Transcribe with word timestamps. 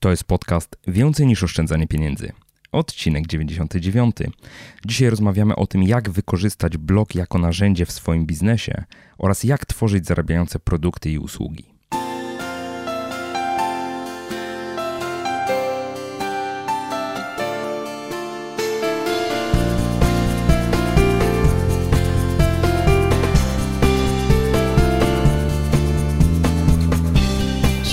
To 0.00 0.10
jest 0.10 0.24
podcast 0.24 0.76
Więcej 0.86 1.26
niż 1.26 1.42
oszczędzanie 1.42 1.86
pieniędzy. 1.86 2.32
Odcinek 2.72 3.26
99. 3.26 4.16
Dzisiaj 4.86 5.10
rozmawiamy 5.10 5.56
o 5.56 5.66
tym, 5.66 5.82
jak 5.82 6.10
wykorzystać 6.10 6.76
blog 6.76 7.14
jako 7.14 7.38
narzędzie 7.38 7.86
w 7.86 7.92
swoim 7.92 8.26
biznesie 8.26 8.84
oraz 9.18 9.44
jak 9.44 9.66
tworzyć 9.66 10.06
zarabiające 10.06 10.58
produkty 10.58 11.10
i 11.10 11.18
usługi. 11.18 11.69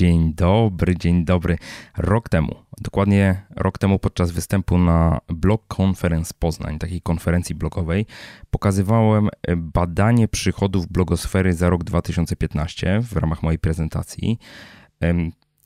Dzień 0.00 0.34
dobry, 0.34 0.96
dzień 0.96 1.24
dobry. 1.24 1.58
Rok 1.96 2.28
temu, 2.28 2.54
dokładnie 2.80 3.42
rok 3.56 3.78
temu 3.78 3.98
podczas 3.98 4.30
występu 4.30 4.78
na 4.78 5.20
Blog 5.28 5.80
Conference 5.80 6.34
Poznań, 6.38 6.78
takiej 6.78 7.00
konferencji 7.00 7.54
blogowej, 7.54 8.06
pokazywałem 8.50 9.28
badanie 9.56 10.28
przychodów 10.28 10.88
blogosfery 10.88 11.52
za 11.52 11.70
rok 11.70 11.84
2015 11.84 13.00
w 13.02 13.16
ramach 13.16 13.42
mojej 13.42 13.58
prezentacji. 13.58 14.38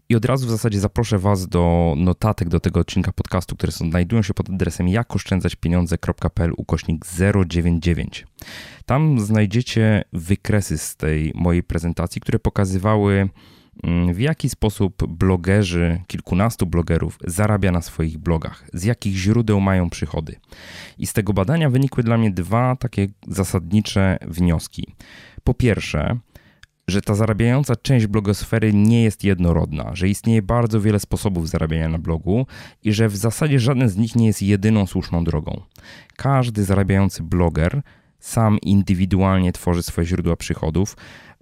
I 0.09 0.17
od 0.17 0.25
razu 0.25 0.47
w 0.47 0.51
zasadzie 0.51 0.81
zaproszę 0.81 1.19
Was 1.19 1.49
do 1.49 1.95
notatek 1.97 2.49
do 2.49 2.61
tego 2.61 2.81
odcinka 2.81 3.13
podcastu, 3.13 3.57
które 3.57 3.73
znajdują 3.73 4.23
się 4.23 4.35
pod 4.35 4.51
adresem 4.51 4.89
jakoszczędzaćpieniądze.pl 4.89 6.53
ukośnik 6.57 7.07
099. 7.47 8.27
Tam 8.87 9.21
znajdziecie 9.21 10.05
wykresy 10.13 10.79
z 10.79 10.97
tej 10.97 11.33
mojej 11.35 11.63
prezentacji, 11.63 12.21
które 12.21 12.39
pokazywały 12.39 13.29
w 14.13 14.19
jaki 14.19 14.49
sposób 14.49 15.07
blogerzy, 15.07 16.01
kilkunastu 16.07 16.67
blogerów 16.67 17.19
zarabia 17.27 17.73
na 17.73 17.83
swoich 17.83 18.19
blogach, 18.19 18.65
z 18.73 18.85
jakich 18.85 19.17
źródeł 19.17 19.61
mają 19.61 19.91
przychody. 19.91 20.37
I 20.99 21.07
z 21.07 21.13
tego 21.13 21.33
badania 21.33 21.71
wynikły 21.71 22.03
dla 22.03 22.19
mnie 22.19 22.31
dwa 22.31 22.77
takie 22.77 23.09
zasadnicze 23.29 24.19
wnioski. 24.23 24.95
Po 25.45 25.55
pierwsze, 25.55 26.19
że 26.89 27.03
ta 27.03 27.15
zarabiająca 27.15 27.77
część 27.77 28.07
blogosfery 28.07 28.73
nie 28.75 29.03
jest 29.03 29.25
jednorodna, 29.25 29.91
że 29.95 30.09
istnieje 30.09 30.43
bardzo 30.43 30.81
wiele 30.81 31.01
sposobów 31.01 31.49
zarabiania 31.49 31.89
na 31.89 31.99
blogu 31.99 32.47
i 32.83 32.93
że 32.93 33.09
w 33.09 33.17
zasadzie 33.17 33.59
żaden 33.59 33.89
z 33.89 33.97
nich 33.97 34.17
nie 34.17 34.27
jest 34.27 34.43
jedyną 34.43 34.87
słuszną 34.87 35.25
drogą. 35.25 35.61
Każdy 36.17 36.65
zarabiający 36.65 37.23
bloger 37.23 37.83
sam 38.21 38.59
indywidualnie 38.63 39.53
tworzy 39.53 39.83
swoje 39.83 40.07
źródła 40.07 40.37
przychodów, 40.37 40.97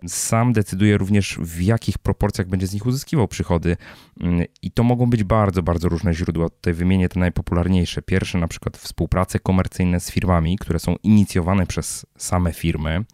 sam 0.07 0.53
decyduje 0.53 0.99
również 0.99 1.39
w 1.41 1.61
jakich 1.61 1.99
proporcjach 1.99 2.49
będzie 2.49 2.67
z 2.67 2.73
nich 2.75 2.87
uzyskiwał 2.87 3.29
przychody 3.29 3.77
mm, 4.21 4.47
i 4.63 4.71
to 4.71 4.83
mogą 4.83 5.11
być 5.11 5.25
bardzo, 5.25 5.63
bardzo 5.63 5.89
różne 5.89 6.15
źródła. 6.15 6.49
Tutaj 6.49 6.75
wymienię 6.75 7.09
te 7.09 7.21
najpopularniejsze. 7.21 8.03
Pierwsze 8.03 8.39
na 8.39 8.49
przykład 8.49 8.77
współprace 8.77 9.39
komercyjne 9.39 10.01
z 10.01 10.11
firmami, 10.11 10.59
które 10.59 10.79
są 10.79 10.97
inicjowane 11.03 11.67
przez 11.67 12.07
same 12.19 12.53
firmy. 12.53 13.05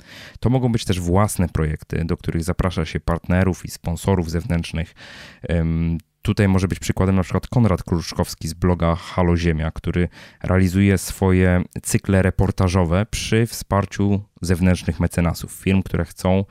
To 0.40 0.50
mogą 0.50 0.72
być 0.72 0.84
też 0.84 1.00
własne 1.00 1.48
projekty, 1.48 2.04
do 2.04 2.16
których 2.16 2.44
zaprasza 2.44 2.84
się 2.84 3.00
partnerów 3.00 3.64
i 3.64 3.70
sponsorów 3.70 4.30
zewnętrznych. 4.30 4.94
Tutaj 6.22 6.48
może 6.48 6.68
być 6.68 6.78
przykładem 6.78 7.16
na 7.16 7.22
przykład 7.22 7.46
Konrad 7.46 7.82
Kruszkowski 7.82 8.48
z 8.48 8.54
bloga 8.54 8.94
Halo 8.94 9.36
Ziemia, 9.36 9.70
który 9.70 10.08
realizuje 10.42 10.98
swoje 10.98 11.62
cykle 11.82 12.22
reportażowe 12.22 13.06
przy 13.10 13.46
wsparciu 13.46 14.22
zewnętrznych 14.42 15.00
mecenasów, 15.00 15.52
firm, 15.52 15.82
które 15.82 16.04
chcą 16.04 16.44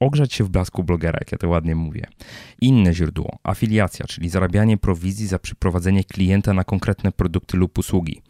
ogrzać 0.00 0.32
się 0.32 0.44
w 0.44 0.48
blasku 0.48 0.84
blogera, 0.84 1.18
jak 1.20 1.32
ja 1.32 1.38
to 1.38 1.48
ładnie 1.48 1.74
mówię. 1.74 2.06
Inne 2.60 2.94
źródło, 2.94 3.38
afiliacja, 3.42 4.06
czyli 4.06 4.28
zarabianie 4.28 4.76
prowizji 4.76 5.26
za 5.26 5.38
przyprowadzenie 5.38 6.04
klienta 6.04 6.52
na 6.54 6.64
konkretne 6.64 7.12
produkty 7.12 7.56
lub 7.56 7.78
usługi. 7.78 8.22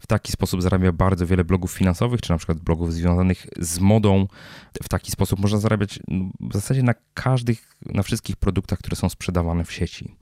W 0.00 0.06
taki 0.06 0.32
sposób 0.32 0.62
zarabia 0.62 0.92
bardzo 0.92 1.26
wiele 1.26 1.44
blogów 1.44 1.72
finansowych, 1.72 2.20
czy 2.20 2.30
na 2.30 2.36
przykład 2.36 2.60
blogów 2.60 2.92
związanych 2.92 3.46
z 3.58 3.78
modą. 3.80 4.26
W 4.82 4.88
taki 4.88 5.10
sposób 5.10 5.40
można 5.40 5.58
zarabiać 5.58 5.98
no, 6.08 6.30
w 6.40 6.52
zasadzie 6.52 6.82
na 6.82 6.94
każdych, 7.14 7.76
na 7.86 8.02
wszystkich 8.02 8.36
produktach, 8.36 8.78
które 8.78 8.96
są 8.96 9.08
sprzedawane 9.08 9.64
w 9.64 9.72
sieci 9.72 10.14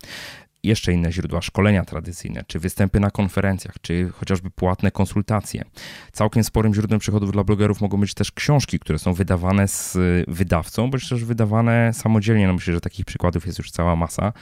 jeszcze 0.63 0.93
inne 0.93 1.13
źródła, 1.13 1.43
szkolenia 1.43 1.85
tradycyjne, 1.85 2.45
czy 2.47 2.59
występy 2.59 3.01
na 3.01 3.11
konferencjach, 3.11 3.75
czy 3.81 4.09
chociażby 4.09 4.51
płatne 4.51 4.91
konsultacje. 4.91 5.65
Całkiem 6.13 6.45
sporym 6.45 6.75
źródłem 6.75 7.01
przychodów 7.01 7.33
dla 7.33 7.45
blogerów 7.45 7.81
mogą 7.81 8.01
być 8.01 8.15
też 8.15 8.33
książki, 8.33 8.79
które 8.79 8.99
są 8.99 9.13
wydawane 9.15 9.69
z 9.69 9.99
wydawcą, 10.29 10.91
bądź 10.91 11.09
też 11.09 11.25
wydawane 11.25 11.93
samodzielnie. 11.93 12.47
No 12.47 12.53
myślę, 12.53 12.75
że 12.75 12.81
takich 12.81 13.05
przykładów 13.05 13.47
jest 13.47 13.59
już 13.59 13.71
cała 13.71 13.97
masa. 13.97 14.33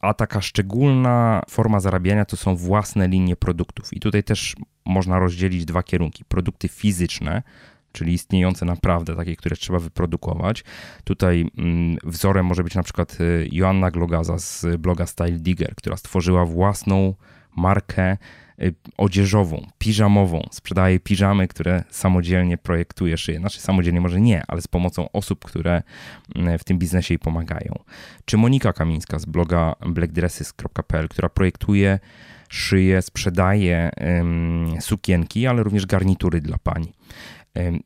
A 0.00 0.14
taka 0.14 0.40
szczególna 0.40 1.42
forma 1.50 1.80
zarabiania 1.80 2.24
to 2.24 2.36
są 2.36 2.56
własne 2.56 3.08
linie 3.08 3.36
produktów. 3.36 3.92
I 3.92 4.00
tutaj 4.00 4.24
też 4.24 4.56
można 4.86 5.18
rozdzielić 5.18 5.64
dwa 5.64 5.82
kierunki: 5.82 6.24
produkty 6.24 6.68
fizyczne, 6.68 7.42
czyli 7.92 8.12
istniejące 8.12 8.64
naprawdę, 8.64 9.16
takie, 9.16 9.36
które 9.36 9.56
trzeba 9.56 9.78
wyprodukować. 9.78 10.64
Tutaj 11.04 11.46
mm, 11.58 11.96
wzorem 12.04 12.46
może 12.46 12.64
być 12.64 12.74
na 12.74 12.82
przykład 12.82 13.20
y, 13.20 13.48
Joanna 13.52 13.90
Glogaza 13.90 14.38
z 14.38 14.66
bloga 14.78 15.06
Style 15.06 15.38
Digger, 15.38 15.74
która 15.74 15.96
stworzyła 15.96 16.44
własną 16.44 17.14
markę 17.56 18.16
y, 18.62 18.74
odzieżową, 18.96 19.66
piżamową. 19.78 20.48
Sprzedaje 20.50 21.00
piżamy, 21.00 21.48
które 21.48 21.84
samodzielnie 21.90 22.58
projektuje, 22.58 23.18
szyje. 23.18 23.38
Znaczy 23.38 23.60
samodzielnie 23.60 24.00
może 24.00 24.20
nie, 24.20 24.42
ale 24.48 24.62
z 24.62 24.68
pomocą 24.68 25.12
osób, 25.12 25.44
które 25.44 25.82
mm, 26.36 26.58
w 26.58 26.64
tym 26.64 26.78
biznesie 26.78 27.14
jej 27.14 27.18
pomagają. 27.18 27.78
Czy 28.24 28.36
Monika 28.36 28.72
Kamińska 28.72 29.18
z 29.18 29.24
bloga 29.24 29.74
blackdresses.pl, 29.86 31.08
która 31.08 31.28
projektuje 31.28 31.98
szyje, 32.48 33.02
sprzedaje 33.02 33.90
sukienki, 34.80 35.46
ale 35.46 35.62
również 35.62 35.86
garnitury 35.86 36.40
dla 36.40 36.58
pań. 36.58 36.92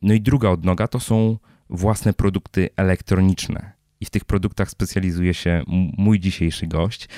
No 0.01 0.13
i 0.13 0.21
druga 0.21 0.49
odnoga 0.49 0.87
to 0.87 0.99
są 0.99 1.37
własne 1.69 2.13
produkty 2.13 2.69
elektroniczne. 2.75 3.77
I 3.99 4.05
w 4.05 4.09
tych 4.09 4.25
produktach 4.25 4.69
specjalizuje 4.69 5.33
się 5.33 5.63
mój 5.97 6.19
dzisiejszy 6.19 6.67
gość. 6.67 7.09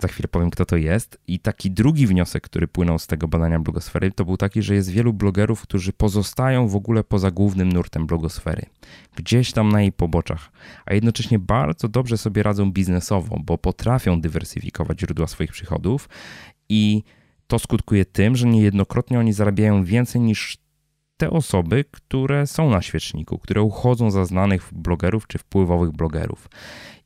Za 0.00 0.08
chwilę 0.08 0.28
powiem, 0.28 0.50
kto 0.50 0.64
to 0.64 0.76
jest. 0.76 1.18
I 1.26 1.38
taki 1.38 1.70
drugi 1.70 2.06
wniosek, 2.06 2.42
który 2.42 2.68
płynął 2.68 2.98
z 2.98 3.06
tego 3.06 3.28
badania 3.28 3.60
blogosfery, 3.60 4.10
to 4.10 4.24
był 4.24 4.36
taki, 4.36 4.62
że 4.62 4.74
jest 4.74 4.90
wielu 4.90 5.12
blogerów, 5.12 5.62
którzy 5.62 5.92
pozostają 5.92 6.68
w 6.68 6.76
ogóle 6.76 7.04
poza 7.04 7.30
głównym 7.30 7.72
nurtem 7.72 8.06
blogosfery. 8.06 8.62
Gdzieś 9.16 9.52
tam 9.52 9.68
na 9.68 9.80
jej 9.80 9.92
poboczach, 9.92 10.52
a 10.86 10.94
jednocześnie 10.94 11.38
bardzo 11.38 11.88
dobrze 11.88 12.18
sobie 12.18 12.42
radzą 12.42 12.72
biznesowo, 12.72 13.36
bo 13.44 13.58
potrafią 13.58 14.20
dywersyfikować 14.20 15.00
źródła 15.00 15.26
swoich 15.26 15.52
przychodów 15.52 16.08
i 16.68 17.02
to 17.46 17.58
skutkuje 17.58 18.04
tym, 18.04 18.36
że 18.36 18.46
niejednokrotnie 18.46 19.18
oni 19.18 19.32
zarabiają 19.32 19.84
więcej 19.84 20.20
niż 20.20 20.58
te 21.18 21.30
osoby, 21.30 21.84
które 21.90 22.46
są 22.46 22.70
na 22.70 22.82
świeczniku, 22.82 23.38
które 23.38 23.62
uchodzą 23.62 24.10
za 24.10 24.24
znanych 24.24 24.68
blogerów 24.72 25.26
czy 25.26 25.38
wpływowych 25.38 25.90
blogerów. 25.90 26.48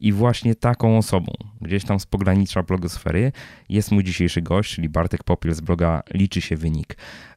I 0.01 0.13
właśnie 0.13 0.55
taką 0.55 0.99
osobą, 0.99 1.33
gdzieś 1.61 1.85
tam 1.85 2.01
z 2.01 2.07
pogranicza 2.07 2.63
blogosfery, 2.63 3.33
jest 3.69 3.93
mój 3.93 4.05
dzisiejszy 4.05 4.43
gość, 4.43 4.75
czyli 4.75 4.89
Bartek 4.89 5.25
Popiel 5.25 5.55
z 5.55 5.61
bloga 5.61 6.03
Liczy 6.15 6.41
się 6.41 6.57
wynik. 6.57 6.97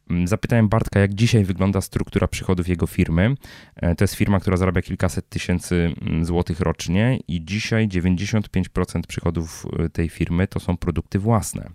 Mm, 0.10 0.28
zapytałem 0.28 0.70
Bartka, 0.70 1.00
jak 1.00 1.14
dzisiaj 1.14 1.44
wygląda 1.44 1.82
struktura 1.82 2.28
przychodów 2.28 2.68
jego 2.68 2.88
firmy. 2.88 3.36
E, 3.76 3.96
to 3.96 4.04
jest 4.04 4.16
firma, 4.16 4.40
która 4.40 4.58
zarabia 4.58 4.82
kilkaset 4.82 5.30
tysięcy 5.30 5.94
mm, 6.02 6.26
złotych 6.26 6.60
rocznie 6.60 7.20
i 7.28 7.46
dzisiaj 7.46 7.88
95% 7.88 9.02
przychodów 9.08 9.66
e, 9.80 9.90
tej 9.90 10.10
firmy 10.10 10.48
to 10.48 10.60
są 10.60 10.78
produkty 10.78 11.20
własne. 11.20 11.70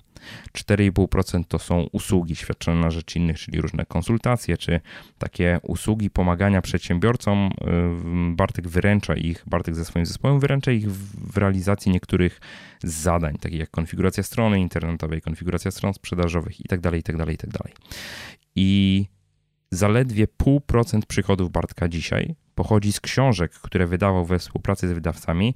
4,5% 0.59 1.45
to 1.49 1.59
są 1.59 1.87
usługi 1.93 2.37
świadczone 2.37 2.81
na 2.81 2.91
rzecz 2.91 3.17
innych, 3.17 3.39
czyli 3.39 3.61
różne 3.61 3.87
konsultacje, 3.87 4.57
czy 4.57 4.81
takie 5.19 5.59
usługi 5.63 6.11
pomagania 6.11 6.63
przedsiębiorcom. 6.63 7.51
Y, 8.33 8.37
Bartek 8.37 8.69
wyręcza 8.69 9.15
ich, 9.15 9.45
Bartek 9.47 9.75
ze 9.75 9.85
swoim 9.85 10.07
zespołem 10.07 10.41
wyręcza 10.41 10.73
ich 10.73 10.93
w 10.93 11.37
realizacji 11.37 11.93
niektórych 11.93 12.41
zadań, 12.83 13.39
takich 13.39 13.59
jak 13.59 13.71
konfiguracja 13.71 14.23
strony 14.23 14.61
internetowej, 14.61 15.21
konfiguracja 15.21 15.71
stron 15.71 15.95
sprzedażowych 15.95 16.61
itd., 16.61 16.97
itd., 16.97 17.25
itd. 17.31 17.59
I 18.55 19.07
zaledwie 19.71 20.27
0,5% 20.27 21.01
przychodów 21.07 21.51
Bartka 21.51 21.89
dzisiaj 21.89 22.35
pochodzi 22.55 22.93
z 22.93 23.01
książek, 23.01 23.53
które 23.53 23.87
wydawał 23.87 24.25
we 24.25 24.39
współpracy 24.39 24.89
z 24.89 24.93
wydawcami, 24.93 25.55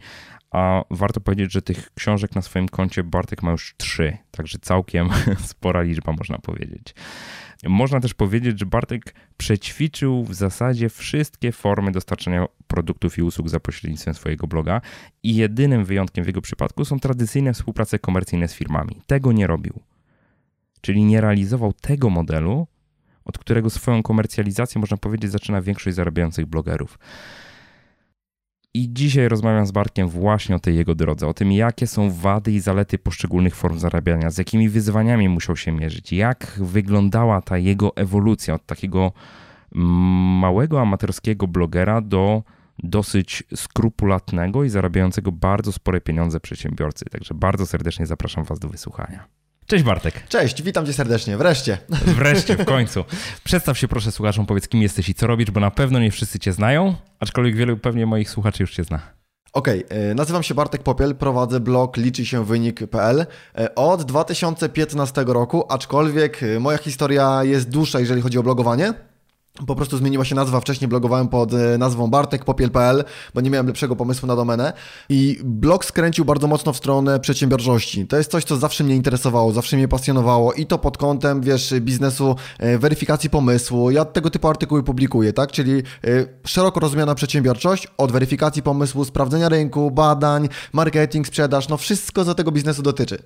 a 0.55 0.85
warto 0.91 1.21
powiedzieć, 1.21 1.53
że 1.53 1.63
tych 1.63 1.95
książek 1.95 2.35
na 2.35 2.43
swoim 2.43 2.69
koncie 2.69 3.03
Bartek 3.05 3.43
ma 3.43 3.51
już 3.51 3.75
trzy, 3.77 4.17
także 4.31 4.59
całkiem 4.59 5.09
spora 5.53 5.83
liczba 5.83 6.13
można 6.13 6.39
powiedzieć. 6.39 6.95
Można 7.65 8.01
też 8.01 8.15
powiedzieć, 8.15 8.59
że 8.59 8.67
Bartek 8.67 9.15
przećwiczył 9.37 10.25
w 10.25 10.35
zasadzie 10.35 10.89
wszystkie 10.89 11.53
formy 11.53 11.93
dostarczania 11.93 12.47
produktów 12.67 13.19
i 13.19 13.23
usług 13.23 13.49
za 13.49 13.61
pośrednictwem 13.61 14.15
swojego 14.15 14.47
bloga 14.47 14.81
i 15.23 15.37
jedynym 15.37 15.85
wyjątkiem 15.85 16.25
w 16.25 16.27
jego 16.27 16.41
przypadku 16.41 16.85
są 16.85 17.01
tradycyjne 17.01 17.53
współprace 17.53 17.99
komercyjne 17.99 18.49
z 18.49 18.55
firmami. 18.55 19.03
Tego 19.07 19.33
nie 19.33 19.47
robił. 19.47 19.81
Czyli 20.81 21.05
nie 21.05 21.21
realizował 21.21 21.73
tego 21.73 22.11
modelu, 22.11 22.67
od 23.25 23.39
którego 23.39 23.71
swoją 23.71 24.03
komercjalizację, 24.03 24.81
można 24.81 24.97
powiedzieć, 24.97 25.31
zaczyna 25.31 25.63
większość 25.63 25.97
zarabiających 25.97 26.47
blogerów. 26.47 26.99
I 28.77 28.93
dzisiaj 28.93 29.29
rozmawiam 29.29 29.67
z 29.67 29.71
Bartkiem 29.71 30.09
właśnie 30.09 30.57
o 30.57 30.59
tej 30.59 30.77
jego 30.77 30.95
drodze, 30.95 31.29
o 31.29 31.35
tym, 31.35 31.53
jakie 31.53 31.87
są 31.87 32.11
wady 32.11 32.53
i 32.53 32.61
zalety 32.61 32.99
poszczególnych 32.99 33.57
form 33.57 33.79
zarabiania, 33.79 34.31
z 34.31 34.39
jakimi 34.39 34.69
wyzwaniami 34.69 35.29
musiał 35.29 35.57
się 35.57 35.73
mierzyć, 35.73 36.13
jak 36.13 36.59
wyglądała 36.61 37.41
ta 37.41 37.59
jego 37.59 37.97
ewolucja 37.97 38.55
od 38.55 38.67
takiego 38.67 39.13
małego 40.41 40.81
amatorskiego 40.81 41.47
blogera 41.47 42.01
do 42.01 42.43
dosyć 42.79 43.43
skrupulatnego 43.55 44.65
i 44.65 44.69
zarabiającego 44.69 45.33
bardzo 45.33 45.73
spore 45.73 46.01
pieniądze 46.01 46.41
przedsiębiorcy. 46.41 47.05
Także 47.05 47.35
bardzo 47.35 47.67
serdecznie 47.67 48.07
zapraszam 48.07 48.45
Was 48.45 48.59
do 48.59 48.69
wysłuchania. 48.69 49.25
Cześć 49.67 49.85
Bartek. 49.85 50.29
Cześć, 50.29 50.63
witam 50.63 50.87
cię 50.87 50.93
serdecznie, 50.93 51.37
wreszcie. 51.37 51.79
Wreszcie, 52.19 52.57
w 52.57 52.65
końcu. 52.65 53.05
Przedstaw 53.45 53.79
się 53.79 53.89
proszę 53.89 54.13
słuchaczom, 54.13 54.47
powiedz 54.47 54.69
kim 54.69 54.83
jesteś 54.83 55.09
i 55.09 55.15
co 55.15 55.27
robisz, 55.27 55.51
bo 55.51 55.61
na 55.61 55.71
pewno 55.71 55.99
nie 55.99 56.11
wszyscy 56.11 56.39
cię 56.39 56.53
znają, 56.53 56.95
aczkolwiek 57.21 57.57
wielu 57.57 57.77
pewnie 57.77 58.07
moich 58.07 58.31
słuchaczy 58.31 58.63
już 58.63 58.75
cię 58.75 58.85
zna. 58.85 59.01
Okej, 59.53 59.85
okay, 59.87 60.15
nazywam 60.15 60.43
się 60.43 60.55
Bartek 60.55 60.83
Popiel, 60.83 61.15
prowadzę 61.15 61.61
blog 61.61 61.97
liczy 61.97 62.27
się 62.27 62.45
wynik.pl 62.45 63.27
e, 63.59 63.75
od 63.75 64.03
2015 64.03 65.25
roku, 65.27 65.65
aczkolwiek 65.69 66.43
e, 66.43 66.61
moja 66.61 66.79
historia 66.79 67.45
jest 67.45 67.69
dłuższa, 67.69 68.01
jeżeli 68.01 68.23
chodzi 68.23 68.39
o 68.39 68.43
blogowanie. 68.43 68.95
Po 69.67 69.75
prostu 69.75 69.97
zmieniła 69.97 70.25
się 70.25 70.35
nazwa. 70.35 70.61
Wcześniej 70.61 70.89
blogowałem 70.89 71.29
pod 71.29 71.55
e, 71.55 71.79
nazwą 71.79 72.11
bartekpopiel.pl, 72.11 73.05
bo 73.35 73.41
nie 73.41 73.51
miałem 73.51 73.67
lepszego 73.67 73.97
pomysłu 73.97 74.27
na 74.27 74.37
domenę. 74.37 74.73
I 75.09 75.39
blog 75.45 75.85
skręcił 75.85 76.25
bardzo 76.25 76.47
mocno 76.47 76.73
w 76.73 76.77
stronę 76.77 77.21
przedsiębiorczości. 77.21 78.07
To 78.07 78.17
jest 78.17 78.31
coś, 78.31 78.45
co 78.45 78.57
zawsze 78.57 78.85
mnie 78.85 78.97
interesowało, 78.97 79.53
zawsze 79.53 79.77
mnie 79.77 79.89
pasjonowało 79.89 80.53
i 80.53 80.67
to 80.67 80.79
pod 80.79 80.99
kątem, 80.99 81.41
wiesz, 81.41 81.75
biznesu, 81.81 82.37
e, 82.59 82.79
weryfikacji 82.79 83.31
pomysłu. 83.31 83.91
Ja 83.91 84.05
tego 84.05 84.31
typu 84.31 84.49
artykuły 84.49 84.83
publikuję, 84.83 85.33
tak? 85.33 85.53
Czyli 85.53 85.73
e, 85.79 85.83
szeroko 86.47 86.81
rozumiana 86.81 87.15
przedsiębiorczość 87.15 87.89
od 87.97 88.13
weryfikacji 88.13 88.63
pomysłu, 88.63 89.05
sprawdzenia 89.05 89.49
rynku, 89.49 89.91
badań, 89.91 90.49
marketing, 90.73 91.27
sprzedaż, 91.27 91.69
no 91.69 91.77
wszystko 91.77 92.25
za 92.25 92.35
tego 92.35 92.53
biznesu 92.53 92.83
dotyczy. 92.83 93.19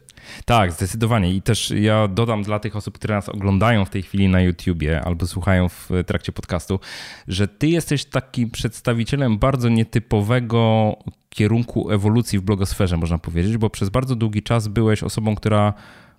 Tak, 0.45 0.73
zdecydowanie. 0.73 1.35
I 1.35 1.43
też 1.43 1.71
ja 1.71 2.09
dodam 2.09 2.43
dla 2.43 2.59
tych 2.59 2.77
osób, 2.77 2.95
które 2.95 3.15
nas 3.15 3.29
oglądają 3.29 3.85
w 3.85 3.91
tej 3.91 4.03
chwili 4.03 4.29
na 4.29 4.41
YouTubie 4.41 5.03
albo 5.05 5.27
słuchają 5.27 5.69
w 5.69 5.89
trakcie 6.07 6.18
trakcie 6.19 6.33
podcastu, 6.33 6.81
że 7.29 7.49
ty 7.49 7.69
jesteś 7.69 8.05
takim 8.05 8.51
przedstawicielem 8.51 9.39
bardzo 9.39 9.69
nietypowego 9.69 10.97
kierunku 11.31 11.91
ewolucji 11.91 12.39
w 12.39 12.43
blogosferze, 12.43 12.97
można 12.97 13.19
powiedzieć, 13.19 13.57
bo 13.57 13.71
przez 13.71 13.89
bardzo 13.89 14.17
długi 14.17 14.43
czas 14.43 14.69
byłeś 14.69 15.03
osobą, 15.03 15.35
która 15.35 15.75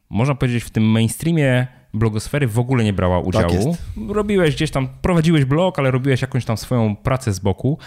można 0.09 0.35
powiedzieć 0.35 0.63
w 0.63 0.69
tym 0.69 0.83
mainstreamie 0.83 1.67
blogosfery 1.93 2.47
w 2.47 2.59
ogóle 2.59 2.83
nie 2.83 2.93
brała 2.93 3.17
tak 3.17 3.27
udziału. 3.27 3.75
Tak 3.75 4.15
robiłeś 4.15 4.55
gdzieś 4.55 4.71
tam, 4.71 4.87
prowadziłeś 5.01 5.45
blog, 5.45 5.79
ale 5.79 5.91
robiłeś 5.91 6.21
jakąś 6.21 6.45
tam 6.45 6.57
swoją 6.57 6.95
pracę 6.95 7.33
z 7.33 7.39
boku. 7.39 7.77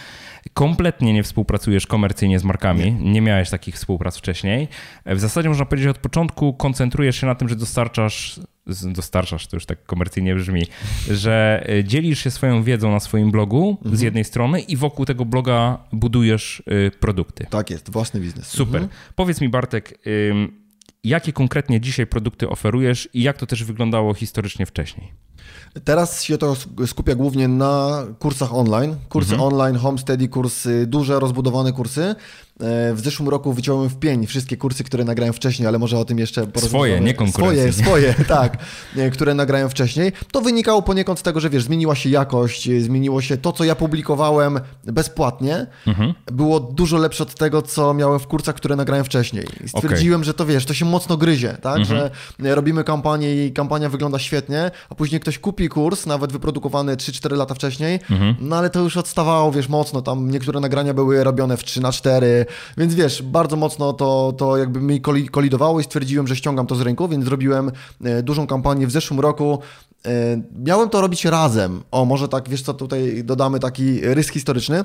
Kompletnie 0.54 1.12
nie 1.12 1.22
współpracujesz 1.22 1.86
komercyjnie 1.86 2.38
z 2.38 2.44
markami, 2.44 2.92
nie, 2.92 3.12
nie 3.12 3.20
miałeś 3.20 3.50
takich 3.50 3.74
współprac 3.74 4.16
wcześniej. 4.16 4.68
W 5.06 5.20
zasadzie 5.20 5.48
można 5.48 5.64
powiedzieć, 5.64 5.84
że 5.84 5.90
od 5.90 5.98
początku 5.98 6.54
koncentrujesz 6.54 7.16
się 7.16 7.26
na 7.26 7.34
tym, 7.34 7.48
że 7.48 7.56
dostarczasz 7.56 8.40
dostarczasz, 8.66 9.46
to 9.46 9.56
już 9.56 9.66
tak 9.66 9.84
komercyjnie 9.84 10.34
brzmi, 10.34 10.66
że 11.10 11.66
e, 11.68 11.84
dzielisz 11.84 12.18
się 12.18 12.30
swoją 12.30 12.62
wiedzą 12.62 12.90
na 12.90 13.00
swoim 13.00 13.30
blogu 13.30 13.76
mhm. 13.78 13.96
z 13.96 14.00
jednej 14.00 14.24
strony 14.24 14.60
i 14.60 14.76
wokół 14.76 15.04
tego 15.04 15.24
bloga 15.24 15.78
budujesz 15.92 16.62
e, 16.66 16.90
produkty. 16.90 17.46
Tak 17.50 17.70
jest, 17.70 17.90
własny 17.90 18.20
biznes. 18.20 18.46
Super. 18.46 18.82
Mhm. 18.82 19.00
Powiedz 19.14 19.40
mi 19.40 19.48
Bartek, 19.48 19.98
jakie 21.04 21.32
konkretnie 21.32 21.80
dzisiaj 21.80 22.06
produkty 22.06 22.48
oferujesz 22.48 23.08
i 23.14 23.22
jak 23.22 23.38
to 23.38 23.46
też 23.46 23.64
wyglądało 23.64 24.14
historycznie 24.14 24.66
wcześniej? 24.66 25.12
Teraz 25.84 26.22
się 26.22 26.38
to 26.38 26.56
skupia 26.86 27.14
głównie 27.14 27.48
na 27.48 28.04
kursach 28.18 28.54
online. 28.54 28.96
Kursy 29.08 29.34
mhm. 29.34 29.52
online, 29.52 29.76
homesteady, 29.76 30.28
kursy, 30.28 30.86
duże, 30.86 31.20
rozbudowane 31.20 31.72
kursy. 31.72 32.14
E, 32.62 32.94
w 32.94 33.00
zeszłym 33.00 33.28
roku 33.28 33.52
wyciąłem 33.52 33.88
w 33.88 33.98
pień 33.98 34.26
wszystkie 34.26 34.56
kursy, 34.56 34.84
które 34.84 35.04
nagrałem 35.04 35.34
wcześniej, 35.34 35.68
ale 35.68 35.78
może 35.78 35.98
o 35.98 36.04
tym 36.04 36.18
jeszcze 36.18 36.46
porozmawiamy. 36.46 36.68
Swoje, 36.68 37.00
nie 37.00 37.14
konkurencyjne. 37.14 37.72
Swoje, 37.72 38.12
swoje, 38.12 38.24
tak, 38.38 38.58
e, 38.96 39.10
które 39.10 39.34
nagrałem 39.34 39.70
wcześniej. 39.70 40.12
To 40.32 40.40
wynikało 40.40 40.82
poniekąd 40.82 41.18
z 41.18 41.22
tego, 41.22 41.40
że 41.40 41.50
wiesz, 41.50 41.62
zmieniła 41.62 41.94
się 41.94 42.10
jakość, 42.10 42.68
zmieniło 42.78 43.20
się 43.20 43.36
to, 43.36 43.52
co 43.52 43.64
ja 43.64 43.74
publikowałem 43.74 44.60
bezpłatnie, 44.84 45.66
mhm. 45.86 46.14
było 46.26 46.60
dużo 46.60 46.98
lepsze 46.98 47.22
od 47.22 47.34
tego, 47.34 47.62
co 47.62 47.94
miałem 47.94 48.18
w 48.18 48.26
kursach, 48.26 48.54
które 48.54 48.76
nagrałem 48.76 49.04
wcześniej. 49.04 49.44
Stwierdziłem, 49.66 50.20
okay. 50.20 50.24
że 50.24 50.34
to 50.34 50.46
wiesz, 50.46 50.64
to 50.64 50.74
się 50.74 50.84
mocno 50.84 51.16
gryzie, 51.16 51.56
tak, 51.62 51.78
mhm. 51.78 52.10
że 52.38 52.54
robimy 52.54 52.84
kampanię 52.84 53.46
i 53.46 53.52
kampania 53.52 53.88
wygląda 53.88 54.18
świetnie, 54.18 54.70
a 54.90 54.94
później 54.94 55.20
ktoś 55.20 55.38
kupi 55.38 55.68
kurs, 55.68 56.06
nawet 56.06 56.32
wyprodukowany 56.32 56.96
3-4 56.96 57.36
lata 57.36 57.54
wcześniej, 57.54 58.00
mhm. 58.10 58.34
no 58.40 58.56
ale 58.56 58.70
to 58.70 58.80
już 58.80 58.96
odstawało, 58.96 59.52
wiesz, 59.52 59.68
mocno, 59.68 60.02
tam 60.02 60.30
niektóre 60.30 60.60
nagrania 60.60 60.94
były 60.94 61.24
robione 61.24 61.56
w 61.56 61.64
3 61.64 61.80
na 61.80 61.92
4 61.92 62.46
więc 62.76 62.94
wiesz, 62.94 63.22
bardzo 63.22 63.56
mocno 63.56 63.92
to, 63.92 64.34
to 64.38 64.56
jakby 64.56 64.80
mi 64.80 65.00
kolidowało 65.30 65.80
i 65.80 65.84
stwierdziłem, 65.84 66.26
że 66.26 66.36
ściągam 66.36 66.66
to 66.66 66.74
z 66.74 66.80
rynku, 66.80 67.08
więc 67.08 67.24
zrobiłem 67.24 67.72
e, 68.04 68.22
dużą 68.22 68.46
kampanię 68.46 68.86
w 68.86 68.90
zeszłym 68.90 69.20
roku. 69.20 69.58
E, 70.06 70.42
miałem 70.64 70.88
to 70.88 71.00
robić 71.00 71.24
razem. 71.24 71.82
O, 71.90 72.04
może 72.04 72.28
tak, 72.28 72.48
wiesz 72.48 72.62
co, 72.62 72.74
tutaj 72.74 73.24
dodamy 73.24 73.60
taki 73.60 74.00
rys 74.00 74.28
historyczny. 74.28 74.84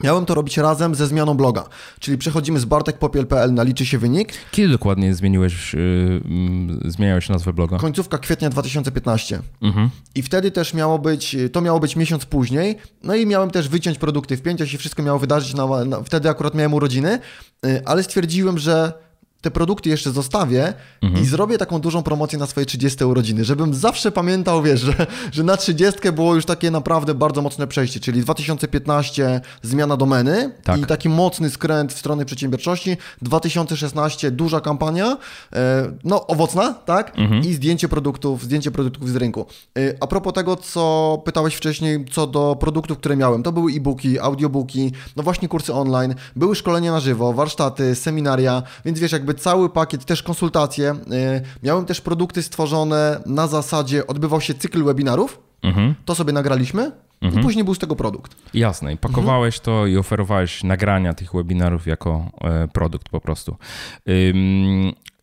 Miałem 0.00 0.26
to 0.26 0.34
robić 0.34 0.56
razem 0.56 0.94
ze 0.94 1.06
zmianą 1.06 1.34
bloga, 1.34 1.64
czyli 2.00 2.18
przechodzimy 2.18 2.60
z 2.60 2.64
bartekpopiel.pl 2.64 3.54
na 3.54 3.62
liczy 3.62 3.86
się 3.86 3.98
wynik. 3.98 4.32
Kiedy 4.50 4.68
dokładnie 4.68 5.14
zmieniłeś, 5.14 5.74
yy, 5.74 6.90
zmieniałeś 6.90 7.28
nazwę 7.28 7.52
bloga? 7.52 7.78
Końcówka 7.78 8.18
kwietnia 8.18 8.50
2015. 8.50 9.40
Mhm. 9.62 9.90
I 10.14 10.22
wtedy 10.22 10.50
też 10.50 10.74
miało 10.74 10.98
być, 10.98 11.36
to 11.52 11.60
miało 11.60 11.80
być 11.80 11.96
miesiąc 11.96 12.24
później, 12.24 12.76
no 13.02 13.14
i 13.14 13.26
miałem 13.26 13.50
też 13.50 13.68
wyciąć 13.68 13.98
produkty 13.98 14.36
w 14.36 14.42
pięć, 14.42 14.70
się 14.70 14.78
wszystko 14.78 15.02
miało 15.02 15.18
wydarzyć, 15.18 15.54
na, 15.54 15.84
na, 15.84 16.02
wtedy 16.02 16.28
akurat 16.28 16.54
miałem 16.54 16.74
urodziny, 16.74 17.18
yy, 17.62 17.82
ale 17.84 18.02
stwierdziłem, 18.02 18.58
że 18.58 18.92
te 19.42 19.50
produkty 19.50 19.88
jeszcze 19.88 20.10
zostawię 20.10 20.74
mhm. 21.02 21.22
i 21.22 21.26
zrobię 21.26 21.58
taką 21.58 21.78
dużą 21.78 22.02
promocję 22.02 22.38
na 22.38 22.46
swoje 22.46 22.66
30 22.66 23.04
urodziny, 23.04 23.44
żebym 23.44 23.74
zawsze 23.74 24.12
pamiętał, 24.12 24.62
wiesz, 24.62 24.80
że, 24.80 25.06
że 25.32 25.42
na 25.42 25.56
30 25.56 26.12
było 26.12 26.34
już 26.34 26.44
takie 26.44 26.70
naprawdę 26.70 27.14
bardzo 27.14 27.42
mocne 27.42 27.66
przejście, 27.66 28.00
czyli 28.00 28.20
2015 28.20 29.40
zmiana 29.62 29.96
domeny 29.96 30.54
tak. 30.64 30.80
i 30.80 30.84
taki 30.84 31.08
mocny 31.08 31.50
skręt 31.50 31.92
w 31.92 31.98
stronę 31.98 32.24
przedsiębiorczości, 32.24 32.96
2016 33.22 34.30
duża 34.30 34.60
kampania, 34.60 35.16
e, 35.52 35.92
no 36.04 36.26
owocna, 36.26 36.74
tak? 36.74 37.18
Mhm. 37.18 37.42
I 37.42 37.54
zdjęcie 37.54 37.88
produktów, 37.88 38.42
zdjęcie 38.42 38.70
produktów 38.70 39.08
z 39.08 39.16
rynku. 39.16 39.46
E, 39.78 39.94
a 40.00 40.06
propos 40.06 40.32
tego, 40.32 40.56
co 40.56 41.22
pytałeś 41.24 41.54
wcześniej, 41.54 42.04
co 42.12 42.26
do 42.26 42.56
produktów, 42.60 42.98
które 42.98 43.16
miałem, 43.16 43.42
to 43.42 43.52
były 43.52 43.72
e-booki, 43.72 44.20
audiobooki, 44.20 44.92
no 45.16 45.22
właśnie 45.22 45.48
kursy 45.48 45.74
online, 45.74 46.14
były 46.36 46.56
szkolenia 46.56 46.92
na 46.92 47.00
żywo, 47.00 47.32
warsztaty, 47.32 47.94
seminaria, 47.94 48.62
więc 48.84 48.98
wiesz, 48.98 49.12
jakby 49.12 49.31
jakby 49.32 49.42
cały 49.42 49.70
pakiet, 49.70 50.04
też 50.04 50.22
konsultacje. 50.22 50.92
Y, 50.92 51.42
miałem 51.62 51.84
też 51.84 52.00
produkty 52.00 52.42
stworzone 52.42 53.20
na 53.26 53.46
zasadzie, 53.46 54.06
odbywał 54.06 54.40
się 54.40 54.54
cykl 54.54 54.84
webinarów, 54.84 55.40
mhm. 55.62 55.94
to 56.04 56.14
sobie 56.14 56.32
nagraliśmy, 56.32 56.92
Mhm. 57.22 57.40
I 57.40 57.44
później 57.44 57.64
był 57.64 57.74
z 57.74 57.78
tego 57.78 57.96
produkt. 57.96 58.36
Jasne. 58.54 58.92
I 58.92 58.96
pakowałeś 58.96 59.58
mhm. 59.58 59.64
to 59.64 59.86
i 59.86 59.96
oferowałeś 59.96 60.64
nagrania 60.64 61.14
tych 61.14 61.32
webinarów 61.32 61.86
jako 61.86 62.30
e, 62.40 62.68
produkt 62.68 63.08
po 63.08 63.20
prostu. 63.20 63.56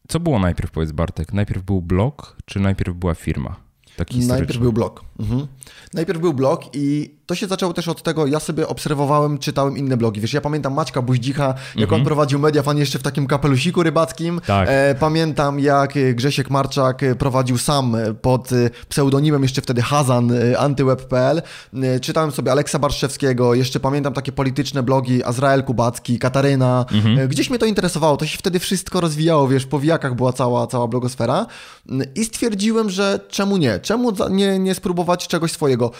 Co 0.08 0.20
było 0.20 0.40
najpierw, 0.40 0.72
powiedz 0.72 0.92
Bartek? 0.92 1.34
Najpierw 1.34 1.64
był 1.64 1.82
blog, 1.82 2.38
czy 2.46 2.60
najpierw 2.60 2.94
była 2.96 3.16
firma? 3.16 3.56
Taki 3.96 4.20
najpierw 4.20 4.60
był 4.60 4.74
blog. 4.74 5.04
Mhm. 5.20 5.48
Najpierw 5.94 6.20
był 6.20 6.34
blog 6.34 6.62
i 6.74 7.16
to 7.30 7.36
się 7.36 7.48
zaczęło 7.48 7.74
też 7.74 7.88
od 7.88 8.04
tego, 8.04 8.28
ja 8.28 8.40
sobie 8.40 8.68
obserwowałem, 8.68 9.38
czytałem 9.38 9.78
inne 9.78 9.98
blogi. 9.98 10.22
Wiesz, 10.22 10.34
ja 10.34 10.42
pamiętam 10.42 10.74
Maćka 10.74 11.02
Buździcha, 11.02 11.54
jak 11.76 11.84
mhm. 11.84 12.02
on 12.02 12.06
prowadził 12.06 12.40
Mediafan 12.40 12.78
jeszcze 12.78 13.00
w 13.00 13.04
takim 13.04 13.28
kapelusiku 13.28 13.84
rybackim. 13.84 14.42
Tak. 14.46 14.68
E, 14.72 14.96
pamiętam, 15.00 15.60
jak 15.60 15.94
Grzesiek 16.14 16.50
Marczak 16.50 17.02
prowadził 17.20 17.58
sam 17.58 17.98
pod 18.22 18.50
pseudonimem 18.90 19.44
jeszcze 19.44 19.62
wtedy 19.62 19.82
Hazan 19.82 20.32
antyweb.pl. 20.58 21.42
E, 21.74 22.00
czytałem 22.00 22.32
sobie 22.32 22.52
Aleksa 22.52 22.80
Barszewskiego, 22.80 23.54
jeszcze 23.54 23.80
pamiętam 23.80 24.14
takie 24.14 24.32
polityczne 24.32 24.84
blogi 24.84 25.24
Azrael 25.24 25.64
Kubacki, 25.64 26.20
Kataryna. 26.20 26.86
Mhm. 26.92 27.20
E, 27.20 27.28
gdzieś 27.28 27.50
mnie 27.50 27.60
to 27.60 27.66
interesowało, 27.66 28.18
to 28.18 28.26
się 28.26 28.38
wtedy 28.38 28.60
wszystko 28.60 29.02
rozwijało, 29.02 29.48
wiesz, 29.48 29.66
po 29.66 29.80
wijakach 29.80 30.16
była 30.16 30.34
cała, 30.34 30.68
cała 30.68 30.88
blogosfera. 30.88 31.46
I 32.16 32.26
stwierdziłem, 32.26 32.90
że 32.90 33.20
czemu 33.30 33.58
nie? 33.58 33.80
Czemu 33.80 34.12
nie, 34.30 34.60
nie 34.60 34.76
spróbować 34.76 35.28
czegoś 35.28 35.52
swojego? 35.52 35.92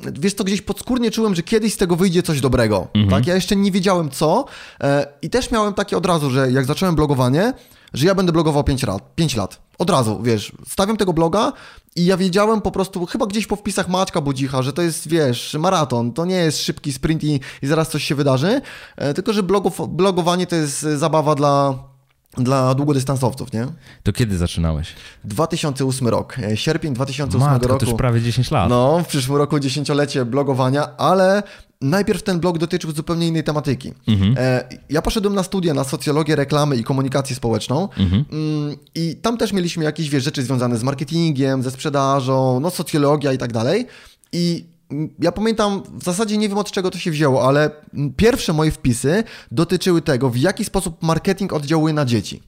Wiesz 0.00 0.34
to 0.34 0.44
gdzieś 0.44 0.62
podskórnie 0.62 1.10
czułem, 1.10 1.34
że 1.34 1.42
kiedyś 1.42 1.74
z 1.74 1.76
tego 1.76 1.96
wyjdzie 1.96 2.22
coś 2.22 2.40
dobrego. 2.40 2.88
Mhm. 2.94 3.10
Tak? 3.10 3.26
Ja 3.26 3.34
jeszcze 3.34 3.56
nie 3.56 3.72
wiedziałem 3.72 4.10
co 4.10 4.44
e, 4.80 5.06
i 5.22 5.30
też 5.30 5.50
miałem 5.50 5.74
takie 5.74 5.96
od 5.96 6.06
razu, 6.06 6.30
że 6.30 6.52
jak 6.52 6.64
zacząłem 6.64 6.94
blogowanie, 6.94 7.52
że 7.94 8.06
ja 8.06 8.14
będę 8.14 8.32
blogował 8.32 8.64
5 8.64 8.82
lat, 8.82 9.14
5 9.14 9.36
lat. 9.36 9.60
Od 9.78 9.90
razu, 9.90 10.22
wiesz, 10.22 10.52
stawiam 10.68 10.96
tego 10.96 11.12
bloga 11.12 11.52
i 11.96 12.04
ja 12.04 12.16
wiedziałem 12.16 12.60
po 12.60 12.70
prostu, 12.70 13.06
chyba 13.06 13.26
gdzieś 13.26 13.46
po 13.46 13.56
wpisach 13.56 13.88
Maćka 13.88 14.20
Budzicha, 14.20 14.62
że 14.62 14.72
to 14.72 14.82
jest, 14.82 15.08
wiesz, 15.08 15.56
maraton, 15.58 16.12
to 16.12 16.24
nie 16.24 16.36
jest 16.36 16.62
szybki 16.62 16.92
sprint 16.92 17.24
i, 17.24 17.40
i 17.62 17.66
zaraz 17.66 17.88
coś 17.88 18.04
się 18.04 18.14
wydarzy, 18.14 18.60
e, 18.96 19.14
tylko 19.14 19.32
że 19.32 19.42
blogow, 19.42 19.88
blogowanie 19.88 20.46
to 20.46 20.56
jest 20.56 20.80
zabawa 20.80 21.34
dla 21.34 21.74
dla 22.38 22.74
długodystansowców, 22.74 23.52
nie? 23.52 23.66
To 24.02 24.12
kiedy 24.12 24.38
zaczynałeś? 24.38 24.88
2008 25.24 26.08
rok, 26.08 26.38
e, 26.38 26.56
sierpień 26.56 26.94
2008 26.94 27.50
Matko, 27.50 27.68
roku. 27.68 27.80
to 27.80 27.90
już 27.90 27.98
prawie 27.98 28.20
10 28.20 28.50
lat. 28.50 28.70
No, 28.70 28.98
w 29.04 29.06
przyszłym 29.06 29.38
roku 29.38 29.58
dziesięciolecie 29.58 30.24
blogowania, 30.24 30.96
ale 30.96 31.42
najpierw 31.80 32.22
ten 32.22 32.40
blog 32.40 32.58
dotyczył 32.58 32.92
zupełnie 32.92 33.28
innej 33.28 33.44
tematyki. 33.44 33.92
Mhm. 34.08 34.34
E, 34.38 34.64
ja 34.90 35.02
poszedłem 35.02 35.34
na 35.34 35.42
studia 35.42 35.74
na 35.74 35.84
socjologię 35.84 36.36
reklamy 36.36 36.76
i 36.76 36.84
komunikację 36.84 37.36
społeczną 37.36 37.88
mhm. 37.98 38.24
Mm, 38.32 38.76
i 38.94 39.16
tam 39.22 39.36
też 39.36 39.52
mieliśmy 39.52 39.84
jakieś 39.84 40.10
wiesz, 40.10 40.24
rzeczy 40.24 40.42
związane 40.42 40.78
z 40.78 40.82
marketingiem, 40.82 41.62
ze 41.62 41.70
sprzedażą, 41.70 42.60
no 42.60 42.70
socjologia 42.70 43.32
i 43.32 43.38
tak 43.38 43.52
dalej. 43.52 43.86
I 44.32 44.75
ja 45.18 45.32
pamiętam, 45.32 45.82
w 45.98 46.04
zasadzie 46.04 46.38
nie 46.38 46.48
wiem 46.48 46.58
od 46.58 46.70
czego 46.70 46.90
to 46.90 46.98
się 46.98 47.10
wzięło, 47.10 47.48
ale 47.48 47.70
pierwsze 48.16 48.52
moje 48.52 48.70
wpisy 48.70 49.24
dotyczyły 49.50 50.02
tego, 50.02 50.30
w 50.30 50.36
jaki 50.36 50.64
sposób 50.64 51.02
marketing 51.02 51.52
oddziałuje 51.52 51.94
na 51.94 52.04
dzieci. 52.04 52.42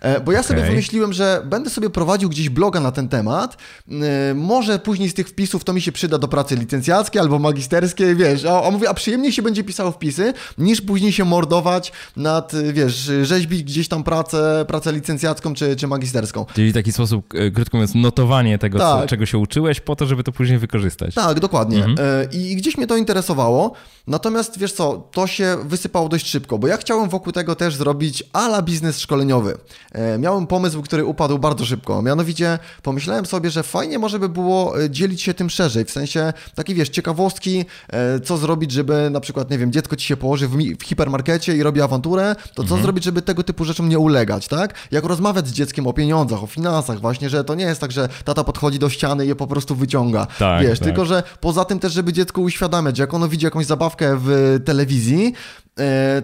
E, 0.00 0.20
bo 0.20 0.32
ja 0.32 0.40
okay. 0.40 0.48
sobie 0.48 0.62
wymyśliłem, 0.62 1.12
że 1.12 1.42
będę 1.44 1.70
sobie 1.70 1.90
prowadził 1.90 2.28
gdzieś 2.28 2.48
bloga 2.48 2.80
na 2.80 2.92
ten 2.92 3.08
temat. 3.08 3.56
E, 3.90 4.34
może 4.34 4.78
później 4.78 5.08
z 5.08 5.14
tych 5.14 5.28
wpisów 5.28 5.64
to 5.64 5.72
mi 5.72 5.80
się 5.80 5.92
przyda 5.92 6.18
do 6.18 6.28
pracy 6.28 6.56
licencjackiej 6.56 7.20
albo 7.20 7.38
magisterskiej, 7.38 8.16
wiesz. 8.16 8.44
A, 8.44 8.62
a 8.66 8.70
mówię, 8.70 8.88
a 8.88 8.94
przyjemniej 8.94 9.32
się 9.32 9.42
będzie 9.42 9.64
pisało 9.64 9.90
wpisy, 9.90 10.32
niż 10.58 10.80
później 10.80 11.12
się 11.12 11.24
mordować 11.24 11.92
nad, 12.16 12.52
wiesz, 12.72 13.10
rzeźbić 13.22 13.62
gdzieś 13.62 13.88
tam 13.88 14.02
pracę, 14.02 14.64
pracę 14.68 14.92
licencjacką 14.92 15.54
czy, 15.54 15.76
czy 15.76 15.86
magisterską. 15.86 16.46
Czyli 16.54 16.70
w 16.70 16.74
taki 16.74 16.92
sposób, 16.92 17.34
e, 17.34 17.50
krótko 17.50 17.76
mówiąc, 17.76 17.94
notowanie 17.94 18.58
tego, 18.58 18.78
tak. 18.78 19.02
co, 19.02 19.06
czego 19.06 19.26
się 19.26 19.38
uczyłeś, 19.38 19.80
po 19.80 19.96
to, 19.96 20.06
żeby 20.06 20.24
to 20.24 20.32
później 20.32 20.58
wykorzystać. 20.58 21.14
Tak, 21.14 21.40
dokładnie. 21.40 21.84
Mhm. 21.84 22.30
I 22.32 22.56
gdzieś 22.56 22.76
mnie 22.76 22.86
to 22.86 22.96
interesowało. 22.96 23.72
Natomiast 24.06 24.58
wiesz 24.58 24.72
co, 24.72 25.08
to 25.12 25.26
się 25.26 25.56
wysypało 25.64 26.08
dość 26.08 26.26
szybko, 26.26 26.58
bo 26.58 26.68
ja 26.68 26.76
chciałem 26.76 27.08
wokół 27.08 27.32
tego 27.32 27.54
też 27.54 27.74
zrobić 27.74 28.24
ala 28.32 28.62
biznes 28.62 28.98
szkoleniowy. 28.98 29.58
E, 29.92 30.18
miałem 30.18 30.46
pomysł, 30.46 30.82
który 30.82 31.04
upadł 31.04 31.38
bardzo 31.38 31.64
szybko. 31.64 32.02
Mianowicie 32.02 32.58
pomyślałem 32.82 33.26
sobie, 33.26 33.50
że 33.50 33.62
fajnie 33.62 33.98
może 33.98 34.18
by 34.18 34.28
było 34.28 34.82
e, 34.82 34.90
dzielić 34.90 35.22
się 35.22 35.34
tym 35.34 35.50
szerzej, 35.50 35.84
w 35.84 35.90
sensie 35.90 36.32
takie 36.54 36.74
wiesz, 36.74 36.88
ciekawostki, 36.88 37.64
e, 37.88 38.20
co 38.20 38.36
zrobić, 38.36 38.72
żeby 38.72 39.10
na 39.10 39.20
przykład, 39.20 39.50
nie 39.50 39.58
wiem, 39.58 39.72
dziecko 39.72 39.96
ci 39.96 40.06
się 40.06 40.16
położy 40.16 40.48
w, 40.48 40.56
w 40.78 40.82
hipermarkecie 40.84 41.56
i 41.56 41.62
robi 41.62 41.82
awanturę, 41.82 42.36
to 42.54 42.54
co 42.54 42.62
mhm. 42.62 42.82
zrobić, 42.82 43.04
żeby 43.04 43.22
tego 43.22 43.42
typu 43.42 43.64
rzeczom 43.64 43.88
nie 43.88 43.98
ulegać, 43.98 44.48
tak? 44.48 44.74
Jak 44.90 45.04
rozmawiać 45.04 45.48
z 45.48 45.52
dzieckiem 45.52 45.86
o 45.86 45.92
pieniądzach, 45.92 46.42
o 46.42 46.46
finansach, 46.46 47.00
właśnie, 47.00 47.30
że 47.30 47.44
to 47.44 47.54
nie 47.54 47.64
jest 47.64 47.80
tak, 47.80 47.92
że 47.92 48.08
tata 48.24 48.44
podchodzi 48.44 48.78
do 48.78 48.90
ściany 48.90 49.24
i 49.24 49.28
je 49.28 49.36
po 49.36 49.46
prostu 49.46 49.74
wyciąga. 49.74 50.26
Tak, 50.38 50.62
wiesz, 50.62 50.78
tak. 50.78 50.88
tylko 50.88 51.04
że 51.04 51.22
poza 51.40 51.64
tym 51.64 51.78
też, 51.78 51.92
żeby 51.92 52.12
dziecko 52.12 52.40
uświadamiać, 52.40 52.98
jak 52.98 53.14
ono 53.14 53.28
widzi 53.28 53.44
jakąś 53.44 53.66
zabawkę 53.66 54.16
w 54.20 54.58
telewizji, 54.64 55.34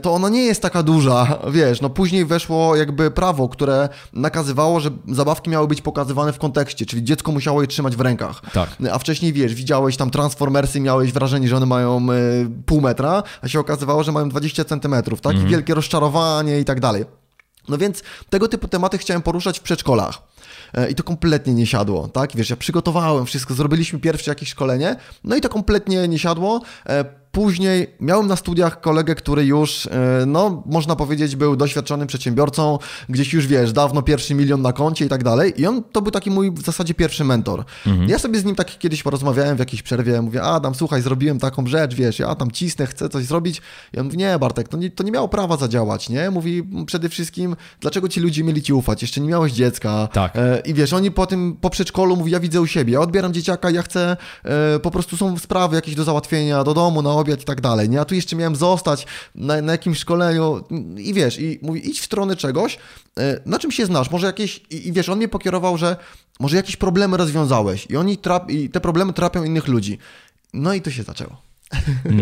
to 0.02 0.12
ona 0.12 0.28
nie 0.28 0.44
jest 0.44 0.62
taka 0.62 0.82
duża, 0.82 1.38
wiesz, 1.50 1.80
no 1.80 1.90
później 1.90 2.24
weszło 2.24 2.76
jakby 2.76 3.10
prawo, 3.10 3.48
które 3.48 3.88
nakazywało, 4.12 4.80
że 4.80 4.90
zabawki 5.08 5.50
miały 5.50 5.68
być 5.68 5.82
pokazywane 5.82 6.32
w 6.32 6.38
kontekście, 6.38 6.86
czyli 6.86 7.04
dziecko 7.04 7.32
musiało 7.32 7.60
je 7.60 7.68
trzymać 7.68 7.96
w 7.96 8.00
rękach. 8.00 8.40
Tak. 8.52 8.68
A 8.92 8.98
wcześniej, 8.98 9.32
wiesz, 9.32 9.54
widziałeś 9.54 9.96
tam 9.96 10.10
Transformersy, 10.10 10.80
miałeś 10.80 11.12
wrażenie, 11.12 11.48
że 11.48 11.56
one 11.56 11.66
mają 11.66 12.06
e, 12.12 12.14
pół 12.66 12.80
metra, 12.80 13.22
a 13.42 13.48
się 13.48 13.60
okazywało, 13.60 14.04
że 14.04 14.12
mają 14.12 14.28
20 14.28 14.64
centymetrów, 14.64 15.20
tak? 15.20 15.32
Mhm. 15.32 15.48
I 15.48 15.50
wielkie 15.50 15.74
rozczarowanie 15.74 16.60
i 16.60 16.64
tak 16.64 16.80
dalej. 16.80 17.04
No 17.68 17.78
więc 17.78 18.02
tego 18.30 18.48
typu 18.48 18.68
tematy 18.68 18.98
chciałem 18.98 19.22
poruszać 19.22 19.58
w 19.58 19.62
przedszkolach. 19.62 20.22
E, 20.74 20.90
I 20.90 20.94
to 20.94 21.02
kompletnie 21.02 21.54
nie 21.54 21.66
siadło, 21.66 22.08
tak? 22.08 22.36
Wiesz, 22.36 22.50
ja 22.50 22.56
przygotowałem 22.56 23.26
wszystko, 23.26 23.54
zrobiliśmy 23.54 23.98
pierwsze 23.98 24.30
jakieś 24.30 24.48
szkolenie, 24.48 24.96
no 25.24 25.36
i 25.36 25.40
to 25.40 25.48
kompletnie 25.48 26.08
nie 26.08 26.18
siadło. 26.18 26.60
Później 27.36 27.86
miałem 28.00 28.26
na 28.26 28.36
studiach 28.36 28.80
kolegę, 28.80 29.14
który 29.14 29.44
już, 29.44 29.86
e, 29.86 30.24
no, 30.26 30.62
można 30.66 30.96
powiedzieć, 30.96 31.36
był 31.36 31.56
doświadczonym 31.56 32.06
przedsiębiorcą, 32.06 32.78
gdzieś 33.08 33.32
już 33.32 33.46
wiesz, 33.46 33.72
dawno 33.72 34.02
pierwszy 34.02 34.34
milion 34.34 34.62
na 34.62 34.72
koncie 34.72 35.04
i 35.04 35.08
tak 35.08 35.24
dalej. 35.24 35.60
I 35.60 35.66
on 35.66 35.82
to 35.92 36.02
był 36.02 36.12
taki 36.12 36.30
mój 36.30 36.50
w 36.50 36.62
zasadzie 36.62 36.94
pierwszy 36.94 37.24
mentor. 37.24 37.64
Mhm. 37.86 38.08
Ja 38.08 38.18
sobie 38.18 38.38
z 38.38 38.44
nim 38.44 38.54
tak 38.54 38.78
kiedyś 38.78 39.02
porozmawiałem 39.02 39.56
w 39.56 39.58
jakiejś 39.58 39.82
przerwie, 39.82 40.22
mówię, 40.22 40.42
Adam, 40.42 40.74
słuchaj, 40.74 41.02
zrobiłem 41.02 41.38
taką 41.38 41.66
rzecz, 41.66 41.94
wiesz, 41.94 42.18
ja 42.18 42.34
tam 42.34 42.50
cisnę, 42.50 42.86
chcę 42.86 43.08
coś 43.08 43.24
zrobić. 43.24 43.62
I 43.94 43.98
on 43.98 44.04
mówi, 44.04 44.18
nie, 44.18 44.38
Bartek, 44.38 44.68
to 44.68 44.76
nie, 44.76 44.90
to 44.90 45.04
nie 45.04 45.12
miało 45.12 45.28
prawa 45.28 45.56
zadziałać, 45.56 46.08
nie? 46.08 46.30
Mówi, 46.30 46.62
przede 46.86 47.08
wszystkim, 47.08 47.56
dlaczego 47.80 48.08
ci 48.08 48.20
ludzie 48.20 48.44
mieli 48.44 48.62
ci 48.62 48.72
ufać? 48.72 49.02
Jeszcze 49.02 49.20
nie 49.20 49.28
miałeś 49.28 49.52
dziecka. 49.52 50.08
Tak. 50.12 50.36
E, 50.36 50.62
I 50.64 50.74
wiesz, 50.74 50.92
oni 50.92 51.10
po 51.10 51.26
tym, 51.26 51.56
po 51.60 51.70
przedszkolu, 51.70 52.16
mówi, 52.16 52.32
ja 52.32 52.40
widzę 52.40 52.60
u 52.60 52.66
siebie, 52.66 52.92
ja 52.92 53.00
odbieram 53.00 53.32
dzieciaka, 53.32 53.70
ja 53.70 53.82
chcę, 53.82 54.16
e, 54.44 54.78
po 54.78 54.90
prostu 54.90 55.16
są 55.16 55.38
sprawy 55.38 55.76
jakieś 55.76 55.94
do 55.94 56.04
załatwienia, 56.04 56.64
do 56.64 56.74
domu, 56.74 57.02
na 57.02 57.25
i 57.34 57.44
tak 57.44 57.60
dalej, 57.60 57.88
nie? 57.88 58.00
A 58.00 58.04
tu 58.04 58.14
jeszcze 58.14 58.36
miałem 58.36 58.56
zostać 58.56 59.06
na, 59.34 59.62
na 59.62 59.72
jakimś 59.72 59.98
szkoleniu 59.98 60.64
i 60.96 61.14
wiesz, 61.14 61.40
i 61.40 61.58
mówi, 61.62 61.90
idź 61.90 62.00
w 62.00 62.04
stronę 62.04 62.36
czegoś, 62.36 62.78
e, 63.18 63.40
na 63.46 63.58
czym 63.58 63.70
się 63.70 63.86
znasz, 63.86 64.10
może 64.10 64.26
jakieś, 64.26 64.60
i, 64.70 64.88
i 64.88 64.92
wiesz, 64.92 65.08
on 65.08 65.18
mnie 65.18 65.28
pokierował, 65.28 65.78
że 65.78 65.96
może 66.40 66.56
jakieś 66.56 66.76
problemy 66.76 67.16
rozwiązałeś 67.16 67.86
i 67.90 67.96
oni 67.96 68.16
trap, 68.16 68.50
i 68.50 68.70
te 68.70 68.80
problemy 68.80 69.12
trapią 69.12 69.44
innych 69.44 69.68
ludzi. 69.68 69.98
No 70.54 70.74
i 70.74 70.80
to 70.80 70.90
się 70.90 71.02
zaczęło. 71.02 71.46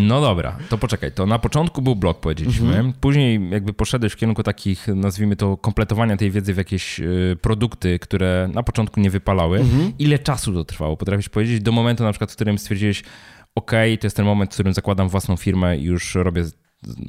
No 0.07 0.21
dobra, 0.21 0.57
to 0.69 0.77
poczekaj. 0.77 1.11
To 1.11 1.25
na 1.25 1.39
początku 1.39 1.81
był 1.81 1.95
blog, 1.95 2.19
powiedzieliśmy. 2.19 2.67
Mhm. 2.67 2.93
Później 2.93 3.49
jakby 3.49 3.73
poszedłeś 3.73 4.13
w 4.13 4.15
kierunku 4.15 4.43
takich, 4.43 4.87
nazwijmy 4.87 5.35
to, 5.35 5.57
kompletowania 5.57 6.17
tej 6.17 6.31
wiedzy 6.31 6.53
w 6.53 6.57
jakieś 6.57 6.99
y, 6.99 7.37
produkty, 7.41 7.99
które 7.99 8.49
na 8.53 8.63
początku 8.63 8.99
nie 8.99 9.09
wypalały. 9.09 9.59
Mhm. 9.59 9.93
Ile 9.99 10.19
czasu 10.19 10.53
to 10.53 10.63
trwało? 10.63 10.97
Potrafisz 10.97 11.29
powiedzieć 11.29 11.61
do 11.61 11.71
momentu 11.71 12.03
na 12.03 12.11
przykład, 12.11 12.31
w 12.31 12.35
którym 12.35 12.57
stwierdziłeś, 12.57 13.03
ok, 13.55 13.71
to 13.71 14.07
jest 14.07 14.15
ten 14.15 14.25
moment, 14.25 14.51
w 14.51 14.53
którym 14.53 14.73
zakładam 14.73 15.09
własną 15.09 15.37
firmę 15.37 15.77
i 15.77 15.83
już 15.83 16.15
robię 16.15 16.43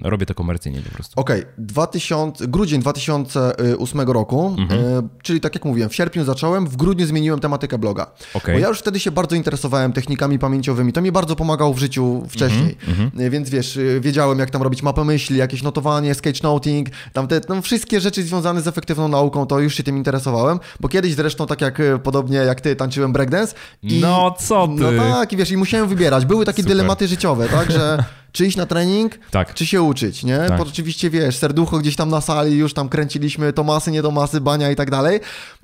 robię 0.03 0.27
to 0.27 0.35
komercyjnie 0.35 0.83
po 0.83 0.91
prostu. 0.91 1.21
Okej, 1.21 1.45
okay. 1.59 2.49
grudzień 2.49 2.81
2008 2.81 4.01
roku, 4.01 4.57
mhm. 4.59 4.81
e, 4.81 5.09
czyli 5.23 5.41
tak 5.41 5.55
jak 5.55 5.65
mówiłem, 5.65 5.91
w 5.91 5.95
sierpniu 5.95 6.25
zacząłem, 6.25 6.67
w 6.67 6.77
grudniu 6.77 7.07
zmieniłem 7.07 7.41
tematykę 7.41 7.79
bloga. 7.79 8.07
Okay. 8.35 8.55
Bo 8.55 8.61
ja 8.61 8.69
już 8.69 8.79
wtedy 8.79 9.01
się 9.01 9.11
bardzo 9.11 9.37
interesowałem 9.37 9.93
technikami 9.93 10.39
pamięciowymi, 10.39 10.93
to 10.93 11.03
mi 11.03 11.13
bardzo 11.13 11.37
pomagało 11.37 11.75
w 11.75 11.79
życiu 11.79 12.23
wcześniej, 12.29 12.77
mhm. 12.89 13.01
mhm. 13.01 13.27
E, 13.27 13.31
więc 13.31 13.51
wiesz, 13.51 13.77
e, 13.77 14.01
wiedziałem 14.01 14.39
jak 14.39 14.51
tam 14.51 14.63
robić 14.63 14.83
mapę 14.83 15.05
myśli, 15.05 15.37
jakieś 15.37 15.63
notowanie, 15.63 16.15
sketchnoting, 16.15 16.89
tam 17.13 17.29
te 17.29 17.41
tam 17.41 17.63
wszystkie 17.63 18.01
rzeczy 18.01 18.23
związane 18.23 18.63
z 18.63 18.69
efektywną 18.69 19.09
nauką, 19.09 19.47
to 19.47 19.61
już 19.61 19.75
się 19.75 19.83
tym 19.83 19.97
interesowałem, 19.97 20.61
bo 20.81 20.89
kiedyś 20.89 21.15
zresztą 21.15 21.47
tak 21.47 21.61
jak 21.61 21.83
podobnie 22.03 22.37
jak 22.37 22.61
ty 22.61 22.77
tańczyłem 22.77 23.13
breakdance. 23.13 23.55
I, 23.83 24.01
no 24.01 24.35
co 24.39 24.69
ty? 24.69 24.83
No 24.83 24.93
tak, 24.93 25.33
i 25.33 25.37
wiesz, 25.37 25.51
i 25.51 25.57
musiałem 25.57 25.89
wybierać. 25.89 26.27
Były 26.27 26.45
takie 26.45 26.63
Super. 26.63 26.77
dylematy 26.77 27.09
życiowe, 27.09 27.49
tak, 27.49 27.73
że 27.73 28.05
czy 28.37 28.47
iść 28.47 28.57
na 28.57 28.67
trening, 28.67 29.19
tak. 29.31 29.55
czy 29.55 29.67
się 29.67 29.83
uczyć, 29.83 30.25
nie? 30.25 30.39
Tak. 30.39 30.59
Bo 30.59 30.65
oczywiście, 30.65 31.11
wiesz, 31.11 31.37
serducho 31.37 31.79
gdzieś 31.79 31.97
tam 31.97 32.09
na 32.09 32.21
sali, 32.21 32.57
już 32.57 32.75
tam 32.75 32.89
kręciliśmy 32.89 33.53
Tomasy, 33.53 33.91
nie 33.91 34.03
Tomasy, 34.03 34.41
bania 34.41 34.71
i 34.71 34.77
tak 34.77 34.91
dalej. 34.91 35.21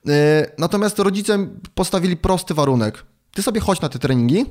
E, 0.08 0.46
natomiast 0.58 0.98
rodzice 0.98 1.46
postawili 1.74 2.16
prosty 2.16 2.54
warunek. 2.54 3.04
Ty 3.34 3.42
sobie 3.42 3.60
chodź 3.60 3.80
na 3.80 3.88
te 3.88 3.98
treningi, 3.98 4.46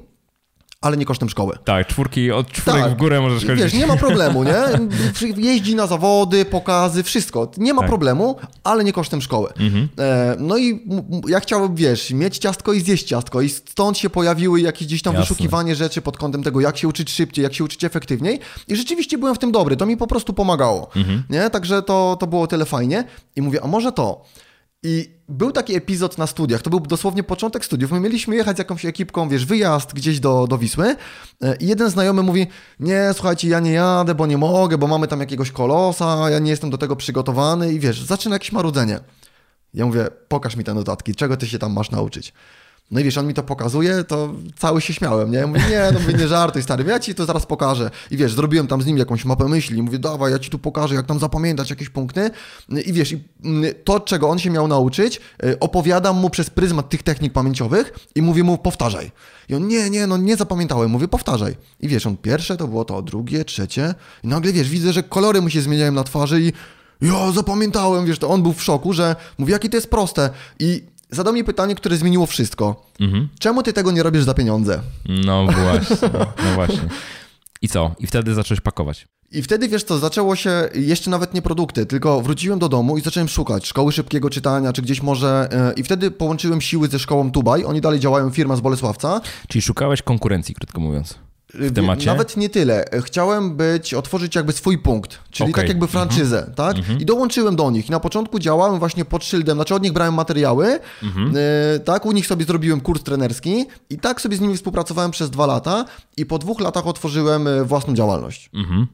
ale 0.81 0.97
nie 0.97 1.05
kosztem 1.05 1.29
szkoły. 1.29 1.57
Tak, 1.65 1.88
czwórki 1.88 2.31
od 2.31 2.51
czwórek 2.51 2.83
tak. 2.83 2.91
w 2.91 2.97
górę 2.97 3.21
możesz 3.21 3.45
chodzić. 3.45 3.63
Wiesz, 3.63 3.73
nie 3.73 3.88
ma 3.88 3.97
problemu, 3.97 4.43
nie? 4.43 4.63
Jeździ 5.50 5.75
na 5.75 5.88
zawody, 5.88 6.45
pokazy, 6.45 7.03
wszystko. 7.03 7.51
Nie 7.57 7.73
ma 7.73 7.81
tak. 7.81 7.89
problemu, 7.89 8.35
ale 8.63 8.83
nie 8.83 8.93
kosztem 8.93 9.21
szkoły. 9.21 9.50
Mhm. 9.59 9.89
E, 10.00 10.35
no 10.39 10.57
i 10.57 10.85
ja 11.27 11.39
chciałem, 11.39 11.75
wiesz, 11.75 12.11
mieć 12.11 12.38
ciastko 12.38 12.73
i 12.73 12.81
zjeść 12.81 13.07
ciastko 13.07 13.41
i 13.41 13.50
stąd 13.50 13.97
się 13.97 14.09
pojawiły 14.09 14.61
jakieś 14.61 14.88
gdzieś 14.88 15.01
tam 15.01 15.13
Jasne. 15.13 15.23
wyszukiwanie 15.23 15.75
rzeczy 15.75 16.01
pod 16.01 16.17
kątem 16.17 16.43
tego, 16.43 16.61
jak 16.61 16.77
się 16.77 16.88
uczyć 16.88 17.11
szybciej, 17.11 17.43
jak 17.43 17.53
się 17.53 17.63
uczyć 17.63 17.83
efektywniej 17.83 18.39
i 18.67 18.75
rzeczywiście 18.75 19.17
byłem 19.17 19.35
w 19.35 19.39
tym 19.39 19.51
dobry, 19.51 19.77
to 19.77 19.85
mi 19.85 19.97
po 19.97 20.07
prostu 20.07 20.33
pomagało, 20.33 20.89
mhm. 20.95 21.23
nie? 21.29 21.50
Także 21.50 21.81
to, 21.81 22.17
to 22.19 22.27
było 22.27 22.47
tyle 22.47 22.65
fajnie 22.65 23.03
i 23.35 23.41
mówię, 23.41 23.59
a 23.63 23.67
może 23.67 23.91
to... 23.91 24.25
I 24.83 25.09
był 25.29 25.51
taki 25.51 25.75
epizod 25.75 26.17
na 26.17 26.27
studiach, 26.27 26.61
to 26.61 26.69
był 26.69 26.79
dosłownie 26.79 27.23
początek 27.23 27.65
studiów. 27.65 27.91
My 27.91 28.00
mieliśmy 28.00 28.35
jechać 28.35 28.55
z 28.55 28.59
jakąś 28.59 28.85
ekipką, 28.85 29.29
wiesz, 29.29 29.45
wyjazd 29.45 29.93
gdzieś 29.93 30.19
do, 30.19 30.47
do 30.47 30.57
Wisły. 30.57 30.95
E, 31.41 31.55
I 31.55 31.67
jeden 31.67 31.89
znajomy 31.89 32.23
mówi: 32.23 32.47
Nie, 32.79 33.09
słuchajcie, 33.13 33.47
ja 33.47 33.59
nie 33.59 33.71
jadę, 33.71 34.15
bo 34.15 34.27
nie 34.27 34.38
mogę, 34.38 34.77
bo 34.77 34.88
mamy 34.88 35.07
tam 35.07 35.19
jakiegoś 35.19 35.51
kolosa, 35.51 36.29
ja 36.29 36.39
nie 36.39 36.51
jestem 36.51 36.69
do 36.69 36.77
tego 36.77 36.95
przygotowany. 36.95 37.73
I 37.73 37.79
wiesz, 37.79 38.01
zaczyna 38.01 38.35
jakieś 38.35 38.51
marudzenie. 38.51 39.00
Ja 39.73 39.85
mówię: 39.85 40.07
Pokaż 40.27 40.55
mi 40.55 40.63
te 40.63 40.73
notatki, 40.73 41.15
czego 41.15 41.38
ty 41.38 41.47
się 41.47 41.59
tam 41.59 41.73
masz 41.73 41.91
nauczyć. 41.91 42.33
No 42.91 43.00
i 43.00 43.03
wiesz, 43.03 43.17
on 43.17 43.27
mi 43.27 43.33
to 43.33 43.43
pokazuje, 43.43 44.03
to 44.03 44.33
cały 44.57 44.81
się 44.81 44.93
śmiałem, 44.93 45.31
nie? 45.31 45.48
Mówię, 45.48 45.62
nie, 45.69 45.89
no 45.93 46.00
mówię, 46.00 46.13
nie 46.13 46.27
żartuj, 46.27 46.63
stary, 46.63 46.83
ja 46.83 47.00
ci 47.00 47.15
to 47.15 47.25
zaraz 47.25 47.45
pokażę. 47.45 47.91
I 48.12 48.17
wiesz, 48.17 48.33
zrobiłem 48.33 48.67
tam 48.67 48.81
z 48.81 48.86
nim 48.86 48.98
jakąś 48.98 49.25
mapę 49.25 49.48
myśli, 49.48 49.81
mówię, 49.81 50.00
dawaj, 50.00 50.31
ja 50.31 50.39
ci 50.39 50.50
tu 50.50 50.60
pokażę, 50.60 50.95
jak 50.95 51.05
tam 51.05 51.19
zapamiętać 51.19 51.69
jakieś 51.69 51.89
punkty. 51.89 52.31
I 52.86 52.93
wiesz, 52.93 53.15
mm, 53.43 53.74
to, 53.83 54.00
czego 54.00 54.29
on 54.29 54.39
się 54.39 54.50
miał 54.50 54.67
nauczyć, 54.67 55.21
y, 55.45 55.60
opowiadam 55.60 56.17
mu 56.17 56.29
przez 56.29 56.50
pryzmat 56.50 56.89
tych 56.89 57.03
technik 57.03 57.33
pamięciowych 57.33 57.93
i 58.15 58.21
mówię 58.21 58.43
mu, 58.43 58.57
powtarzaj. 58.57 59.12
I 59.50 59.55
on, 59.55 59.67
nie, 59.67 59.89
nie, 59.89 60.07
no 60.07 60.17
nie 60.17 60.36
zapamiętałem, 60.36 60.91
mówię, 60.91 61.07
powtarzaj. 61.07 61.55
I 61.79 61.88
wiesz, 61.88 62.05
on 62.05 62.17
pierwsze 62.17 62.57
to 62.57 62.67
było 62.67 62.86
to, 62.86 63.01
drugie, 63.01 63.45
trzecie. 63.45 63.93
I 64.24 64.27
nagle, 64.27 64.53
wiesz, 64.53 64.69
widzę, 64.69 64.93
że 64.93 65.03
kolory 65.03 65.41
mu 65.41 65.50
się 65.50 65.62
zmieniają 65.62 65.91
na 65.91 66.03
twarzy 66.03 66.41
i 66.41 66.53
ja 67.01 67.31
zapamiętałem, 67.31 68.05
wiesz, 68.05 68.19
to 68.19 68.29
on 68.29 68.43
był 68.43 68.53
w 68.53 68.63
szoku, 68.63 68.93
że 68.93 69.15
mówi, 69.38 69.51
jakie 69.51 69.69
to 69.69 69.77
jest 69.77 69.89
proste. 69.89 70.29
I 70.60 70.83
zadał 71.12 71.34
mi 71.34 71.44
pytanie, 71.44 71.75
które 71.75 71.98
zmieniło 71.98 72.25
wszystko. 72.25 72.86
Mhm. 73.00 73.30
Czemu 73.39 73.63
ty 73.63 73.74
tego 73.74 73.91
nie 73.91 74.03
robisz 74.03 74.24
za 74.24 74.34
pieniądze? 74.34 74.82
No 75.25 75.46
właśnie, 75.46 76.10
no 76.46 76.53
właśnie. 76.56 76.89
I 77.62 77.68
co? 77.68 77.96
I 78.00 78.08
wtedy 78.08 78.34
zacząłeś 78.34 78.62
pakować. 78.62 79.08
I 79.32 79.41
wtedy, 79.41 79.68
wiesz 79.68 79.84
co, 79.84 80.00
zaczęło 80.00 80.36
się 80.36 80.70
jeszcze 80.74 81.10
nawet 81.10 81.34
nie 81.34 81.41
produkty, 81.41 81.86
tylko 81.86 82.22
wróciłem 82.22 82.60
do 82.60 82.70
domu 82.70 82.98
i 82.98 83.01
zacząłem 83.01 83.27
szukać 83.27 83.68
szkoły 83.68 83.91
szybkiego 83.91 84.30
czytania, 84.30 84.74
czy 84.74 84.82
gdzieś 84.82 85.01
może... 85.01 85.50
Yy, 85.51 85.74
I 85.74 85.84
wtedy 85.84 86.12
połączyłem 86.12 86.62
siły 86.62 86.88
ze 86.88 87.00
szkołą 87.00 87.32
Tubaj, 87.32 87.65
oni 87.65 87.82
dalej 87.82 88.00
działają, 88.00 88.30
firma 88.30 88.56
z 88.56 88.62
Bolesławca. 88.62 89.22
Czyli 89.48 89.62
szukałeś 89.62 90.01
konkurencji, 90.01 90.56
krótko 90.56 90.82
mówiąc 90.82 91.20
w 91.53 91.74
temacie? 91.74 92.05
Nawet 92.05 92.38
nie 92.38 92.50
tyle. 92.50 92.86
Chciałem 93.05 93.55
być, 93.55 93.93
otworzyć 93.93 94.36
jakby 94.36 94.53
swój 94.53 94.77
punkt, 94.77 95.20
czyli 95.31 95.51
okay. 95.51 95.63
tak 95.63 95.70
jakby 95.70 95.88
franczyzę, 95.88 96.38
mm 96.38 96.51
-hmm. 96.51 96.55
tak? 96.55 96.75
Mm 96.75 96.88
-hmm. 96.88 97.01
I 97.01 97.05
dołączyłem 97.05 97.55
do 97.55 97.72
nich. 97.72 97.89
I 97.89 97.91
na 97.91 98.00
początku 98.00 98.39
działałem 98.39 98.79
właśnie 98.79 99.05
pod 99.05 99.25
szyldem, 99.25 99.58
znaczy 99.58 99.75
od 99.75 99.84
nich 99.84 99.93
brałem 99.93 100.13
materiały, 100.13 100.65
mm 101.03 101.13
-hmm. 101.15 101.34
tak? 101.86 102.05
U 102.05 102.12
nich 102.12 102.27
sobie 102.27 102.46
zrobiłem 102.46 102.81
kurs 102.81 103.03
trenerski 103.03 103.65
i 103.89 103.98
tak 103.98 104.22
sobie 104.22 104.38
z 104.38 104.41
nimi 104.41 104.58
współpracowałem 104.58 105.12
przez 105.12 105.29
dwa 105.29 105.46
lata 105.46 105.86
i 106.17 106.25
po 106.25 106.38
dwóch 106.38 106.60
latach 106.60 106.88
otworzyłem 106.88 107.48
e, 107.48 107.63
własną 107.63 107.93
działalność. 107.93 108.50
Mhm. 108.53 108.88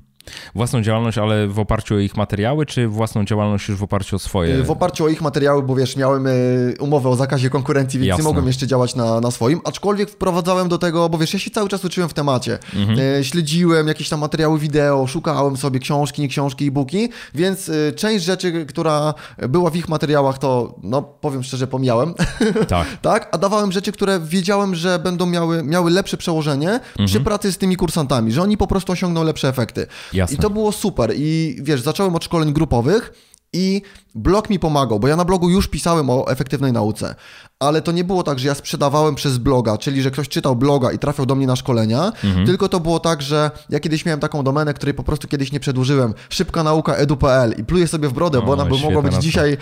Własną 0.56 0.82
działalność, 0.82 1.18
ale 1.18 1.48
w 1.48 1.60
oparciu 1.60 1.96
o 1.96 2.00
ich 2.00 2.18
materiały, 2.18 2.66
czy 2.66 2.88
własną 2.88 3.26
działalność 3.26 3.70
już 3.70 3.78
w 3.78 3.84
oparciu 3.84 4.16
o 4.16 4.20
swoje? 4.20 4.64
W 4.64 4.72
oparciu 4.72 5.06
o 5.06 5.08
ich 5.08 5.22
materiały, 5.22 5.64
bo 5.64 5.76
wiesz, 5.76 5.96
miałem 5.96 6.28
e, 6.28 6.32
umowę 6.80 7.10
o 7.10 7.16
zakazie 7.16 7.50
konkurencji, 7.50 8.00
więc 8.00 8.08
Jasne. 8.08 8.24
nie 8.24 8.28
mogłem 8.28 8.48
jeszcze 8.48 8.68
działać 8.68 8.96
na, 8.96 9.22
na 9.22 9.32
swoim, 9.32 9.62
aczkolwiek 9.64 10.10
wprowadzałem 10.10 10.70
do 10.70 10.78
tego, 10.78 11.10
bo 11.10 11.18
wiesz, 11.18 11.34
ja 11.34 11.40
się 11.40 11.52
cały 11.52 11.70
czas 11.70 11.86
uczyłem 11.86 12.10
w 12.10 12.14
temacie. 12.14 12.60
Mhm. 12.76 13.00
E, 13.20 13.24
śledziłem 13.24 13.88
jakieś 13.88 14.10
tam 14.10 14.20
materiały 14.20 14.60
wideo, 14.60 15.08
szukałem 15.08 15.58
sobie 15.58 15.80
książki, 15.80 16.22
nie 16.22 16.28
książki, 16.28 16.68
e-booki, 16.68 17.10
więc 17.36 17.70
e, 17.70 17.92
część 17.92 18.26
rzeczy, 18.26 18.66
która 18.66 19.14
była 19.38 19.70
w 19.70 19.76
ich 19.76 19.90
materiałach, 19.90 20.38
to 20.38 20.76
no 20.84 21.02
powiem 21.02 21.44
szczerze, 21.44 21.68
pomijałem. 21.68 22.14
Tak. 22.68 22.88
tak? 23.02 23.30
A 23.32 23.38
dawałem 23.38 23.72
rzeczy, 23.72 23.92
które 23.92 24.20
wiedziałem, 24.20 24.76
że 24.76 25.00
będą 25.00 25.26
miały, 25.26 25.64
miały 25.64 25.92
lepsze 25.92 26.18
przełożenie 26.18 26.70
mhm. 26.70 27.08
przy 27.08 27.22
pracy 27.22 27.52
z 27.52 27.58
tymi 27.58 27.76
kursantami, 27.76 28.32
że 28.32 28.42
oni 28.42 28.58
po 28.58 28.68
prostu 28.68 28.92
osiągną 28.92 29.24
lepsze 29.24 29.50
efekty. 29.50 29.88
Jasne. 30.18 30.36
I 30.36 30.40
to 30.40 30.50
było 30.50 30.72
super. 30.72 31.14
I 31.16 31.58
wiesz, 31.62 31.82
zacząłem 31.82 32.16
od 32.16 32.24
szkoleń 32.24 32.54
grupowych 32.54 33.14
i 33.54 33.82
blog 34.16 34.50
mi 34.50 34.60
pomagał, 34.60 35.00
bo 35.00 35.08
ja 35.08 35.16
na 35.16 35.26
blogu 35.26 35.50
już 35.50 35.68
pisałem 35.68 36.10
o 36.10 36.32
efektywnej 36.32 36.74
nauce, 36.74 37.16
ale 37.60 37.82
to 37.82 37.92
nie 37.92 38.04
było 38.04 38.24
tak, 38.24 38.40
że 38.40 38.48
ja 38.48 38.56
sprzedawałem 38.56 39.16
przez 39.16 39.38
bloga, 39.38 39.78
czyli 39.78 40.02
że 40.02 40.12
ktoś 40.12 40.30
czytał 40.30 40.56
bloga 40.56 40.92
i 40.92 41.00
trafiał 41.00 41.26
do 41.26 41.36
mnie 41.36 41.48
na 41.48 41.56
szkolenia, 41.56 42.12
mhm. 42.24 42.46
tylko 42.46 42.70
to 42.70 42.80
było 42.80 43.00
tak, 43.00 43.22
że 43.22 43.52
ja 43.70 43.80
kiedyś 43.80 44.06
miałem 44.06 44.20
taką 44.20 44.44
domenę, 44.44 44.74
której 44.74 44.94
po 44.94 45.04
prostu 45.04 45.28
kiedyś 45.28 45.52
nie 45.52 45.60
przedłużyłem, 45.60 46.14
szybka 46.30 46.64
nauka 46.64 46.96
edu.pl 46.96 47.56
i 47.58 47.64
pluję 47.64 47.88
sobie 47.88 48.08
w 48.08 48.14
brodę, 48.14 48.40
o, 48.40 48.42
bo 48.42 48.54
ona 48.54 48.66
by 48.66 48.78
mogła 48.78 49.02
być 49.02 49.16
dzisiaj 49.16 49.54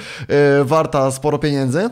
y, 0.61 0.65
warta 0.65 1.11
sporo 1.11 1.39
pieniędzy. 1.39 1.89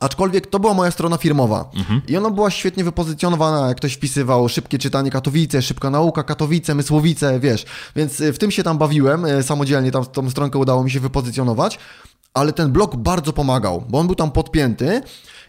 Aczkolwiek 0.00 0.46
to 0.46 0.58
była 0.58 0.74
moja 0.74 0.90
strona 0.90 1.16
firmowa 1.16 1.70
mhm. 1.76 2.02
i 2.08 2.16
ona 2.16 2.30
była 2.30 2.50
świetnie 2.50 2.84
wypozycjonowana, 2.84 3.68
jak 3.68 3.76
ktoś 3.76 3.92
wpisywał 3.92 4.48
szybkie 4.48 4.78
czytanie 4.78 5.10
Katowice, 5.10 5.62
szybka 5.62 5.90
nauka 5.90 6.22
Katowice, 6.22 6.74
Mysłowice, 6.74 7.40
wiesz. 7.40 7.64
Więc 7.96 8.20
y, 8.20 8.32
w 8.32 8.38
tym 8.38 8.50
się 8.50 8.62
tam 8.62 8.78
bawiłem, 8.78 9.24
y, 9.24 9.42
samodzielnie 9.42 9.90
tam 9.90 10.04
tą 10.06 10.30
stronkę 10.30 10.58
udało 10.58 10.84
mi 10.84 10.90
się 10.90 11.00
wypozycjonować, 11.00 11.78
ale 12.34 12.52
ten 12.52 12.72
blog 12.72 12.96
bardzo 12.96 13.32
pomagał, 13.32 13.84
bo 13.88 13.98
on 13.98 14.06
był 14.06 14.16
tam 14.16 14.30
podpięty 14.30 15.02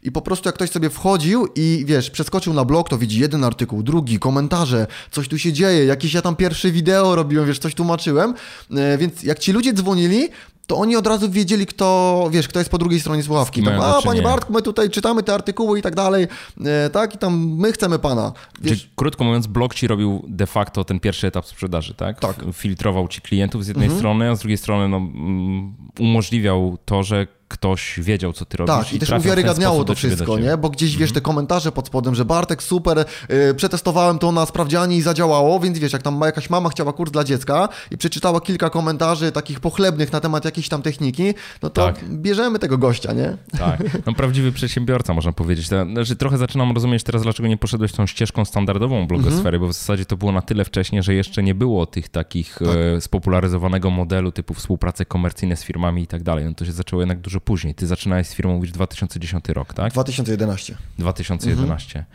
i 0.03 0.11
po 0.11 0.21
prostu 0.21 0.49
jak 0.49 0.55
ktoś 0.55 0.69
sobie 0.69 0.89
wchodził 0.89 1.47
i 1.55 1.83
wiesz, 1.87 2.09
przeskoczył 2.09 2.53
na 2.53 2.65
blog, 2.65 2.89
to 2.89 2.97
widzi 2.97 3.19
jeden 3.19 3.43
artykuł, 3.43 3.83
drugi, 3.83 4.19
komentarze, 4.19 4.87
coś 5.11 5.27
tu 5.27 5.39
się 5.39 5.53
dzieje, 5.53 5.85
jakieś 5.85 6.13
ja 6.13 6.21
tam 6.21 6.35
pierwsze 6.35 6.71
wideo 6.71 7.15
robiłem, 7.15 7.47
wiesz, 7.47 7.59
coś 7.59 7.75
tłumaczyłem, 7.75 8.33
y, 8.71 8.97
więc 8.97 9.23
jak 9.23 9.39
ci 9.39 9.51
ludzie 9.51 9.73
dzwonili, 9.73 10.29
to 10.67 10.77
oni 10.77 10.95
od 10.95 11.07
razu 11.07 11.31
wiedzieli, 11.31 11.65
kto, 11.65 12.29
wiesz, 12.31 12.47
kto 12.47 12.59
jest 12.59 12.71
po 12.71 12.77
drugiej 12.77 12.99
stronie 12.99 13.23
słuchawki. 13.23 13.63
Tam, 13.63 13.81
a, 13.81 14.01
panie 14.01 14.21
Bartku, 14.21 14.53
my 14.53 14.61
tutaj 14.61 14.89
czytamy 14.89 15.23
te 15.23 15.33
artykuły 15.33 15.79
i 15.79 15.81
tak 15.81 15.95
dalej, 15.95 16.27
e, 16.65 16.89
tak, 16.89 17.15
i 17.15 17.17
tam 17.17 17.55
my 17.57 17.71
chcemy 17.71 17.99
pana. 17.99 18.31
Wiesz... 18.61 18.79
Czyli, 18.79 18.91
krótko 18.95 19.23
mówiąc, 19.23 19.47
blog 19.47 19.75
ci 19.75 19.87
robił 19.87 20.25
de 20.27 20.47
facto 20.47 20.83
ten 20.83 20.99
pierwszy 20.99 21.27
etap 21.27 21.45
sprzedaży, 21.45 21.93
tak? 21.93 22.19
Tak. 22.19 22.35
Filtrował 22.53 23.07
ci 23.07 23.21
klientów 23.21 23.65
z 23.65 23.67
jednej 23.67 23.85
mhm. 23.85 23.99
strony, 23.99 24.29
a 24.29 24.35
z 24.35 24.39
drugiej 24.39 24.57
strony 24.57 24.89
no, 24.89 24.97
mm, 24.97 25.75
umożliwiał 25.99 26.77
to, 26.85 27.03
że 27.03 27.27
ktoś 27.51 27.99
wiedział, 27.99 28.33
co 28.33 28.45
ty 28.45 28.57
robisz. 28.57 28.75
Tak, 28.75 28.93
i, 28.93 28.95
i 28.95 28.99
też 28.99 29.09
uwiarygadniało 29.09 29.83
to 29.83 29.95
wszystko, 29.95 30.39
nie? 30.39 30.57
Bo 30.57 30.69
gdzieś, 30.69 30.97
wiesz, 30.97 31.11
te 31.11 31.19
mhm. 31.19 31.23
komentarze 31.23 31.71
pod 31.71 31.87
spodem, 31.87 32.15
że 32.15 32.25
Bartek, 32.25 32.63
super, 32.63 33.05
yy, 33.29 33.53
przetestowałem 33.53 34.19
to 34.19 34.31
na 34.31 34.45
sprawdzianie 34.45 34.97
i 34.97 35.01
zadziałało, 35.01 35.59
więc 35.59 35.79
wiesz, 35.79 35.93
jak 35.93 36.01
tam 36.01 36.21
jakaś 36.21 36.49
mama 36.49 36.69
chciała 36.69 36.93
kurs 36.93 37.11
dla 37.11 37.23
dziecka 37.23 37.69
i 37.91 37.97
przeczytała 37.97 38.41
kilka 38.41 38.69
komentarzy 38.69 39.31
takich 39.31 39.59
pochlebnych 39.59 40.11
na 40.11 40.19
temat 40.19 40.45
jakiejś 40.45 40.69
tam 40.69 40.81
techniki, 40.81 41.33
no 41.61 41.69
to 41.69 41.85
tak. 41.85 42.09
bierzemy 42.09 42.59
tego 42.59 42.77
gościa, 42.77 43.13
nie? 43.13 43.37
Tak, 43.59 44.05
no 44.05 44.13
prawdziwy 44.13 44.51
przedsiębiorca, 44.61 45.13
można 45.13 45.33
powiedzieć. 45.33 45.67
Znaczy, 45.67 46.15
trochę 46.15 46.37
zaczynam 46.37 46.71
rozumieć 46.71 47.03
teraz, 47.03 47.23
dlaczego 47.23 47.49
nie 47.49 47.57
poszedłeś 47.57 47.91
tą 47.91 48.07
ścieżką 48.07 48.45
standardową 48.45 49.07
blogosfery, 49.07 49.57
mhm. 49.57 49.61
bo 49.61 49.67
w 49.67 49.73
zasadzie 49.73 50.05
to 50.05 50.17
było 50.17 50.31
na 50.31 50.41
tyle 50.41 50.65
wcześnie, 50.65 51.03
że 51.03 51.13
jeszcze 51.13 51.43
nie 51.43 51.55
było 51.55 51.85
tych 51.85 52.09
takich 52.09 52.59
tak. 52.59 52.67
e, 52.97 53.01
spopularyzowanego 53.01 53.89
modelu 53.89 54.31
typu 54.31 54.53
współpracy 54.53 55.05
komercyjne 55.05 55.55
z 55.55 55.63
firmami 55.63 56.03
i 56.03 56.07
tak 56.07 56.23
dalej. 56.23 56.45
No 56.45 56.53
to 56.53 56.65
się 56.65 56.71
zaczęło 56.71 57.01
jednak 57.01 57.19
dużo 57.19 57.40
później. 57.41 57.75
Ty 57.75 57.87
zaczynałeś 57.87 58.27
z 58.27 58.33
firmą 58.33 58.53
mówisz 58.55 58.71
2010 58.71 59.49
rok, 59.49 59.73
tak? 59.73 59.93
2011. 59.93 60.77
2011. 60.99 61.99
Mhm. 61.99 62.05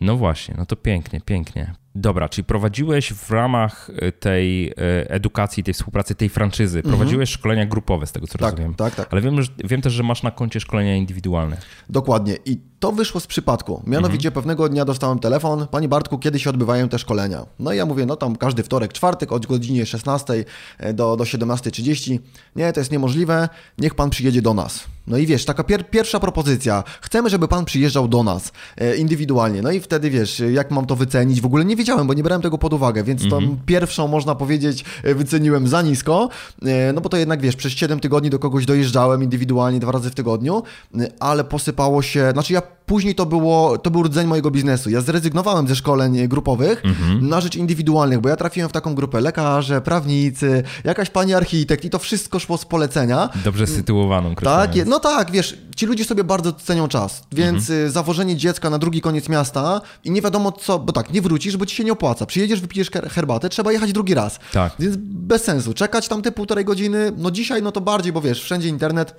No 0.00 0.16
właśnie, 0.16 0.54
no 0.58 0.66
to 0.66 0.76
pięknie, 0.76 1.20
pięknie. 1.20 1.74
Dobra, 1.94 2.28
czyli 2.28 2.44
prowadziłeś 2.44 3.12
w 3.12 3.30
ramach 3.30 3.90
e, 3.96 4.12
tej 4.12 4.68
e, 4.68 4.72
edukacji, 5.10 5.64
tej 5.64 5.74
współpracy, 5.74 6.14
tej 6.14 6.28
franczyzy, 6.28 6.78
mhm. 6.78 6.96
prowadziłeś 6.96 7.30
szkolenia 7.30 7.66
grupowe, 7.66 8.06
z 8.06 8.12
tego 8.12 8.26
co 8.26 8.38
tak, 8.38 8.50
rozumiem. 8.50 8.74
Tak, 8.74 8.94
tak. 8.94 9.08
Ale 9.12 9.20
wiem, 9.20 9.42
że, 9.42 9.52
wiem 9.64 9.82
też, 9.82 9.92
że 9.92 10.02
masz 10.02 10.22
na 10.22 10.30
koncie 10.30 10.60
szkolenia 10.60 10.96
indywidualne. 10.96 11.56
Dokładnie. 11.90 12.36
I 12.44 12.60
to 12.80 12.92
wyszło 12.92 13.20
z 13.20 13.26
przypadku. 13.26 13.82
Mianowicie 13.86 14.28
mhm. 14.28 14.34
pewnego 14.34 14.68
dnia 14.68 14.84
dostałem 14.84 15.18
telefon, 15.18 15.66
Panie 15.70 15.88
Bartku, 15.88 16.18
kiedy 16.18 16.38
się 16.38 16.50
odbywają 16.50 16.88
te 16.88 16.98
szkolenia? 16.98 17.46
No 17.58 17.72
i 17.72 17.76
ja 17.76 17.86
mówię, 17.86 18.06
no 18.06 18.16
tam 18.16 18.36
każdy 18.36 18.62
wtorek, 18.62 18.92
czwartek 18.92 19.32
od 19.32 19.46
godzinie 19.46 19.86
16 19.86 20.44
e, 20.78 20.94
do, 20.94 21.16
do 21.16 21.24
17.30. 21.24 22.18
Nie, 22.56 22.72
to 22.72 22.80
jest 22.80 22.92
niemożliwe, 22.92 23.48
niech 23.78 23.94
Pan 23.94 24.10
przyjedzie 24.10 24.42
do 24.42 24.54
nas. 24.54 24.95
No 25.06 25.16
i 25.16 25.26
wiesz, 25.26 25.44
taka 25.44 25.64
pier 25.64 25.90
pierwsza 25.90 26.20
propozycja. 26.20 26.84
Chcemy, 27.00 27.30
żeby 27.30 27.48
Pan 27.48 27.64
przyjeżdżał 27.64 28.08
do 28.08 28.22
nas 28.22 28.52
e, 28.76 28.96
indywidualnie. 28.96 29.62
No 29.62 29.70
i 29.70 29.80
wtedy 29.80 30.10
wiesz, 30.10 30.42
jak 30.52 30.70
mam 30.70 30.86
to 30.86 30.96
wycenić? 30.96 31.40
W 31.40 31.46
ogóle 31.46 31.64
nie 31.64 31.76
wiedziałem, 31.76 32.06
bo 32.06 32.14
nie 32.14 32.22
brałem 32.22 32.42
tego 32.42 32.58
pod 32.58 32.72
uwagę, 32.72 33.04
więc 33.04 33.28
tą 33.28 33.36
mhm. 33.36 33.58
pierwszą, 33.66 34.08
można 34.08 34.34
powiedzieć, 34.34 34.84
e, 35.02 35.14
wyceniłem 35.14 35.68
za 35.68 35.82
nisko. 35.82 36.28
E, 36.62 36.92
no 36.92 37.00
bo 37.00 37.08
to 37.08 37.16
jednak 37.16 37.40
wiesz, 37.40 37.56
przez 37.56 37.72
7 37.72 38.00
tygodni 38.00 38.30
do 38.30 38.38
kogoś 38.38 38.66
dojeżdżałem 38.66 39.22
indywidualnie 39.22 39.80
dwa 39.80 39.92
razy 39.92 40.10
w 40.10 40.14
tygodniu, 40.14 40.62
e, 40.98 41.08
ale 41.20 41.44
posypało 41.44 42.02
się, 42.02 42.30
znaczy 42.32 42.52
ja 42.52 42.62
później 42.86 43.14
to 43.14 43.26
było, 43.26 43.78
to 43.78 43.90
był 43.90 44.02
rdzeń 44.02 44.26
mojego 44.26 44.50
biznesu. 44.50 44.90
Ja 44.90 45.00
zrezygnowałem 45.00 45.68
ze 45.68 45.76
szkoleń 45.76 46.28
grupowych 46.28 46.84
mhm. 46.84 47.28
na 47.28 47.40
rzecz 47.40 47.56
indywidualnych, 47.56 48.20
bo 48.20 48.28
ja 48.28 48.36
trafiłem 48.36 48.68
w 48.68 48.72
taką 48.72 48.94
grupę 48.94 49.20
lekarze, 49.20 49.80
prawnicy, 49.80 50.62
jakaś 50.84 51.10
pani 51.10 51.34
architekt 51.34 51.84
i 51.84 51.90
to 51.90 51.98
wszystko 51.98 52.38
szło 52.38 52.58
z 52.58 52.64
polecenia. 52.64 53.28
Dobrze 53.44 53.66
sytuowaną. 53.66 54.34
Tak, 54.34 54.70
no 54.86 55.00
tak, 55.00 55.30
wiesz, 55.30 55.58
ci 55.76 55.86
ludzie 55.86 56.04
sobie 56.04 56.24
bardzo 56.24 56.52
cenią 56.52 56.88
czas, 56.88 57.22
więc 57.32 57.70
mhm. 57.70 57.90
zawożenie 57.90 58.36
dziecka 58.36 58.70
na 58.70 58.78
drugi 58.78 59.00
koniec 59.00 59.28
miasta 59.28 59.80
i 60.04 60.10
nie 60.10 60.22
wiadomo 60.22 60.52
co, 60.52 60.78
bo 60.78 60.92
tak, 60.92 61.12
nie 61.12 61.22
wrócisz, 61.22 61.56
bo 61.56 61.66
ci 61.66 61.76
się 61.76 61.84
nie 61.84 61.92
opłaca. 61.92 62.26
Przyjedziesz, 62.26 62.60
wypijesz 62.60 62.90
herbatę, 62.90 63.48
trzeba 63.48 63.72
jechać 63.72 63.92
drugi 63.92 64.14
raz. 64.14 64.38
Tak. 64.52 64.72
Więc 64.78 64.96
bez 64.98 65.44
sensu. 65.44 65.74
Czekać 65.74 66.08
tam 66.08 66.22
te 66.22 66.32
półtorej 66.32 66.64
godziny, 66.64 67.12
no 67.16 67.30
dzisiaj 67.30 67.62
no 67.62 67.72
to 67.72 67.80
bardziej, 67.80 68.12
bo 68.12 68.20
wiesz, 68.20 68.42
wszędzie 68.42 68.68
internet, 68.68 69.14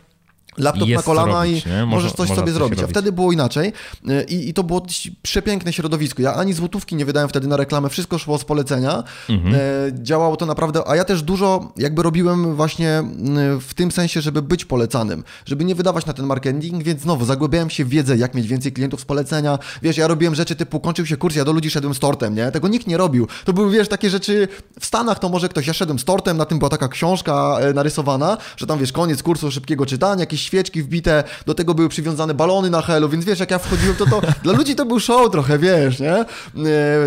laptop 0.58 0.90
na 0.90 1.02
kolana 1.02 1.44
robić, 1.44 1.66
i 1.66 1.86
możesz 1.86 2.14
coś 2.14 2.30
sobie 2.30 2.52
zrobić. 2.52 2.80
A 2.84 2.88
wtedy 2.88 3.12
było 3.12 3.32
inaczej 3.32 3.74
y, 4.10 4.24
I, 4.24 4.50
i, 4.50 4.54
to 4.54 4.64
było 4.64 4.86
przepiękne 5.22 5.74
środowisko. 5.74 6.22
Ja 6.22 6.34
ani 6.34 6.54
złotówki 6.54 6.96
nie 6.96 7.06
wydałem 7.06 7.30
wtedy 7.30 7.48
na 7.48 7.58
reklamę, 7.58 7.90
wszystko 7.90 8.18
szło 8.18 8.38
z 8.38 8.46
polecenia. 8.46 9.04
Mhm. 9.30 9.56
E, 9.56 9.60
działało 10.04 10.38
to 10.38 10.46
naprawdę, 10.46 10.82
a 10.88 10.96
ja 10.96 11.06
też 11.06 11.22
dużo 11.22 11.74
jakby 11.78 12.04
robiłem 12.04 12.56
właśnie 12.56 13.04
y, 13.58 13.60
w 13.60 13.74
tym 13.74 13.92
sensie, 13.92 14.22
żeby 14.22 14.42
być 14.42 14.66
polecanym, 14.66 15.24
żeby 15.46 15.66
nie 15.66 15.76
wydawać 15.76 16.06
na 16.06 16.14
ten 16.14 16.26
marketing, 16.26 16.84
więc 16.84 17.02
znowu 17.02 17.26
zagłębiałem 17.26 17.70
się 17.70 17.86
w 17.86 17.90
wiedzę, 17.90 18.18
jak 18.18 18.36
mieć 18.36 18.48
więcej 18.48 18.72
klientów 18.72 19.02
z 19.02 19.06
polecenia. 19.06 19.60
Wiesz, 19.82 19.98
ja 19.98 20.08
robiłem 20.08 20.36
rzeczy 20.36 20.56
typu, 20.56 20.80
kończył 20.80 21.06
się 21.06 21.18
kurs, 21.18 21.36
ja 21.36 21.46
do 21.46 21.52
ludzi 21.52 21.70
szedłem 21.70 21.94
z 21.94 22.00
tortem, 22.00 22.36
nie? 22.36 22.52
Tego 22.52 22.68
nikt 22.68 22.88
nie 22.88 22.98
robił. 22.98 23.28
To 23.46 23.54
były, 23.54 23.72
wiesz, 23.72 23.88
takie 23.88 24.10
rzeczy 24.10 24.48
w 24.80 24.86
Stanach, 24.86 25.20
to 25.20 25.30
może 25.30 25.50
ktoś, 25.50 25.68
ja 25.68 25.74
szedłem 25.74 26.00
z 26.00 26.06
tortem, 26.06 26.38
na 26.38 26.46
tym 26.46 26.60
była 26.60 26.70
taka 26.70 26.88
książka 26.88 27.58
e, 27.60 27.74
narysowana, 27.74 28.38
że 28.58 28.68
tam, 28.68 28.80
wiesz, 28.80 28.92
koniec 28.92 29.24
kursu 29.24 29.52
szybkiego 29.52 29.86
czytania, 29.86 30.20
jakieś 30.20 30.47
świeczki 30.48 30.84
wbite, 30.84 31.24
do 31.46 31.54
tego 31.54 31.74
były 31.74 31.90
przywiązane 31.90 32.34
balony 32.34 32.70
na 32.70 32.82
helu, 32.82 33.10
więc 33.10 33.26
wiesz, 33.26 33.40
jak 33.40 33.52
ja 33.52 33.60
wchodziłem, 33.60 33.96
to 33.96 34.06
to 34.06 34.22
dla 34.44 34.54
ludzi 34.54 34.76
to 34.76 34.86
był 34.86 35.00
show 35.00 35.32
trochę, 35.32 35.60
wiesz, 35.60 36.00
nie? 36.00 36.14
E, 36.16 36.26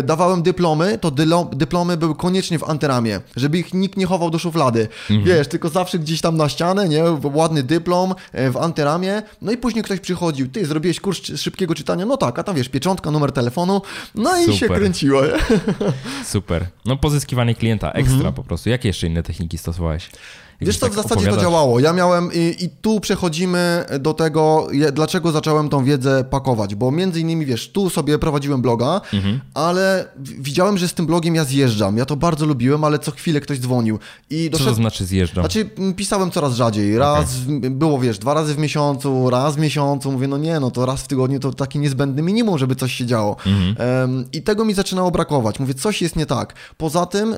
dawałem 0.03 0.43
dyplomy, 0.43 0.97
to 0.97 1.11
dyplomy 1.51 1.97
były 1.97 2.15
koniecznie 2.15 2.59
w 2.59 2.63
antyramie, 2.63 3.21
żeby 3.35 3.57
ich 3.57 3.73
nikt 3.73 3.97
nie 3.97 4.05
chował 4.05 4.29
do 4.29 4.39
szuflady, 4.39 4.87
mhm. 5.09 5.23
wiesz, 5.23 5.47
tylko 5.47 5.69
zawsze 5.69 5.99
gdzieś 5.99 6.21
tam 6.21 6.37
na 6.37 6.49
ścianę, 6.49 6.89
nie? 6.89 7.03
Ładny 7.23 7.63
dyplom 7.63 8.15
e, 8.31 8.51
w 8.51 8.57
antyramie, 8.57 9.21
no 9.41 9.51
i 9.51 9.57
później 9.57 9.83
ktoś 9.83 9.99
przychodził, 9.99 10.47
ty 10.47 10.65
zrobiłeś 10.65 10.99
kurs 10.99 11.21
szybkiego 11.35 11.75
czytania, 11.75 12.05
no 12.05 12.17
tak, 12.17 12.39
a 12.39 12.43
tam 12.43 12.55
wiesz, 12.55 12.69
pieczątka, 12.69 13.11
numer 13.11 13.31
telefonu, 13.31 13.81
no 14.15 14.37
i 14.37 14.43
Super. 14.43 14.57
się 14.59 14.69
kręciło. 14.69 15.21
Nie? 15.21 15.31
Super. 16.25 16.65
No 16.85 16.97
pozyskiwanie 16.97 17.55
klienta 17.55 17.91
ekstra 17.91 18.15
mhm. 18.15 18.33
po 18.33 18.43
prostu. 18.43 18.69
Jakie 18.69 18.89
jeszcze 18.89 19.07
inne 19.07 19.23
techniki 19.23 19.57
stosowałeś? 19.57 20.09
Wiesz 20.61 20.77
co, 20.77 20.85
tak 20.85 20.93
w 20.93 20.95
zasadzie 20.95 21.13
opowiadasz... 21.13 21.35
to 21.35 21.41
działało. 21.41 21.79
Ja 21.79 21.93
miałem 21.93 22.29
i, 22.33 22.55
i, 22.59 22.69
tu 22.69 22.99
przechodzimy 22.99 23.85
do 23.99 24.13
tego, 24.13 24.67
dlaczego 24.93 25.31
zacząłem 25.31 25.69
tą 25.69 25.83
wiedzę 25.83 26.23
pakować, 26.23 26.75
bo 26.75 26.91
między 26.91 27.19
innymi, 27.19 27.45
wiesz, 27.45 27.71
tu 27.71 27.89
sobie 27.89 28.19
prowadziłem 28.19 28.61
bloga, 28.61 29.01
mhm. 29.13 29.39
ale 29.53 30.05
widziałem, 30.17 30.77
że 30.77 30.87
z 30.87 30.93
tym 30.93 31.05
blogiem 31.05 31.35
ja 31.35 31.43
zjeżdżam. 31.43 31.97
Ja 31.97 32.05
to 32.05 32.15
bardzo 32.15 32.45
lubiłem, 32.45 32.83
ale 32.83 32.99
co 32.99 33.11
chwilę 33.11 33.41
ktoś 33.41 33.59
dzwonił. 33.59 33.99
I 34.29 34.49
doszedł... 34.49 34.69
Co 34.69 34.75
to 34.75 34.75
znaczy 34.75 35.05
zjeżdżam? 35.05 35.43
Znaczy 35.43 35.69
pisałem 35.95 36.31
coraz 36.31 36.53
rzadziej. 36.53 36.97
Raz, 36.97 37.35
okay. 37.57 37.69
było, 37.69 37.99
wiesz, 37.99 38.19
dwa 38.19 38.33
razy 38.33 38.55
w 38.55 38.57
miesiącu, 38.57 39.29
raz 39.29 39.55
w 39.55 39.59
miesiącu. 39.59 40.11
Mówię, 40.11 40.27
no 40.27 40.37
nie, 40.37 40.59
no 40.59 40.71
to 40.71 40.85
raz 40.85 41.01
w 41.01 41.07
tygodniu 41.07 41.39
to 41.39 41.53
taki 41.53 41.79
niezbędny 41.79 42.21
minimum, 42.21 42.57
żeby 42.57 42.75
coś 42.75 42.93
się 42.93 43.05
działo. 43.05 43.35
Mhm. 43.45 43.75
Um, 44.01 44.25
I 44.33 44.41
tego 44.41 44.65
mi 44.65 44.73
zaczynało 44.73 45.11
brakować. 45.11 45.59
Mówię, 45.59 45.73
coś 45.73 46.01
jest 46.01 46.15
nie 46.15 46.25
tak. 46.25 46.53
Poza 46.77 47.05
tym, 47.05 47.35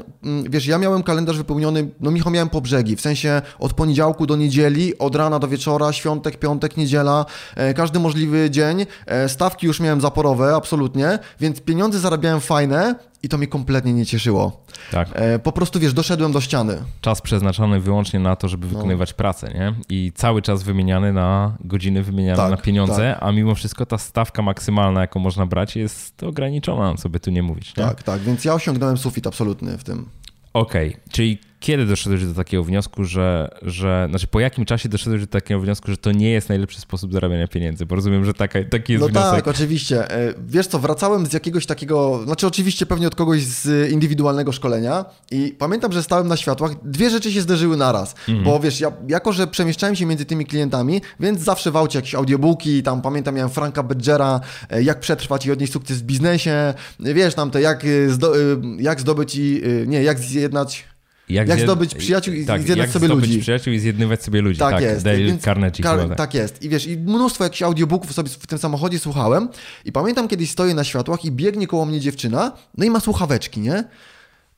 wiesz, 0.50 0.66
ja 0.66 0.78
miałem 0.78 1.04
kalendarz 1.04 1.38
wypełniony, 1.38 1.90
no 2.00 2.12
Michał 2.12 2.32
miałem 2.32 2.50
po 2.50 2.62
brzegi, 2.62 2.96
w 2.96 3.02
sensie 3.02 3.13
sensie 3.16 3.42
od 3.60 3.74
poniedziałku 3.74 4.26
do 4.26 4.36
niedzieli, 4.36 4.98
od 4.98 5.16
rana 5.16 5.40
do 5.40 5.48
wieczora, 5.48 5.94
świątek, 5.94 6.38
piątek, 6.38 6.78
niedziela, 6.78 7.26
e, 7.56 7.74
każdy 7.74 8.00
możliwy 8.00 8.50
dzień. 8.50 8.86
E, 9.06 9.30
stawki 9.30 9.68
już 9.68 9.80
miałem 9.80 10.02
zaporowe, 10.02 10.56
absolutnie, 10.56 11.20
więc 11.40 11.62
pieniądze 11.62 12.00
zarabiałem 12.00 12.42
fajne, 12.42 12.96
i 13.24 13.30
to 13.30 13.38
mnie 13.38 13.48
kompletnie 13.48 13.94
nie 13.94 14.06
cieszyło. 14.06 14.64
Tak. 14.92 15.10
E, 15.14 15.40
po 15.40 15.52
prostu, 15.52 15.80
wiesz, 15.80 15.94
doszedłem 15.94 16.32
do 16.32 16.42
ściany. 16.42 16.78
Czas 17.02 17.22
przeznaczony 17.22 17.80
wyłącznie 17.80 18.20
na 18.20 18.36
to, 18.36 18.48
żeby 18.48 18.68
no. 18.68 18.74
wykonywać 18.74 19.10
no. 19.10 19.16
pracę, 19.16 19.52
nie? 19.54 19.74
I 19.90 20.12
cały 20.16 20.42
czas 20.42 20.64
wymieniany 20.64 21.14
na 21.14 21.58
godziny, 21.60 22.04
wymieniany 22.04 22.38
tak, 22.38 22.52
na 22.52 22.58
pieniądze, 22.58 23.16
tak. 23.20 23.28
a 23.30 23.32
mimo 23.32 23.56
wszystko 23.56 23.86
ta 23.86 23.98
stawka 23.98 24.42
maksymalna, 24.42 25.02
jaką 25.02 25.20
można 25.20 25.46
brać, 25.46 25.76
jest 25.76 26.24
ograniczona, 26.24 26.96
co 26.96 27.10
by 27.10 27.20
tu 27.20 27.32
nie 27.32 27.44
mówić. 27.44 27.78
Nie? 27.78 27.84
Tak, 27.84 28.04
tak, 28.04 28.22
więc 28.22 28.46
ja 28.46 28.54
osiągnąłem 28.54 28.98
sufit 28.98 29.28
absolutny 29.28 29.78
w 29.78 29.84
tym. 29.84 30.06
Okej, 30.54 30.90
okay. 30.90 31.02
czyli 31.12 31.38
kiedy 31.64 31.86
doszedłeś 31.86 32.26
do 32.26 32.34
takiego 32.34 32.64
wniosku, 32.64 33.04
że, 33.04 33.50
że, 33.62 34.08
znaczy 34.10 34.28
po 34.28 34.40
jakim 34.40 34.66
czasie 34.66 34.90
doszedłeś 34.90 35.22
do 35.22 35.28
takiego 35.28 35.60
wniosku, 35.60 35.92
że 35.92 35.98
to 35.98 36.12
nie 36.12 36.30
jest 36.32 36.50
najlepszy 36.50 36.82
sposób 36.82 37.14
zarabiania 37.14 37.48
pieniędzy? 37.48 37.86
Bo 37.86 37.96
rozumiem, 37.96 38.26
że 38.26 38.34
taka, 38.34 38.60
taki 38.64 38.94
jest 38.94 39.02
no 39.02 39.10
wniosek. 39.10 39.32
No 39.32 39.36
tak, 39.36 39.48
oczywiście. 39.48 40.12
E, 40.12 40.34
wiesz 40.48 40.68
co, 40.68 40.80
wracałem 40.80 41.26
z 41.26 41.34
jakiegoś 41.34 41.66
takiego, 41.66 42.24
znaczy 42.26 42.48
oczywiście 42.48 42.86
pewnie 42.86 43.08
od 43.08 43.16
kogoś 43.16 43.42
z 43.42 43.92
indywidualnego 43.92 44.52
szkolenia 44.52 45.06
i 45.32 45.56
pamiętam, 45.60 45.92
że 45.92 46.04
stałem 46.04 46.28
na 46.28 46.38
światłach, 46.38 46.72
dwie 46.84 47.10
rzeczy 47.10 47.32
się 47.32 47.42
zderzyły 47.42 47.78
naraz, 47.78 48.16
mhm. 48.30 48.44
bo 48.44 48.60
wiesz, 48.60 48.80
ja, 48.80 48.92
jako 49.08 49.34
że 49.34 49.48
przemieszczałem 49.48 49.96
się 49.96 50.06
między 50.06 50.26
tymi 50.26 50.46
klientami, 50.46 51.02
więc 51.20 51.40
zawsze 51.40 51.72
w 51.72 51.78
aucie 51.78 51.98
jakieś 52.00 52.16
audiobooki, 52.16 52.84
tam 52.84 53.02
pamiętam 53.02 53.36
miałem 53.36 53.52
Franka 53.52 53.84
Bedgera, 53.84 54.40
e, 54.70 54.84
jak 54.84 55.00
przetrwać 55.00 55.46
i 55.46 55.52
odnieść 55.52 55.74
sukces 55.74 55.98
w 55.98 56.04
biznesie, 56.04 56.74
wiesz, 57.00 57.36
tam 57.36 57.52
te 57.52 57.62
jak, 57.62 57.86
zdo, 58.08 58.34
jak 58.78 59.02
zdobyć 59.02 59.36
i, 59.36 59.62
nie, 59.88 60.04
jak 60.04 60.20
zjednać 60.20 60.93
jak, 61.30 61.48
jak 61.48 61.60
zdobyć 61.60 61.96
przyjaciół 61.96 62.34
i 62.34 62.46
tak, 62.46 62.62
zjednać 62.62 62.78
jak 62.78 62.94
sobie 62.94 63.06
zdobyć 63.06 63.30
ludzi. 63.30 63.40
przyjaciół 63.40 63.74
i 63.74 63.80
zjednywać 63.80 64.24
sobie 64.24 64.42
ludzi. 64.42 64.60
Tak, 64.60 64.72
tak 64.72 64.82
jest. 64.82 65.04
Dale 65.04 65.18
Więc 65.18 65.42
Carnegie. 65.42 65.84
Car 65.84 66.16
tak 66.16 66.34
jest. 66.34 66.62
I 66.62 66.70
wiesz, 66.70 66.88
i 66.88 66.98
mnóstwo 66.98 67.44
jakichś 67.44 67.62
audiobooków 67.62 68.14
sobie 68.14 68.30
w 68.30 68.48
tym 68.48 68.58
samochodzie 68.58 69.00
słuchałem 69.00 69.50
i 69.86 69.92
pamiętam 69.92 70.28
kiedyś 70.28 70.52
stoję 70.52 70.74
na 70.74 70.84
światłach 70.84 71.26
i 71.26 71.32
biegnie 71.32 71.68
koło 71.68 71.86
mnie 71.86 72.00
dziewczyna, 72.00 72.52
no 72.78 72.86
i 72.86 72.90
ma 72.90 73.00
słuchaweczki, 73.00 73.60
nie? 73.60 73.84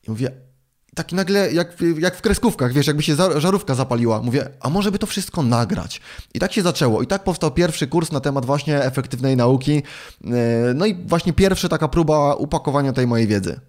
I 0.08 0.12
mówię, 0.12 0.32
taki 0.96 1.16
nagle, 1.16 1.54
jak, 1.54 1.76
jak 2.00 2.16
w 2.16 2.22
kreskówkach, 2.22 2.74
wiesz, 2.74 2.88
jakby 2.88 3.04
się 3.04 3.16
żarówka 3.38 3.76
zapaliła. 3.76 4.22
Mówię, 4.22 4.50
a 4.60 4.70
może 4.70 4.92
by 4.92 5.00
to 5.00 5.08
wszystko 5.08 5.44
nagrać? 5.44 6.02
I 6.34 6.40
tak 6.40 6.54
się 6.54 6.62
zaczęło. 6.62 7.02
I 7.02 7.08
tak 7.08 7.24
powstał 7.24 7.52
pierwszy 7.52 7.88
kurs 7.88 8.12
na 8.12 8.20
temat 8.20 8.46
właśnie 8.46 8.84
efektywnej 8.84 9.38
nauki. 9.38 9.84
E, 10.24 10.74
no 10.76 10.86
i 10.86 10.96
właśnie 10.96 11.34
pierwsza 11.34 11.70
taka 11.70 11.88
próba 11.88 12.36
upakowania 12.36 12.94
tej 12.94 13.08
mojej 13.08 13.28
wiedzy. 13.28 13.60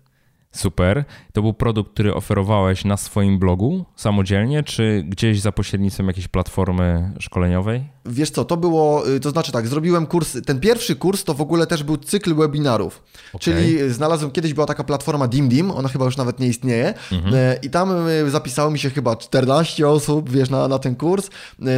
Super. 0.56 1.04
To 1.32 1.42
był 1.42 1.54
produkt, 1.54 1.92
który 1.92 2.14
oferowałeś 2.14 2.84
na 2.84 2.96
swoim 2.96 3.38
blogu 3.38 3.84
samodzielnie, 3.96 4.62
czy 4.62 5.04
gdzieś 5.08 5.40
za 5.40 5.52
pośrednictwem 5.52 6.06
jakiejś 6.06 6.28
platformy 6.28 7.12
szkoleniowej? 7.18 7.84
Wiesz 8.08 8.30
co, 8.30 8.44
to 8.44 8.56
było, 8.56 9.08
y, 9.08 9.20
to 9.20 9.30
znaczy 9.30 9.52
tak, 9.52 9.68
zrobiłem 9.68 10.06
kurs, 10.06 10.36
ten 10.46 10.60
pierwszy 10.60 10.96
kurs 10.96 11.24
to 11.24 11.34
w 11.34 11.40
ogóle 11.40 11.66
też 11.66 11.82
był 11.82 11.96
cykl 11.96 12.34
webinarów, 12.34 13.02
okay. 13.28 13.40
czyli 13.40 13.92
znalazłem, 13.92 14.30
kiedyś 14.30 14.54
była 14.54 14.66
taka 14.66 14.84
platforma 14.84 15.28
DimDim, 15.28 15.70
ona 15.70 15.88
chyba 15.88 16.04
już 16.04 16.16
nawet 16.16 16.40
nie 16.40 16.46
istnieje 16.46 16.94
mhm. 17.12 17.34
Y, 17.34 17.58
i 17.62 17.70
tam 17.70 18.08
y, 18.08 18.30
zapisało 18.30 18.70
mi 18.70 18.78
się 18.78 18.90
chyba 18.90 19.16
14 19.16 19.88
osób, 19.88 20.30
wiesz, 20.30 20.50
na, 20.50 20.68
na 20.68 20.78
ten 20.78 20.96
kurs, 20.96 21.30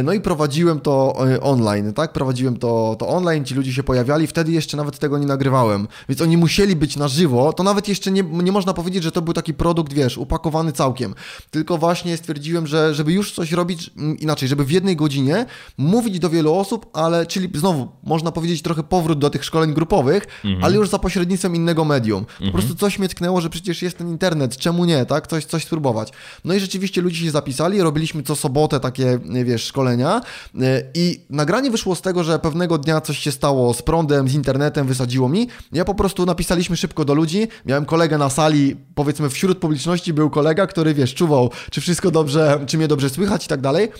no 0.03 0.13
i 0.13 0.21
prowadziłem 0.21 0.79
to 0.79 1.15
online, 1.41 1.93
tak, 1.93 2.13
prowadziłem 2.13 2.57
to, 2.57 2.95
to 2.99 3.07
online, 3.07 3.45
ci 3.45 3.55
ludzie 3.55 3.73
się 3.73 3.83
pojawiali, 3.83 4.27
wtedy 4.27 4.51
jeszcze 4.51 4.77
nawet 4.77 4.99
tego 4.99 5.17
nie 5.17 5.27
nagrywałem, 5.27 5.87
więc 6.09 6.21
oni 6.21 6.37
musieli 6.37 6.75
być 6.75 6.95
na 6.95 7.07
żywo, 7.07 7.53
to 7.53 7.63
nawet 7.63 7.87
jeszcze 7.87 8.11
nie, 8.11 8.23
nie 8.23 8.51
można 8.51 8.73
powiedzieć, 8.73 9.03
że 9.03 9.11
to 9.11 9.21
był 9.21 9.33
taki 9.33 9.53
produkt, 9.53 9.93
wiesz, 9.93 10.17
upakowany 10.17 10.71
całkiem. 10.71 11.15
Tylko 11.51 11.77
właśnie 11.77 12.17
stwierdziłem, 12.17 12.67
że 12.67 12.93
żeby 12.93 13.13
już 13.13 13.31
coś 13.31 13.51
robić 13.51 13.91
inaczej, 14.19 14.49
żeby 14.49 14.65
w 14.65 14.71
jednej 14.71 14.95
godzinie 14.95 15.45
mówić 15.77 16.18
do 16.19 16.29
wielu 16.29 16.55
osób, 16.55 16.85
ale 16.93 17.25
czyli 17.25 17.49
znowu 17.53 17.87
można 18.03 18.31
powiedzieć 18.31 18.61
trochę 18.61 18.83
powrót 18.83 19.19
do 19.19 19.29
tych 19.29 19.45
szkoleń 19.45 19.73
grupowych, 19.73 20.27
mhm. 20.45 20.63
ale 20.63 20.75
już 20.75 20.89
za 20.89 20.99
pośrednictwem 20.99 21.55
innego 21.55 21.85
medium. 21.85 22.25
Po 22.25 22.31
mhm. 22.31 22.51
prostu 22.51 22.75
coś 22.75 22.99
mnie 22.99 23.09
tknęło, 23.09 23.41
że 23.41 23.49
przecież 23.49 23.81
jest 23.81 23.97
ten 23.97 24.09
internet, 24.09 24.57
czemu 24.57 24.85
nie, 24.85 25.05
tak? 25.05 25.27
Coś, 25.27 25.45
coś 25.45 25.63
spróbować. 25.63 26.11
No 26.45 26.53
i 26.53 26.59
rzeczywiście 26.59 27.01
ludzie 27.01 27.25
się 27.25 27.31
zapisali, 27.31 27.81
robiliśmy 27.81 28.23
co 28.23 28.35
sobotę 28.35 28.79
takie, 28.79 29.19
wiesz, 29.45 29.63
szkolenia 29.63 30.21
e, 30.61 30.83
i 30.93 31.25
nagranie 31.29 31.71
wyszło 31.71 31.95
z 31.95 32.01
tego, 32.01 32.23
że 32.23 32.39
pewnego 32.39 32.77
dnia 32.77 33.01
coś 33.01 33.19
się 33.19 33.31
stało 33.31 33.73
z 33.73 33.81
prądem, 33.81 34.27
z 34.27 34.33
internetem, 34.33 34.87
wysadziło 34.87 35.29
mi. 35.29 35.47
Ja 35.71 35.85
po 35.85 35.95
prostu 35.95 36.25
napisaliśmy 36.25 36.77
szybko 36.77 37.05
do 37.05 37.13
ludzi, 37.13 37.47
miałem 37.65 37.85
kolegę 37.85 38.17
na 38.17 38.29
sali, 38.29 38.49
sali, 38.49 38.75
powiedzmy 38.95 39.29
wśród 39.29 39.57
publiczności 39.57 40.13
był 40.13 40.29
kolega, 40.29 40.67
który 40.67 40.93
wiesz, 40.93 41.15
czuwał, 41.15 41.49
czy 41.71 41.81
wszystko 41.81 42.11
dobrze, 42.11 42.59
czy 42.67 42.77
mnie 42.77 42.87
dobrze 42.87 43.09
słychać 43.09 43.45
i 43.45 43.47
tak 43.47 43.61
dalej. 43.61 43.91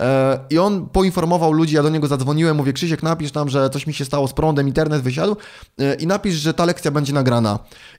E, 0.00 0.38
I 0.50 0.58
on 0.58 0.88
poinformował 0.88 1.52
ludzi, 1.52 1.74
ja 1.74 1.82
do 1.82 1.88
niego 1.88 2.06
zadzwoniłem, 2.06 2.56
mówię, 2.56 2.72
Krzysiek, 2.72 3.02
napisz 3.02 3.32
tam, 3.32 3.48
że 3.48 3.70
coś 3.70 3.86
mi 3.86 3.94
się 3.94 4.04
stało 4.04 4.28
z 4.28 4.32
prądem, 4.32 4.66
internet 4.66 5.02
wysiadł 5.02 5.36
e, 5.78 5.94
i 5.94 6.06
napisz, 6.06 6.34
że 6.34 6.54
ta 6.54 6.64
lekcja 6.64 6.90
będzie 6.90 7.12
nagrana. 7.12 7.58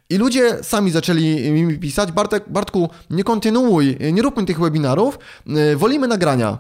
I 0.10 0.18
ludzie 0.18 0.64
sami 0.64 0.92
zaczęli 0.92 1.52
mi 1.52 1.80
pisać, 1.80 2.12
Bartek, 2.12 2.44
Bartku, 2.48 2.90
nie 3.10 3.24
kontynuuj, 3.24 3.98
nie 4.14 4.22
róbmy 4.22 4.46
tych 4.46 4.60
webinarów, 4.60 5.20
e, 5.48 5.76
wolimy 5.76 6.08
nagrania. 6.08 6.58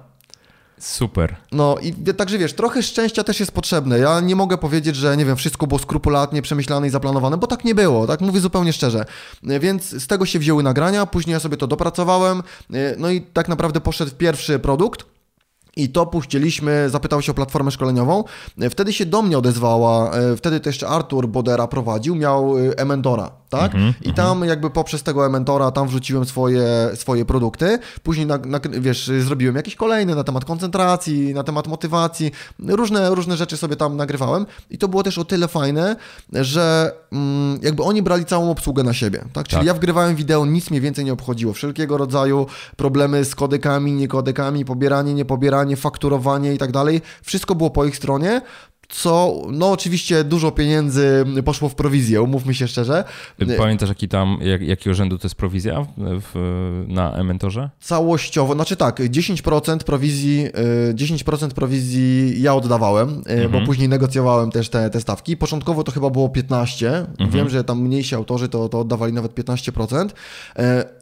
Super. 0.80 1.36
No 1.52 1.75
i 1.82 1.93
także 1.93 2.38
wiesz, 2.38 2.54
trochę 2.54 2.84
szczęścia 2.84 3.23
też 3.23 3.39
jest 3.39 3.52
potrzebne. 3.52 3.99
Ja 3.99 4.19
nie 4.19 4.36
mogę 4.36 4.58
powiedzieć, 4.58 4.95
że 4.95 5.17
nie 5.17 5.25
wiem, 5.25 5.36
wszystko 5.36 5.67
było 5.67 5.80
skrupulatnie 5.80 6.41
przemyślane 6.41 6.88
i 6.88 6.89
zaplanowane, 6.89 7.38
bo 7.38 7.47
tak 7.47 7.65
nie 7.65 7.75
było, 7.75 8.08
tak 8.08 8.21
mówię 8.21 8.39
zupełnie 8.39 8.73
szczerze. 8.73 9.06
Więc 9.43 9.84
z 9.84 10.08
tego 10.08 10.25
się 10.25 10.39
wzięły 10.39 10.63
nagrania, 10.63 11.06
później 11.06 11.34
ja 11.34 11.39
sobie 11.39 11.58
to 11.58 11.67
dopracowałem, 11.67 12.43
no 12.97 13.10
i 13.10 13.21
tak 13.21 13.47
naprawdę 13.49 13.82
poszedł 13.82 14.12
pierwszy 14.17 14.60
produkt. 14.60 15.06
I 15.75 15.89
to 15.89 16.05
puściliśmy, 16.05 16.89
zapytał 16.89 17.21
się 17.21 17.32
o 17.32 17.36
platformę 17.36 17.71
szkoleniową. 17.71 18.23
Wtedy 18.69 18.93
się 18.93 19.05
do 19.05 19.21
mnie 19.21 19.38
odezwała, 19.38 20.12
e, 20.12 20.36
wtedy 20.36 20.60
to 20.60 20.69
jeszcze 20.69 20.88
Artur 20.88 21.27
Bodera 21.27 21.67
prowadził, 21.67 22.15
miał 22.15 22.58
e, 22.58 22.77
Ementora, 22.77 23.32
tak? 23.49 23.75
Mm 23.75 23.91
-hmm, 23.91 23.93
I 24.01 24.13
tam 24.13 24.38
mm 24.38 24.43
-hmm. 24.43 24.49
jakby 24.49 24.69
poprzez 24.69 25.03
tego 25.03 25.25
Ementora 25.25 25.71
tam 25.71 25.88
wrzuciłem 25.88 26.25
swoje, 26.25 26.65
swoje 26.95 27.25
produkty. 27.25 27.79
Później, 28.03 28.27
na, 28.27 28.38
na, 28.38 28.60
wiesz, 28.79 29.12
zrobiłem 29.19 29.55
jakieś 29.55 29.75
kolejne 29.75 30.15
na 30.15 30.23
temat 30.23 30.45
koncentracji, 30.45 31.34
na 31.34 31.43
temat 31.43 31.67
motywacji. 31.67 32.32
Różne, 32.60 33.15
różne 33.15 33.38
rzeczy 33.38 33.58
sobie 33.58 33.75
tam 33.75 33.97
nagrywałem. 33.97 34.45
I 34.69 34.77
to 34.77 34.88
było 34.88 35.03
też 35.03 35.17
o 35.17 35.25
tyle 35.25 35.47
fajne, 35.47 35.95
że 36.34 36.91
mm, 37.12 37.60
jakby 37.63 37.84
oni 37.84 38.01
brali 38.01 38.25
całą 38.25 38.51
obsługę 38.51 38.84
na 38.84 38.93
siebie, 38.93 39.25
tak? 39.34 39.47
Czyli 39.47 39.60
tak. 39.60 39.67
ja 39.67 39.73
wgrywałem 39.73 40.15
wideo, 40.15 40.45
nic 40.45 40.71
mnie 40.71 40.82
więcej 40.82 41.05
nie 41.05 41.13
obchodziło. 41.13 41.53
Wszelkiego 41.53 41.97
rodzaju 41.97 42.45
problemy 42.77 43.25
z 43.25 43.36
kodekami, 43.36 43.91
niekodekami, 43.91 44.65
pobieranie, 44.65 45.13
niepobieranie 45.13 45.59
zbieranie, 45.60 45.76
fakturowanie 45.76 46.54
i 46.54 46.58
tak 46.58 46.72
dalej, 46.72 47.02
wszystko 47.22 47.56
było 47.56 47.69
po 47.69 47.86
ich 47.86 47.95
stronie 47.95 48.41
co, 48.89 49.41
no 49.52 49.71
oczywiście 49.71 50.23
dużo 50.23 50.52
pieniędzy 50.52 51.25
poszło 51.45 51.69
w 51.69 51.75
prowizję, 51.75 52.21
umówmy 52.21 52.54
się 52.54 52.67
szczerze. 52.67 53.04
Pamiętasz 53.58 53.89
jaki 53.89 54.08
tam, 54.08 54.38
jak, 54.41 54.62
jakiego 54.62 54.93
rzędu 54.93 55.17
to 55.17 55.25
jest 55.25 55.36
prowizja 55.36 55.86
w, 55.97 56.86
na 56.88 57.13
e-mentorze? 57.13 57.69
Całościowo, 57.80 58.54
znaczy 58.54 58.75
tak, 58.75 58.99
10% 58.99 59.78
prowizji, 59.78 60.47
10% 60.93 61.52
y, 61.52 61.54
prowizji 61.54 62.41
ja 62.41 62.56
oddawałem, 62.56 63.10
y, 63.10 63.32
mhm. 63.32 63.52
bo 63.52 63.62
później 63.62 63.89
negocjowałem 63.89 64.52
też 64.52 64.69
te, 64.69 64.89
te 64.89 65.02
stawki. 65.02 65.38
Początkowo 65.38 65.84
to 65.84 65.91
chyba 65.91 66.10
było 66.10 66.30
15, 66.30 66.97
mhm. 66.97 67.32
wiem, 67.32 67.49
że 67.49 67.63
tam 67.63 67.82
mniejsi 67.82 68.15
autorzy 68.15 68.49
to, 68.49 68.69
to 68.69 68.80
oddawali 68.80 69.13
nawet 69.13 69.36
15% 69.36 70.06
y, 70.06 70.12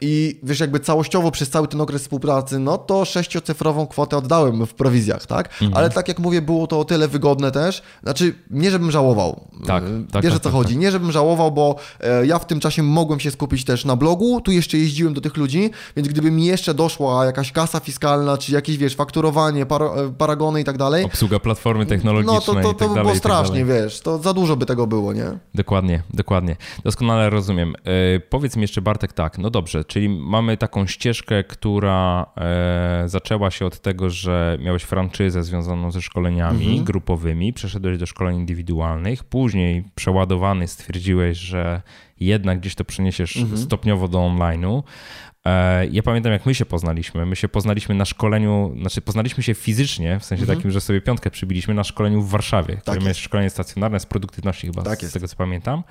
i 0.02 0.40
wiesz, 0.44 0.60
jakby 0.60 0.80
całościowo 0.80 1.32
przez 1.32 1.50
cały 1.50 1.68
ten 1.68 1.82
okres 1.82 2.02
współpracy, 2.02 2.60
no 2.60 2.78
to 2.78 3.06
sześciocyfrową 3.06 3.88
kwotę 3.88 4.18
oddałem 4.18 4.66
w 4.66 4.74
prowizjach, 4.74 5.26
tak? 5.26 5.48
Mhm. 5.48 5.74
Ale 5.74 5.90
tak 5.90 6.08
jak 6.08 6.20
mówię, 6.20 6.42
było 6.42 6.68
to 6.68 6.80
o 6.80 6.86
tyle 6.86 7.08
wygodne 7.08 7.52
też, 7.52 7.77
znaczy, 8.04 8.34
nie 8.50 8.72
żebym 8.72 8.92
żałował. 8.92 9.48
Tak, 9.66 9.84
e, 9.84 9.88
tak. 10.12 10.24
Wiesz 10.24 10.34
tak, 10.34 10.42
o 10.42 10.44
co 10.44 10.50
tak, 10.50 10.54
chodzi. 10.54 10.74
Tak. 10.74 10.82
Nie 10.82 10.92
żebym 10.92 11.12
żałował, 11.12 11.52
bo 11.52 11.76
e, 12.00 12.26
ja 12.26 12.40
w 12.40 12.46
tym 12.46 12.60
czasie 12.60 12.84
mogłem 12.84 13.20
się 13.20 13.32
skupić 13.32 13.66
też 13.66 13.86
na 13.86 13.96
blogu, 13.96 14.42
tu 14.42 14.52
jeszcze 14.52 14.78
jeździłem 14.78 15.14
do 15.14 15.22
tych 15.22 15.38
ludzi, 15.38 15.70
więc 15.96 16.08
gdyby 16.08 16.32
mi 16.32 16.46
jeszcze 16.46 16.74
doszła 16.74 17.26
jakaś 17.26 17.52
kasa 17.52 17.80
fiskalna, 17.80 18.38
czy 18.38 18.52
jakieś, 18.52 18.78
wiesz, 18.78 18.96
fakturowanie, 18.96 19.66
par 19.66 19.84
e, 19.84 20.14
paragony 20.18 20.62
i 20.62 20.64
tak 20.64 20.78
dalej. 20.78 21.06
Obsługa 21.06 21.40
platformy 21.40 21.86
technologicznej 21.86 22.36
No 22.36 22.42
to, 22.42 22.54
to, 22.54 22.62
to, 22.62 22.74
tak 22.74 22.88
by 22.88 22.96
dalej, 22.96 23.02
było 23.02 23.14
tak 23.14 23.18
strasznie, 23.18 23.66
wiesz, 23.66 24.02
to 24.02 24.18
za 24.18 24.34
dużo 24.34 24.56
by 24.56 24.66
tego 24.66 24.88
było, 24.88 25.14
nie? 25.14 25.26
Dokładnie, 25.56 26.04
dokładnie. 26.14 26.56
Doskonale 26.84 27.30
rozumiem. 27.30 27.76
E, 28.16 28.20
powiedz 28.20 28.56
mi 28.56 28.62
jeszcze 28.62 28.82
Bartek 28.82 29.14
tak, 29.14 29.38
no 29.38 29.50
dobrze, 29.50 29.84
czyli 29.86 30.10
mamy 30.10 30.58
taką 30.58 30.88
ścieżkę, 30.88 31.44
która 31.44 32.26
e, 32.38 33.04
zaczęła 33.06 33.52
się 33.52 33.66
od 33.66 33.80
tego, 33.80 34.10
że 34.10 34.58
miałeś 34.62 34.84
franczyzę 34.84 35.44
związaną 35.44 35.92
ze 35.92 36.02
szkoleniami 36.02 36.66
mhm. 36.66 36.84
grupowymi, 36.84 37.54
przeszedłeś 37.68 37.98
do 37.98 38.06
szkoleń 38.06 38.36
indywidualnych, 38.36 39.24
później 39.24 39.84
przeładowany 39.96 40.68
stwierdziłeś, 40.68 41.38
że 41.38 41.82
jednak 42.20 42.60
gdzieś 42.60 42.76
to 42.76 42.86
przeniesiesz 42.86 43.38
mhm. 43.38 43.58
stopniowo 43.58 44.08
do 44.08 44.18
online'u. 44.20 44.84
E, 45.46 45.88
ja 45.88 46.04
pamiętam, 46.04 46.32
jak 46.32 46.46
my 46.46 46.56
się 46.56 46.66
poznaliśmy. 46.66 47.26
My 47.26 47.36
się 47.36 47.48
poznaliśmy 47.48 47.96
na 47.96 48.06
szkoleniu, 48.06 48.76
znaczy 48.80 49.02
poznaliśmy 49.02 49.44
się 49.44 49.54
fizycznie, 49.54 50.20
w 50.20 50.26
sensie 50.26 50.42
mhm. 50.42 50.58
takim, 50.58 50.72
że 50.72 50.82
sobie 50.82 51.02
piątkę 51.02 51.32
przybiliśmy 51.32 51.74
na 51.74 51.84
szkoleniu 51.84 52.22
w 52.22 52.30
Warszawie, 52.30 52.76
tak 52.76 52.96
które 52.96 53.08
jest 53.08 53.20
szkolenie 53.20 53.50
stacjonarne 53.50 54.00
z 54.00 54.06
produktywności 54.06 54.68
chyba, 54.68 54.84
tak 54.84 55.00
z, 55.00 55.10
z 55.10 55.14
tego 55.14 55.28
co 55.28 55.36
pamiętam. 55.36 55.84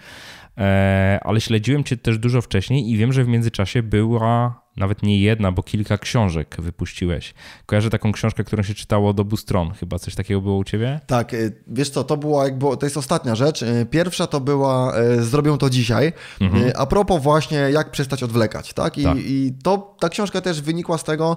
E, 0.59 1.21
ale 1.23 1.41
śledziłem 1.41 1.85
cię 1.85 1.97
też 1.97 2.19
dużo 2.19 2.43
wcześniej 2.43 2.91
i 2.91 2.97
wiem, 2.97 3.13
że 3.13 3.25
w 3.25 3.29
międzyczasie 3.29 3.83
była 3.83 4.66
nawet 4.77 5.03
nie 5.03 5.21
jedna, 5.21 5.53
bo 5.53 5.63
kilka 5.63 5.99
książek 5.99 6.57
wypuściłeś. 6.59 7.35
Kojarzę 7.67 7.91
taką 7.91 8.13
książkę, 8.13 8.45
którą 8.45 8.63
się 8.63 8.75
czytało 8.75 9.11
od 9.11 9.21
obu 9.21 9.37
stron. 9.37 9.71
Chyba 9.71 9.99
coś 9.99 10.15
takiego 10.15 10.41
było 10.41 10.57
u 10.57 10.65
ciebie? 10.65 11.01
Tak, 11.07 11.35
y, 11.35 11.53
wiesz 11.67 11.91
co, 11.91 12.05
to 12.05 12.17
była 12.17 12.45
jakby, 12.45 12.77
to 12.77 12.87
jest 12.87 12.97
ostatnia 12.97 13.35
rzecz. 13.35 13.63
Y, 13.63 13.87
pierwsza 13.91 14.27
to 14.27 14.41
była 14.41 15.01
y, 15.01 15.25
Zrobią 15.25 15.59
to 15.59 15.71
dzisiaj. 15.71 16.13
Mhm. 16.41 16.73
A 16.77 16.87
propos 16.87 17.23
właśnie, 17.23 17.57
jak 17.59 17.91
przestać 17.91 18.23
odwlekać, 18.23 18.73
tak? 18.73 18.99
I, 18.99 19.03
tak. 19.03 19.19
I 19.19 19.53
to, 19.63 19.97
ta 20.01 20.09
książka 20.09 20.41
też 20.41 20.61
wynikła 20.61 20.99
z 20.99 21.05
tego, 21.05 21.37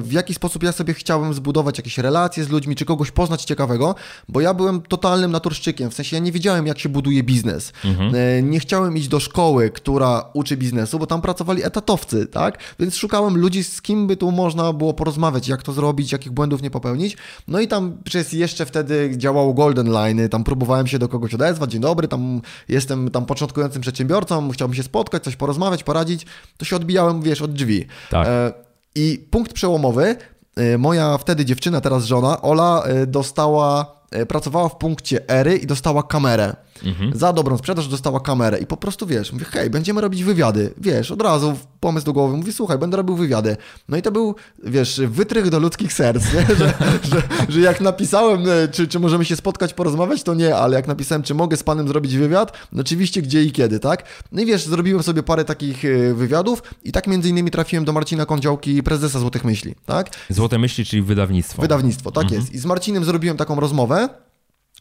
w 0.00 0.12
jaki 0.12 0.34
sposób 0.34 0.62
ja 0.62 0.72
sobie 0.72 0.94
chciałem 0.94 1.34
zbudować 1.34 1.78
jakieś 1.78 1.98
relacje 1.98 2.44
z 2.44 2.48
ludźmi, 2.48 2.76
czy 2.76 2.84
kogoś 2.84 3.10
poznać 3.10 3.44
ciekawego, 3.44 3.94
bo 4.28 4.40
ja 4.40 4.54
byłem 4.54 4.82
totalnym 4.82 5.30
naturszczykiem, 5.30 5.90
w 5.90 5.94
sensie 5.94 6.16
ja 6.16 6.22
nie 6.22 6.32
wiedziałem, 6.32 6.66
jak 6.66 6.78
się 6.78 6.88
buduje 6.88 7.22
biznes. 7.22 7.72
Mhm. 7.84 8.50
Nie 8.50 8.60
chciałem 8.60 8.96
iść 8.96 9.08
do 9.08 9.20
szkoły, 9.20 9.70
która 9.70 10.24
uczy 10.34 10.56
biznesu, 10.56 10.98
bo 10.98 11.06
tam 11.06 11.20
pracowali 11.20 11.64
etatowcy, 11.64 12.26
tak? 12.26 12.51
Tak? 12.52 12.74
Więc 12.80 12.96
szukałem 12.96 13.38
ludzi, 13.38 13.64
z 13.64 13.82
kim 13.82 14.06
by 14.06 14.16
tu 14.16 14.30
można 14.32 14.72
było 14.72 14.94
porozmawiać, 14.94 15.48
jak 15.48 15.62
to 15.62 15.72
zrobić, 15.72 16.12
jakich 16.12 16.32
błędów 16.32 16.62
nie 16.62 16.70
popełnić. 16.70 17.16
No 17.48 17.60
i 17.60 17.68
tam 17.68 17.98
przez 18.04 18.32
jeszcze 18.32 18.66
wtedy 18.66 19.10
działało 19.16 19.54
Golden 19.54 19.92
Line, 19.92 20.28
tam 20.28 20.44
próbowałem 20.44 20.86
się 20.86 20.98
do 20.98 21.08
kogoś 21.08 21.34
odezwać, 21.34 21.72
dzień 21.72 21.80
dobry, 21.80 22.08
tam 22.08 22.40
jestem 22.68 23.10
tam 23.10 23.26
początkującym 23.26 23.82
przedsiębiorcą, 23.82 24.50
chciałbym 24.50 24.74
się 24.74 24.82
spotkać, 24.82 25.24
coś 25.24 25.36
porozmawiać, 25.36 25.84
poradzić, 25.84 26.26
to 26.56 26.64
się 26.64 26.76
odbijałem, 26.76 27.22
wiesz, 27.22 27.42
od 27.42 27.52
drzwi. 27.52 27.86
Tak. 28.10 28.28
E, 28.28 28.52
I 28.94 29.26
punkt 29.30 29.52
przełomowy, 29.52 30.16
e, 30.56 30.78
moja 30.78 31.18
wtedy 31.18 31.44
dziewczyna, 31.44 31.80
teraz 31.80 32.04
żona, 32.04 32.42
Ola, 32.42 32.82
e, 32.84 33.06
dostała, 33.06 34.01
pracowała 34.28 34.68
w 34.68 34.76
punkcie 34.76 35.28
Ery 35.28 35.56
i 35.56 35.66
dostała 35.66 36.02
kamerę. 36.02 36.56
Mhm. 36.84 37.18
Za 37.18 37.32
dobrą 37.32 37.58
sprzedaż 37.58 37.88
dostała 37.88 38.20
kamerę 38.20 38.58
i 38.58 38.66
po 38.66 38.76
prostu 38.76 39.06
wiesz, 39.06 39.32
mówię, 39.32 39.44
hej, 39.44 39.70
będziemy 39.70 40.00
robić 40.00 40.24
wywiady. 40.24 40.74
Wiesz, 40.78 41.10
od 41.10 41.22
razu 41.22 41.56
pomysł 41.80 42.06
do 42.06 42.12
głowy, 42.12 42.36
mówi, 42.36 42.52
słuchaj, 42.52 42.78
będę 42.78 42.96
robił 42.96 43.16
wywiady. 43.16 43.56
No 43.88 43.96
i 43.96 44.02
to 44.02 44.12
był, 44.12 44.34
wiesz, 44.64 45.00
wytrych 45.06 45.50
do 45.50 45.58
ludzkich 45.58 45.92
serc, 45.92 46.24
nie? 46.34 46.46
Że, 46.56 46.74
że, 47.02 47.22
że 47.48 47.60
jak 47.60 47.80
napisałem, 47.80 48.44
e, 48.48 48.68
czy, 48.68 48.88
czy 48.88 49.00
możemy 49.00 49.24
się 49.24 49.36
spotkać, 49.36 49.74
porozmawiać, 49.74 50.22
to 50.22 50.34
nie, 50.34 50.56
ale 50.56 50.76
jak 50.76 50.88
napisałem, 50.88 51.22
czy 51.22 51.34
mogę 51.34 51.56
z 51.56 51.62
panem 51.62 51.88
zrobić 51.88 52.16
wywiad, 52.16 52.58
no 52.72 52.80
oczywiście 52.80 53.22
gdzie 53.22 53.42
i 53.42 53.52
kiedy, 53.52 53.80
tak? 53.80 54.04
No 54.32 54.42
i 54.42 54.46
wiesz, 54.46 54.66
zrobiłem 54.66 55.02
sobie 55.02 55.22
parę 55.22 55.44
takich 55.44 55.84
e, 55.84 56.14
wywiadów 56.14 56.62
i 56.84 56.92
tak 56.92 57.06
między 57.06 57.28
innymi 57.28 57.50
trafiłem 57.50 57.84
do 57.84 57.92
Marcina 57.92 58.26
Kądziołki, 58.26 58.82
prezesa 58.82 59.18
Złotych 59.20 59.44
Myśli, 59.44 59.74
tak? 59.86 60.10
Złote 60.30 60.58
Myśli, 60.58 60.84
czyli 60.84 61.02
wydawnictwo. 61.02 61.62
Wydawnictwo, 61.62 62.10
tak 62.10 62.22
mhm. 62.22 62.40
jest. 62.40 62.54
I 62.54 62.58
z 62.58 62.64
Marcinem 62.64 63.04
zrobiłem 63.04 63.36
taką 63.36 63.60
rozmowę, 63.60 64.01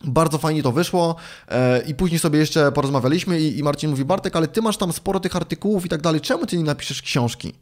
bardzo 0.03 0.37
fajnie 0.37 0.63
to 0.63 0.71
wyszło 0.71 1.15
e, 1.47 1.81
i 1.81 1.95
później 1.95 2.19
sobie 2.19 2.39
jeszcze 2.39 2.71
porozmawialiśmy 2.71 3.41
i, 3.41 3.63
Marcin 3.63 3.89
mówi, 3.89 4.05
Bartek, 4.05 4.35
ale 4.35 4.47
ty 4.47 4.61
masz 4.61 4.77
tam 4.77 4.93
sporo 4.93 5.19
tych 5.19 5.35
artykułów 5.35 5.85
i 5.85 5.89
tak 5.89 6.01
dalej, 6.01 6.21
czemu 6.21 6.45
ty 6.45 6.57
nie 6.57 6.63
napiszesz 6.63 7.01
książki? 7.01 7.53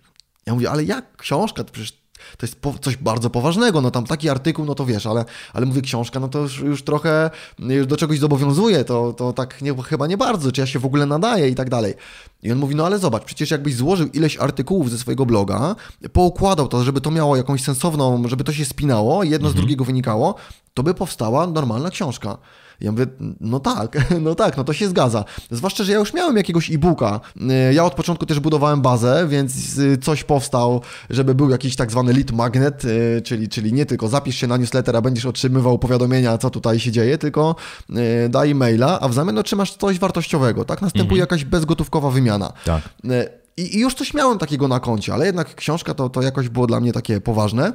Ja 0.46 0.54
mówię, 0.54 0.72
ale 0.72 0.84
jak 0.84 1.18
książka? 1.18 1.64
To 1.64 1.72
przecież 1.72 1.99
to 2.38 2.46
jest 2.46 2.60
coś 2.82 2.98
bardzo 2.98 3.30
poważnego, 3.30 3.82
no 3.82 3.92
tam 3.92 4.06
taki 4.06 4.30
artykuł, 4.30 4.66
no 4.66 4.76
to 4.76 4.86
wiesz, 4.86 5.06
ale, 5.06 5.26
ale 5.54 5.66
mówię 5.66 5.82
książka, 5.82 6.20
no 6.20 6.28
to 6.28 6.40
już, 6.40 6.60
już 6.60 6.84
trochę 6.84 7.30
już 7.60 7.88
do 7.88 7.98
czegoś 7.98 8.20
zobowiązuje, 8.20 8.84
to, 8.86 9.14
to 9.14 9.34
tak 9.34 9.62
nie, 9.62 9.76
chyba 9.84 10.08
nie 10.08 10.18
bardzo, 10.18 10.52
czy 10.52 10.62
ja 10.62 10.68
się 10.68 10.80
w 10.80 10.86
ogóle 10.86 11.06
nadaję 11.06 11.50
i 11.50 11.56
tak 11.56 11.70
dalej. 11.70 11.94
I 12.44 12.52
on 12.52 12.58
mówi, 12.58 12.76
no 12.76 12.86
ale 12.86 13.00
zobacz, 13.00 13.24
przecież 13.24 13.52
jakbyś 13.52 13.76
złożył 13.76 14.08
ileś 14.08 14.38
artykułów 14.38 14.92
ze 14.92 14.98
swojego 14.98 15.26
bloga, 15.26 15.76
poukładał 16.14 16.68
to, 16.68 16.84
żeby 16.84 17.02
to 17.02 17.12
miało 17.12 17.36
jakąś 17.36 17.64
sensowną, 17.64 18.28
żeby 18.28 18.44
to 18.44 18.54
się 18.54 18.66
spinało, 18.66 19.24
jedno 19.24 19.48
mhm. 19.48 19.54
z 19.54 19.56
drugiego 19.56 19.86
wynikało, 19.86 20.36
to 20.74 20.84
by 20.84 20.94
powstała 20.94 21.48
normalna 21.48 21.90
książka. 21.90 22.38
Ja 22.82 22.92
mówię, 22.92 23.06
no 23.40 23.60
tak, 23.60 23.98
no 24.26 24.36
tak, 24.36 24.58
no 24.58 24.64
to 24.64 24.74
się 24.74 24.88
zgadza. 24.88 25.26
Zwłaszcza, 25.52 25.84
że 25.84 25.92
ja 25.92 25.98
już 25.98 26.14
miałem 26.14 26.38
jakiegoś 26.38 26.72
e-booka. 26.72 27.20
Y, 27.70 27.74
ja 27.74 27.86
od 27.86 27.94
początku 27.94 28.26
też 28.26 28.40
budowałem 28.40 28.82
bazę, 28.82 29.28
więc 29.30 29.78
y, 29.78 29.98
coś 29.98 30.24
powstał, 30.24 30.82
żeby 31.10 31.36
był 31.36 31.50
jakiś 31.50 31.76
tak 31.76 31.92
zwany 31.92 32.14
lead 32.14 32.32
magnet, 32.32 32.86
y, 32.86 33.22
czyli, 33.26 33.50
czyli 33.50 33.74
nie 33.74 33.86
tylko 33.86 34.08
zapisz 34.08 34.36
się 34.36 34.48
na 34.48 34.58
newsletter, 34.58 34.96
a 34.96 35.02
będziesz 35.02 35.26
otrzymywał 35.26 35.80
powiadomienia, 35.80 36.38
co 36.38 36.50
tutaj 36.50 36.80
się 36.80 36.92
dzieje, 36.92 37.18
tylko 37.18 37.56
daj 38.30 38.56
maila, 38.56 39.00
a 39.00 39.08
w 39.08 39.14
zamian 39.14 39.38
otrzymasz 39.38 39.76
coś 39.76 40.00
wartościowego, 40.00 40.66
tak? 40.66 40.82
Następuje 40.82 41.22
mhm. 41.22 41.38
jakaś 41.38 41.46
bezgotówkowa 41.46 42.12
wymiana. 42.12 42.54
Tak. 42.66 42.82
I, 43.58 43.78
I 43.78 43.80
już 43.80 43.94
coś 43.94 44.14
miałem 44.14 44.38
takiego 44.38 44.68
na 44.68 44.80
koncie, 44.80 45.14
ale 45.14 45.26
jednak 45.26 45.56
książka 45.56 45.94
to, 45.94 46.10
to 46.10 46.22
jakoś 46.22 46.50
było 46.50 46.68
dla 46.68 46.80
mnie 46.80 46.94
takie 46.94 47.22
poważne. 47.22 47.74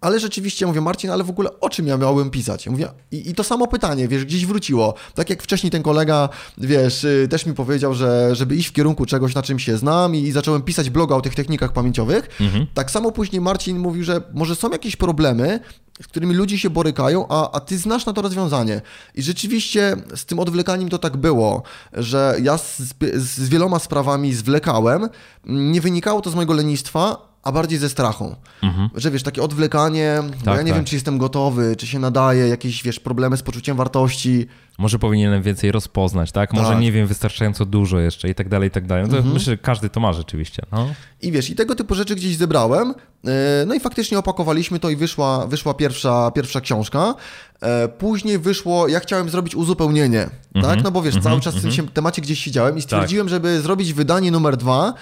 Ale 0.00 0.20
rzeczywiście 0.20 0.66
mówię, 0.66 0.80
Marcin, 0.80 1.10
ale 1.10 1.24
w 1.24 1.30
ogóle 1.30 1.60
o 1.60 1.70
czym 1.70 1.86
ja 1.86 1.96
miałbym 1.96 2.30
pisać? 2.30 2.68
Mówię, 2.68 2.88
i, 3.10 3.30
i, 3.30 3.34
to 3.34 3.44
samo 3.44 3.66
pytanie, 3.66 4.08
wiesz, 4.08 4.24
gdzieś 4.24 4.46
wróciło. 4.46 4.94
Tak 5.14 5.30
jak 5.30 5.42
wcześniej 5.42 5.70
ten 5.70 5.82
kolega, 5.82 6.28
wiesz, 6.58 7.04
y, 7.04 7.26
też 7.30 7.46
mi 7.46 7.54
powiedział, 7.54 7.94
że 7.94 8.34
żeby 8.36 8.56
iść 8.56 8.68
w 8.68 8.72
kierunku 8.72 9.06
czegoś, 9.06 9.34
na 9.34 9.42
czym 9.42 9.58
się 9.58 9.76
znam 9.76 10.14
i, 10.14 10.18
i 10.22 10.32
zacząłem 10.32 10.62
pisać 10.62 10.90
bloga 10.90 11.16
o 11.16 11.20
tych 11.20 11.34
technikach 11.34 11.72
pamięciowych. 11.72 12.28
Mhm. 12.40 12.66
Tak 12.74 12.90
samo 12.90 13.12
później 13.12 13.40
Marcin 13.40 13.78
mówił, 13.78 14.04
że 14.04 14.22
może 14.34 14.56
są 14.56 14.70
jakieś 14.70 14.96
problemy, 14.96 15.60
z 16.02 16.06
którymi 16.06 16.34
ludzie 16.34 16.58
się 16.58 16.70
borykają, 16.70 17.26
a, 17.28 17.50
a 17.52 17.60
ty 17.60 17.78
znasz 17.78 18.06
na 18.06 18.12
to 18.12 18.22
rozwiązanie. 18.22 18.80
I 19.14 19.22
rzeczywiście 19.22 19.96
z 20.14 20.24
tym 20.24 20.38
odwlekaniem 20.38 20.88
to 20.88 20.98
tak 20.98 21.16
było, 21.16 21.62
że 21.92 22.36
ja 22.42 22.58
z, 22.58 22.82
z 23.14 23.48
wieloma 23.48 23.78
sprawami 23.78 24.34
zwlekałem. 24.34 25.08
Nie 25.44 25.80
wynikało 25.80 26.20
to 26.20 26.30
z 26.30 26.34
mojego 26.34 26.54
lenistwa, 26.54 27.29
a 27.42 27.52
bardziej 27.52 27.78
ze 27.78 27.88
strachą. 27.88 28.36
Mhm. 28.62 28.90
Że 28.94 29.10
wiesz, 29.10 29.22
takie 29.22 29.42
odwlekanie, 29.42 30.18
tak, 30.30 30.44
bo 30.44 30.54
ja 30.54 30.62
nie 30.62 30.68
tak. 30.70 30.76
wiem, 30.76 30.84
czy 30.84 30.96
jestem 30.96 31.18
gotowy, 31.18 31.76
czy 31.76 31.86
się 31.86 31.98
nadaje, 31.98 32.48
jakieś, 32.48 32.82
wiesz, 32.82 33.00
problemy 33.00 33.36
z 33.36 33.42
poczuciem 33.42 33.76
wartości. 33.76 34.46
Może 34.80 34.98
powinienem 34.98 35.42
więcej 35.42 35.72
rozpoznać, 35.72 36.32
tak? 36.32 36.52
Może 36.52 36.68
tak. 36.68 36.80
nie 36.80 36.92
wiem 36.92 37.06
wystarczająco 37.06 37.66
dużo 37.66 37.98
jeszcze 37.98 38.28
i 38.28 38.34
tak 38.34 38.48
dalej, 38.48 38.68
i 38.68 38.70
tak 38.70 38.86
dalej. 38.86 39.04
No 39.08 39.16
mhm. 39.16 39.34
Myślę, 39.34 39.52
że 39.52 39.58
każdy 39.58 39.88
to 39.88 40.00
ma 40.00 40.12
rzeczywiście. 40.12 40.62
No. 40.72 40.88
I 41.22 41.32
wiesz, 41.32 41.50
i 41.50 41.54
tego 41.54 41.74
typu 41.74 41.94
rzeczy 41.94 42.14
gdzieś 42.14 42.36
zebrałem, 42.36 42.94
e, 43.24 43.64
no 43.66 43.74
i 43.74 43.80
faktycznie 43.80 44.18
opakowaliśmy 44.18 44.78
to 44.78 44.90
i 44.90 44.96
wyszła, 44.96 45.46
wyszła 45.46 45.74
pierwsza, 45.74 46.30
pierwsza 46.30 46.60
książka. 46.60 47.14
E, 47.62 47.88
później 47.88 48.38
wyszło, 48.38 48.88
ja 48.88 49.00
chciałem 49.00 49.30
zrobić 49.30 49.54
uzupełnienie, 49.54 50.30
tak? 50.62 50.82
No 50.84 50.90
bo 50.90 51.02
wiesz, 51.02 51.20
cały 51.22 51.40
czas 51.40 51.54
w 51.54 51.60
tym 51.60 51.70
mm 51.70 51.86
-hmm. 51.86 51.90
temacie 51.90 52.22
gdzieś 52.22 52.38
siedziałem 52.38 52.78
i 52.78 52.82
stwierdziłem, 52.82 53.26
tak. 53.26 53.30
żeby 53.30 53.60
zrobić 53.60 53.92
wydanie 53.92 54.30
numer 54.30 54.56
dwa, 54.56 54.94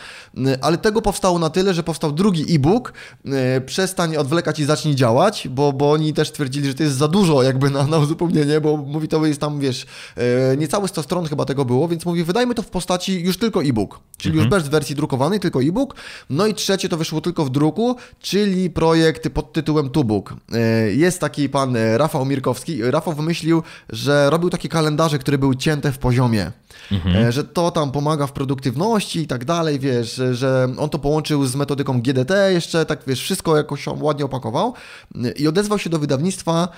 ale 0.60 0.78
tego 0.78 1.02
powstało 1.02 1.38
na 1.38 1.50
tyle, 1.50 1.74
że 1.74 1.82
powstał 1.82 2.12
drugi 2.12 2.54
e-book, 2.54 2.92
przestań 3.66 4.16
odwlekać 4.16 4.60
i 4.60 4.64
zacznij 4.64 4.94
działać, 4.94 5.48
bo, 5.50 5.72
bo 5.72 5.92
oni 5.92 6.12
też 6.12 6.32
twierdzili, 6.32 6.68
że 6.68 6.74
to 6.74 6.82
jest 6.82 6.96
za 6.96 7.08
dużo 7.08 7.42
jakby 7.42 7.70
na, 7.70 7.86
na 7.86 7.98
uzupełnienie, 7.98 8.60
bo 8.60 8.76
mówi 8.76 9.08
to 9.08 9.26
jest 9.26 9.40
tam, 9.40 9.60
wiesz, 9.60 9.67
e, 10.16 10.56
niecałe 10.56 10.88
100 10.88 11.02
stron 11.02 11.26
chyba 11.26 11.44
tego 11.44 11.64
było, 11.64 11.88
więc 11.88 12.04
mówi, 12.04 12.24
wydajmy 12.24 12.54
to 12.54 12.62
w 12.62 12.70
postaci 12.70 13.20
już 13.20 13.36
tylko 13.38 13.62
e-book, 13.62 14.00
czyli 14.16 14.36
już 14.36 14.46
bez 14.46 14.68
wersji 14.68 14.96
drukowanej, 14.96 15.40
tylko 15.40 15.62
e-book. 15.62 15.94
No 16.30 16.46
i 16.46 16.54
trzecie 16.54 16.88
to 16.88 16.96
wyszło 16.96 17.20
tylko 17.20 17.44
w 17.44 17.50
druku, 17.50 17.96
czyli 18.20 18.70
projekt 18.70 19.28
pod 19.28 19.52
tytułem 19.52 19.90
Tubuk. 19.90 20.34
E, 20.52 20.60
jest 20.92 21.20
taki 21.20 21.48
pan 21.48 21.76
Rafał 21.96 22.24
Mirkowski. 22.24 22.82
Rafał 22.82 23.14
wymyślił, 23.14 23.62
że 23.88 24.30
robił 24.30 24.50
takie 24.50 24.68
kalendarze, 24.68 25.18
które 25.18 25.38
były 25.38 25.56
cięte 25.56 25.92
w 25.92 25.98
poziomie. 25.98 26.52
Mhm. 26.92 27.32
Że 27.32 27.44
to 27.44 27.70
tam 27.70 27.92
pomaga 27.92 28.26
w 28.26 28.32
produktywności 28.32 29.20
i 29.20 29.26
tak 29.26 29.44
dalej, 29.44 29.78
wiesz, 29.78 30.22
że 30.32 30.68
on 30.78 30.90
to 30.90 30.98
połączył 30.98 31.46
z 31.46 31.54
metodyką 31.54 32.02
GDT 32.02 32.52
jeszcze, 32.52 32.86
tak 32.86 33.00
wiesz, 33.06 33.22
wszystko 33.22 33.56
jakoś 33.56 33.86
ładnie 33.86 34.24
opakował 34.24 34.74
i 35.36 35.48
odezwał 35.48 35.78
się 35.78 35.90
do 35.90 35.98
wydawnictwa 35.98 36.68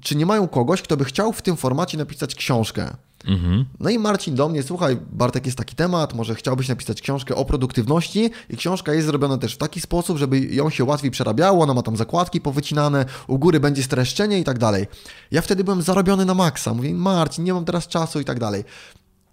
czy 0.00 0.16
nie 0.16 0.26
mają 0.26 0.48
kogoś, 0.48 0.82
kto 0.82 0.96
by 0.96 1.04
chciał 1.04 1.32
w 1.32 1.42
tym 1.42 1.56
formacie 1.56 1.98
napisać 1.98 2.34
książkę. 2.34 2.96
Mhm. 3.26 3.64
No 3.80 3.90
i 3.90 3.98
Marcin 3.98 4.34
do 4.34 4.48
mnie, 4.48 4.62
słuchaj, 4.62 4.98
Bartek, 5.12 5.46
jest 5.46 5.58
taki 5.58 5.76
temat, 5.76 6.14
może 6.14 6.34
chciałbyś 6.34 6.68
napisać 6.68 7.02
książkę 7.02 7.34
o 7.34 7.44
produktywności 7.44 8.30
i 8.50 8.56
książka 8.56 8.94
jest 8.94 9.06
zrobiona 9.06 9.38
też 9.38 9.54
w 9.54 9.58
taki 9.58 9.80
sposób, 9.80 10.18
żeby 10.18 10.40
ją 10.40 10.70
się 10.70 10.84
łatwiej 10.84 11.10
przerabiało, 11.10 11.62
ona 11.62 11.74
ma 11.74 11.82
tam 11.82 11.96
zakładki 11.96 12.40
powycinane, 12.40 13.04
u 13.26 13.38
góry 13.38 13.60
będzie 13.60 13.82
streszczenie 13.82 14.38
i 14.38 14.44
tak 14.44 14.58
dalej. 14.58 14.86
Ja 15.30 15.42
wtedy 15.42 15.64
byłem 15.64 15.82
zarobiony 15.82 16.24
na 16.24 16.34
maksa, 16.34 16.74
mówię, 16.74 16.94
Marcin, 16.94 17.44
nie 17.44 17.54
mam 17.54 17.64
teraz 17.64 17.88
czasu 17.88 18.20
i 18.20 18.24
tak 18.24 18.38
dalej. 18.38 18.64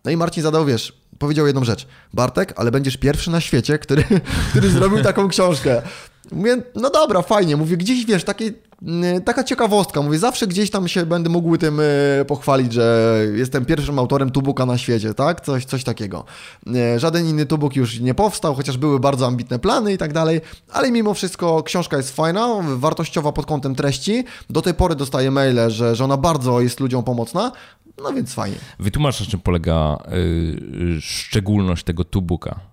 No 0.05 0.11
i 0.11 0.17
Marcin 0.17 0.43
zadał, 0.43 0.65
wiesz, 0.65 0.93
powiedział 1.19 1.47
jedną 1.47 1.63
rzecz. 1.63 1.87
Bartek, 2.13 2.53
ale 2.55 2.71
będziesz 2.71 2.97
pierwszy 2.97 3.31
na 3.31 3.41
świecie, 3.41 3.79
który, 3.79 4.03
który 4.49 4.69
zrobił 4.69 5.03
taką 5.03 5.27
książkę. 5.27 5.81
Mówię, 6.31 6.63
no 6.75 6.89
dobra, 6.89 7.21
fajnie. 7.21 7.57
Mówię, 7.57 7.77
gdzieś, 7.77 8.05
wiesz, 8.05 8.23
takie 8.23 8.53
Y, 9.17 9.21
taka 9.21 9.43
ciekawostka, 9.43 10.01
mówię, 10.01 10.19
zawsze 10.19 10.47
gdzieś 10.47 10.71
tam 10.71 10.87
się 10.87 11.05
będę 11.05 11.29
mógł 11.29 11.57
tym 11.57 11.79
y, 11.79 12.25
pochwalić, 12.27 12.73
że 12.73 13.17
jestem 13.35 13.65
pierwszym 13.65 13.99
autorem 13.99 14.31
tubuka 14.31 14.65
na 14.65 14.77
świecie, 14.77 15.13
tak? 15.13 15.41
Coś, 15.41 15.65
coś 15.65 15.83
takiego. 15.83 16.25
Y, 16.95 16.99
żaden 16.99 17.25
inny 17.25 17.45
tubuk 17.45 17.75
już 17.75 17.99
nie 17.99 18.13
powstał, 18.13 18.55
chociaż 18.55 18.77
były 18.77 18.99
bardzo 18.99 19.27
ambitne 19.27 19.59
plany 19.59 19.93
i 19.93 19.97
tak 19.97 20.13
dalej, 20.13 20.41
ale 20.71 20.91
mimo 20.91 21.13
wszystko 21.13 21.63
książka 21.63 21.97
jest 21.97 22.15
fajna, 22.15 22.47
wartościowa 22.75 23.31
pod 23.31 23.45
kątem 23.45 23.75
treści. 23.75 24.23
Do 24.49 24.61
tej 24.61 24.73
pory 24.73 24.95
dostaję 24.95 25.31
maile, 25.31 25.69
że, 25.69 25.95
że 25.95 26.03
ona 26.03 26.17
bardzo 26.17 26.61
jest 26.61 26.79
ludziom 26.79 27.03
pomocna, 27.03 27.51
no 28.03 28.13
więc 28.13 28.33
fajnie. 28.33 28.57
Wytłumacz, 28.79 29.19
na 29.19 29.25
czym 29.25 29.39
polega 29.39 29.97
yy, 30.11 31.01
szczególność 31.01 31.83
tego 31.83 32.03
tubuka. 32.03 32.72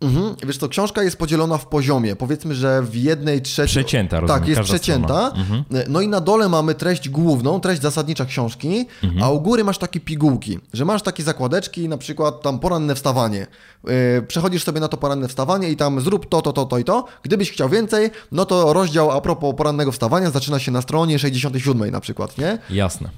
Mhm. 0.00 0.34
Wiesz 0.46 0.58
to 0.58 0.68
książka 0.68 1.02
jest 1.02 1.16
podzielona 1.16 1.58
w 1.58 1.66
poziomie. 1.66 2.16
Powiedzmy, 2.16 2.54
że 2.54 2.82
w 2.82 2.96
jednej 2.96 3.42
trzeciej... 3.42 3.84
Przecięta, 3.84 4.20
rozumiem, 4.20 4.40
Tak, 4.40 4.48
jest 4.48 4.60
przecięta. 4.60 5.32
Mhm. 5.36 5.64
No 5.88 6.00
i 6.00 6.08
na 6.08 6.20
dole 6.20 6.48
mamy 6.48 6.74
treść 6.74 7.08
główną, 7.08 7.60
treść 7.60 7.82
zasadnicza 7.82 8.24
książki, 8.24 8.86
mhm. 9.02 9.22
a 9.22 9.30
u 9.30 9.40
góry 9.40 9.64
masz 9.64 9.78
takie 9.78 10.00
pigułki, 10.00 10.58
że 10.72 10.84
masz 10.84 11.02
takie 11.02 11.22
zakładeczki, 11.22 11.88
na 11.88 11.98
przykład 11.98 12.42
tam 12.42 12.58
poranne 12.58 12.94
wstawanie. 12.94 13.46
Yy, 13.84 13.92
przechodzisz 14.28 14.64
sobie 14.64 14.80
na 14.80 14.88
to 14.88 14.96
poranne 14.96 15.28
wstawanie 15.28 15.70
i 15.70 15.76
tam 15.76 16.00
zrób 16.00 16.28
to, 16.28 16.42
to, 16.42 16.52
to, 16.52 16.64
to 16.64 16.78
i 16.78 16.84
to. 16.84 17.04
Gdybyś 17.22 17.50
chciał 17.50 17.68
więcej, 17.68 18.10
no 18.32 18.44
to 18.44 18.72
rozdział 18.72 19.10
a 19.10 19.20
propos 19.20 19.54
porannego 19.56 19.92
wstawania 19.92 20.30
zaczyna 20.30 20.58
się 20.58 20.72
na 20.72 20.82
stronie 20.82 21.18
67 21.18 21.90
na 21.90 22.00
przykład, 22.00 22.38
nie? 22.38 22.58
Jasne. 22.70 23.10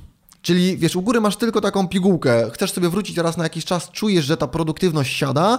Czyli 0.42 0.76
wiesz, 0.76 0.96
u 0.96 1.02
góry 1.02 1.20
masz 1.20 1.36
tylko 1.36 1.60
taką 1.60 1.88
pigułkę, 1.88 2.50
chcesz 2.52 2.72
sobie 2.72 2.88
wrócić 2.88 3.16
raz 3.16 3.36
na 3.36 3.44
jakiś 3.44 3.64
czas, 3.64 3.90
czujesz, 3.90 4.24
że 4.24 4.36
ta 4.36 4.46
produktywność 4.46 5.16
siada, 5.16 5.58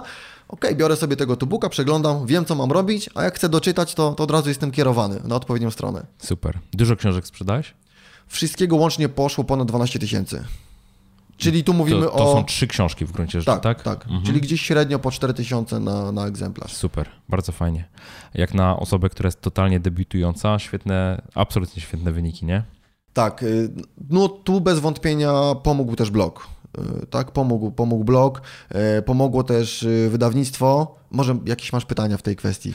ok, 0.52 0.74
biorę 0.74 0.96
sobie 0.96 1.16
tego 1.16 1.36
tubuka, 1.36 1.68
przeglądam, 1.68 2.26
wiem 2.26 2.44
co 2.44 2.54
mam 2.54 2.72
robić, 2.72 3.10
a 3.14 3.22
jak 3.22 3.34
chcę 3.34 3.48
doczytać, 3.48 3.94
to, 3.94 4.12
to 4.12 4.24
od 4.24 4.30
razu 4.30 4.48
jestem 4.48 4.70
kierowany 4.70 5.20
na 5.24 5.36
odpowiednią 5.36 5.70
stronę. 5.70 6.06
Super. 6.18 6.58
Dużo 6.72 6.96
książek 6.96 7.26
sprzedałeś? 7.26 7.74
Wszystkiego 8.26 8.76
łącznie 8.76 9.08
poszło 9.08 9.44
ponad 9.44 9.68
12 9.68 9.98
tysięcy. 9.98 10.44
Czyli 11.36 11.64
tu 11.64 11.74
mówimy 11.74 12.00
to, 12.00 12.06
to 12.06 12.12
o... 12.12 12.18
To 12.18 12.32
są 12.32 12.44
trzy 12.44 12.66
książki 12.66 13.04
w 13.04 13.12
gruncie 13.12 13.40
rzeczy, 13.40 13.60
tak? 13.60 13.62
Tak, 13.62 13.82
tak. 13.82 14.04
Mhm. 14.04 14.22
Czyli 14.22 14.40
gdzieś 14.40 14.60
średnio 14.62 14.98
po 14.98 15.10
4000 15.10 15.80
na, 15.80 16.12
na 16.12 16.26
egzemplarz. 16.26 16.72
Super, 16.72 17.08
bardzo 17.28 17.52
fajnie. 17.52 17.88
Jak 18.34 18.54
na 18.54 18.76
osobę, 18.76 19.08
która 19.08 19.26
jest 19.26 19.40
totalnie 19.40 19.80
debiutująca, 19.80 20.58
świetne, 20.58 21.22
absolutnie 21.34 21.82
świetne 21.82 22.12
wyniki, 22.12 22.46
nie? 22.46 22.62
Tak, 23.12 23.42
y, 23.42 23.70
no 24.10 24.28
tu 24.28 24.60
bez 24.60 24.78
wątpienia 24.78 25.32
pomógł 25.62 25.96
też 25.96 26.10
blog. 26.10 26.48
Tak, 27.10 27.30
pomógł, 27.30 27.70
pomógł 27.70 28.04
blog, 28.04 28.42
y, 28.98 29.02
pomogło 29.02 29.44
też 29.44 29.86
wydawnictwo, 30.08 30.94
może 31.12 31.38
jakieś 31.46 31.72
masz 31.72 31.84
pytania 31.84 32.16
w 32.16 32.22
tej 32.22 32.36
kwestii? 32.36 32.72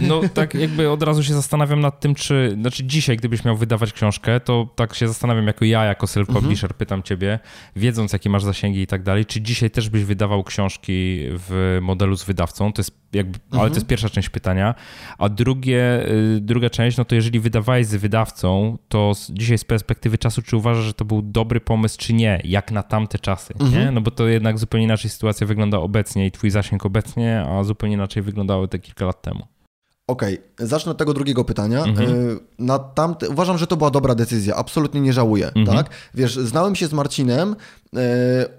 No 0.00 0.20
tak 0.34 0.54
jakby 0.54 0.90
od 0.90 1.02
razu 1.02 1.22
się 1.22 1.34
zastanawiam 1.34 1.80
nad 1.80 2.00
tym, 2.00 2.14
czy, 2.14 2.56
znaczy 2.60 2.84
dzisiaj 2.84 3.16
gdybyś 3.16 3.44
miał 3.44 3.56
wydawać 3.56 3.92
książkę, 3.92 4.40
to 4.40 4.68
tak 4.76 4.94
się 4.94 5.08
zastanawiam 5.08 5.46
jako 5.46 5.64
ja, 5.64 5.84
jako 5.84 6.06
self-publisher, 6.06 6.64
mhm. 6.64 6.74
pytam 6.78 7.02
ciebie, 7.02 7.38
wiedząc 7.76 8.12
jakie 8.12 8.30
masz 8.30 8.44
zasięgi 8.44 8.80
i 8.80 8.86
tak 8.86 9.02
dalej, 9.02 9.26
czy 9.26 9.40
dzisiaj 9.40 9.70
też 9.70 9.88
byś 9.88 10.04
wydawał 10.04 10.44
książki 10.44 11.20
w 11.28 11.78
modelu 11.82 12.16
z 12.16 12.24
wydawcą? 12.24 12.72
To 12.72 12.80
jest 12.80 13.06
jakby, 13.12 13.38
mhm. 13.44 13.60
ale 13.60 13.70
to 13.70 13.76
jest 13.76 13.86
pierwsza 13.86 14.08
część 14.08 14.28
pytania. 14.28 14.74
A 15.18 15.28
drugie, 15.28 16.10
y, 16.10 16.40
druga 16.40 16.70
część, 16.70 16.96
no 16.96 17.04
to 17.04 17.14
jeżeli 17.14 17.40
wydawałeś 17.40 17.86
z 17.86 17.94
wydawcą, 17.94 18.78
to 18.88 19.12
dzisiaj 19.30 19.58
z 19.58 19.64
perspektywy 19.64 20.18
czasu, 20.18 20.42
czy 20.42 20.56
uważasz, 20.56 20.84
że 20.84 20.94
to 20.94 21.04
był 21.04 21.22
dobry 21.22 21.60
pomysł, 21.60 21.98
czy 21.98 22.12
nie? 22.12 22.40
Jak 22.44 22.72
na 22.72 22.82
tamte 22.82 23.18
czasy, 23.18 23.54
mhm. 23.60 23.72
nie? 23.72 23.90
No 23.90 24.00
bo 24.00 24.10
to 24.10 24.28
jednak 24.28 24.58
zupełnie 24.58 24.84
inaczej 24.84 25.10
sytuacja 25.10 25.46
wygląda 25.46 25.78
obecnie 25.78 26.26
i 26.26 26.30
twój 26.30 26.50
zasięg 26.50 26.86
obecnie, 26.86 27.44
a 27.48 27.64
zupełnie 27.64 27.75
zupełnie 27.76 27.94
inaczej 27.94 28.22
wyglądały 28.22 28.68
te 28.68 28.78
kilka 28.78 29.04
lat 29.04 29.22
temu. 29.22 29.46
Okej, 30.06 30.38
okay. 30.54 30.66
zacznę 30.66 30.92
od 30.92 30.98
tego 30.98 31.14
drugiego 31.14 31.44
pytania. 31.44 31.84
Mhm. 31.84 32.10
Y, 32.10 32.38
na 32.58 32.78
tamte, 32.78 33.28
uważam, 33.28 33.58
że 33.58 33.66
to 33.66 33.76
była 33.76 33.90
dobra 33.90 34.14
decyzja, 34.14 34.56
absolutnie 34.56 35.00
nie 35.00 35.12
żałuję, 35.12 35.46
mhm. 35.46 35.76
tak? 35.76 35.90
Wiesz, 36.14 36.36
znałem 36.36 36.74
się 36.74 36.86
z 36.86 36.92
Marcinem, 36.92 37.56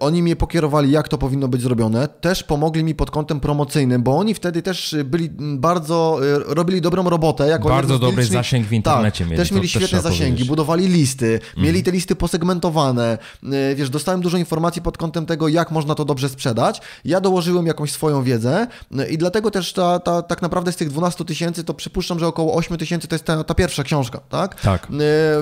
oni 0.00 0.22
mnie 0.22 0.36
pokierowali, 0.36 0.90
jak 0.90 1.08
to 1.08 1.18
powinno 1.18 1.48
być 1.48 1.62
zrobione. 1.62 2.08
Też 2.08 2.42
pomogli 2.42 2.84
mi 2.84 2.94
pod 2.94 3.10
kątem 3.10 3.40
promocyjnym, 3.40 4.02
bo 4.02 4.18
oni 4.18 4.34
wtedy 4.34 4.62
też 4.62 4.96
byli 5.04 5.30
bardzo, 5.38 6.20
e, 6.50 6.54
robili 6.54 6.80
dobrą 6.80 7.10
robotę. 7.10 7.48
Jako 7.48 7.68
bardzo 7.68 7.98
dobry 7.98 8.24
zasięg 8.24 8.66
w 8.66 8.72
internecie 8.72 9.24
tak, 9.24 9.30
mieli. 9.30 9.42
Też 9.42 9.52
mieli 9.52 9.68
świetne 9.68 10.00
zasięgi, 10.00 10.24
powiedzieć. 10.24 10.48
budowali 10.48 10.88
listy, 10.88 11.26
mm. 11.26 11.66
mieli 11.66 11.82
te 11.82 11.90
listy 11.90 12.16
posegmentowane. 12.16 13.18
E, 13.52 13.74
wiesz, 13.74 13.90
dostałem 13.90 14.20
dużo 14.20 14.38
informacji 14.38 14.82
pod 14.82 14.98
kątem 14.98 15.26
tego, 15.26 15.48
jak 15.48 15.70
można 15.70 15.94
to 15.94 16.04
dobrze 16.04 16.28
sprzedać. 16.28 16.80
Ja 17.04 17.20
dołożyłem 17.20 17.66
jakąś 17.66 17.92
swoją 17.92 18.22
wiedzę 18.22 18.66
i 19.10 19.18
dlatego 19.18 19.50
też 19.50 19.72
ta, 19.72 19.98
ta, 19.98 20.22
tak 20.22 20.42
naprawdę 20.42 20.72
z 20.72 20.76
tych 20.76 20.88
12 20.88 21.24
tysięcy 21.24 21.64
to 21.64 21.74
przypuszczam, 21.74 22.18
że 22.18 22.26
około 22.26 22.54
8 22.54 22.76
tysięcy 22.76 23.08
to 23.08 23.14
jest 23.14 23.24
ta, 23.24 23.44
ta 23.44 23.54
pierwsza 23.54 23.84
książka, 23.84 24.20
tak? 24.28 24.60
Tak. 24.60 24.88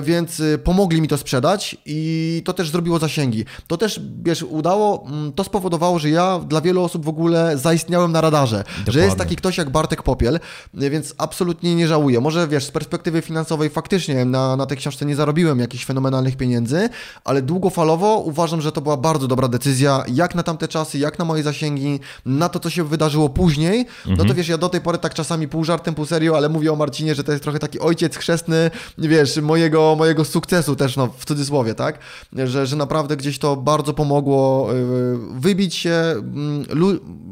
Więc 0.01 0.41
pomogli 0.63 1.01
mi 1.01 1.07
to 1.07 1.17
sprzedać 1.17 1.77
i 1.85 2.41
to 2.45 2.53
też 2.53 2.69
zrobiło 2.69 2.99
zasięgi. 2.99 3.45
To 3.67 3.77
też, 3.77 3.86
wiesz, 4.23 4.43
udało, 4.43 5.05
mm, 5.07 5.33
to 5.33 5.43
spowodowało, 5.43 5.99
że 5.99 6.09
ja 6.09 6.39
dla 6.39 6.61
wielu 6.61 6.83
osób 6.83 7.05
w 7.05 7.09
ogóle 7.09 7.57
zaistniałem 7.57 8.11
na 8.11 8.21
radarze, 8.21 8.57
Dokładnie. 8.57 8.93
że 8.93 8.99
jest 8.99 9.17
taki 9.17 9.35
ktoś 9.35 9.57
jak 9.57 9.69
Bartek 9.69 10.03
Popiel, 10.03 10.39
więc 10.73 11.15
absolutnie 11.17 11.75
nie 11.75 11.87
żałuję. 11.87 12.21
Może, 12.21 12.47
wiesz, 12.47 12.65
z 12.65 12.71
perspektywy 12.71 13.21
finansowej 13.21 13.69
faktycznie 13.69 14.25
na, 14.25 14.55
na 14.55 14.65
tej 14.65 14.77
książce 14.77 15.05
nie 15.05 15.15
zarobiłem 15.15 15.59
jakichś 15.59 15.85
fenomenalnych 15.85 16.37
pieniędzy, 16.37 16.89
ale 17.23 17.41
długofalowo 17.41 18.17
uważam, 18.17 18.61
że 18.61 18.71
to 18.71 18.81
była 18.81 18.97
bardzo 18.97 19.27
dobra 19.27 19.47
decyzja, 19.47 20.03
jak 20.13 20.35
na 20.35 20.43
tamte 20.43 20.67
czasy, 20.67 20.97
jak 20.97 21.19
na 21.19 21.25
moje 21.25 21.43
zasięgi, 21.43 21.99
na 22.25 22.49
to, 22.49 22.59
co 22.59 22.69
się 22.69 22.83
wydarzyło 22.83 23.29
później. 23.29 23.79
Mhm. 23.79 23.89
No 24.09 24.15
to 24.15 24.21
mhm. 24.21 24.37
wiesz, 24.37 24.47
ja 24.47 24.57
do 24.57 24.69
tej 24.69 24.81
pory 24.81 24.97
tak 24.97 25.13
czasami 25.13 25.47
pół 25.47 25.63
żartem, 25.63 25.95
pół 25.95 26.05
serio, 26.05 26.37
ale 26.37 26.49
mówię 26.49 26.73
o 26.73 26.75
Marcinie, 26.75 27.15
że 27.15 27.23
to 27.23 27.31
jest 27.31 27.43
trochę 27.43 27.59
taki 27.59 27.79
ojciec 27.79 28.17
chrzestny, 28.17 28.71
wiesz, 28.97 29.37
mojego, 29.37 29.95
mojego 29.97 30.25
sukcesu 30.25 30.75
też, 30.75 30.95
no 30.95 31.07
w 31.17 31.25
cudzysłowie, 31.25 31.75
tak? 31.75 31.99
Że, 32.33 32.67
że 32.67 32.75
naprawdę 32.75 33.17
gdzieś 33.17 33.39
to 33.39 33.55
bardzo 33.67 33.93
pomogło 33.93 34.69
y, 34.73 35.39
wybić 35.39 35.75
się, 35.75 35.91
mm, 35.91 36.65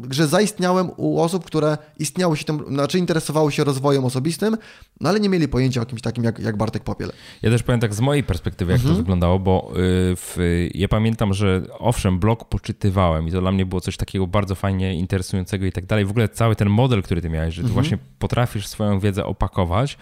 że 0.10 0.28
zaistniałem 0.28 0.92
u 0.98 1.22
osób, 1.22 1.46
które 1.46 1.78
istniały 2.00 2.38
się 2.38 2.46
tym, 2.46 2.66
znaczy 2.70 3.00
interesowały 3.00 3.52
się 3.52 3.64
rozwojem 3.64 4.06
osobistym, 4.06 4.58
no 5.02 5.10
ale 5.10 5.20
nie 5.20 5.30
mieli 5.30 5.48
pojęcia 5.48 5.82
o 5.82 5.86
kimś 5.86 6.02
takim 6.02 6.24
jak, 6.24 6.40
jak 6.40 6.58
Bartek 6.58 6.84
Popiel. 6.84 7.12
Ja 7.42 7.52
też 7.52 7.64
powiem 7.64 7.82
tak 7.82 7.94
z 7.94 8.00
mojej 8.00 8.24
perspektywy, 8.24 8.72
jak 8.72 8.82
mhm. 8.82 8.96
to 8.96 9.02
wyglądało, 9.02 9.40
bo 9.40 9.72
y, 9.72 9.76
w, 10.16 10.38
ja 10.74 10.88
pamiętam, 10.88 11.34
że 11.34 11.62
owszem, 11.80 12.20
blog 12.20 12.50
poczytywałem 12.50 13.28
i 13.28 13.32
to 13.32 13.42
dla 13.42 13.52
mnie 13.52 13.66
było 13.66 13.82
coś 13.82 13.98
takiego 13.98 14.28
bardzo 14.28 14.56
fajnie 14.56 14.96
interesującego 14.96 15.66
i 15.66 15.72
tak 15.72 15.86
dalej. 15.86 16.06
W 16.06 16.10
ogóle 16.10 16.30
cały 16.30 16.56
ten 16.56 16.70
model, 16.70 17.04
który 17.04 17.22
ty 17.22 17.30
miałeś, 17.30 17.56
że 17.56 17.62
ty 17.62 17.68
mhm. 17.68 17.74
właśnie 17.74 17.98
potrafisz 18.20 18.68
swoją 18.68 19.00
wiedzę 19.00 19.26
opakować, 19.26 19.98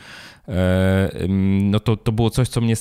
no 1.29 1.79
to, 1.79 1.97
to 1.97 2.11
było 2.11 2.29
coś, 2.29 2.49
co 2.49 2.61
mnie 2.61 2.75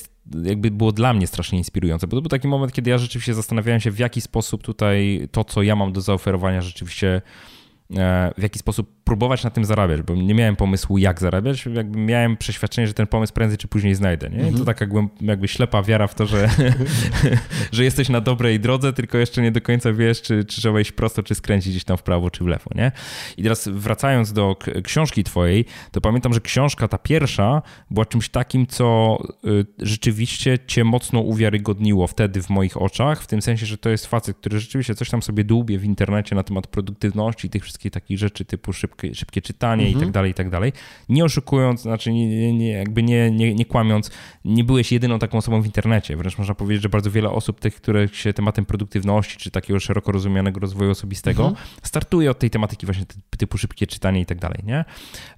jakby 0.44 0.70
było 0.70 0.92
dla 0.92 1.12
mnie 1.12 1.26
strasznie 1.26 1.58
inspirujące, 1.58 2.06
bo 2.06 2.16
to 2.16 2.22
był 2.22 2.28
taki 2.28 2.48
moment, 2.48 2.72
kiedy 2.72 2.90
ja 2.90 2.98
rzeczywiście 2.98 3.34
zastanawiałem 3.34 3.80
się, 3.80 3.90
w 3.90 3.98
jaki 3.98 4.20
sposób 4.20 4.62
tutaj 4.62 5.28
to, 5.32 5.44
co 5.44 5.62
ja 5.62 5.76
mam 5.76 5.92
do 5.92 6.00
zaoferowania, 6.00 6.62
rzeczywiście 6.62 7.22
e, 7.96 8.32
w 8.38 8.42
jaki 8.42 8.58
sposób 8.58 9.01
próbować 9.04 9.44
na 9.44 9.50
tym 9.50 9.64
zarabiać, 9.64 10.02
bo 10.02 10.14
nie 10.14 10.34
miałem 10.34 10.56
pomysłu, 10.56 10.98
jak 10.98 11.20
zarabiać, 11.20 11.66
jakby 11.66 11.98
miałem 11.98 12.36
przeświadczenie, 12.36 12.86
że 12.86 12.94
ten 12.94 13.06
pomysł 13.06 13.32
prędzej 13.32 13.58
czy 13.58 13.68
później 13.68 13.94
znajdę. 13.94 14.30
Nie? 14.30 14.36
Mhm. 14.38 14.58
To 14.58 14.64
taka 14.64 14.86
jakby 15.20 15.48
ślepa 15.48 15.82
wiara 15.82 16.06
w 16.06 16.14
to, 16.14 16.26
że, 16.26 16.50
że 17.72 17.84
jesteś 17.84 18.08
na 18.08 18.20
dobrej 18.20 18.60
drodze, 18.60 18.92
tylko 18.92 19.18
jeszcze 19.18 19.42
nie 19.42 19.52
do 19.52 19.60
końca 19.60 19.92
wiesz, 19.92 20.22
czy, 20.22 20.44
czy 20.44 20.60
trzeba 20.60 20.80
iść 20.80 20.92
prosto, 20.92 21.22
czy 21.22 21.34
skręcić 21.34 21.72
gdzieś 21.72 21.84
tam 21.84 21.96
w 21.96 22.02
prawo, 22.02 22.30
czy 22.30 22.44
w 22.44 22.46
lewo. 22.46 22.70
Nie? 22.74 22.92
I 23.36 23.42
teraz 23.42 23.68
wracając 23.68 24.32
do 24.32 24.56
książki 24.84 25.24
twojej, 25.24 25.64
to 25.90 26.00
pamiętam, 26.00 26.34
że 26.34 26.40
książka 26.40 26.88
ta 26.88 26.98
pierwsza 26.98 27.62
była 27.90 28.06
czymś 28.06 28.28
takim, 28.28 28.66
co 28.66 29.18
y, 29.44 29.66
rzeczywiście 29.78 30.58
cię 30.66 30.84
mocno 30.84 31.20
uwiarygodniło 31.20 32.06
wtedy 32.06 32.42
w 32.42 32.50
moich 32.50 32.76
oczach, 32.76 33.22
w 33.22 33.26
tym 33.26 33.42
sensie, 33.42 33.66
że 33.66 33.78
to 33.78 33.90
jest 33.90 34.06
facet, 34.06 34.36
który 34.36 34.60
rzeczywiście 34.60 34.94
coś 34.94 35.10
tam 35.10 35.22
sobie 35.22 35.44
dłubie 35.44 35.78
w 35.78 35.84
internecie 35.84 36.34
na 36.34 36.42
temat 36.42 36.66
produktywności 36.66 37.46
i 37.46 37.50
tych 37.50 37.62
wszystkich 37.62 37.92
takich 37.92 38.18
rzeczy 38.18 38.44
typu 38.44 38.72
szybkie, 38.92 39.14
szybkie 39.14 39.42
czytanie 39.42 39.86
mhm. 39.86 40.02
i 40.02 40.04
tak 40.04 40.12
dalej, 40.12 40.30
i 40.30 40.34
tak 40.34 40.50
dalej. 40.50 40.72
Nie 41.08 41.24
oszukując, 41.24 41.82
znaczy 41.82 42.12
nie, 42.12 42.52
nie, 42.52 42.70
jakby 42.70 43.02
nie, 43.02 43.30
nie, 43.30 43.54
nie 43.54 43.64
kłamiąc, 43.64 44.10
nie 44.44 44.64
byłeś 44.64 44.92
jedyną 44.92 45.18
taką 45.18 45.38
osobą 45.38 45.62
w 45.62 45.66
internecie. 45.66 46.16
Wręcz 46.16 46.38
można 46.38 46.54
powiedzieć, 46.54 46.82
że 46.82 46.88
bardzo 46.88 47.10
wiele 47.10 47.30
osób, 47.30 47.60
tych, 47.60 47.74
które 47.74 48.08
się 48.08 48.32
tematem 48.32 48.64
produktywności, 48.64 49.36
czy 49.36 49.50
takiego 49.50 49.80
szeroko 49.80 50.12
rozumianego 50.12 50.60
rozwoju 50.60 50.90
osobistego, 50.90 51.48
mhm. 51.48 51.66
startuje 51.82 52.30
od 52.30 52.38
tej 52.38 52.50
tematyki 52.50 52.86
właśnie 52.86 53.04
typu 53.38 53.58
szybkie 53.58 53.86
czytanie 53.86 54.20
i 54.20 54.26
tak 54.26 54.38
dalej, 54.38 54.58
nie? 54.64 54.84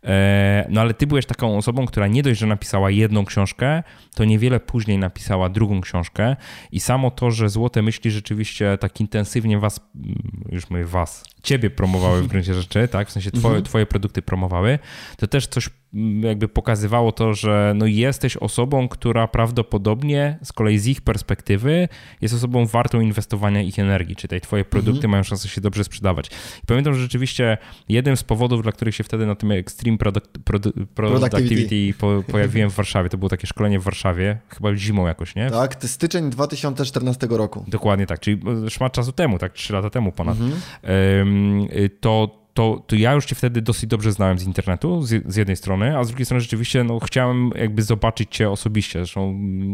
E, 0.05 0.67
no 0.71 0.81
ale 0.81 0.95
ty 0.95 1.07
byłeś 1.07 1.27
taką 1.27 1.59
osobą, 1.59 1.87
która 1.87 2.07
nie 2.07 2.23
dość, 2.23 2.41
że 2.41 2.47
napisała 2.47 2.91
jedną 2.91 3.25
książkę, 3.25 3.83
to 4.15 4.25
niewiele 4.25 4.61
później 4.61 4.99
napisała 4.99 5.49
drugą 5.49 5.81
książkę 5.81 6.37
i 6.73 6.81
samo 6.81 7.11
to, 7.11 7.31
że 7.31 7.49
Złote 7.49 7.83
Myśli 7.83 8.11
rzeczywiście 8.11 8.79
tak 8.81 9.01
intensywnie 9.01 9.59
was, 9.59 9.81
mm, 9.95 10.45
już 10.53 10.71
mówię 10.71 10.85
was, 10.85 11.25
ciebie 11.45 11.71
promowały 11.71 12.23
w 12.23 12.27
gruncie 12.27 12.55
rzeczy, 12.55 12.89
tak? 12.89 13.09
W 13.09 13.13
sensie 13.13 13.31
twoje, 13.31 13.47
mhm. 13.47 13.65
twoje 13.65 13.87
produkty 13.87 14.23
promowały, 14.23 14.79
to 15.17 15.27
też 15.27 15.47
coś 15.47 15.71
jakby 16.21 16.49
pokazywało 16.49 17.13
to, 17.13 17.35
że 17.35 17.73
no 17.77 17.87
jesteś 17.87 18.37
osobą, 18.37 18.89
która 18.89 19.29
prawdopodobnie 19.29 20.39
z 20.43 20.53
kolei 20.53 20.79
z 20.79 20.87
ich 20.87 21.01
perspektywy 21.01 21.89
jest 22.21 22.35
osobą 22.35 22.67
wartą 22.67 23.01
inwestowania 23.01 23.63
ich 23.63 23.79
energii, 23.79 24.17
czy 24.17 24.29
tej 24.29 24.41
twoje 24.41 24.65
produkty 24.65 24.99
mhm. 24.99 25.11
mają 25.11 25.23
szansę 25.23 25.49
się 25.49 25.61
dobrze 25.61 25.85
sprzedawać. 25.85 26.27
I 26.63 26.67
pamiętam, 26.67 26.95
że 26.95 27.01
rzeczywiście 27.01 27.59
jednym 27.89 28.17
z 28.17 28.25
powodów, 28.25 28.63
dla 28.63 28.73
których 28.73 28.95
się 28.95 29.05
wtedy 29.05 29.27
na 29.27 29.35
tym 29.35 29.53
Extreme 29.53 29.99
Product, 29.99 30.39
Product, 30.45 30.79
Productivity 30.95 31.99
po, 31.99 32.23
pojawiłem 32.33 32.71
w 32.71 32.75
Warszawie, 32.75 33.09
to 33.09 33.19
było 33.19 33.29
takie 33.29 33.47
szkolenie 33.47 33.81
w 33.81 33.83
Warszawie, 33.83 34.39
chyba 34.49 34.77
zimą 34.77 35.07
jakoś, 35.07 35.35
nie? 35.35 35.51
Tak, 35.51 35.77
styczeń 35.85 36.31
2014 36.31 37.27
roku. 37.31 37.65
Dokładnie 37.69 38.07
tak, 38.07 38.21
czyli 38.21 38.41
szmat 38.69 38.93
czasu 38.93 39.13
temu, 39.13 39.39
tak, 39.39 39.53
trzy 39.53 39.73
lata 39.73 39.91
temu 39.91 40.13
ponad. 40.13 40.39
Mhm. 40.41 40.61
To 42.01 42.44
to, 42.55 42.83
to 42.87 42.97
ja 42.97 43.13
już 43.13 43.27
cię 43.27 43.35
wtedy 43.35 43.63
dosyć 43.63 43.91
dobrze 43.91 44.13
znałem 44.13 44.39
z 44.39 44.45
internetu, 44.45 45.03
z, 45.03 45.33
z, 45.33 45.37
jednej 45.37 45.57
strony, 45.57 45.99
a 45.99 46.05
z 46.05 46.09
drugiej 46.09 46.25
strony 46.25 46.41
rzeczywiście 46.41 46.85
no, 46.85 47.01
chciałem 47.01 47.51
jakby 47.57 47.83
zobaczyć 47.83 48.37
cię 48.37 48.51
osobiście. 48.51 48.99
Zresztą 48.99 49.21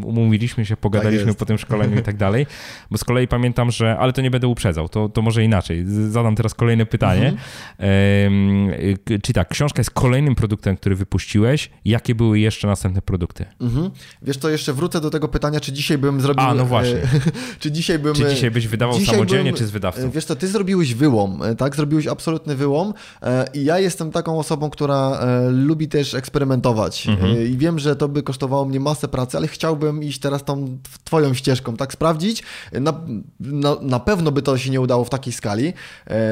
umówiliśmy 0.05 0.67
się, 0.67 0.77
pogadaliśmy 0.77 1.27
tak 1.27 1.37
po 1.37 1.47
tym 1.47 1.59
szkoleniu 1.59 1.99
i 1.99 2.03
tak 2.03 2.17
dalej, 2.17 2.47
bo 2.91 2.99
z 2.99 3.05
kolei 3.05 3.29
pamiętam, 3.29 3.71
że, 3.71 3.99
ale 3.99 4.13
to 4.13 4.23
nie 4.23 4.31
będę 4.31 4.49
uprzedzał, 4.49 4.89
to, 4.89 5.09
to 5.09 5.23
może 5.23 5.45
inaczej. 5.45 5.85
Zadam 6.09 6.37
teraz 6.37 6.55
kolejne 6.55 6.87
pytanie. 6.87 7.35
Mhm. 7.79 9.21
czy 9.23 9.33
tak, 9.33 9.49
książka 9.49 9.81
jest 9.81 9.91
kolejnym 9.91 10.35
produktem, 10.35 10.77
który 10.77 10.97
wypuściłeś. 10.97 11.71
Jakie 11.85 12.15
były 12.15 12.39
jeszcze 12.39 12.67
następne 12.67 13.03
produkty? 13.03 13.47
Mhm. 13.61 13.91
Wiesz 14.23 14.39
to 14.39 14.51
jeszcze 14.51 14.73
wrócę 14.73 15.01
do 15.01 15.11
tego 15.11 15.29
pytania, 15.29 15.61
czy 15.61 15.73
dzisiaj 15.73 15.99
bym 15.99 16.21
zrobił... 16.21 16.45
A, 16.47 16.55
no 16.55 16.67
właśnie. 16.67 17.01
czy 17.61 17.73
dzisiaj 17.73 17.99
bym... 17.99 18.15
Czy 18.15 18.29
dzisiaj 18.29 18.51
byś 18.51 18.67
wydawał 18.67 18.99
dzisiaj 18.99 19.15
samodzielnie, 19.15 19.51
bym, 19.51 19.59
czy 19.59 19.67
z 19.67 19.71
wydawcą? 19.71 20.11
Wiesz 20.11 20.25
to 20.25 20.37
ty 20.37 20.49
zrobiłeś 20.49 20.95
wyłom, 20.95 21.41
tak? 21.59 21.77
Zrobiłeś 21.77 22.07
absolutny 22.07 22.57
wyłom 22.57 22.70
wyłom 22.71 22.95
e, 23.23 23.47
i 23.55 23.65
ja 23.65 23.79
jestem 23.79 24.11
taką 24.11 24.39
osobą, 24.39 24.71
która 24.71 25.19
e, 25.21 25.51
lubi 25.51 25.89
też 25.89 26.15
eksperymentować 26.15 27.09
mhm. 27.09 27.37
E, 27.37 27.45
i 27.45 27.57
wiem, 27.57 27.79
że 27.79 27.97
to 27.97 28.09
by 28.09 28.23
kosztowało 28.23 28.65
mnie 28.65 28.81
masę 28.81 29.09
pracy, 29.09 29.37
ale 29.37 29.49
chciałbym 29.49 30.03
iść 30.03 30.21
teraz 30.21 30.45
tą 30.45 30.79
twoją 31.05 31.35
ścieżką, 31.35 31.77
tak 31.77 31.93
sprawdzić. 31.93 32.43
Na, 32.73 32.93
na, 33.41 33.77
na 33.81 34.01
pewno 34.01 34.33
by 34.33 34.43
to 34.43 34.59
się 34.59 34.71
nie 34.71 34.81
udało 34.81 35.05
w 35.05 35.11
takiej 35.11 35.33
skali, 35.33 35.73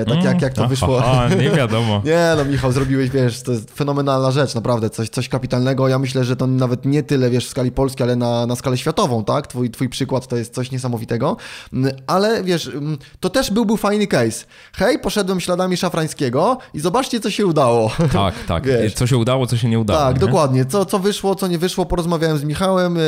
tak 0.07 0.14
mm. 0.14 0.24
jak, 0.24 0.43
jak 0.43 0.55
to 0.55 0.68
wyszło. 0.68 1.05
A, 1.05 1.28
nie 1.28 1.51
wiadomo. 1.61 2.03
nie, 2.05 2.34
no 2.36 2.45
Michał, 2.45 2.72
zrobiłeś, 2.72 3.11
wiesz, 3.11 3.43
to 3.43 3.53
jest 3.53 3.70
fenomenalna 3.70 4.30
rzecz, 4.30 4.55
naprawdę, 4.55 4.91
coś, 4.91 5.09
coś 5.09 5.28
kapitalnego. 5.28 5.89
Ja 5.89 5.99
myślę, 5.99 6.24
że 6.24 6.36
to 6.36 6.47
nawet 6.47 6.84
nie 6.84 7.03
tyle, 7.03 7.30
wiesz, 7.30 7.47
w 7.47 7.51
skali 7.51 7.72
polskiej, 7.72 8.05
ale 8.05 8.16
na, 8.16 8.47
na 8.47 8.57
skalę 8.57 8.78
światową, 8.78 9.24
tak? 9.24 9.47
Twój, 9.47 9.70
twój 9.70 9.89
przykład 9.89 10.26
to 10.26 10.36
jest 10.36 10.55
coś 10.55 10.70
niesamowitego, 10.70 11.36
mm, 11.72 11.97
ale 12.07 12.43
wiesz, 12.45 12.66
mm, 12.66 12.99
to 13.20 13.30
też 13.30 13.51
byłby 13.51 13.76
fajny 13.76 14.07
case. 14.07 14.45
Hej, 14.72 14.99
poszedłem 14.99 15.41
śladami 15.41 15.76
szafrańskiego, 15.76 16.28
i 16.74 16.81
zobaczcie, 16.81 17.20
co 17.20 17.31
się 17.31 17.47
udało. 17.47 17.91
Tak, 18.12 18.35
tak. 18.49 18.66
Wiesz. 18.66 18.95
Co 18.95 19.07
się 19.07 19.16
udało, 19.16 19.47
co 19.47 19.57
się 19.57 19.68
nie 19.68 19.79
udało. 19.79 20.01
Tak, 20.01 20.14
nie? 20.14 20.20
dokładnie. 20.20 20.64
Co, 20.64 20.85
co 20.85 20.99
wyszło, 20.99 21.35
co 21.35 21.47
nie 21.47 21.59
wyszło. 21.59 21.87
Porozmawiałem 21.87 22.39
z 22.39 22.45
Michałem, 22.45 22.97
yy, 22.97 23.03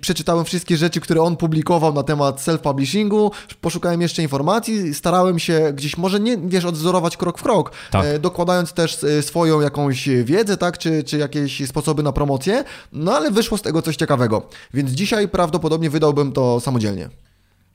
przeczytałem 0.00 0.44
wszystkie 0.44 0.76
rzeczy, 0.76 1.00
które 1.00 1.22
on 1.22 1.36
publikował 1.36 1.94
na 1.94 2.02
temat 2.02 2.40
self-publishingu, 2.40 3.30
poszukałem 3.60 4.00
jeszcze 4.00 4.22
informacji, 4.22 4.94
starałem 4.94 5.38
się 5.38 5.72
gdzieś, 5.74 5.96
może 5.96 6.20
nie, 6.20 6.36
wiesz, 6.36 6.64
odwzorować 6.64 7.16
krok 7.16 7.38
w 7.38 7.42
krok, 7.42 7.72
tak. 7.90 8.04
yy, 8.04 8.18
dokładając 8.18 8.72
też 8.72 9.02
yy, 9.02 9.22
swoją 9.22 9.60
jakąś 9.60 10.08
wiedzę, 10.08 10.56
tak, 10.56 10.78
czy, 10.78 11.04
czy 11.04 11.18
jakieś 11.18 11.68
sposoby 11.68 12.02
na 12.02 12.12
promocję, 12.12 12.64
no 12.92 13.16
ale 13.16 13.30
wyszło 13.30 13.58
z 13.58 13.62
tego 13.62 13.82
coś 13.82 13.96
ciekawego. 13.96 14.42
Więc 14.74 14.90
dzisiaj 14.90 15.28
prawdopodobnie 15.28 15.90
wydałbym 15.90 16.32
to 16.32 16.60
samodzielnie. 16.60 17.08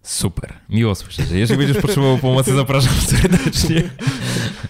Super, 0.03 0.53
miło 0.69 0.95
słyszeć. 0.95 1.25
Jeżeli 1.31 1.57
będziesz 1.57 1.81
potrzebował 1.81 2.17
pomocy, 2.17 2.55
zapraszam 2.55 2.93
serdecznie. 2.93 3.83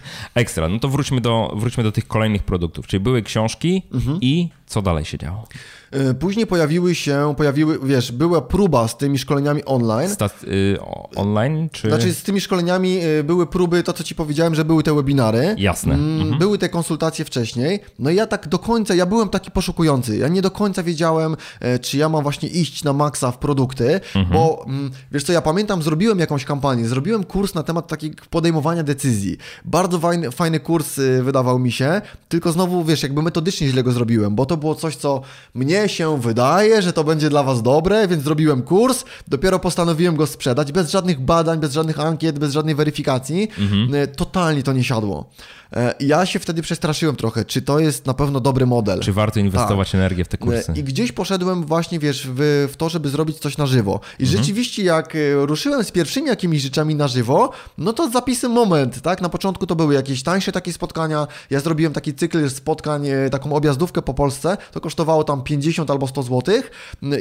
Ekstra, 0.35 0.69
no 0.69 0.79
to 0.79 0.89
wróćmy 0.89 1.21
do, 1.21 1.53
wróćmy 1.55 1.83
do 1.83 1.91
tych 1.91 2.07
kolejnych 2.07 2.43
produktów. 2.43 2.87
Czyli 2.87 2.99
były 2.99 3.21
książki 3.21 3.83
mhm. 3.93 4.17
i 4.21 4.49
co 4.65 4.81
dalej 4.81 5.05
się 5.05 5.17
działo? 5.17 5.47
E, 5.93 6.13
później 6.13 6.47
pojawiły 6.47 6.95
się, 6.95 7.33
pojawiły, 7.37 7.79
wiesz, 7.83 8.11
była 8.11 8.41
próba 8.41 8.87
z 8.87 8.97
tymi 8.97 9.19
szkoleniami 9.19 9.65
online. 9.65 10.09
Stat, 10.09 10.43
y, 10.43 10.77
online, 11.15 11.69
czy... 11.71 11.87
Znaczy 11.87 12.13
z 12.13 12.23
tymi 12.23 12.41
szkoleniami 12.41 13.05
y, 13.05 13.23
były 13.23 13.47
próby, 13.47 13.83
to 13.83 13.93
co 13.93 14.03
ci 14.03 14.15
powiedziałem, 14.15 14.55
że 14.55 14.65
były 14.65 14.83
te 14.83 14.93
webinary. 14.93 15.55
Jasne. 15.57 15.93
Mm, 15.93 16.21
mhm. 16.21 16.39
Były 16.39 16.57
te 16.57 16.69
konsultacje 16.69 17.25
wcześniej. 17.25 17.79
No 17.99 18.09
i 18.09 18.15
ja 18.15 18.27
tak 18.27 18.47
do 18.47 18.59
końca, 18.59 18.95
ja 18.95 19.05
byłem 19.05 19.29
taki 19.29 19.51
poszukujący. 19.51 20.17
Ja 20.17 20.27
nie 20.27 20.41
do 20.41 20.51
końca 20.51 20.83
wiedziałem, 20.83 21.35
e, 21.59 21.79
czy 21.79 21.97
ja 21.97 22.09
mam 22.09 22.23
właśnie 22.23 22.49
iść 22.49 22.83
na 22.83 22.93
maksa 22.93 23.31
w 23.31 23.37
produkty, 23.37 24.01
mhm. 24.15 24.33
bo 24.33 24.65
mm, 24.67 24.91
wiesz 25.11 25.23
co, 25.23 25.33
ja 25.33 25.41
pamiętam, 25.41 25.81
zrobiłem 25.81 26.19
jakąś 26.19 26.45
kampanię, 26.45 26.87
zrobiłem 26.87 27.23
kurs 27.23 27.53
na 27.53 27.63
temat 27.63 27.87
takich 27.87 28.15
podejmowania 28.15 28.83
decyzji. 28.83 29.37
Bardzo 29.65 29.99
fajny, 29.99 30.31
fajny 30.31 30.59
kurs 30.59 30.97
y, 30.97 31.23
wydawał 31.23 31.59
mi 31.59 31.71
się, 31.71 32.01
tylko 32.29 32.51
znowu, 32.51 32.83
wiesz, 32.83 33.03
jakby 33.03 33.21
metodycznie 33.21 33.67
źle 33.67 33.83
go 33.83 33.91
zrobiłem, 33.91 34.35
bo 34.35 34.45
to 34.45 34.57
było 34.57 34.75
coś, 34.75 34.95
co 34.95 35.21
mnie 35.53 35.82
się 35.89 36.21
wydaje, 36.21 36.81
że 36.81 36.93
to 36.93 37.03
będzie 37.03 37.29
dla 37.29 37.43
Was 37.43 37.61
dobre, 37.61 38.07
więc 38.07 38.23
zrobiłem 38.23 38.61
kurs, 38.61 39.03
dopiero 39.27 39.59
postanowiłem 39.59 40.15
go 40.15 40.27
sprzedać, 40.27 40.71
bez 40.71 40.91
żadnych 40.91 41.19
badań, 41.19 41.59
bez 41.59 41.73
żadnych 41.73 41.99
ankiet, 41.99 42.39
bez 42.39 42.53
żadnej 42.53 42.75
weryfikacji. 42.75 43.47
Mhm. 43.59 43.95
E, 43.95 44.07
totalnie 44.07 44.63
to 44.63 44.73
nie 44.73 44.83
siadło. 44.83 45.29
E, 45.75 45.95
ja 45.99 46.25
się 46.25 46.39
wtedy 46.39 46.61
przestraszyłem 46.61 47.15
trochę, 47.15 47.45
czy 47.45 47.61
to 47.61 47.79
jest 47.79 48.05
na 48.05 48.13
pewno 48.13 48.39
dobry 48.39 48.65
model. 48.65 48.99
Czy 48.99 49.13
warto 49.13 49.39
inwestować 49.39 49.91
tak. 49.91 49.95
energię 49.95 50.25
w 50.25 50.27
te 50.27 50.37
kursy? 50.37 50.71
E, 50.71 50.79
I 50.79 50.83
gdzieś 50.83 51.11
poszedłem 51.11 51.65
właśnie, 51.65 51.99
wiesz, 51.99 52.27
w, 52.33 52.67
w 52.71 52.77
to, 52.77 52.89
żeby 52.89 53.09
zrobić 53.09 53.39
coś 53.39 53.57
na 53.57 53.65
żywo. 53.65 53.99
I 54.19 54.23
mhm. 54.23 54.39
rzeczywiście 54.39 54.83
jak 54.83 55.17
ruszyłem 55.35 55.83
z 55.83 55.91
pierwszymi 55.91 56.27
jakimiś 56.27 56.61
rzeczami 56.61 56.95
na 56.95 57.07
żywo, 57.07 57.51
no 57.77 57.93
to 57.93 58.09
zapisy 58.09 58.49
moment, 58.49 59.01
tak? 59.01 59.21
Na 59.21 59.29
początku 59.29 59.67
to 59.67 59.75
były 59.75 59.93
jakieś 59.93 60.23
tańsze 60.23 60.51
takie 60.51 60.73
spotkania. 60.73 61.27
Ja 61.49 61.59
zrobiłem 61.59 61.93
taki 61.93 62.13
cykl 62.13 62.49
spotkań, 62.49 63.07
taką 63.31 63.53
objazdówkę 63.55 64.01
po 64.01 64.13
Polsce. 64.13 64.57
To 64.71 64.81
kosztowało 64.81 65.23
tam 65.23 65.43
50 65.43 65.91
albo 65.91 66.07
100 66.07 66.23
zł. 66.23 66.55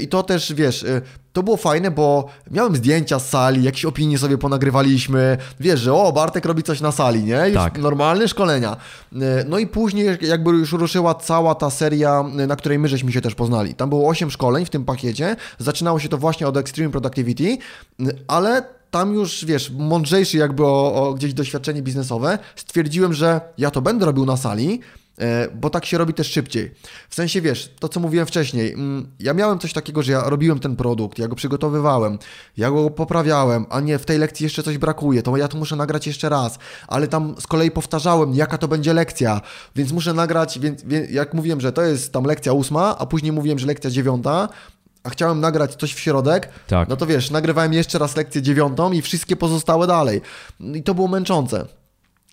I 0.00 0.09
to 0.09 0.22
też, 0.22 0.55
wiesz, 0.55 0.84
to 1.32 1.42
było 1.42 1.57
fajne, 1.57 1.90
bo 1.90 2.28
miałem 2.50 2.76
zdjęcia 2.76 3.18
z 3.18 3.28
sali, 3.28 3.62
jakieś 3.62 3.84
opinie 3.84 4.18
sobie 4.18 4.38
ponagrywaliśmy. 4.38 5.38
Wiesz, 5.61 5.80
że 5.80 5.94
o, 5.94 6.12
Bartek 6.12 6.44
robi 6.44 6.62
coś 6.62 6.80
na 6.80 6.92
sali, 6.92 7.24
nie? 7.24 7.42
Już 7.46 7.55
tak. 7.55 7.78
normalny 7.78 8.28
szkolenia. 8.43 8.76
No 9.49 9.59
i 9.59 9.66
później 9.66 10.18
jakby 10.20 10.51
już 10.51 10.72
ruszyła 10.72 11.14
cała 11.14 11.55
ta 11.55 11.70
seria, 11.70 12.24
na 12.47 12.57
której 12.57 12.78
my 12.78 12.88
żeśmy 12.88 13.12
się 13.12 13.20
też 13.20 13.34
poznali. 13.34 13.74
Tam 13.74 13.88
było 13.88 14.09
8 14.09 14.30
szkoleń 14.30 14.64
w 14.64 14.70
tym 14.70 14.84
pakiecie. 14.84 15.36
Zaczynało 15.59 15.99
się 15.99 16.09
to 16.09 16.18
właśnie 16.18 16.49
od 16.49 16.57
Extreme 16.57 16.90
Productivity, 16.90 17.59
ale 18.28 18.64
tam 18.90 19.14
już, 19.14 19.45
wiesz, 19.45 19.70
mądrzejszy 19.70 20.38
jakby 20.38 20.66
o, 20.66 20.95
o, 20.95 21.14
gdzieś 21.14 21.34
doświadczenie 21.34 21.82
biznesowe, 21.82 22.38
stwierdziłem, 22.57 23.12
że 23.12 23.40
ja 23.59 23.70
to 23.70 23.82
będę 23.82 24.07
robił 24.07 24.24
na 24.26 24.36
sali, 24.36 24.80
E, 24.80 25.01
bo 25.54 25.70
tak 25.70 25.86
się 25.86 25.98
robi 25.98 26.14
też 26.14 26.30
szybciej. 26.30 26.74
W 27.08 27.14
sensie, 27.14 27.40
wiesz, 27.40 27.74
to 27.78 27.88
co 27.88 28.00
mówiłem 28.00 28.26
wcześniej, 28.26 28.72
mm, 28.72 29.06
ja 29.20 29.34
miałem 29.34 29.58
coś 29.58 29.72
takiego, 29.72 30.02
że 30.02 30.12
ja 30.12 30.22
robiłem 30.30 30.58
ten 30.58 30.76
produkt, 30.76 31.18
ja 31.18 31.28
go 31.28 31.36
przygotowywałem, 31.36 32.18
ja 32.56 32.70
go 32.70 32.90
poprawiałem, 32.90 33.66
a 33.70 33.80
nie, 33.80 33.98
w 33.98 34.06
tej 34.06 34.18
lekcji 34.18 34.44
jeszcze 34.44 34.62
coś 34.62 34.78
brakuje, 34.78 35.22
to 35.22 35.36
ja 35.36 35.48
to 35.48 35.58
muszę 35.58 35.76
nagrać 35.76 36.06
jeszcze 36.06 36.28
raz, 36.28 36.58
ale 36.88 37.08
tam 37.08 37.34
z 37.40 37.46
kolei 37.46 37.70
powtarzałem, 37.70 38.34
jaka 38.34 38.58
to 38.58 38.68
będzie 38.68 38.94
lekcja, 38.94 39.40
więc 39.76 39.92
muszę 39.92 40.14
nagrać, 40.14 40.58
więc, 40.58 40.84
jak 41.10 41.34
mówiłem, 41.34 41.60
że 41.60 41.72
to 41.72 41.82
jest 41.82 42.12
tam 42.12 42.24
lekcja 42.24 42.52
ósma, 42.52 42.98
a 42.98 43.06
później 43.06 43.32
mówiłem, 43.32 43.58
że 43.58 43.66
lekcja 43.66 43.90
dziewiąta, 43.90 44.48
a 45.04 45.10
chciałem 45.10 45.40
nagrać 45.40 45.74
coś 45.74 45.94
w 45.94 45.98
środek, 45.98 46.48
tak. 46.66 46.88
no 46.88 46.96
to 46.96 47.06
wiesz, 47.06 47.30
nagrywałem 47.30 47.72
jeszcze 47.72 47.98
raz 47.98 48.16
lekcję 48.16 48.42
dziewiątą 48.42 48.92
i 48.92 49.02
wszystkie 49.02 49.36
pozostałe 49.36 49.86
dalej. 49.86 50.20
I 50.60 50.82
to 50.82 50.94
było 50.94 51.08
męczące. 51.08 51.66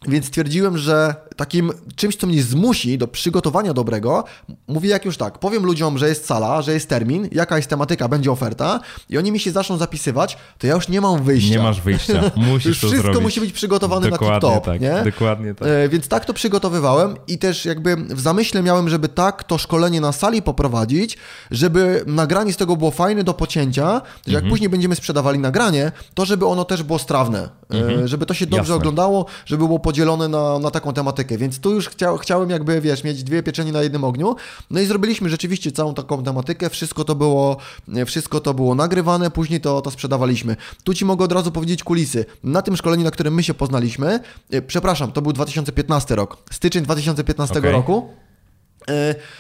Więc 0.07 0.25
stwierdziłem, 0.25 0.77
że 0.77 1.15
takim 1.35 1.71
czymś, 1.95 2.15
co 2.15 2.27
mnie 2.27 2.43
zmusi 2.43 2.97
do 2.97 3.07
przygotowania 3.07 3.73
dobrego, 3.73 4.23
mówię 4.67 4.89
jak 4.89 5.05
już 5.05 5.17
tak, 5.17 5.39
powiem 5.39 5.65
ludziom, 5.65 5.97
że 5.97 6.09
jest 6.09 6.25
sala, 6.25 6.61
że 6.61 6.73
jest 6.73 6.89
termin, 6.89 7.29
jaka 7.31 7.57
jest 7.57 7.69
tematyka, 7.69 8.07
będzie 8.07 8.31
oferta 8.31 8.79
i 9.09 9.17
oni 9.17 9.31
mi 9.31 9.39
się 9.39 9.51
zaczną 9.51 9.77
zapisywać, 9.77 10.37
to 10.57 10.67
ja 10.67 10.75
już 10.75 10.89
nie 10.89 11.01
mam 11.01 11.23
wyjścia. 11.23 11.55
Nie 11.55 11.63
masz 11.63 11.81
wyjścia, 11.81 12.21
musisz 12.35 12.65
już 12.65 12.81
to 12.81 12.87
Wszystko 12.87 13.03
zrobić. 13.03 13.23
musi 13.23 13.41
być 13.41 13.51
przygotowane 13.51 14.09
dokładnie 14.09 14.29
na 14.33 14.39
tip-top, 14.39 14.61
tak, 14.61 14.81
nie? 14.81 15.01
Dokładnie 15.11 15.55
tak. 15.55 15.67
E, 15.67 15.89
więc 15.89 16.07
tak 16.07 16.25
to 16.25 16.33
przygotowywałem 16.33 17.15
i 17.27 17.37
też 17.37 17.65
jakby 17.65 17.95
w 17.95 18.19
zamyśle 18.19 18.63
miałem, 18.63 18.89
żeby 18.89 19.07
tak 19.07 19.43
to 19.43 19.57
szkolenie 19.57 20.01
na 20.01 20.11
sali 20.11 20.41
poprowadzić, 20.41 21.17
żeby 21.51 22.03
nagranie 22.07 22.53
z 22.53 22.57
tego 22.57 22.75
było 22.75 22.91
fajne 22.91 23.23
do 23.23 23.33
pocięcia, 23.33 24.01
że 24.27 24.33
jak 24.33 24.43
mhm. 24.43 24.49
później 24.49 24.69
będziemy 24.69 24.95
sprzedawali 24.95 25.39
nagranie, 25.39 25.91
to 26.13 26.25
żeby 26.25 26.45
ono 26.45 26.65
też 26.65 26.83
było 26.83 26.99
strawne, 26.99 27.49
e, 27.73 27.77
mhm. 27.77 28.07
żeby 28.07 28.25
to 28.25 28.33
się 28.33 28.45
dobrze 28.45 28.59
Jasne. 28.59 28.75
oglądało, 28.75 29.25
żeby 29.45 29.67
było 29.67 29.79
podzielone 29.89 30.27
na, 30.27 30.59
na 30.59 30.71
taką 30.71 30.93
tematykę, 30.93 31.37
więc 31.37 31.59
tu 31.59 31.71
już 31.73 31.89
chcia, 31.89 32.17
chciałem 32.17 32.49
jakby, 32.49 32.81
wiesz, 32.81 33.03
mieć 33.03 33.23
dwie 33.23 33.43
pieczenie 33.43 33.71
na 33.71 33.81
jednym 33.81 34.03
ogniu. 34.03 34.35
No 34.69 34.79
i 34.79 34.85
zrobiliśmy 34.85 35.29
rzeczywiście 35.29 35.71
całą 35.71 35.93
taką 35.93 36.23
tematykę, 36.23 36.69
wszystko 36.69 37.03
to 37.03 37.15
było, 37.15 37.57
wszystko 38.05 38.39
to 38.39 38.53
było 38.53 38.75
nagrywane, 38.75 39.31
później 39.31 39.61
to, 39.61 39.81
to 39.81 39.91
sprzedawaliśmy. 39.91 40.55
Tu 40.83 40.93
Ci 40.93 41.05
mogę 41.05 41.25
od 41.25 41.31
razu 41.31 41.51
powiedzieć 41.51 41.83
kulisy. 41.83 42.25
Na 42.43 42.61
tym 42.61 42.77
szkoleniu, 42.77 43.03
na 43.03 43.11
którym 43.11 43.33
my 43.33 43.43
się 43.43 43.53
poznaliśmy, 43.53 44.19
e, 44.51 44.61
przepraszam, 44.61 45.11
to 45.11 45.21
był 45.21 45.33
2015 45.33 46.15
rok, 46.15 46.37
styczeń 46.51 46.83
2015 46.83 47.59
okay. 47.59 47.71
roku, 47.71 48.09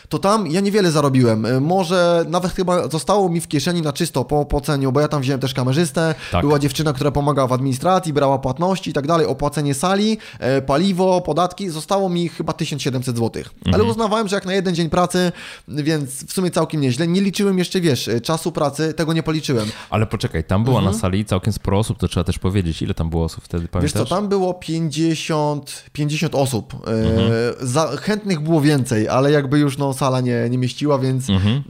to 0.09 0.19
tam 0.19 0.47
ja 0.47 0.59
niewiele 0.59 0.91
zarobiłem. 0.91 1.45
E, 1.45 1.59
może 1.59 2.25
nawet 2.29 2.51
chyba 2.51 2.87
zostało 2.87 3.29
mi 3.29 3.41
w 3.41 3.47
kieszeni 3.47 3.81
na 3.81 3.93
czysto 3.93 4.25
po 4.25 4.39
opłaceniu, 4.39 4.91
bo 4.91 4.99
ja 4.99 5.07
tam 5.07 5.21
wziąłem 5.21 5.41
też 5.41 5.53
kamerzystę, 5.53 6.15
tak. 6.31 6.41
była 6.41 6.59
dziewczyna, 6.59 6.93
która 6.93 7.11
pomagała 7.11 7.47
w 7.47 7.53
administracji, 7.53 8.13
brała 8.13 8.39
płatności 8.39 8.89
i 8.89 8.93
tak 8.93 9.07
dalej, 9.07 9.27
opłacenie 9.27 9.73
sali, 9.73 10.17
e, 10.39 10.61
paliwo, 10.61 11.21
podatki, 11.21 11.69
zostało 11.69 12.09
mi 12.09 12.29
chyba 12.29 12.53
1700 12.53 13.17
zł. 13.17 13.43
Mhm. 13.57 13.75
Ale 13.75 13.83
uznawałem, 13.83 14.27
że 14.27 14.35
jak 14.35 14.45
na 14.45 14.53
jeden 14.53 14.75
dzień 14.75 14.89
pracy, 14.89 15.31
więc 15.67 16.25
w 16.25 16.33
sumie 16.33 16.51
całkiem 16.51 16.81
nieźle. 16.81 17.07
Nie 17.07 17.21
liczyłem 17.21 17.57
jeszcze, 17.57 17.81
wiesz, 17.81 18.09
czasu 18.23 18.51
pracy, 18.51 18.93
tego 18.93 19.13
nie 19.13 19.23
policzyłem. 19.23 19.67
Ale 19.89 20.05
poczekaj, 20.05 20.43
tam 20.43 20.63
była 20.63 20.79
mhm. 20.79 20.95
na 20.95 21.01
sali 21.01 21.25
całkiem 21.25 21.53
sporo 21.53 21.79
osób, 21.79 21.97
to 21.97 22.07
trzeba 22.07 22.23
też 22.23 22.39
powiedzieć. 22.39 22.81
Ile 22.81 22.93
tam 22.93 23.09
było 23.09 23.23
osób 23.23 23.43
wtedy, 23.43 23.67
pamiętasz? 23.67 24.01
Wiesz 24.01 24.09
co, 24.09 24.15
tam 24.15 24.27
było 24.27 24.53
50, 24.53 25.83
50 25.93 26.35
osób. 26.35 26.73
Mhm. 26.73 27.31
Za, 27.61 27.87
chętnych 27.97 28.39
było 28.39 28.61
więcej, 28.61 29.07
ale 29.07 29.31
jakby 29.39 29.59
już 29.59 29.77
no, 29.77 29.93
sala 29.93 30.21
nie, 30.21 30.49
nie 30.49 30.57
mieściła, 30.57 30.99
więc 30.99 31.29
mhm. 31.29 31.63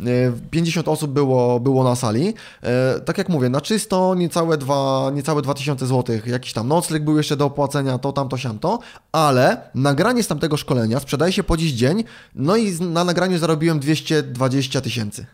50 0.52 0.88
e, 0.88 0.92
osób 0.92 1.12
było, 1.12 1.60
było 1.60 1.84
na 1.84 1.96
sali. 1.96 2.34
E, 2.64 3.00
tak 3.00 3.18
jak 3.18 3.30
mówię, 3.30 3.50
na 3.50 3.62
czysto 3.62 4.16
niecałe, 4.16 4.58
dwa, 4.58 5.12
niecałe 5.14 5.42
2000 5.42 5.88
zł, 5.88 6.16
jakiś 6.26 6.54
tam 6.54 6.68
nocleg 6.68 7.04
był 7.04 7.18
jeszcze 7.18 7.36
do 7.38 7.46
opłacenia, 7.46 7.98
to 7.98 8.12
tamto, 8.12 8.38
siamto, 8.38 8.80
ale 9.12 9.62
nagranie 9.76 10.24
z 10.24 10.28
tamtego 10.28 10.58
szkolenia 10.58 11.00
sprzedaje 11.00 11.34
się 11.34 11.44
po 11.44 11.58
dziś 11.58 11.72
dzień, 11.72 12.04
no 12.36 12.56
i 12.56 12.72
na 12.82 13.04
nagraniu 13.04 13.38
zarobiłem 13.38 13.80
220 13.80 14.82
tysięcy. 14.82 15.26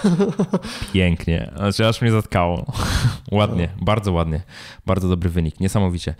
Pięknie. 0.92 1.50
Znaczy 1.56 1.86
aż 1.86 2.02
mnie 2.02 2.10
zatkało. 2.10 2.72
ładnie, 3.32 3.68
no. 3.78 3.84
bardzo 3.84 4.12
ładnie. 4.12 4.42
Bardzo 4.86 5.08
dobry 5.08 5.30
wynik, 5.30 5.60
niesamowicie. 5.60 6.14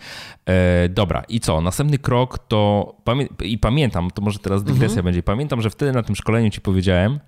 E, 0.45 0.89
dobra, 0.89 1.23
i 1.29 1.39
co? 1.39 1.61
Następny 1.61 1.97
krok 1.97 2.39
to. 2.47 2.93
Pamię 3.03 3.27
I 3.43 3.57
pamiętam, 3.57 4.11
to 4.11 4.21
może 4.21 4.39
teraz 4.39 4.63
dygresja 4.63 4.87
mhm. 4.87 5.05
będzie. 5.05 5.23
Pamiętam, 5.23 5.61
że 5.61 5.69
wtedy 5.69 5.91
na 5.91 6.03
tym 6.03 6.15
szkoleniu 6.15 6.49
ci 6.49 6.61
powiedziałem, 6.61 7.19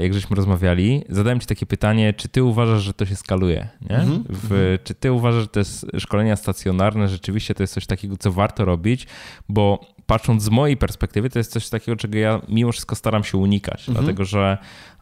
jak 0.00 0.14
żeśmy 0.14 0.36
rozmawiali, 0.36 1.04
zadałem 1.08 1.40
ci 1.40 1.46
takie 1.46 1.66
pytanie, 1.66 2.12
czy 2.12 2.28
ty 2.28 2.44
uważasz, 2.44 2.82
że 2.82 2.94
to 2.94 3.06
się 3.06 3.16
skaluje? 3.16 3.68
Nie? 3.90 3.96
Mhm. 3.96 4.24
W, 4.28 4.78
czy 4.84 4.94
ty 4.94 5.12
uważasz, 5.12 5.42
że 5.42 5.48
te 5.48 6.00
szkolenia 6.00 6.36
stacjonarne 6.36 7.08
rzeczywiście 7.08 7.54
to 7.54 7.62
jest 7.62 7.74
coś 7.74 7.86
takiego, 7.86 8.16
co 8.16 8.32
warto 8.32 8.64
robić? 8.64 9.06
Bo 9.48 9.80
patrząc 10.06 10.42
z 10.42 10.48
mojej 10.48 10.76
perspektywy, 10.76 11.30
to 11.30 11.38
jest 11.38 11.52
coś 11.52 11.68
takiego, 11.68 11.96
czego 11.96 12.18
ja 12.18 12.40
mimo 12.48 12.72
wszystko 12.72 12.94
staram 12.94 13.24
się 13.24 13.38
unikać, 13.38 13.88
mhm. 13.88 14.04
dlatego 14.04 14.24
że 14.24 14.58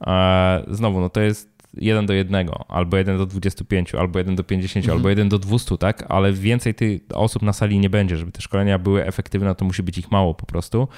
e, 0.07 0.65
znowu, 0.69 1.01
no 1.01 1.09
to 1.09 1.21
jest 1.21 1.55
jeden 1.77 2.07
do 2.07 2.13
jednego, 2.13 2.65
albo 2.69 2.97
jeden 2.97 3.19
do 3.19 3.27
25, 3.27 3.95
albo 3.95 4.19
jeden 4.19 4.37
do 4.37 4.45
50, 4.45 4.85
mhm. 4.85 4.99
albo 4.99 5.09
jeden 5.09 5.29
do 5.29 5.39
200, 5.39 5.79
tak? 5.79 6.05
Ale 6.09 6.33
więcej 6.33 6.75
tych 6.75 7.01
osób 7.15 7.43
na 7.43 7.53
sali 7.53 7.79
nie 7.79 7.91
będzie, 7.91 8.17
żeby 8.17 8.33
te 8.33 8.43
szkolenia 8.43 8.79
były 8.79 9.07
efektywne, 9.07 9.55
to 9.55 9.65
musi 9.65 9.83
być 9.83 9.99
ich 9.99 10.11
mało 10.11 10.35
po 10.35 10.47
prostu. 10.47 10.89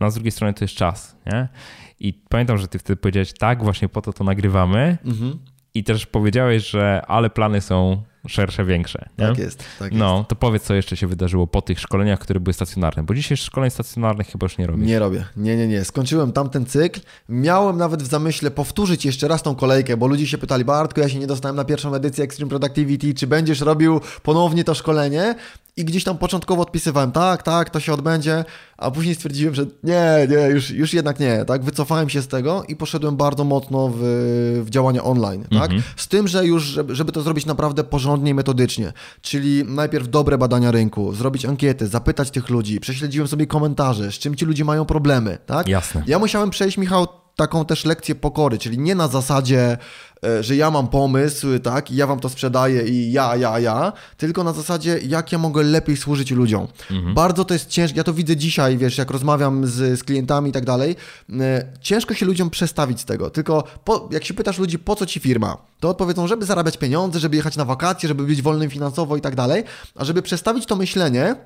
No 0.00 0.06
a 0.06 0.10
z 0.10 0.14
drugiej 0.14 0.32
strony 0.32 0.54
to 0.54 0.64
jest 0.64 0.74
czas, 0.74 1.16
nie? 1.26 1.48
I 2.00 2.12
pamiętam, 2.28 2.58
że 2.58 2.68
ty 2.68 2.78
wtedy 2.78 2.96
powiedziałeś, 2.96 3.32
tak, 3.32 3.64
właśnie 3.64 3.88
po 3.88 4.02
to 4.02 4.12
to 4.12 4.24
nagrywamy. 4.24 4.98
Mhm. 5.04 5.38
I 5.74 5.84
też 5.84 6.06
powiedziałeś, 6.06 6.70
że 6.70 7.02
ale 7.06 7.30
plany 7.30 7.60
są 7.60 8.02
szersze, 8.28 8.64
większe. 8.64 9.08
Nie? 9.18 9.26
Tak 9.26 9.38
jest. 9.38 9.64
Tak 9.78 9.92
no, 9.92 10.16
jest. 10.16 10.28
to 10.28 10.36
powiedz, 10.36 10.62
co 10.62 10.74
jeszcze 10.74 10.96
się 10.96 11.06
wydarzyło 11.06 11.46
po 11.46 11.62
tych 11.62 11.80
szkoleniach, 11.80 12.18
które 12.18 12.40
były 12.40 12.54
stacjonarne, 12.54 13.02
bo 13.02 13.14
dzisiaj 13.14 13.36
szkoleń 13.36 13.70
stacjonarnych 13.70 14.26
chyba 14.26 14.44
już 14.44 14.58
nie 14.58 14.66
robię. 14.66 14.86
Nie 14.86 14.98
robię. 14.98 15.24
Nie, 15.36 15.56
nie, 15.56 15.68
nie. 15.68 15.84
Skończyłem 15.84 16.32
tamten 16.32 16.66
cykl. 16.66 17.00
Miałem 17.28 17.76
nawet 17.76 18.02
w 18.02 18.06
zamyśle 18.06 18.50
powtórzyć 18.50 19.04
jeszcze 19.04 19.28
raz 19.28 19.42
tą 19.42 19.54
kolejkę, 19.54 19.96
bo 19.96 20.06
ludzie 20.06 20.26
się 20.26 20.38
pytali, 20.38 20.64
Bartku, 20.64 21.00
ja 21.00 21.08
się 21.08 21.18
nie 21.18 21.26
dostałem 21.26 21.56
na 21.56 21.64
pierwszą 21.64 21.94
edycję 21.94 22.24
Extreme 22.24 22.50
Productivity, 22.50 23.14
czy 23.14 23.26
będziesz 23.26 23.60
robił 23.60 24.00
ponownie 24.22 24.64
to 24.64 24.74
szkolenie? 24.74 25.34
I 25.76 25.84
gdzieś 25.84 26.04
tam 26.04 26.18
początkowo 26.18 26.62
odpisywałem, 26.62 27.12
tak, 27.12 27.42
tak, 27.42 27.70
to 27.70 27.80
się 27.80 27.92
odbędzie, 27.92 28.44
a 28.76 28.90
później 28.90 29.14
stwierdziłem, 29.14 29.54
że 29.54 29.66
nie, 29.84 30.26
nie, 30.30 30.36
już, 30.36 30.70
już 30.70 30.94
jednak 30.94 31.20
nie, 31.20 31.44
tak, 31.44 31.64
wycofałem 31.64 32.08
się 32.08 32.22
z 32.22 32.28
tego 32.28 32.64
i 32.68 32.76
poszedłem 32.76 33.16
bardzo 33.16 33.44
mocno 33.44 33.90
w, 33.94 33.98
w 34.64 34.70
działania 34.70 35.04
online, 35.04 35.42
tak, 35.42 35.70
mhm. 35.70 35.82
z 35.96 36.08
tym, 36.08 36.28
że 36.28 36.46
już, 36.46 36.62
żeby, 36.64 36.94
żeby 36.94 37.12
to 37.12 37.22
zrobić 37.22 37.46
naprawdę 37.46 37.84
porządnie 37.84 38.30
i 38.30 38.34
metodycznie, 38.34 38.92
czyli 39.20 39.64
najpierw 39.64 40.08
dobre 40.08 40.38
badania 40.38 40.70
rynku, 40.70 41.14
zrobić 41.14 41.44
ankiety, 41.44 41.86
zapytać 41.86 42.30
tych 42.30 42.48
ludzi, 42.48 42.80
prześledziłem 42.80 43.28
sobie 43.28 43.46
komentarze, 43.46 44.12
z 44.12 44.14
czym 44.14 44.34
ci 44.34 44.44
ludzie 44.44 44.64
mają 44.64 44.84
problemy, 44.84 45.38
tak. 45.46 45.68
Jasne. 45.68 46.02
Ja 46.06 46.18
musiałem 46.18 46.50
przejść, 46.50 46.78
Michał, 46.78 47.06
taką 47.36 47.64
też 47.64 47.84
lekcję 47.84 48.14
pokory, 48.14 48.58
czyli 48.58 48.78
nie 48.78 48.94
na 48.94 49.08
zasadzie, 49.08 49.78
e, 50.24 50.42
że 50.42 50.56
ja 50.56 50.70
mam 50.70 50.88
pomysł, 50.88 51.58
tak, 51.58 51.90
i 51.90 51.96
ja 51.96 52.06
wam 52.06 52.20
to 52.20 52.28
sprzedaję 52.28 52.82
i 52.82 53.12
ja, 53.12 53.36
ja, 53.36 53.58
ja, 53.58 53.92
tylko 54.16 54.44
na 54.44 54.52
zasadzie, 54.52 54.98
jak 54.98 55.32
ja 55.32 55.38
mogę 55.38 55.62
lepiej 55.62 55.96
służyć 55.96 56.30
ludziom. 56.30 56.66
Mhm. 56.90 57.14
Bardzo 57.14 57.44
to 57.44 57.54
jest 57.54 57.68
ciężkie, 57.68 57.96
ja 57.98 58.04
to 58.04 58.12
widzę 58.12 58.36
dzisiaj, 58.36 58.78
wiesz, 58.78 58.98
jak 58.98 59.10
rozmawiam 59.10 59.66
z, 59.66 59.98
z 60.00 60.04
klientami 60.04 60.50
i 60.50 60.52
tak 60.52 60.64
dalej, 60.64 60.96
e, 61.40 61.64
ciężko 61.80 62.14
się 62.14 62.26
ludziom 62.26 62.50
przestawić 62.50 63.00
z 63.00 63.04
tego, 63.04 63.30
tylko 63.30 63.64
po, 63.84 64.08
jak 64.12 64.24
się 64.24 64.34
pytasz 64.34 64.58
ludzi, 64.58 64.78
po 64.78 64.96
co 64.96 65.06
ci 65.06 65.20
firma, 65.20 65.56
to 65.80 65.88
odpowiedzą, 65.88 66.26
żeby 66.26 66.44
zarabiać 66.44 66.76
pieniądze, 66.76 67.18
żeby 67.18 67.36
jechać 67.36 67.56
na 67.56 67.64
wakacje, 67.64 68.08
żeby 68.08 68.24
być 68.24 68.42
wolnym 68.42 68.70
finansowo 68.70 69.16
i 69.16 69.20
tak 69.20 69.34
dalej, 69.34 69.64
a 69.94 70.04
żeby 70.04 70.22
przestawić 70.22 70.66
to 70.66 70.76
myślenie, 70.76 71.36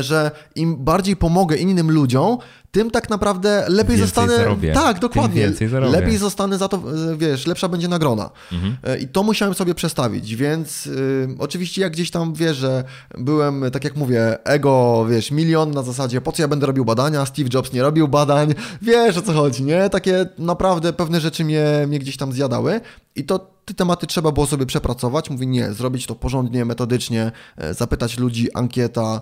że 0.00 0.30
im 0.54 0.76
bardziej 0.76 1.16
pomogę 1.16 1.56
innym 1.56 1.90
ludziom, 1.90 2.38
tym 2.70 2.90
tak 2.90 3.10
naprawdę 3.10 3.64
lepiej 3.68 3.96
więcej 3.96 3.98
zostanę. 3.98 4.36
Zarobię. 4.36 4.72
Tak, 4.72 4.98
dokładnie. 4.98 5.52
Lepiej 5.70 6.16
zostanę 6.16 6.58
za 6.58 6.68
to, 6.68 6.76
e, 6.76 7.16
wiesz, 7.16 7.46
lepsza 7.46 7.68
będzie 7.68 7.88
nagrona. 7.88 8.30
Mhm. 8.52 8.76
E, 8.84 8.98
I 8.98 9.08
to 9.08 9.22
musiałem 9.22 9.54
sobie 9.54 9.74
przestawić, 9.74 10.36
więc 10.36 10.86
y, 10.86 11.28
oczywiście 11.38 11.82
jak 11.82 11.92
gdzieś 11.92 12.10
tam 12.10 12.34
wiesz, 12.34 12.56
że 12.56 12.84
byłem, 13.18 13.64
tak 13.72 13.84
jak 13.84 13.96
mówię, 13.96 14.44
ego, 14.44 15.06
wiesz, 15.10 15.30
milion 15.30 15.70
na 15.70 15.82
zasadzie, 15.82 16.20
po 16.20 16.32
co 16.32 16.42
ja 16.42 16.48
będę 16.48 16.66
robił 16.66 16.84
badania, 16.84 17.26
Steve 17.26 17.48
Jobs 17.54 17.72
nie 17.72 17.82
robił 17.82 18.08
badań, 18.08 18.54
wiesz 18.82 19.16
o 19.16 19.22
co 19.22 19.32
chodzi, 19.32 19.64
nie? 19.64 19.90
Takie 19.90 20.26
naprawdę 20.38 20.92
pewne 20.92 21.20
rzeczy 21.20 21.44
mnie, 21.44 21.64
mnie 21.88 21.98
gdzieś 21.98 22.16
tam 22.16 22.32
zjadały 22.32 22.80
i 23.16 23.24
to 23.24 23.57
te 23.68 23.74
tematy 23.74 24.06
trzeba 24.06 24.32
było 24.32 24.46
sobie 24.46 24.66
przepracować. 24.66 25.30
Mówi 25.30 25.46
nie, 25.46 25.72
zrobić 25.72 26.06
to 26.06 26.14
porządnie, 26.14 26.64
metodycznie, 26.64 27.32
zapytać 27.70 28.18
ludzi, 28.18 28.52
ankieta, 28.54 29.20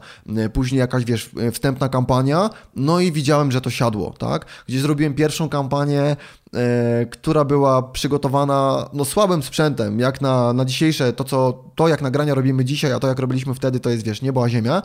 później 0.52 0.78
jakaś, 0.78 1.04
wiesz, 1.04 1.30
wstępna 1.52 1.88
kampania, 1.88 2.50
no 2.76 3.00
i 3.00 3.12
widziałem 3.12 3.52
że 3.52 3.60
to 3.60 3.70
siadło, 3.70 4.14
tak? 4.18 4.46
Gdzie 4.68 4.80
zrobiłem 4.80 5.14
pierwszą 5.14 5.48
kampanię, 5.48 6.00
e, 6.02 6.16
która 7.10 7.44
była 7.44 7.82
przygotowana 7.82 8.88
no, 8.92 9.04
słabym 9.04 9.42
sprzętem, 9.42 10.00
jak 10.00 10.20
na, 10.20 10.52
na 10.52 10.64
dzisiejsze, 10.64 11.12
to, 11.12 11.24
co, 11.24 11.64
to 11.74 11.88
jak 11.88 12.02
nagrania 12.02 12.34
robimy 12.34 12.64
dzisiaj, 12.64 12.92
a 12.92 13.00
to 13.00 13.08
jak 13.08 13.18
robiliśmy 13.18 13.54
wtedy, 13.54 13.80
to 13.80 13.90
jest, 13.90 14.04
wiesz, 14.04 14.22
niebo 14.22 14.44
a 14.44 14.48
ziemia, 14.48 14.82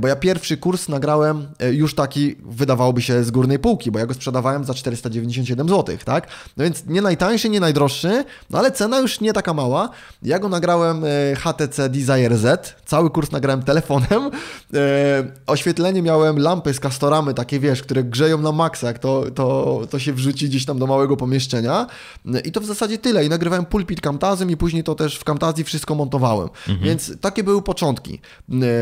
bo 0.00 0.08
ja 0.08 0.16
pierwszy 0.16 0.56
kurs 0.56 0.88
nagrałem 0.88 1.48
e, 1.58 1.72
już 1.72 1.94
taki, 1.94 2.36
wydawałoby 2.44 3.02
się, 3.02 3.24
z 3.24 3.30
górnej 3.30 3.58
półki, 3.58 3.90
bo 3.90 3.98
ja 3.98 4.06
go 4.06 4.14
sprzedawałem 4.14 4.64
za 4.64 4.74
497 4.74 5.68
zł, 5.68 5.96
tak? 6.04 6.26
No 6.56 6.64
więc 6.64 6.86
nie 6.86 7.02
najtańszy, 7.02 7.48
nie 7.48 7.60
najdroższy, 7.60 8.24
no 8.50 8.58
ale 8.58 8.72
cena 8.72 9.00
już 9.00 9.20
nie 9.20 9.32
taka 9.32 9.54
mała. 9.54 9.88
Ja 10.22 10.38
go 10.38 10.48
nagrałem 10.48 11.04
e, 11.04 11.08
HTC 11.36 11.88
Desire 11.88 12.36
Z, 12.36 12.76
cały 12.84 13.10
kurs 13.10 13.30
nagrałem 13.30 13.62
telefonem, 13.62 14.30
oświetlenie 15.46 16.02
miałem 16.02 16.38
lampy 16.38 16.74
z 16.74 16.80
kastoramy, 16.80 17.34
takie, 17.34 17.60
wiesz, 17.60 17.82
które 17.82 18.04
grzeją 18.04 18.38
na 18.38 18.52
maksa, 18.52 18.92
to, 18.92 19.24
to, 19.34 19.80
to 19.90 19.98
się 19.98 20.12
wrzuci 20.12 20.48
gdzieś 20.48 20.64
tam 20.64 20.78
do 20.78 20.86
małego 20.86 20.99
pomieszczenia. 21.08 21.86
I 22.44 22.52
to 22.52 22.60
w 22.60 22.64
zasadzie 22.64 22.98
tyle. 22.98 23.24
I 23.24 23.28
nagrywałem 23.28 23.64
pulpit 23.64 24.00
Camtazem 24.00 24.50
i 24.50 24.56
później 24.56 24.84
to 24.84 24.94
też 24.94 25.16
w 25.16 25.24
Camtasie 25.24 25.64
wszystko 25.64 25.94
montowałem. 25.94 26.48
Mhm. 26.68 26.80
Więc 26.88 27.20
takie 27.20 27.44
były 27.44 27.62
początki. 27.62 28.20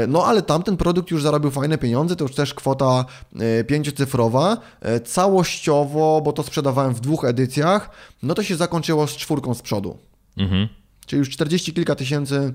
No 0.08 0.24
ale 0.24 0.42
tamten 0.42 0.76
produkt 0.76 1.10
już 1.10 1.22
zarobił 1.22 1.50
fajne 1.50 1.78
pieniądze, 1.78 2.16
to 2.16 2.24
już 2.24 2.34
też 2.34 2.54
kwota 2.54 3.04
e, 3.40 3.64
pięciocyfrowa. 3.64 4.56
E, 4.80 5.00
całościowo, 5.00 6.20
bo 6.24 6.32
to 6.32 6.42
sprzedawałem 6.42 6.94
w 6.94 7.00
dwóch 7.00 7.24
edycjach, 7.24 7.90
no 8.22 8.34
to 8.34 8.42
się 8.42 8.56
zakończyło 8.56 9.06
z 9.06 9.16
czwórką 9.16 9.54
z 9.54 9.62
przodu. 9.62 9.98
Mhm. 10.36 10.68
Czyli 11.06 11.18
już 11.18 11.30
40 11.30 11.72
kilka 11.72 11.94
tysięcy 11.94 12.54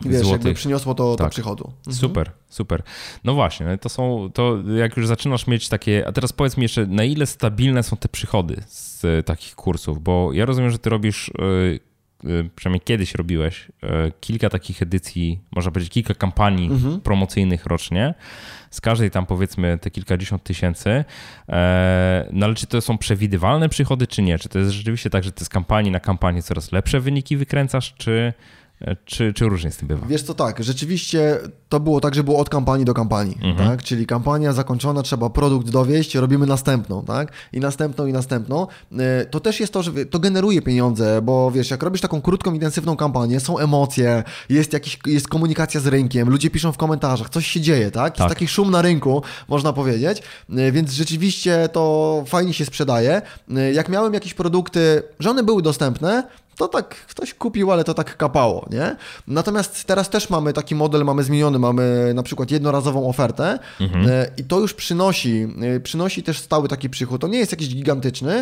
Wiesz, 0.00 0.20
złotych. 0.20 0.32
jakby 0.32 0.54
przyniosło 0.54 0.94
to 0.94 1.16
tak. 1.16 1.26
do 1.26 1.30
przychodu. 1.30 1.72
Mhm. 1.78 1.96
Super, 1.96 2.30
super. 2.48 2.82
No 3.24 3.34
właśnie, 3.34 3.78
to 3.78 3.88
są, 3.88 4.30
to 4.34 4.58
jak 4.76 4.96
już 4.96 5.06
zaczynasz 5.06 5.46
mieć 5.46 5.68
takie, 5.68 6.08
a 6.08 6.12
teraz 6.12 6.32
powiedz 6.32 6.56
mi 6.56 6.62
jeszcze, 6.62 6.86
na 6.86 7.04
ile 7.04 7.26
stabilne 7.26 7.82
są 7.82 7.96
te 7.96 8.08
przychody 8.08 8.62
z 8.68 8.91
e, 9.04 9.22
takich 9.22 9.54
kursów, 9.54 10.02
bo 10.02 10.32
ja 10.32 10.44
rozumiem, 10.44 10.70
że 10.70 10.78
ty 10.78 10.90
robisz, 10.90 11.28
e, 11.28 11.32
e, 12.30 12.44
przynajmniej 12.56 12.80
kiedyś 12.80 13.14
robiłeś, 13.14 13.68
kilka 14.20 14.50
takich 14.50 14.82
edycji, 14.82 15.40
można 15.52 15.70
powiedzieć 15.70 15.92
kilka 15.92 16.14
kampanii 16.14 16.66
mhm. 16.66 17.00
promocyjnych 17.00 17.66
rocznie, 17.66 18.14
z 18.70 18.80
każdej 18.80 19.10
tam 19.10 19.26
powiedzmy 19.26 19.78
te 19.78 19.90
kilkadziesiąt 19.90 20.42
tysięcy, 20.42 21.04
no 22.32 22.46
ale 22.46 22.54
czy 22.54 22.66
to 22.66 22.80
są 22.80 22.98
przewidywalne 22.98 23.68
przychody, 23.68 24.06
czy 24.06 24.22
nie? 24.22 24.38
Czy 24.38 24.48
to 24.48 24.58
jest 24.58 24.70
rzeczywiście 24.70 25.10
tak, 25.10 25.24
że 25.24 25.32
ty 25.32 25.44
z 25.44 25.48
kampanii 25.48 25.90
na 25.90 26.00
kampanię 26.00 26.42
coraz 26.42 26.72
lepsze 26.72 27.00
wyniki 27.00 27.36
wykręcasz, 27.36 27.94
czy 27.94 28.32
E, 28.32 28.61
czy, 29.04 29.32
czy 29.32 29.48
różnie 29.48 29.70
z 29.70 29.76
tym 29.76 29.88
bywa? 29.88 30.06
Wiesz 30.06 30.22
co, 30.22 30.34
tak, 30.34 30.64
rzeczywiście 30.64 31.38
to 31.68 31.80
było 31.80 32.00
tak, 32.00 32.14
że 32.14 32.24
było 32.24 32.38
od 32.38 32.48
kampanii 32.48 32.84
do 32.84 32.94
kampanii, 32.94 33.38
mhm. 33.42 33.68
tak? 33.68 33.82
Czyli 33.82 34.06
kampania 34.06 34.52
zakończona, 34.52 35.02
trzeba 35.02 35.30
produkt 35.30 35.70
dowieść, 35.70 36.14
robimy 36.14 36.46
następną, 36.46 37.04
tak? 37.04 37.32
I 37.52 37.60
następną, 37.60 38.06
i 38.06 38.12
następną. 38.12 38.66
E, 38.98 39.26
to 39.26 39.40
też 39.40 39.60
jest 39.60 39.72
to, 39.72 39.82
że 39.82 39.92
to 40.10 40.18
generuje 40.18 40.62
pieniądze, 40.62 41.22
bo 41.22 41.50
wiesz, 41.50 41.70
jak 41.70 41.82
robisz 41.82 42.00
taką 42.00 42.20
krótką, 42.20 42.54
intensywną 42.54 42.96
kampanię, 42.96 43.40
są 43.40 43.58
emocje, 43.58 44.22
jest 44.48 44.72
jakiś, 44.72 44.98
jest 45.06 45.28
komunikacja 45.28 45.80
z 45.80 45.86
rynkiem, 45.86 46.30
ludzie 46.30 46.50
piszą 46.50 46.72
w 46.72 46.76
komentarzach, 46.76 47.28
coś 47.30 47.46
się 47.46 47.60
dzieje, 47.60 47.90
tak? 47.90 48.12
Jest 48.12 48.18
tak. 48.18 48.28
taki 48.28 48.48
szum 48.48 48.70
na 48.70 48.82
rynku, 48.82 49.22
można 49.48 49.72
powiedzieć, 49.72 50.22
e, 50.50 50.72
więc 50.72 50.92
rzeczywiście 50.92 51.68
to 51.72 52.24
fajnie 52.26 52.54
się 52.54 52.64
sprzedaje. 52.64 53.22
Jak 53.72 53.88
miałem 53.88 54.14
jakieś 54.14 54.34
produkty, 54.34 55.02
że 55.18 55.30
one 55.30 55.42
były 55.42 55.62
dostępne, 55.62 56.24
to 56.56 56.68
tak 56.68 56.94
ktoś 56.94 57.34
kupił, 57.34 57.72
ale 57.72 57.84
to 57.84 57.94
tak 57.94 58.16
kapało, 58.16 58.66
nie? 58.70 58.96
Natomiast 59.26 59.84
teraz 59.84 60.10
też 60.10 60.30
mamy 60.30 60.52
taki 60.52 60.74
model, 60.74 61.04
mamy 61.04 61.22
zmieniony, 61.22 61.58
mamy 61.58 62.12
na 62.14 62.22
przykład 62.22 62.50
jednorazową 62.50 63.08
ofertę 63.08 63.58
mhm. 63.80 64.08
E, 64.08 64.26
i 64.36 64.44
to 64.44 64.60
już 64.60 64.74
przynosi, 64.74 65.48
e, 65.76 65.80
przynosi 65.80 66.22
też 66.22 66.38
stały 66.38 66.68
taki 66.68 66.90
przychód. 66.90 67.20
To 67.20 67.28
nie 67.28 67.38
jest 67.38 67.52
jakiś 67.52 67.68
gigantyczny, 67.68 68.32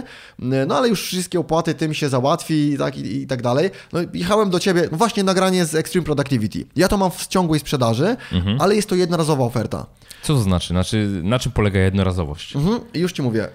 e, 0.43 0.67
no 0.67 0.77
ale 0.77 0.89
już 0.89 1.03
wszystkie 1.03 1.41
opłaty 1.41 1.75
tym 1.75 1.95
się 1.95 2.09
załatwi 2.09 2.73
i 2.73 2.79
tak, 2.79 2.99
i, 2.99 3.23
i 3.23 3.27
tak 3.27 3.43
dalej. 3.43 3.71
No 3.93 4.01
jechałem 4.15 4.51
do 4.51 4.61
Ciebie, 4.61 4.89
no 4.93 4.99
właśnie 4.99 5.25
nagranie 5.25 5.65
z 5.65 5.75
Extreme 5.75 6.05
Productivity. 6.05 6.65
Ja 6.77 6.89
to 6.89 6.97
mam 6.97 7.11
w 7.11 7.27
ciągłej 7.27 7.61
sprzedaży, 7.61 8.17
mhm. 8.33 8.61
ale 8.61 8.77
jest 8.77 8.89
to 8.89 8.95
jednorazowa 8.95 9.45
oferta. 9.45 9.87
Co 10.23 10.35
to 10.35 10.41
znaczy? 10.41 10.69
znaczy 10.69 11.21
na 11.23 11.39
czym 11.39 11.53
polega 11.53 11.81
jednorazowość? 11.81 12.57
Mhm. 12.57 12.81
Już 12.95 13.13
Ci 13.13 13.23
mówię. 13.23 13.49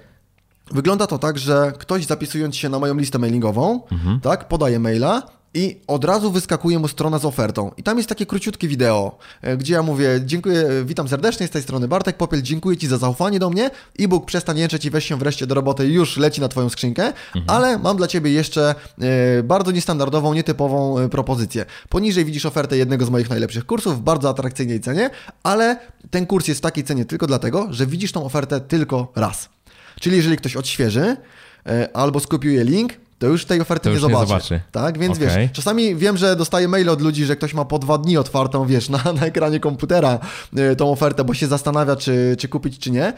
Wygląda 0.71 1.07
to 1.07 1.17
tak, 1.17 1.37
że 1.37 1.73
ktoś 1.79 2.05
zapisując 2.05 2.55
się 2.55 2.69
na 2.69 2.79
moją 2.79 2.95
listę 2.95 3.19
mailingową, 3.19 3.81
mhm. 3.91 4.19
tak, 4.19 4.47
podaje 4.47 4.79
maila 4.79 5.35
i 5.55 5.81
od 5.87 6.05
razu 6.05 6.31
wyskakuje 6.31 6.79
mu 6.79 6.87
strona 6.87 7.19
z 7.19 7.25
ofertą. 7.25 7.71
I 7.77 7.83
tam 7.83 7.97
jest 7.97 8.09
takie 8.09 8.25
króciutkie 8.25 8.67
wideo, 8.67 9.17
e, 9.41 9.57
gdzie 9.57 9.73
ja 9.73 9.83
mówię, 9.83 10.21
dziękuję, 10.25 10.65
witam 10.85 11.07
serdecznie 11.07 11.47
z 11.47 11.49
tej 11.49 11.61
strony 11.61 11.87
Bartek 11.87 12.17
Popiel, 12.17 12.41
dziękuję 12.41 12.77
Ci 12.77 12.87
za 12.87 12.97
zaufanie 12.97 13.39
do 13.39 13.49
mnie. 13.49 13.69
E-book 13.99 14.25
przestań 14.25 14.57
jęczeć 14.57 14.85
i 14.85 14.89
weź 14.89 15.05
się 15.05 15.17
wreszcie 15.17 15.47
do 15.47 15.55
roboty, 15.55 15.87
już 15.87 16.17
leci 16.17 16.41
na 16.41 16.47
Twoją 16.47 16.69
skrzynkę, 16.69 17.07
mhm. 17.07 17.45
ale 17.47 17.79
mam 17.79 17.97
dla 17.97 18.07
Ciebie 18.07 18.31
jeszcze 18.31 18.75
e, 19.01 19.43
bardzo 19.43 19.71
niestandardową, 19.71 20.33
nietypową 20.33 20.99
e, 20.99 21.09
propozycję. 21.09 21.65
Poniżej 21.89 22.25
widzisz 22.25 22.45
ofertę 22.45 22.77
jednego 22.77 23.05
z 23.05 23.09
moich 23.09 23.29
najlepszych 23.29 23.65
kursów 23.65 23.97
w 23.97 24.01
bardzo 24.01 24.29
atrakcyjnej 24.29 24.79
cenie, 24.79 25.09
ale 25.43 25.79
ten 26.09 26.25
kurs 26.25 26.47
jest 26.47 26.59
w 26.59 26.63
takiej 26.63 26.83
cenie 26.83 27.05
tylko 27.05 27.27
dlatego, 27.27 27.67
że 27.69 27.85
widzisz 27.87 28.11
tą 28.11 28.25
ofertę 28.25 28.59
tylko 28.59 29.11
raz. 29.15 29.54
Czyli 29.99 30.17
jeżeli 30.17 30.37
ktoś 30.37 30.55
odświeży 30.55 31.17
e, 31.65 31.89
albo 31.93 32.19
skopiuje 32.19 32.63
link, 32.63 32.93
to 33.19 33.27
już 33.27 33.45
tej 33.45 33.61
oferty 33.61 33.89
nie 33.89 33.99
zobaczy. 33.99 34.21
nie, 34.21 34.27
zobaczy. 34.27 34.61
Tak, 34.71 34.99
więc 34.99 35.17
okay. 35.17 35.27
wiesz, 35.27 35.51
czasami 35.51 35.95
wiem, 35.95 36.17
że 36.17 36.35
dostaję 36.35 36.67
maile 36.67 36.89
od 36.89 37.01
ludzi, 37.01 37.25
że 37.25 37.35
ktoś 37.35 37.53
ma 37.53 37.65
po 37.65 37.79
dwa 37.79 37.97
dni 37.97 38.17
otwartą, 38.17 38.65
wiesz, 38.65 38.89
na, 38.89 39.03
na 39.19 39.25
ekranie 39.25 39.59
komputera 39.59 40.19
y, 40.57 40.75
tą 40.75 40.91
ofertę, 40.91 41.23
bo 41.23 41.33
się 41.33 41.47
zastanawia, 41.47 41.95
czy, 41.95 42.35
czy 42.39 42.47
kupić, 42.47 42.79
czy 42.79 42.91
nie. 42.91 43.13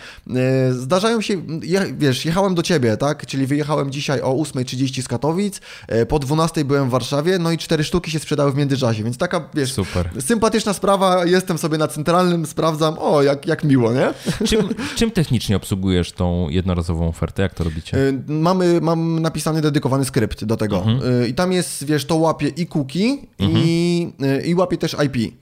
Y, 0.69 0.73
zdarzają 0.73 1.21
się, 1.21 1.33
je, 1.63 1.85
wiesz, 1.97 2.25
jechałem 2.25 2.55
do 2.55 2.63
ciebie, 2.63 2.97
tak, 2.97 3.25
czyli 3.25 3.47
wyjechałem 3.47 3.91
dzisiaj 3.91 4.21
o 4.21 4.33
8.30 4.33 5.01
z 5.01 5.07
Katowic, 5.07 5.61
y, 5.91 6.05
po 6.05 6.19
12.00 6.19 6.63
byłem 6.63 6.87
w 6.87 6.91
Warszawie, 6.91 7.39
no 7.39 7.51
i 7.51 7.57
cztery 7.57 7.83
sztuki 7.83 8.11
się 8.11 8.19
sprzedały 8.19 8.51
w 8.51 8.55
międzyczasie, 8.55 9.03
więc 9.03 9.17
taka, 9.17 9.49
wiesz, 9.53 9.73
Super. 9.73 10.09
sympatyczna 10.19 10.73
sprawa, 10.73 11.25
jestem 11.25 11.57
sobie 11.57 11.77
na 11.77 11.87
centralnym, 11.87 12.45
sprawdzam, 12.45 12.95
o, 12.99 13.23
jak, 13.23 13.47
jak 13.47 13.63
miło, 13.63 13.93
nie? 13.93 14.13
Czym, 14.47 14.69
czym 14.97 15.11
technicznie 15.11 15.55
obsługujesz 15.55 16.11
tą 16.11 16.49
jednorazową 16.49 17.07
ofertę, 17.07 17.41
jak 17.41 17.53
to 17.53 17.63
robicie? 17.63 17.97
Mamy, 18.27 18.81
mam 18.81 19.19
napisany 19.19 19.61
dedykowany 19.61 19.86
dedykowany 19.87 20.05
skrypt 20.05 20.45
do 20.45 20.57
tego. 20.57 20.77
Mhm. 20.77 21.23
Y, 21.23 21.27
I 21.27 21.33
tam 21.33 21.51
jest, 21.51 21.85
wiesz, 21.85 22.05
to 22.05 22.15
łapie 22.15 22.47
i 22.47 22.67
cookie 22.67 23.17
mhm. 23.39 23.63
i, 23.65 24.13
y, 24.21 24.47
i 24.47 24.55
łapie 24.55 24.77
też 24.77 24.95
IP. 25.05 25.33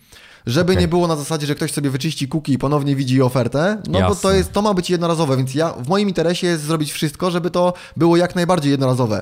Żeby 0.46 0.72
okay. 0.72 0.82
nie 0.82 0.88
było 0.88 1.08
na 1.08 1.16
zasadzie, 1.16 1.48
że 1.48 1.56
ktoś 1.56 1.72
sobie 1.72 1.90
wyczyści 1.90 2.28
cookie 2.28 2.54
i 2.54 2.58
ponownie 2.58 2.96
widzi 2.96 3.22
ofertę, 3.22 3.82
no 3.88 4.00
Jasne. 4.00 4.16
bo 4.16 4.22
to, 4.22 4.32
jest, 4.32 4.52
to 4.52 4.62
ma 4.62 4.74
być 4.74 4.90
jednorazowe, 4.90 5.38
więc 5.38 5.56
ja 5.56 5.74
w 5.74 5.88
moim 5.88 6.08
interesie 6.08 6.48
jest 6.48 6.64
zrobić 6.64 6.92
wszystko, 6.92 7.32
żeby 7.32 7.52
to 7.52 7.74
było 7.98 8.18
jak 8.18 8.36
najbardziej 8.36 8.72
jednorazowe 8.72 9.22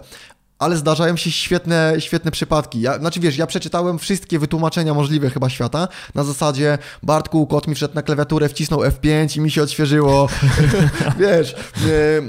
ale 0.59 0.77
zdarzają 0.77 1.17
się 1.17 1.31
świetne, 1.31 1.95
świetne 1.99 2.31
przypadki. 2.31 2.81
Ja, 2.81 2.99
znaczy 2.99 3.19
wiesz, 3.19 3.37
ja 3.37 3.47
przeczytałem 3.47 3.99
wszystkie 3.99 4.39
wytłumaczenia 4.39 4.93
możliwe 4.93 5.29
chyba 5.29 5.49
świata, 5.49 5.87
na 6.15 6.23
zasadzie 6.23 6.77
Bartku, 7.03 7.47
kot 7.47 7.67
mi 7.67 7.75
wszedł 7.75 7.95
na 7.95 8.01
klawiaturę, 8.01 8.49
wcisnął 8.49 8.79
F5 8.79 9.37
i 9.37 9.41
mi 9.41 9.51
się 9.51 9.63
odświeżyło. 9.63 10.27
wiesz, 11.19 11.55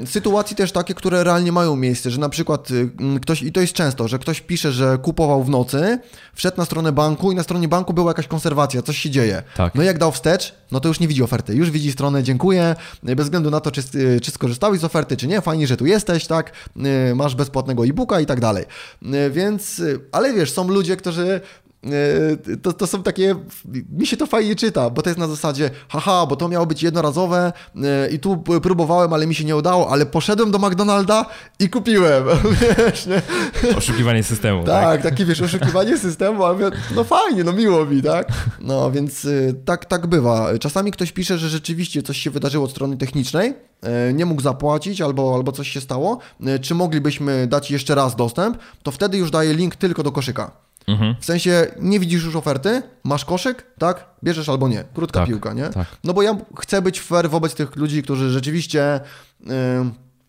e, 0.03 0.07
sytuacje 0.07 0.57
też 0.57 0.73
takie, 0.73 0.95
które 0.95 1.25
realnie 1.25 1.53
mają 1.53 1.77
miejsce, 1.77 2.11
że 2.11 2.21
na 2.21 2.29
przykład 2.29 2.71
y, 2.71 2.91
ktoś, 3.23 3.43
i 3.43 3.53
to 3.53 3.61
jest 3.61 3.73
często, 3.73 4.09
że 4.09 4.19
ktoś 4.19 4.41
pisze, 4.41 4.73
że 4.73 4.99
kupował 4.99 5.45
w 5.45 5.49
nocy, 5.49 5.99
wszedł 6.35 6.57
na 6.57 6.65
stronę 6.65 6.93
banku 6.93 7.33
i 7.33 7.35
na 7.35 7.43
stronie 7.43 7.69
banku 7.69 7.93
była 7.93 8.11
jakaś 8.11 8.27
konserwacja, 8.27 8.83
coś 8.83 8.99
się 8.99 9.11
dzieje. 9.11 9.43
Tak. 9.57 9.75
No 9.75 9.83
i 9.83 9.87
jak 9.87 9.99
dał 9.99 10.13
wstecz, 10.13 10.55
no 10.73 10.81
to 10.81 10.89
już 10.89 11.01
nie 11.01 11.09
widzi 11.09 11.23
oferty, 11.23 11.55
już 11.55 11.71
widzi 11.71 11.93
stronę, 11.93 12.23
dziękuję, 12.23 12.77
bez 13.03 13.27
względu 13.27 13.51
na 13.51 13.61
to, 13.61 13.71
czy, 13.71 13.83
y, 13.95 14.21
czy 14.21 14.31
skorzystałeś 14.31 14.81
z 14.81 14.85
oferty, 14.85 15.17
czy 15.17 15.27
nie, 15.27 15.41
fajnie, 15.41 15.67
że 15.67 15.77
tu 15.77 15.87
jesteś, 15.87 16.27
tak, 16.27 16.53
y, 17.11 17.15
masz 17.15 17.35
bezpłatnego 17.35 17.87
e-booka 17.87 18.21
i 18.21 18.27
tak 18.27 18.41
dalej. 18.41 18.65
E, 19.13 19.31
więc, 19.31 19.81
e, 19.81 19.85
ale 20.13 20.33
wiesz, 20.33 20.53
są 20.53 20.69
ludzie, 20.69 20.97
którzy 20.97 21.27
e, 21.27 21.41
to, 22.63 22.73
to 22.73 22.87
są 22.87 23.03
takie, 23.03 23.35
mi 23.93 24.07
się 24.07 24.17
to 24.17 24.27
fajnie 24.27 24.57
czyta, 24.57 24.91
bo 24.91 25.03
to 25.03 25.11
jest 25.11 25.19
na 25.19 25.29
zasadzie, 25.29 25.71
haha, 25.89 26.27
bo 26.27 26.37
to 26.37 26.49
miało 26.49 26.67
być 26.67 26.83
jednorazowe 26.83 27.53
i 28.13 28.19
tu 28.19 28.37
próbowałem, 28.63 29.13
ale 29.13 29.27
mi 29.27 29.35
się 29.35 29.45
nie 29.45 29.57
udało, 29.57 29.91
ale 29.91 30.07
poszedłem 30.07 30.51
do 30.51 30.59
McDonalda 30.59 31.27
i 31.59 31.69
kupiłem, 31.69 32.25
wiesz, 32.79 33.07
nie? 33.07 33.23
Oszukiwanie 33.77 34.23
systemu, 34.23 34.65
tak? 34.65 34.85
Tak, 34.85 35.03
takie, 35.03 35.25
wiesz, 35.25 35.43
oszukiwanie 35.43 35.99
systemu, 35.99 36.45
ale 36.45 36.71
no 36.97 37.05
fajnie, 37.05 37.45
no 37.45 37.53
miło 37.53 37.87
mi, 37.87 38.03
tak? 38.03 38.29
No, 38.61 38.91
więc 38.91 39.27
tak, 39.65 39.85
tak 39.85 40.07
bywa. 40.07 40.59
Czasami 40.59 40.93
ktoś 40.93 41.13
pisze, 41.13 41.39
że 41.39 41.49
rzeczywiście 41.49 42.03
coś 42.03 42.19
się 42.19 42.31
wydarzyło 42.31 42.65
od 42.65 42.71
strony 42.71 42.97
technicznej, 42.97 43.55
E, 43.85 44.13
nie 44.13 44.27
mógł 44.27 44.43
zapłacić 44.43 45.01
albo, 45.01 45.35
albo 45.35 45.53
coś 45.53 45.69
się 45.69 45.81
stało, 45.81 46.19
e, 46.47 46.59
czy 46.59 46.75
moglibyśmy 46.75 47.47
dać 47.47 47.71
jeszcze 47.71 47.95
raz 47.95 48.17
dostęp, 48.17 48.59
to 48.83 48.91
wtedy 48.91 49.19
już 49.19 49.31
daję 49.31 49.55
link 49.55 49.77
tylko 49.77 50.03
do 50.03 50.13
koszyka. 50.13 50.51
Mhm. 50.87 51.15
W 51.21 51.25
sensie 51.25 51.67
nie 51.81 52.01
widzisz 52.01 52.25
już 52.25 52.37
oferty, 52.37 52.83
masz 53.05 53.25
koszyk, 53.25 53.67
tak? 53.79 54.07
Bierzesz 54.25 54.49
albo 54.49 54.69
nie. 54.69 54.85
Krótka 54.95 55.21
tak, 55.21 55.29
piłka, 55.29 55.53
nie? 55.53 55.69
Tak. 55.69 55.87
No 56.05 56.15
bo 56.15 56.23
ja 56.23 56.37
chcę 56.61 56.83
być 56.83 57.01
fair 57.01 57.31
wobec 57.31 57.55
tych 57.55 57.77
ludzi, 57.77 58.03
którzy 58.03 58.31
rzeczywiście. 58.31 59.01
Yy, 59.41 59.51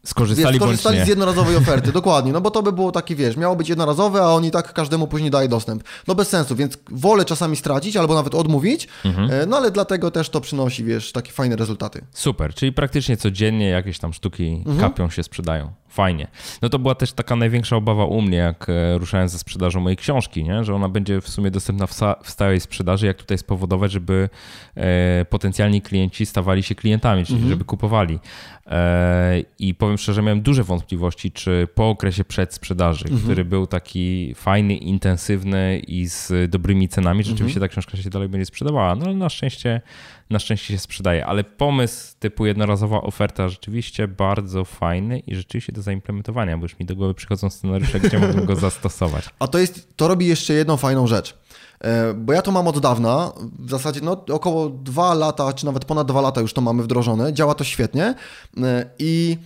Skorzystali, 0.05 0.53
wiesz, 0.53 0.63
skorzystali 0.63 1.05
z 1.05 1.07
jednorazowej 1.07 1.55
oferty, 1.65 1.91
dokładnie, 1.91 2.31
no 2.31 2.41
bo 2.41 2.51
to 2.51 2.63
by 2.63 2.71
było 2.71 2.91
takie, 2.91 3.15
wiesz, 3.15 3.37
miało 3.37 3.55
być 3.55 3.69
jednorazowe, 3.69 4.21
a 4.21 4.25
oni 4.25 4.51
tak 4.51 4.73
każdemu 4.73 5.07
później 5.07 5.31
daje 5.31 5.49
dostęp. 5.49 5.83
No 6.07 6.15
bez 6.15 6.29
sensu, 6.29 6.55
więc 6.55 6.77
wolę 6.91 7.25
czasami 7.25 7.55
stracić 7.55 7.97
albo 7.97 8.13
nawet 8.13 8.35
odmówić, 8.35 8.87
mhm. 9.05 9.31
E, 9.31 9.45
no 9.45 9.57
ale 9.57 9.71
dlatego 9.71 10.11
też 10.11 10.29
to 10.29 10.41
przynosi, 10.41 10.83
wiesz, 10.83 11.11
takie 11.11 11.31
fajne 11.31 11.55
rezultaty. 11.55 12.05
Super, 12.11 12.53
czyli 12.53 12.73
praktycznie 12.73 13.17
codziennie 13.17 13.69
jakieś 13.69 13.99
tam 13.99 14.13
sztuki 14.13 14.63
mhm. 14.65 14.79
kapią 14.79 15.09
się, 15.09 15.23
sprzedają. 15.23 15.73
Fajnie. 15.95 16.27
No 16.61 16.69
to 16.69 16.79
była 16.79 16.95
też 16.95 17.13
taka 17.13 17.35
największa 17.35 17.75
obawa 17.75 18.05
u 18.05 18.21
mnie, 18.21 18.37
jak 18.37 18.69
e, 18.69 18.97
ruszałem 18.97 19.29
ze 19.29 19.39
sprzedażą 19.39 19.79
mojej 19.79 19.97
książki, 19.97 20.43
nie? 20.43 20.63
że 20.63 20.75
ona 20.75 20.89
będzie 20.89 21.21
w 21.21 21.29
sumie 21.29 21.51
dostępna 21.51 21.87
w, 21.87 22.29
stałej 22.29 22.59
sprzedaży, 22.59 23.05
jak 23.05 23.17
tutaj 23.17 23.37
spowodować, 23.37 23.91
żeby 23.91 24.29
e, 24.75 25.25
potencjalni 25.25 25.81
klienci 25.81 26.25
stawali 26.25 26.63
się 26.63 26.75
klientami, 26.75 27.25
czyli 27.25 27.35
mhm. 27.35 27.49
żeby 27.49 27.65
kupowali. 27.65 28.19
E, 28.65 29.43
I 29.59 29.75
powiem 29.75 29.97
szczerze, 29.97 30.21
miałem 30.21 30.41
duże 30.41 30.63
wątpliwości, 30.63 31.31
czy 31.31 31.67
po 31.75 31.89
okresie 31.89 32.23
przedsprzedaży, 32.23 33.05
mhm. 33.05 33.23
który 33.23 33.45
był 33.45 33.67
taki 33.67 34.33
fajny, 34.35 34.75
intensywny 34.75 35.81
i 35.87 36.07
z 36.07 36.51
dobrymi 36.51 36.89
cenami, 36.89 37.23
rzeczywiście 37.23 37.57
mhm. 37.57 37.69
ta 37.69 37.71
książka 37.71 37.97
się 37.97 38.09
dalej 38.09 38.29
będzie 38.29 38.45
sprzedawała. 38.45 38.95
No 38.95 39.05
ale 39.05 39.15
na 39.15 39.29
szczęście, 39.29 39.81
na 40.29 40.39
szczęście 40.39 40.73
się 40.73 40.79
sprzedaje. 40.79 41.25
Ale 41.25 41.43
pomysł 41.43 42.15
typu 42.19 42.45
jednorazowa 42.45 43.01
oferta 43.01 43.49
rzeczywiście 43.49 44.07
bardzo 44.07 44.65
fajny 44.65 45.19
i 45.19 45.35
rzeczywiście 45.35 45.73
do 45.73 45.81
zaimplementowania, 45.81 46.57
bo 46.57 46.63
już 46.63 46.79
mi 46.79 46.85
do 46.85 46.95
głowy 46.95 47.13
przychodzą 47.13 47.49
scenariusze, 47.49 47.99
gdzie 47.99 48.19
mógłbym 48.19 48.45
go 48.45 48.55
zastosować. 48.55 49.29
A 49.39 49.47
to 49.47 49.59
jest, 49.59 49.97
to 49.97 50.07
robi 50.07 50.25
jeszcze 50.25 50.53
jedną 50.53 50.77
fajną 50.77 51.07
rzecz. 51.07 51.37
E, 51.85 52.13
bo 52.13 52.33
ja 52.33 52.41
to 52.41 52.51
mam 52.51 52.67
od 52.67 52.79
dawna, 52.79 53.31
w 53.59 53.69
zasadzie 53.69 54.01
no, 54.03 54.25
około 54.31 54.69
dwa 54.69 55.13
lata, 55.13 55.53
czy 55.53 55.65
nawet 55.65 55.85
ponad 55.85 56.07
dwa 56.07 56.21
lata 56.21 56.41
już 56.41 56.53
to 56.53 56.61
mamy 56.61 56.83
wdrożone, 56.83 57.33
działa 57.33 57.55
to 57.55 57.63
świetnie. 57.63 58.15
E, 58.63 58.85
i 58.99 59.37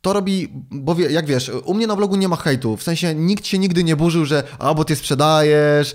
to 0.00 0.12
robi, 0.12 0.48
bo 0.70 0.94
wie, 0.94 1.10
jak 1.10 1.26
wiesz, 1.26 1.50
u 1.64 1.74
mnie 1.74 1.86
na 1.86 1.96
vlogu 1.96 2.16
nie 2.16 2.28
ma 2.28 2.36
hejtu, 2.36 2.76
w 2.76 2.82
sensie 2.82 3.14
nikt 3.14 3.46
się 3.46 3.58
nigdy 3.58 3.84
nie 3.84 3.96
burzył, 3.96 4.24
że 4.24 4.42
a, 4.58 4.74
bo 4.74 4.84
ty 4.84 4.96
sprzedajesz, 4.96 5.94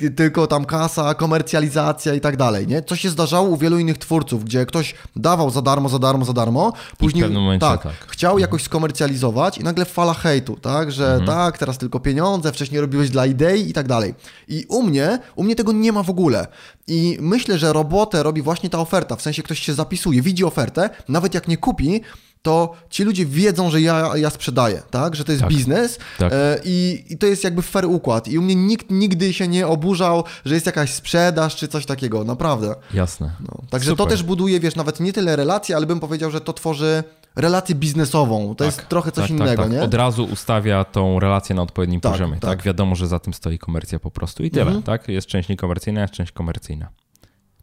yy, 0.00 0.10
tylko 0.10 0.46
tam 0.46 0.64
kasa, 0.64 1.14
komercjalizacja 1.14 2.14
i 2.14 2.20
tak 2.20 2.36
dalej, 2.36 2.66
nie? 2.66 2.82
Co 2.82 2.96
się 2.96 3.10
zdarzało 3.10 3.48
u 3.48 3.56
wielu 3.56 3.78
innych 3.78 3.98
twórców, 3.98 4.44
gdzie 4.44 4.66
ktoś 4.66 4.94
dawał 5.16 5.50
za 5.50 5.62
darmo, 5.62 5.88
za 5.88 5.98
darmo, 5.98 6.24
za 6.24 6.32
darmo, 6.32 6.72
później 6.98 7.24
tak, 7.60 7.82
tak, 7.82 8.06
chciał 8.08 8.30
mhm. 8.30 8.40
jakoś 8.40 8.62
skomercjalizować 8.62 9.58
i 9.58 9.64
nagle 9.64 9.84
fala 9.84 10.14
hejtu, 10.14 10.56
tak, 10.56 10.92
że 10.92 11.06
mhm. 11.06 11.26
tak, 11.26 11.58
teraz 11.58 11.78
tylko 11.78 12.00
pieniądze, 12.00 12.52
wcześniej 12.52 12.80
robiłeś 12.80 13.10
dla 13.10 13.26
idei 13.26 13.70
i 13.70 13.72
tak 13.72 13.88
dalej. 13.88 14.14
I 14.48 14.64
u 14.68 14.82
mnie, 14.82 15.18
u 15.36 15.44
mnie 15.44 15.56
tego 15.56 15.72
nie 15.72 15.92
ma 15.92 16.02
w 16.02 16.10
ogóle. 16.10 16.46
I 16.86 17.18
myślę, 17.20 17.58
że 17.58 17.72
robotę 17.72 18.22
robi 18.22 18.42
właśnie 18.42 18.70
ta 18.70 18.78
oferta, 18.78 19.16
w 19.16 19.22
sensie 19.22 19.42
ktoś 19.42 19.58
się 19.58 19.74
zapisuje, 19.74 20.22
widzi 20.22 20.44
ofertę, 20.44 20.90
nawet 21.08 21.34
jak 21.34 21.48
nie 21.48 21.56
kupi, 21.56 22.00
to 22.42 22.74
ci 22.90 23.04
ludzie 23.04 23.26
wiedzą, 23.26 23.70
że 23.70 23.80
ja, 23.80 24.16
ja 24.16 24.30
sprzedaję, 24.30 24.82
tak? 24.90 25.16
Że 25.16 25.24
to 25.24 25.32
jest 25.32 25.42
tak. 25.42 25.50
biznes 25.50 25.98
tak. 26.18 26.32
E, 26.32 26.60
i, 26.64 27.04
i 27.08 27.18
to 27.18 27.26
jest 27.26 27.44
jakby 27.44 27.62
fair 27.62 27.84
układ. 27.84 28.28
I 28.28 28.38
u 28.38 28.42
mnie 28.42 28.54
nikt 28.54 28.90
nigdy 28.90 29.32
się 29.32 29.48
nie 29.48 29.66
oburzał, 29.66 30.24
że 30.44 30.54
jest 30.54 30.66
jakaś 30.66 30.92
sprzedaż 30.92 31.56
czy 31.56 31.68
coś 31.68 31.86
takiego, 31.86 32.24
naprawdę. 32.24 32.74
Jasne. 32.94 33.30
No. 33.40 33.62
Także 33.70 33.90
Super. 33.90 34.06
to 34.06 34.10
też 34.10 34.22
buduje, 34.22 34.60
wiesz, 34.60 34.76
nawet 34.76 35.00
nie 35.00 35.12
tyle 35.12 35.36
relacje, 35.36 35.76
ale 35.76 35.86
bym 35.86 36.00
powiedział, 36.00 36.30
że 36.30 36.40
to 36.40 36.52
tworzy 36.52 37.04
relację 37.36 37.74
biznesową. 37.74 38.48
To 38.48 38.54
tak, 38.54 38.66
jest 38.66 38.88
trochę 38.88 39.12
coś 39.12 39.28
tak, 39.28 39.38
tak 39.38 39.46
innego, 39.46 39.62
tak, 39.62 39.72
nie? 39.72 39.82
Od 39.82 39.94
razu 39.94 40.24
ustawia 40.24 40.84
tą 40.84 41.20
relację 41.20 41.56
na 41.56 41.62
odpowiednim 41.62 42.00
poziomie. 42.00 42.32
Tak. 42.32 42.50
tak. 42.50 42.62
wiadomo, 42.62 42.96
że 42.96 43.06
za 43.06 43.18
tym 43.18 43.34
stoi 43.34 43.58
komercja 43.58 43.98
po 43.98 44.10
prostu 44.10 44.44
i 44.44 44.50
tyle. 44.50 44.62
Mhm. 44.62 44.82
Tak? 44.82 45.08
Jest 45.08 45.26
część 45.26 45.48
niekomercyjna, 45.48 46.00
jest 46.00 46.14
część 46.14 46.32
komercyjna. 46.32 46.88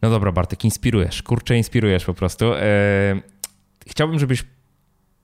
No 0.02 0.10
dobra, 0.10 0.32
Bartek, 0.32 0.66
inspirujesz. 0.66 1.24
Kurczę, 1.24 1.58
inspirujesz 1.58 2.06
po 2.06 2.14
prostu. 2.14 2.46
Eee, 2.54 3.22
chciałbym, 3.88 4.20
żebyś 4.20 4.44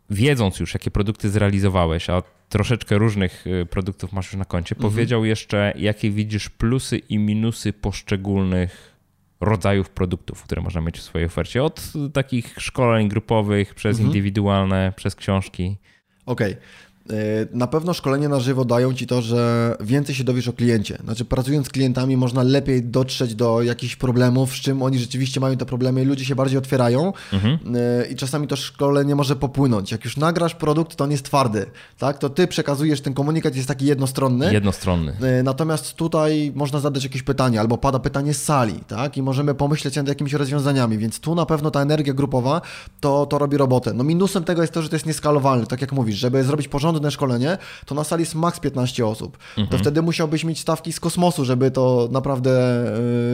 wiedząc 0.09 0.59
już, 0.59 0.73
jakie 0.73 0.91
produkty 0.91 1.29
zrealizowałeś, 1.29 2.09
a 2.09 2.23
troszeczkę 2.49 2.97
różnych 2.97 3.45
e, 3.47 3.65
produktów 3.65 4.13
masz 4.13 4.25
już 4.25 4.39
na 4.39 4.45
koncie, 4.45 4.75
mhm. 4.75 4.91
powiedział 4.91 5.25
jeszcze, 5.25 5.73
jakie 5.77 6.11
widzisz 6.11 6.49
plusy 6.49 6.97
i 6.97 7.19
minusy 7.19 7.73
poszczególnych 7.73 8.95
rodzajów 9.41 9.89
produktów, 9.89 10.43
które 10.43 10.61
można 10.61 10.81
mieć 10.81 10.97
w 10.97 11.01
swojej 11.01 11.27
ofercie. 11.27 11.63
Od 11.63 11.93
takich 12.13 12.55
szkoleń 12.57 13.09
grupowych, 13.09 13.75
przez 13.75 13.97
mhm. 13.97 14.07
indywidualne, 14.07 14.93
przez 14.95 15.15
książki. 15.15 15.77
Okej. 16.25 16.51
Okay. 16.51 16.63
E, 17.11 17.47
na 17.57 17.67
pewno 17.67 17.93
szkolenie 17.93 18.29
na 18.29 18.39
żywo 18.39 18.65
dają 18.65 18.93
Ci 18.93 19.07
to, 19.07 19.21
że 19.21 19.75
więcej 19.79 20.15
się 20.15 20.23
dowiesz 20.23 20.47
o 20.47 20.53
kliencie. 20.53 20.97
Znaczy 21.03 21.25
pracując 21.25 21.67
z 21.67 21.69
klientami 21.69 22.17
można 22.17 22.43
lepiej 22.43 22.83
dotrzeć 22.83 23.35
do 23.35 23.61
jakichś 23.61 23.95
problemów, 23.95 24.53
z 24.53 24.61
czym 24.61 24.81
oni 24.81 24.99
rzeczywiście 24.99 25.39
mają 25.39 25.57
te 25.57 25.65
problemy 25.65 26.01
i 26.01 26.05
ludzie 26.05 26.25
się 26.25 26.35
bardziej 26.35 26.57
otwierają 26.57 27.13
mhm. 27.33 27.59
E, 27.75 28.05
i 28.05 28.15
czasami 28.15 28.47
to 28.47 28.55
szkolenie 28.55 29.15
może 29.15 29.35
popłynąć. 29.35 29.91
Jak 29.91 30.05
już 30.05 30.17
nagrasz 30.17 30.55
produkt, 30.55 30.95
to 30.95 31.03
on 31.03 31.11
jest 31.11 31.25
twardy, 31.25 31.65
tak? 31.97 32.17
To 32.17 32.29
Ty 32.29 32.47
przekazujesz 32.47 33.01
ten 33.01 33.13
komunikat, 33.13 33.55
jest 33.55 33.67
taki 33.67 33.85
jednostronny. 33.85 34.53
Jednostronny. 34.53 35.13
E, 35.21 35.43
natomiast 35.43 35.93
tutaj 35.93 36.51
można 36.55 36.79
zadać 36.79 37.03
jakieś 37.03 37.23
pytanie 37.23 37.59
albo 37.59 37.77
pada 37.77 37.99
pytanie 37.99 38.33
z 38.33 38.43
sali, 38.43 38.79
tak? 38.87 39.17
I 39.17 39.21
możemy 39.21 39.55
pomyśleć 39.55 39.95
nad 39.95 40.07
jakimiś 40.07 40.33
rozwiązaniami, 40.33 40.97
więc 40.97 41.19
tu 41.19 41.35
na 41.35 41.45
pewno 41.45 41.71
ta 41.71 41.81
energia 41.81 42.13
grupowa 42.13 42.61
to, 42.99 43.25
to 43.25 43.37
robi 43.37 43.57
robotę. 43.57 43.93
No 43.93 44.03
minusem 44.03 44.43
tego 44.43 44.61
jest 44.61 44.73
to, 44.73 44.81
że 44.81 44.89
to 44.89 44.95
jest 44.95 45.05
nieskalowalne, 45.05 45.65
tak 45.65 45.81
jak 45.81 45.91
mówisz, 45.91 46.15
żeby 46.15 46.43
zrobić 46.43 46.67
porządek 46.67 46.98
porządne 46.99 47.11
szkolenie, 47.11 47.57
to 47.85 47.95
na 47.95 48.03
sali 48.03 48.21
jest 48.21 48.35
maks 48.35 48.59
15 48.59 49.05
osób. 49.05 49.37
Mhm. 49.57 49.67
To 49.67 49.77
wtedy 49.77 50.01
musiałbyś 50.01 50.43
mieć 50.43 50.59
stawki 50.59 50.93
z 50.93 50.99
kosmosu, 50.99 51.45
żeby 51.45 51.71
to 51.71 52.07
naprawdę 52.11 52.51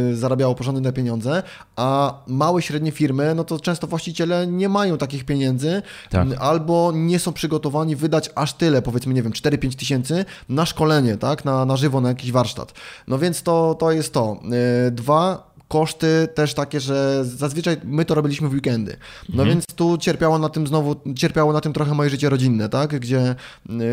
yy, 0.09 0.15
zarabiało 0.15 0.55
porządne 0.55 0.93
pieniądze, 0.93 1.43
a 1.75 2.13
małe, 2.27 2.61
średnie 2.61 2.91
firmy, 2.91 3.35
no 3.35 3.43
to 3.43 3.59
często 3.59 3.87
właściciele 3.87 4.47
nie 4.47 4.69
mają 4.69 4.97
takich 4.97 5.25
pieniędzy 5.25 5.81
tak. 6.09 6.27
albo 6.39 6.91
nie 6.95 7.19
są 7.19 7.33
przygotowani 7.33 7.95
wydać 7.95 8.29
aż 8.35 8.53
tyle, 8.53 8.81
powiedzmy, 8.81 9.13
nie 9.13 9.23
wiem, 9.23 9.31
4-5 9.31 9.75
tysięcy 9.75 10.25
na 10.49 10.65
szkolenie, 10.65 11.17
tak, 11.17 11.45
na, 11.45 11.65
na 11.65 11.77
żywo, 11.77 12.01
na 12.01 12.09
jakiś 12.09 12.31
warsztat. 12.31 12.73
No 13.07 13.19
więc 13.19 13.43
to, 13.43 13.75
to 13.79 13.91
jest 13.91 14.13
to. 14.13 14.37
Yy, 14.85 14.91
dwa, 14.91 15.54
koszty 15.67 16.27
też 16.35 16.53
takie, 16.53 16.79
że 16.79 17.25
zazwyczaj 17.25 17.77
my 17.83 18.05
to 18.05 18.15
robiliśmy 18.15 18.49
w 18.49 18.53
weekendy. 18.53 18.97
No 19.29 19.43
mhm. 19.43 19.49
więc 19.49 19.65
tu 19.65 19.97
cierpiało 19.97 20.39
na 20.39 20.49
tym 20.49 20.67
znowu, 20.67 20.95
cierpiało 21.15 21.53
na 21.53 21.61
tym 21.61 21.73
trochę 21.73 21.93
moje 21.93 22.09
życie 22.09 22.29
rodzinne, 22.29 22.69
tak? 22.69 22.99
Gdzie 22.99 23.35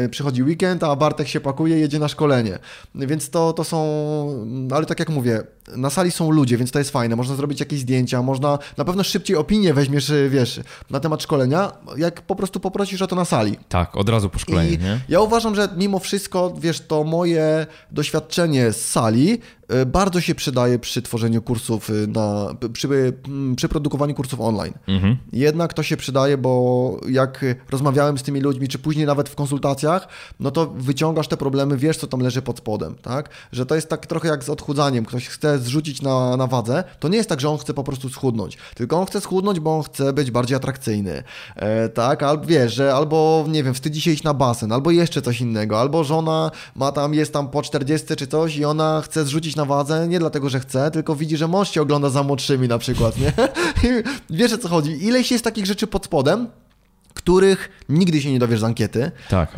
y, 0.05 0.09
przychodzi 0.09 0.43
weekend, 0.43 0.85
a 0.85 0.97
Bartek 0.97 1.29
się 1.29 1.41
pakuje, 1.41 1.79
jedzie 1.79 1.99
na 1.99 2.09
szkolenie. 2.09 2.59
Więc 2.95 3.31
to, 3.31 3.53
to 3.53 3.65
są, 3.65 3.79
ale 4.71 4.87
tak 4.87 4.99
jak 4.99 5.09
mówię, 5.09 5.43
na 5.77 5.91
sali 5.91 6.11
są 6.11 6.31
ludzie, 6.31 6.57
więc 6.57 6.71
to 6.71 6.79
jest 6.79 6.91
fajne. 6.91 7.17
Można 7.17 7.37
zrobić 7.37 7.61
jakieś 7.61 7.81
zdjęcia, 7.81 8.23
można 8.23 8.59
na 8.77 8.85
pewno 8.85 9.05
szybciej 9.05 9.37
opinię 9.37 9.75
weźmiesz, 9.75 10.11
y, 10.11 10.29
wiesz, 10.31 10.61
na 10.91 11.01
temat 11.01 11.23
szkolenia, 11.23 11.73
jak 11.97 12.23
po 12.23 12.37
prostu 12.37 12.61
poprosisz 12.61 13.03
o 13.03 13.07
to 13.07 13.17
na 13.17 13.25
sali. 13.25 13.59
Tak, 13.69 13.97
od 13.97 14.09
razu 14.09 14.31
po 14.31 14.39
szkoleniu, 14.39 14.73
I 14.73 14.79
nie? 14.79 15.01
Ja 15.09 15.21
uważam, 15.21 15.55
że 15.55 15.69
mimo 15.77 15.99
wszystko, 15.99 16.55
wiesz, 16.59 16.81
to 16.81 17.05
moje 17.05 17.67
doświadczenie 17.91 18.73
z 18.73 18.89
sali 18.89 19.39
y, 19.73 19.87
bardzo 19.87 20.21
się 20.21 20.35
przydaje 20.35 20.79
przy 20.79 21.03
tworzeniu 21.03 21.43
kursów, 21.43 21.91
y, 21.91 22.07
na, 22.07 22.55
przy, 22.73 22.89
przy 23.57 23.69
produkowaniu 23.69 24.15
kursów 24.15 24.41
online. 24.41 24.75
Mhm. 24.89 25.17
Jednak 25.33 25.75
to 25.75 25.83
się 25.83 25.97
przydaje, 25.97 26.39
bo 26.39 27.01
jak 27.09 27.45
rozmawiałem 27.71 28.19
z 28.19 28.23
tymi 28.23 28.41
ludźmi, 28.41 28.69
czy 28.69 28.79
później 28.79 29.07
nawet 29.07 29.29
w 29.29 29.35
konsultacjach, 29.35 30.09
no 30.41 30.51
to 30.51 30.67
wyciągasz 30.67 31.29
te 31.29 31.37
problemy, 31.37 31.77
wiesz, 31.77 31.97
co 31.97 32.07
tam 32.07 32.21
leży 32.21 32.43
pod 32.43 32.59
spodem, 32.59 32.95
tak? 33.03 33.29
Że 33.53 33.67
to 33.67 33.75
jest 33.75 33.89
tak 33.89 34.07
trochę 34.07 34.29
jak 34.29 34.45
z 34.45 34.51
odchudzaniem. 34.51 35.05
Ktoś 35.05 35.29
chce 35.29 35.59
zrzucić 35.63 36.03
na, 36.03 36.37
na 36.37 36.47
wadze, 36.47 36.85
to 36.99 37.09
nie 37.09 37.17
jest 37.17 37.29
tak, 37.29 37.41
że 37.41 37.51
on 37.51 37.59
chce 37.59 37.75
po 37.75 37.85
prostu 37.85 38.09
schudnąć, 38.09 38.59
tylko 38.75 39.01
on 39.01 39.07
chce 39.07 39.21
schudnąć, 39.21 39.61
bo 39.61 39.77
on 39.77 39.83
chce 39.83 40.13
być 40.13 40.31
bardziej 40.31 40.57
atrakcyjny, 40.57 41.23
e, 41.57 41.89
tak, 41.89 42.23
albo 42.23 42.47
wiesz, 42.47 42.75
że 42.75 42.95
albo, 42.95 43.45
nie 43.49 43.63
wiem, 43.63 43.75
wstydzi 43.75 44.01
się 44.01 44.11
iść 44.11 44.23
na 44.23 44.35
basen, 44.35 44.73
albo 44.73 44.91
jeszcze 44.91 45.23
coś 45.23 45.41
innego, 45.41 45.81
albo 45.81 46.05
żona 46.05 46.51
ma 46.75 46.93
tam, 46.93 47.15
jest 47.15 47.33
tam 47.33 47.49
po 47.49 47.63
40 47.63 48.17
czy 48.17 48.27
coś 48.27 48.57
i 48.57 48.65
ona 48.65 49.03
chce 49.05 49.25
zrzucić 49.25 49.57
na 49.57 49.65
wadze, 49.65 50.09
nie 50.09 50.19
dlatego, 50.19 50.49
że 50.49 50.61
chce, 50.61 50.91
tylko 50.91 51.17
widzi, 51.17 51.37
że 51.37 51.49
mąż 51.49 51.71
się 51.71 51.83
ogląda 51.83 52.11
za 52.11 52.23
młodszymi 52.23 52.69
na 52.69 52.79
przykład, 52.79 53.15
nie? 53.19 53.33
Wiesz 54.31 54.53
o 54.53 54.59
co 54.59 54.69
chodzi. 54.69 55.07
Ileś 55.07 55.31
jest 55.31 55.45
takich 55.45 55.67
rzeczy 55.67 55.87
pod 55.87 56.05
spodem, 56.05 56.49
których 57.23 57.69
nigdy 57.89 58.23
się 58.23 58.33
nie 58.33 58.39
dowiesz 58.39 58.61
z 58.61 58.65
ankiety. 58.65 59.11
Tak. 59.29 59.57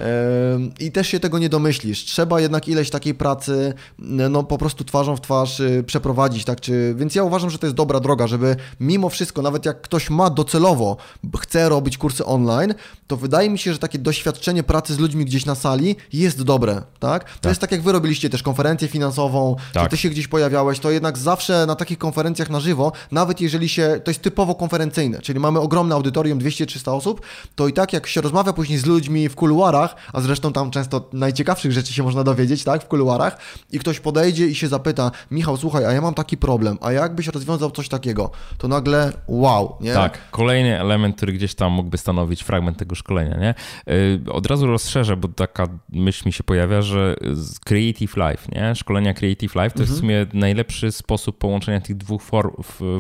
I 0.81 0.93
też 0.93 1.09
się 1.09 1.21
tego 1.21 1.39
nie 1.39 1.49
domyślisz. 1.49 2.05
Trzeba 2.05 2.41
jednak 2.41 2.69
ileś 2.69 2.91
takiej 2.91 3.15
pracy, 3.15 3.75
no 3.99 4.43
po 4.43 4.59
prostu 4.59 4.85
twarzą 4.85 5.17
w 5.17 5.21
twarz 5.21 5.61
y, 5.61 5.85
przeprowadzić, 5.87 6.45
tak? 6.45 6.61
Czy... 6.61 6.95
Więc 6.99 7.15
ja 7.15 7.23
uważam, 7.23 7.51
że 7.51 7.59
to 7.59 7.67
jest 7.67 7.77
dobra 7.77 8.01
droga, 8.01 8.27
żeby 8.27 8.57
mimo 8.81 9.09
wszystko, 9.09 9.43
nawet 9.43 9.67
jak 9.67 9.81
ktoś 9.81 10.11
ma 10.11 10.31
docelowo, 10.31 10.97
chce 11.41 11.69
robić 11.69 11.99
kursy 11.99 12.25
online, 12.25 12.75
to 13.07 13.17
wydaje 13.17 13.51
mi 13.51 13.59
się, 13.59 13.73
że 13.73 13.79
takie 13.79 13.99
doświadczenie 13.99 14.63
pracy 14.63 14.95
z 14.95 14.99
ludźmi 14.99 15.25
gdzieś 15.25 15.47
na 15.47 15.55
sali 15.55 15.97
jest 16.13 16.43
dobre, 16.43 16.83
tak? 17.01 17.25
To 17.25 17.41
tak. 17.41 17.51
jest 17.51 17.61
tak, 17.61 17.73
jak 17.73 17.83
wy 17.83 17.93
robiliście 17.93 18.31
też 18.31 18.43
konferencję 18.43 18.89
finansową, 18.89 19.57
tak. 19.73 19.85
czy 19.85 19.91
ty 19.91 19.97
się 19.97 20.09
gdzieś 20.09 20.29
pojawiałeś, 20.29 20.79
to 20.79 20.91
jednak 20.91 21.19
zawsze 21.19 21.67
na 21.67 21.75
takich 21.75 21.99
konferencjach 21.99 22.51
na 22.51 22.61
żywo, 22.61 22.93
nawet 23.11 23.41
jeżeli 23.41 23.69
się, 23.69 24.01
to 24.05 24.11
jest 24.11 24.23
typowo 24.23 24.55
konferencyjne, 24.55 25.21
czyli 25.21 25.41
mamy 25.41 25.61
ogromne 25.61 25.95
audytorium, 25.95 26.39
200-300 26.39 26.91
osób, 26.97 27.21
to 27.55 27.69
i 27.69 27.73
tak 27.73 27.93
jak 27.93 28.07
się 28.07 28.21
rozmawia 28.21 28.53
później 28.53 28.79
z 28.79 28.87
ludźmi 28.87 29.29
w 29.29 29.35
kuluarach, 29.35 29.97
a 30.13 30.21
zresztą 30.21 30.53
tam 30.53 30.71
często 30.71 31.09
najciekawszych 31.13 31.73
rzeczy 31.73 31.93
się 31.93 32.03
można 32.03 32.25
dowiedzieć, 32.25 32.65
tak, 32.65 32.83
w 32.83 32.89
kuluarach, 32.89 33.39
i 33.73 33.79
ktoś 33.79 34.01
podejdzie 34.01 34.47
i 34.47 34.55
się 34.55 34.69
zapyta, 34.69 35.11
Michał, 35.31 35.57
słuchaj, 35.57 35.85
a 35.85 35.93
ja 35.93 36.01
mam 36.01 36.15
taki 36.15 36.37
problem, 36.37 36.79
a 36.81 36.93
jakbyś 36.93 37.27
rozwiązał 37.27 37.71
coś 37.71 37.89
takiego, 37.89 38.31
to 38.59 38.69
nagle 38.69 39.13
wow, 39.29 39.77
nie? 39.81 39.95
Tak, 39.95 40.31
kolejny 40.31 40.81
element, 40.81 41.17
który 41.17 41.33
gdzieś 41.33 41.55
tam 41.55 41.73
mógłby 41.73 41.99
stanowić 41.99 42.43
fragment 42.43 42.79
tego 42.79 42.95
szkolenia, 42.95 43.37
nie? 43.37 43.55
Y, 43.95 44.33
od 44.33 44.47
razu 44.47 44.67
rozszerzę, 44.67 45.17
bo 45.17 45.29
taka 45.29 45.67
myśl 45.89 46.23
mi 46.27 46.33
się 46.33 46.45
pojawia, 46.45 46.83
że 46.83 47.17
Creative 47.65 48.17
Life, 48.17 48.49
nie? 48.53 48.75
Szkolenia 48.75 49.15
Creative 49.15 49.55
Life 49.55 49.71
to 49.71 49.81
mhm. 49.81 49.87
jest 49.87 49.93
w 49.93 50.01
sumie 50.01 50.27
najlepszy 50.33 50.93
sposób 50.93 51.39
połączenia 51.39 51.81
tych 51.81 51.97
dwóch 51.97 52.23
for, 52.23 52.53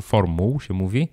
formuł, 0.03 0.61
się 0.61 0.75
mówi, 0.75 1.09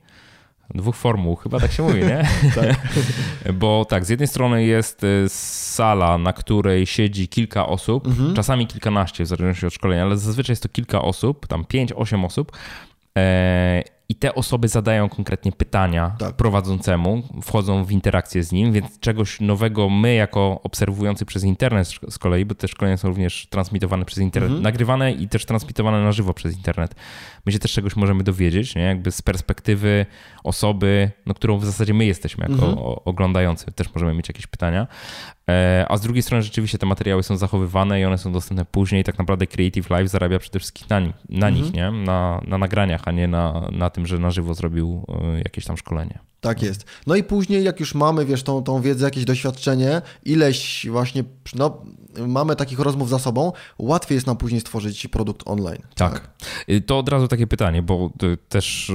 dwóch 0.76 0.96
formuł, 0.96 1.36
chyba 1.36 1.60
tak 1.60 1.72
się 1.72 1.84
mówi, 1.84 2.00
nie? 2.00 2.28
tak. 2.56 2.76
Bo 3.60 3.86
tak, 3.86 4.06
z 4.06 4.10
jednej 4.10 4.28
strony 4.28 4.64
jest 4.64 5.04
y, 5.04 5.26
sala, 5.30 6.18
na 6.18 6.34
której 6.34 6.86
siedzi 6.86 7.28
kilka 7.28 7.68
osób, 7.68 8.08
mhm. 8.08 8.36
czasami 8.36 8.68
kilkanaście, 8.68 9.24
w 9.24 9.28
zależności 9.28 9.66
od 9.66 9.74
szkolenia, 9.74 10.04
ale 10.04 10.18
zazwyczaj 10.18 10.52
jest 10.52 10.64
to 10.64 10.70
kilka 10.70 11.02
osób, 11.02 11.48
tam 11.48 11.66
pięć, 11.66 11.94
osiem 11.94 12.26
osób. 12.26 12.52
I 14.12 14.16
te 14.16 14.36
osoby 14.36 14.68
zadają 14.68 15.10
konkretnie 15.10 15.52
pytania 15.52 16.16
tak. 16.20 16.36
prowadzącemu, 16.36 17.24
wchodzą 17.42 17.86
w 17.86 17.92
interakcję 17.92 18.44
z 18.44 18.52
nim, 18.52 18.72
więc 18.72 19.00
czegoś 19.00 19.42
nowego 19.42 19.90
my, 19.90 20.14
jako 20.14 20.60
obserwujący 20.64 21.26
przez 21.26 21.44
internet 21.44 21.88
z 22.10 22.18
kolei, 22.18 22.46
bo 22.46 22.56
te 22.56 22.68
szkolenia 22.68 22.98
są 22.98 23.08
również 23.08 23.48
transmitowane 23.50 24.06
przez 24.06 24.18
internet, 24.20 24.48
mhm. 24.48 24.64
nagrywane 24.64 25.12
i 25.12 25.28
też 25.28 25.46
transmitowane 25.46 26.04
na 26.04 26.12
żywo 26.12 26.34
przez 26.34 26.58
internet. 26.58 26.96
My 27.46 27.52
się 27.52 27.60
też 27.60 27.72
czegoś 27.72 27.96
możemy 27.96 28.24
dowiedzieć, 28.24 28.76
nie? 28.76 28.82
jakby 28.82 29.12
z 29.12 29.22
perspektywy 29.22 30.06
osoby, 30.44 31.12
no, 31.26 31.34
którą 31.34 31.58
w 31.58 31.66
zasadzie 31.66 31.94
my 31.94 32.06
jesteśmy 32.06 32.46
jako 32.50 32.66
mhm. 32.66 32.78
oglądający, 33.06 33.72
też 33.72 33.94
możemy 33.96 34.14
mieć 34.14 34.30
jakieś 34.30 34.48
pytania. 34.48 34.88
E, 35.50 35.86
a 35.90 35.98
z 35.98 36.02
drugiej 36.02 36.24
strony 36.24 36.44
rzeczywiście 36.44 36.78
te 36.78 36.86
materiały 36.86 37.24
są 37.24 37.38
zachowywane 37.38 38.02
i 38.02 38.06
one 38.06 38.18
są 38.18 38.32
dostępne 38.32 38.66
później. 38.66 39.04
Tak 39.04 39.20
naprawdę 39.20 39.48
Creative 39.48 39.90
Life 39.90 40.08
zarabia 40.08 40.40
przede 40.40 40.60
wszystkim 40.60 40.88
na, 40.90 41.00
na 41.00 41.48
mhm. 41.48 41.56
nich, 41.56 41.74
nie? 41.74 41.92
Na, 41.92 42.42
na 42.48 42.58
nagraniach, 42.58 43.02
a 43.06 43.12
nie 43.12 43.28
na, 43.28 43.70
na 43.72 43.90
tym, 43.90 44.01
że 44.06 44.20
na 44.20 44.32
żywo 44.32 44.54
zrobił 44.54 45.06
e, 45.08 45.38
jakieś 45.38 45.66
tam 45.66 45.78
szkolenie. 45.78 46.20
Tak 46.42 46.62
jest. 46.62 46.86
No 47.08 47.16
i 47.16 47.24
później, 47.24 47.64
jak 47.64 47.80
już 47.80 47.96
mamy, 47.96 48.26
wiesz, 48.26 48.44
tą, 48.44 48.64
tą 48.64 48.82
wiedzę, 48.82 49.06
jakieś 49.06 49.26
doświadczenie, 49.26 50.02
ileś 50.26 50.88
właśnie, 50.90 51.24
no, 51.56 51.82
mamy 52.28 52.56
takich 52.56 52.80
rozmów 52.80 53.10
za 53.10 53.20
sobą, 53.20 53.52
łatwiej 53.80 54.16
jest 54.16 54.28
nam 54.28 54.38
później 54.38 54.62
stworzyć 54.62 55.08
produkt 55.08 55.44
online. 55.46 55.82
Tak. 55.96 56.14
tak. 56.14 56.30
To 56.86 57.00
od 57.00 57.10
razu 57.10 57.28
takie 57.28 57.48
pytanie, 57.48 57.82
bo 57.82 58.10
też 58.50 58.90
y, 58.90 58.94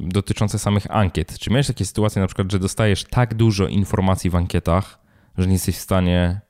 dotyczące 0.00 0.58
samych 0.58 0.90
ankiet. 0.90 1.38
Czy 1.38 1.50
miałeś 1.50 1.66
takie 1.66 1.84
sytuacje 1.84 2.22
na 2.22 2.26
przykład, 2.26 2.52
że 2.52 2.58
dostajesz 2.58 3.04
tak 3.04 3.34
dużo 3.34 3.66
informacji 3.66 4.30
w 4.30 4.36
ankietach, 4.36 4.98
że 5.38 5.46
nie 5.46 5.52
jesteś 5.52 5.76
w 5.76 5.80
stanie 5.80 6.40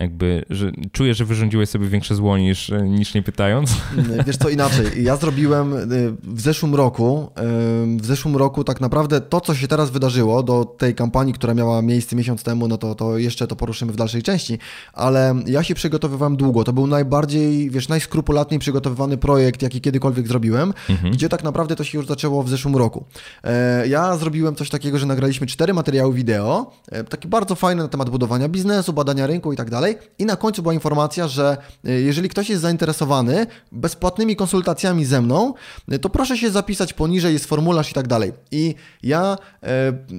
jakby, 0.00 0.44
że 0.50 0.72
czuję, 0.92 1.14
że 1.14 1.24
wyrządziłeś 1.24 1.68
sobie 1.68 1.88
większe 1.88 2.14
zło 2.14 2.38
niż, 2.38 2.72
niż 2.84 3.14
nie 3.14 3.22
pytając. 3.22 3.70
Wiesz 4.26 4.36
co, 4.36 4.48
inaczej. 4.48 5.04
Ja 5.04 5.16
zrobiłem 5.16 5.74
y, 5.74 6.12
w 6.22 6.40
zeszłym 6.40 6.74
roku, 6.74 7.30
w 7.96 8.06
zeszłym 8.06 8.36
roku 8.36 8.64
tak 8.64 8.80
naprawdę 8.80 9.20
to, 9.20 9.40
co 9.40 9.54
się 9.54 9.68
teraz 9.68 9.90
wydarzyło 9.90 10.42
do 10.42 10.64
tej 10.64 10.94
kampanii, 10.94 11.34
która 11.34 11.54
miała 11.54 11.82
miejsce 11.82 12.16
miesiąc 12.16 12.42
temu, 12.42 12.68
no 12.68 12.78
to, 12.78 12.94
to 12.94 13.18
jeszcze 13.18 13.46
to 13.46 13.56
poruszymy 13.56 13.92
w 13.92 13.96
dalszej 13.96 14.22
części, 14.22 14.58
ale 14.92 15.34
ja 15.46 15.62
się 15.62 15.74
przygotowywałem 15.74 16.36
długo. 16.36 16.64
To 16.64 16.72
był 16.72 16.86
najbardziej, 16.86 17.70
wiesz, 17.70 17.88
najskrupulatniej 17.88 18.60
przygotowywany 18.60 19.16
projekt, 19.16 19.62
jaki 19.62 19.80
kiedykolwiek 19.80 20.28
zrobiłem, 20.28 20.74
mhm. 20.90 21.12
gdzie 21.12 21.28
tak 21.28 21.44
naprawdę 21.44 21.76
to 21.76 21.84
się 21.84 21.98
już 21.98 22.06
zaczęło 22.06 22.42
w 22.42 22.48
zeszłym 22.48 22.76
roku. 22.76 23.04
E, 23.44 23.88
ja 23.88 24.16
zrobiłem 24.16 24.54
coś 24.54 24.70
takiego, 24.70 24.98
że 24.98 25.06
nagraliśmy 25.06 25.46
cztery 25.46 25.74
materiały 25.74 26.14
wideo, 26.14 26.72
e, 26.92 27.04
takie 27.04 27.28
bardzo 27.28 27.54
fajne 27.54 27.82
na 27.82 27.88
temat 27.88 28.10
budowania 28.10 28.48
biznesu, 28.48 28.92
badania 28.92 29.26
rynku 29.26 29.52
i 29.52 29.56
tak 29.56 29.70
dalej. 29.70 29.87
I 30.18 30.24
na 30.24 30.36
końcu 30.36 30.62
była 30.62 30.74
informacja, 30.74 31.28
że 31.28 31.56
e, 31.84 31.90
jeżeli 31.90 32.28
ktoś 32.28 32.48
jest 32.48 32.62
zainteresowany 32.62 33.46
bezpłatnymi 33.72 34.36
konsultacjami 34.36 35.04
ze 35.04 35.22
mną, 35.22 35.54
to 36.00 36.08
proszę 36.08 36.38
się 36.38 36.50
zapisać 36.50 36.92
poniżej, 36.92 37.32
jest 37.32 37.46
formularz 37.46 37.90
i 37.90 37.94
tak 37.94 38.08
dalej. 38.08 38.32
I 38.50 38.74
ja 39.02 39.38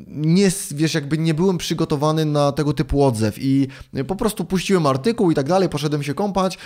nie, 0.08 0.52
wiesz, 0.72 0.94
jakby 0.94 1.18
nie 1.18 1.34
byłem 1.34 1.58
przygotowany 1.58 2.26
na 2.26 2.52
tego 2.52 2.74
typu 2.74 3.04
odzew 3.04 3.36
i 3.38 3.68
po 4.08 4.16
prostu 4.16 4.46
puściłem 4.46 4.86
artykuł 4.86 5.32
i 5.32 5.36
tak 5.36 5.48
dalej, 5.48 5.70
poszedłem 5.70 6.04
się 6.04 6.14
kąpać, 6.14 6.58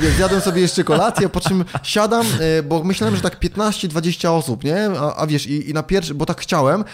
więc 0.00 0.16
zjadłem 0.16 0.40
sobie 0.40 0.62
jeszcze 0.62 0.84
kolację, 0.84 1.28
po 1.28 1.40
czym 1.40 1.64
siadam, 1.82 2.26
bo 2.68 2.84
myślałem, 2.84 3.16
że 3.16 3.22
tak 3.22 3.40
15-20 3.40 4.28
osób, 4.28 4.64
nie? 4.64 4.90
A, 4.98 5.16
a 5.16 5.26
wiesz, 5.26 5.46
i, 5.46 5.70
i 5.70 5.74
na 5.74 5.82
pierwszy, 5.82 6.14
bo 6.14 6.26
tak 6.26 6.40
chciałem, 6.40 6.84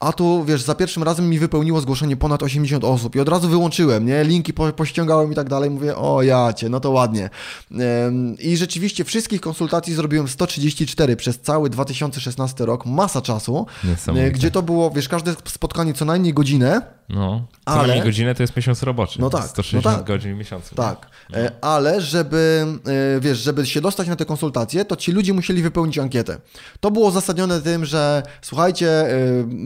a 0.00 0.12
tu, 0.12 0.44
wiesz, 0.44 0.62
za 0.62 0.74
pierwszym 0.74 1.02
razem 1.02 1.28
mi 1.28 1.38
wypełniło 1.38 1.80
zgłoszenie 1.80 2.16
ponad 2.16 2.42
80 2.42 2.84
osób 2.84 3.16
i 3.16 3.20
od 3.20 3.28
razu 3.28 3.48
wyłączyłem, 3.48 4.06
nie? 4.06 4.24
Linki 4.24 4.52
po, 4.52 4.72
pościągałem 4.72 5.32
i 5.32 5.34
tak 5.34 5.48
dalej. 5.48 5.70
Mówię, 5.70 5.96
o 5.96 6.22
jacie, 6.22 6.68
no 6.68 6.80
to 6.80 6.90
ładnie. 6.90 7.30
I 8.38 8.56
rzeczywiście 8.56 9.04
wszystkich 9.04 9.40
konsultacji 9.40 9.94
zrobiłem 9.94 10.28
134 10.28 11.16
przez 11.16 11.40
cały 11.40 11.70
2016 11.70 12.66
rok, 12.66 12.86
masa 12.86 13.22
czasu, 13.22 13.66
gdzie 14.32 14.50
to 14.50 14.62
było, 14.62 14.90
wiesz, 14.90 15.08
każde 15.08 15.34
spotkanie 15.44 15.94
co 15.94 16.04
najmniej 16.04 16.34
godzinę. 16.34 16.82
No, 17.08 17.46
co 17.64 17.72
ale... 17.72 17.82
najmniej 17.82 18.04
godzinę 18.04 18.34
to 18.34 18.42
jest 18.42 18.56
miesiąc 18.56 18.82
roboczy. 18.82 19.20
No 19.20 19.30
tak. 19.30 19.44
160 19.44 19.84
no 19.84 19.90
tak. 19.90 20.06
godzin 20.06 20.34
w 20.34 20.38
miesiącu. 20.38 20.74
Tak, 20.74 21.06
no. 21.30 21.38
E, 21.38 21.52
ale 21.60 22.00
żeby, 22.00 22.66
e, 23.16 23.20
wiesz, 23.20 23.38
żeby 23.38 23.66
się 23.66 23.80
dostać 23.80 24.08
na 24.08 24.16
te 24.16 24.24
konsultacje, 24.24 24.84
to 24.84 24.96
ci 24.96 25.12
ludzie 25.12 25.32
musieli 25.32 25.62
wypełnić 25.62 25.98
ankietę. 25.98 26.38
To 26.80 26.90
było 26.90 27.10
zasadnione 27.10 27.60
tym, 27.60 27.84
że 27.84 28.22
słuchajcie, 28.42 28.88
e, 28.88 29.16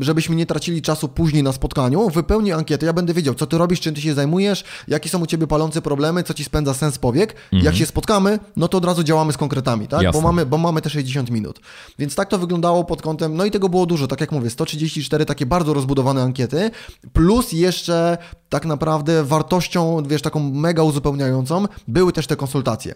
żeby 0.00 0.22
żebyśmy 0.24 0.36
nie 0.36 0.46
tracili 0.46 0.82
czasu 0.82 1.08
później 1.08 1.42
na 1.42 1.52
spotkaniu, 1.52 2.10
wypełnij 2.10 2.52
ankietę, 2.52 2.86
ja 2.86 2.92
będę 2.92 3.14
wiedział, 3.14 3.34
co 3.34 3.46
ty 3.46 3.58
robisz, 3.58 3.80
czym 3.80 3.94
ty 3.94 4.00
się 4.00 4.14
zajmujesz, 4.14 4.64
jakie 4.88 5.08
są 5.08 5.20
u 5.20 5.26
ciebie 5.26 5.46
palące 5.46 5.82
problemy, 5.82 6.22
co 6.22 6.34
ci 6.34 6.44
spędza 6.44 6.74
sens 6.74 6.98
powiek. 6.98 7.32
Mhm. 7.32 7.64
Jak 7.64 7.74
się 7.74 7.86
spotkamy, 7.86 8.38
no 8.56 8.68
to 8.68 8.78
od 8.78 8.84
razu 8.84 9.02
działamy 9.02 9.32
z 9.32 9.36
konkretami, 9.36 9.88
tak? 9.88 10.12
Bo 10.12 10.20
mamy, 10.20 10.46
bo 10.46 10.58
mamy 10.58 10.82
te 10.82 10.90
60 10.90 11.30
minut. 11.30 11.60
Więc 11.98 12.14
tak 12.14 12.28
to 12.28 12.38
wyglądało 12.38 12.84
pod 12.84 13.02
kątem, 13.02 13.36
no 13.36 13.44
i 13.44 13.50
tego 13.50 13.68
było 13.68 13.86
dużo, 13.86 14.06
tak 14.06 14.20
jak 14.20 14.32
mówię, 14.32 14.50
134 14.50 15.24
takie 15.24 15.46
bardzo 15.46 15.74
rozbudowane 15.74 16.22
ankiety, 16.22 16.70
plus 17.12 17.52
jeszcze 17.52 18.18
tak 18.54 18.64
naprawdę 18.64 19.24
wartością, 19.24 20.02
wiesz, 20.06 20.22
taką 20.22 20.40
mega 20.40 20.82
uzupełniającą 20.82 21.64
były 21.88 22.12
też 22.12 22.26
te 22.26 22.36
konsultacje. 22.36 22.94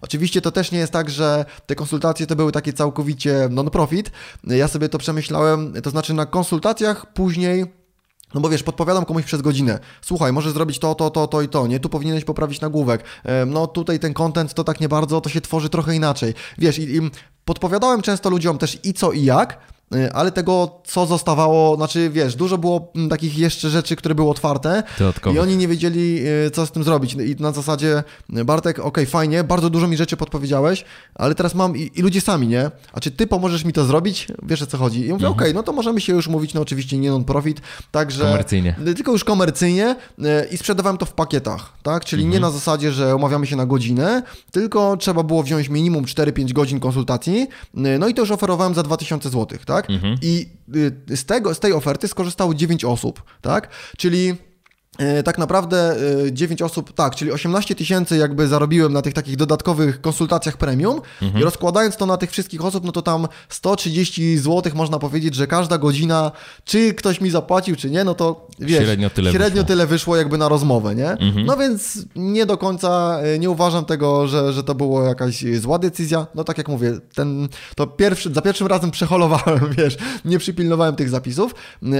Oczywiście 0.00 0.40
to 0.40 0.50
też 0.50 0.72
nie 0.72 0.78
jest 0.78 0.92
tak, 0.92 1.10
że 1.10 1.44
te 1.66 1.74
konsultacje 1.74 2.26
to 2.26 2.36
były 2.36 2.52
takie 2.52 2.72
całkowicie 2.72 3.48
non-profit. 3.50 4.10
Ja 4.44 4.68
sobie 4.68 4.88
to 4.88 4.98
przemyślałem, 4.98 5.72
to 5.82 5.90
znaczy 5.90 6.14
na 6.14 6.26
konsultacjach 6.26 7.12
później 7.12 7.64
no 8.34 8.40
bo 8.40 8.48
wiesz, 8.48 8.62
podpowiadam 8.62 9.04
komuś 9.04 9.24
przez 9.24 9.42
godzinę. 9.42 9.78
Słuchaj, 10.02 10.32
możesz 10.32 10.52
zrobić 10.52 10.78
to, 10.78 10.94
to, 10.94 11.10
to, 11.10 11.26
to 11.26 11.42
i 11.42 11.48
to. 11.48 11.66
Nie, 11.66 11.80
tu 11.80 11.88
powinieneś 11.88 12.24
poprawić 12.24 12.60
nagłówek. 12.60 13.04
No 13.46 13.66
tutaj 13.66 13.98
ten 13.98 14.14
content 14.14 14.54
to 14.54 14.64
tak 14.64 14.80
nie 14.80 14.88
bardzo, 14.88 15.20
to 15.20 15.28
się 15.30 15.40
tworzy 15.40 15.68
trochę 15.68 15.96
inaczej. 15.96 16.34
Wiesz, 16.58 16.78
i, 16.78 16.96
i 16.96 17.00
podpowiadałem 17.44 18.02
często 18.02 18.30
ludziom 18.30 18.58
też 18.58 18.78
i 18.84 18.94
co 18.94 19.12
i 19.12 19.24
jak, 19.24 19.58
ale 20.12 20.32
tego, 20.32 20.80
co 20.84 21.06
zostawało, 21.06 21.76
znaczy 21.76 22.10
wiesz, 22.10 22.36
dużo 22.36 22.58
było 22.58 22.92
mm, 22.94 23.08
takich 23.08 23.38
jeszcze 23.38 23.70
rzeczy, 23.70 23.96
które 23.96 24.14
były 24.14 24.30
otwarte 24.30 24.82
i 25.34 25.38
oni 25.38 25.56
nie 25.56 25.68
wiedzieli, 25.68 26.18
y, 26.46 26.50
co 26.50 26.66
z 26.66 26.70
tym 26.70 26.84
zrobić. 26.84 27.14
I 27.14 27.36
na 27.38 27.52
zasadzie, 27.52 28.04
y, 28.38 28.44
Bartek, 28.44 28.78
okej, 28.78 28.88
okay, 28.88 29.06
fajnie, 29.06 29.44
bardzo 29.44 29.70
dużo 29.70 29.88
mi 29.88 29.96
rzeczy 29.96 30.16
podpowiedziałeś, 30.16 30.84
ale 31.14 31.34
teraz 31.34 31.54
mam 31.54 31.76
i, 31.76 31.90
i, 31.94 32.02
ludzie 32.02 32.20
sami, 32.20 32.48
nie? 32.48 32.70
A 32.92 33.00
czy 33.00 33.10
ty 33.10 33.26
pomożesz 33.26 33.64
mi 33.64 33.72
to 33.72 33.84
zrobić? 33.84 34.28
Wiesz 34.42 34.62
o 34.62 34.66
co 34.66 34.78
chodzi? 34.78 34.98
I 34.98 35.02
mówię, 35.02 35.14
mhm. 35.14 35.32
okej, 35.32 35.46
okay, 35.48 35.54
no 35.54 35.62
to 35.62 35.72
możemy 35.72 36.00
się 36.00 36.12
już 36.12 36.28
mówić, 36.28 36.54
no 36.54 36.60
oczywiście 36.60 36.98
nie 36.98 37.10
non-profit, 37.10 37.60
także... 37.90 38.24
Komercyjnie. 38.24 38.76
Tylko 38.96 39.12
już 39.12 39.24
komercyjnie 39.24 39.96
i 40.50 40.56
sprzedawałem 40.56 40.98
to 40.98 41.06
w 41.06 41.12
pakietach, 41.12 41.72
tak? 41.82 42.04
Czyli 42.04 42.22
mhm. 42.22 42.32
nie 42.34 42.40
na 42.40 42.50
zasadzie, 42.50 42.92
że 42.92 43.16
umawiamy 43.16 43.46
się 43.46 43.56
na 43.56 43.66
godzinę, 43.66 44.22
tylko 44.50 44.96
trzeba 44.96 45.22
było 45.22 45.42
wziąć 45.42 45.68
minimum 45.68 46.04
4-5 46.04 46.52
godzin 46.52 46.80
konsultacji, 46.80 47.48
no 47.74 48.08
i 48.08 48.14
to 48.14 48.22
już 48.22 48.30
oferowałem 48.30 48.74
za 48.74 48.82
2000 48.82 49.30
zł, 49.30 49.58
tak? 49.66 49.79
Tak? 49.82 49.90
Mhm. 49.90 50.16
I 50.22 50.48
y, 51.10 51.16
z, 51.16 51.24
tego, 51.24 51.54
z 51.54 51.60
tej 51.60 51.72
oferty 51.72 52.08
skorzystało 52.08 52.54
9 52.54 52.84
osób, 52.84 53.22
tak? 53.40 53.68
Czyli 53.98 54.36
tak 55.24 55.38
naprawdę 55.38 55.96
9 56.32 56.62
e, 56.62 56.64
osób, 56.64 56.92
tak, 56.92 57.14
czyli 57.14 57.32
18 57.32 57.74
tysięcy 57.74 58.16
jakby 58.16 58.48
zarobiłem 58.48 58.92
na 58.92 59.02
tych 59.02 59.14
takich 59.14 59.36
dodatkowych 59.36 60.00
konsultacjach 60.00 60.56
premium 60.56 61.00
mhm. 61.22 61.40
i 61.40 61.44
rozkładając 61.44 61.96
to 61.96 62.06
na 62.06 62.16
tych 62.16 62.30
wszystkich 62.30 62.64
osób, 62.64 62.84
no 62.84 62.92
to 62.92 63.02
tam 63.02 63.28
130 63.48 64.38
zł 64.38 64.72
można 64.74 64.98
powiedzieć, 64.98 65.34
że 65.34 65.46
każda 65.46 65.78
godzina, 65.78 66.32
czy 66.64 66.94
ktoś 66.94 67.20
mi 67.20 67.30
zapłacił, 67.30 67.76
czy 67.76 67.90
nie, 67.90 68.04
no 68.04 68.14
to 68.14 68.46
wiesz, 68.58 68.84
średnio 68.84 69.10
tyle, 69.10 69.32
średnio 69.32 69.62
wyszło. 69.62 69.68
tyle 69.68 69.86
wyszło 69.86 70.16
jakby 70.16 70.38
na 70.38 70.48
rozmowę, 70.48 70.94
nie? 70.94 71.10
Mhm. 71.10 71.46
No 71.46 71.56
więc 71.56 71.98
nie 72.16 72.46
do 72.46 72.58
końca, 72.58 73.20
e, 73.22 73.38
nie 73.38 73.50
uważam 73.50 73.84
tego, 73.84 74.28
że, 74.28 74.52
że 74.52 74.64
to 74.64 74.74
było 74.74 75.04
jakaś 75.04 75.44
zła 75.60 75.78
decyzja, 75.78 76.26
no 76.34 76.44
tak 76.44 76.58
jak 76.58 76.68
mówię, 76.68 76.92
ten, 77.14 77.48
to 77.76 77.86
pierwszy, 77.86 78.32
za 78.34 78.42
pierwszym 78.42 78.66
razem 78.66 78.90
przeholowałem, 79.00 79.60
wiesz, 79.78 79.96
nie 80.24 80.38
przypilnowałem 80.38 80.96
tych 80.96 81.08
zapisów, 81.08 81.54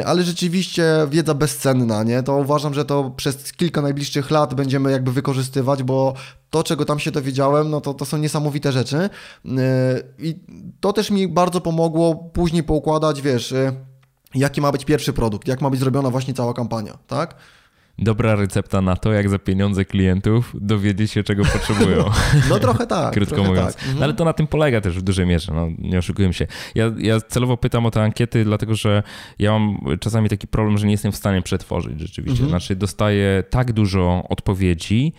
ale 0.07 0.22
rzeczywiście 0.22 0.84
wiedza 1.11 1.34
bezcenna, 1.34 2.03
nie? 2.03 2.22
To 2.22 2.36
uważam, 2.36 2.74
że 2.74 2.84
to 2.91 3.11
przez 3.16 3.53
kilka 3.53 3.82
najbliższych 3.82 4.30
lat 4.30 4.55
będziemy 4.55 4.91
jakby 4.91 5.12
wykorzystywać, 5.12 5.82
bo 5.82 6.14
to, 6.51 6.62
czego 6.62 6.84
tam 6.84 6.99
się 6.99 7.11
dowiedziałem, 7.11 7.70
no 7.70 7.80
to, 7.80 7.95
to 7.95 8.05
są 8.05 8.18
niesamowite 8.18 8.72
rzeczy. 8.72 9.11
Yy, 9.45 9.53
I 10.18 10.38
to 10.80 10.93
też 10.93 11.11
mi 11.11 11.28
bardzo 11.28 11.61
pomogło 11.61 12.14
później 12.14 12.62
poukładać, 12.62 13.22
wiesz, 13.22 13.51
yy, 13.51 13.72
jaki 14.34 14.61
ma 14.61 14.72
być 14.72 14.84
pierwszy 14.84 15.12
produkt, 15.12 15.49
jak 15.49 15.61
ma 15.61 15.70
być 15.70 15.80
zrobiona 15.80 16.11
właśnie 16.11 16.34
cała 16.34 16.55
kampania, 16.55 16.99
tak? 17.07 17.34
Dobra 18.01 18.34
recepta 18.34 18.80
na 18.80 18.96
to, 18.96 19.12
jak 19.12 19.28
za 19.28 19.38
pieniądze 19.38 19.84
klientów 19.84 20.57
dowiedzieć 20.61 21.12
się, 21.12 21.22
czego 21.22 21.44
potrzebują. 21.44 22.05
No 22.51 22.59
trochę 22.59 22.86
tak. 22.86 23.12
Krótko 23.14 23.34
trochę 23.34 23.51
mówiąc. 23.51 23.74
Tak. 23.74 23.82
Mhm. 23.82 23.98
No, 23.98 24.05
ale 24.05 24.14
to 24.14 24.24
na 24.24 24.32
tym 24.32 24.46
polega 24.46 24.80
też 24.80 24.98
w 24.98 25.03
dużej 25.03 25.26
mierze, 25.26 25.53
no, 25.55 25.68
nie 25.78 25.98
oszukujmy 25.98 26.34
się. 26.34 26.46
Ja, 26.74 26.92
ja 26.98 27.20
celowo 27.20 27.57
pytam 27.57 27.86
o 27.86 27.90
te 27.90 28.03
ankiety, 28.03 28.44
dlatego 28.44 28.74
że 28.74 29.03
ja 29.38 29.53
mam 29.53 29.78
czasami 30.01 30.28
taki 30.28 30.46
problem, 30.46 30.78
że 30.78 30.86
nie 30.86 30.92
jestem 30.92 31.12
w 31.12 31.16
stanie 31.16 31.42
przetworzyć 31.42 32.01
rzeczywiście. 32.01 32.42
Mhm. 32.42 32.48
Znaczy 32.48 32.76
dostaję 32.76 33.44
tak 33.51 33.72
dużo 33.72 34.24
odpowiedzi, 34.28 35.12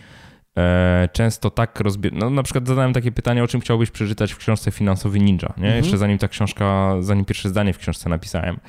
często 1.12 1.50
tak 1.50 1.80
rozbie... 1.80 2.10
No, 2.12 2.30
na 2.30 2.42
przykład 2.42 2.68
zadałem 2.68 2.92
takie 2.92 3.12
pytanie, 3.12 3.44
o 3.44 3.46
czym 3.46 3.60
chciałbyś 3.60 3.90
przeczytać 3.90 4.32
w 4.32 4.38
książce 4.38 4.70
Finansowy 4.70 5.20
Ninja, 5.20 5.52
nie? 5.56 5.64
Mhm. 5.64 5.76
Jeszcze 5.76 5.98
zanim 5.98 6.18
ta 6.18 6.28
książka, 6.28 6.94
zanim 7.00 7.24
pierwsze 7.24 7.48
zdanie 7.48 7.72
w 7.72 7.78
książce 7.78 8.08
napisałem, 8.08 8.60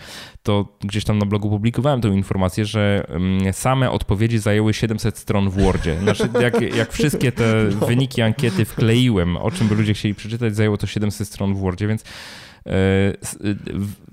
to 0.44 0.78
gdzieś 0.82 1.04
tam 1.04 1.18
na 1.18 1.26
blogu 1.26 1.50
publikowałem 1.50 2.02
tę 2.02 2.08
informację, 2.08 2.66
że 2.66 3.06
mm, 3.10 3.54
same 3.54 3.92
odpowiedzi 3.92 4.40
zajęły 4.40 4.74
700 4.74 5.18
stron 5.18 5.50
w 5.50 5.54
Wordzie. 5.54 6.00
Znaczy, 6.00 6.30
jak, 6.42 6.76
jak 6.76 6.94
wszystkie 6.94 7.32
te 7.32 7.64
no. 7.80 7.88
wyniki 7.88 8.22
ankiety 8.22 8.66
wkleiłem, 8.66 9.38
o 9.38 9.52
czym 9.52 9.68
by 9.68 9.76
ludzie 9.76 9.94
chcieli 9.94 10.16
przeczytać, 10.16 10.56
zajęło 10.56 10.78
to 10.78 10.88
700 10.88 11.28
stron 11.28 11.54
w 11.54 11.58
Wordzie, 11.58 11.88
więc 11.88 12.04
E, 12.04 12.53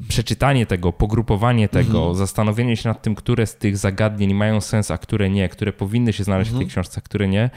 przeczytanie 0.09 0.67
tego, 0.67 0.93
pogrupowanie 0.93 1.69
tego, 1.69 1.99
mhm. 1.99 2.15
zastanowienie 2.15 2.77
się 2.77 2.89
nad 2.89 3.03
tym, 3.03 3.15
które 3.15 3.47
z 3.47 3.57
tych 3.57 3.77
zagadnień 3.77 4.35
mają 4.35 4.61
sens, 4.61 4.91
a 4.91 4.99
które 4.99 5.31
nie, 5.31 5.49
które 5.49 5.73
powinny 5.73 6.13
się 6.13 6.25
znaleźć 6.25 6.49
mhm. 6.49 6.57
w 6.57 6.61
tej 6.61 6.65
mhm. 6.65 6.71
książce, 6.71 6.99
a 6.99 7.05
które 7.05 7.29
nie, 7.29 7.51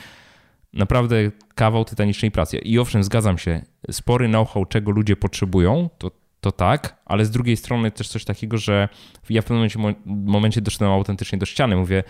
naprawdę 0.73 1.15
kawał 1.55 1.85
tytanicznej 1.85 2.31
pracy. 2.31 2.57
I 2.57 2.79
owszem, 2.79 3.03
zgadzam 3.03 3.37
się, 3.37 3.61
spory 3.91 4.27
know-how, 4.27 4.65
czego 4.65 4.91
ludzie 4.91 5.15
potrzebują, 5.15 5.89
to, 5.97 6.11
to 6.41 6.51
tak, 6.51 7.01
ale 7.05 7.25
z 7.25 7.31
drugiej 7.31 7.57
strony 7.57 7.91
też 7.91 8.07
coś 8.07 8.25
takiego, 8.25 8.57
że 8.57 8.89
ja 9.29 9.41
w 9.41 9.45
pewnym 9.45 9.69
momencie, 9.75 10.01
momencie 10.05 10.61
doszedłem 10.61 10.91
autentycznie 10.91 11.37
do 11.37 11.45
ściany. 11.45 11.75
Mówię, 11.75 12.03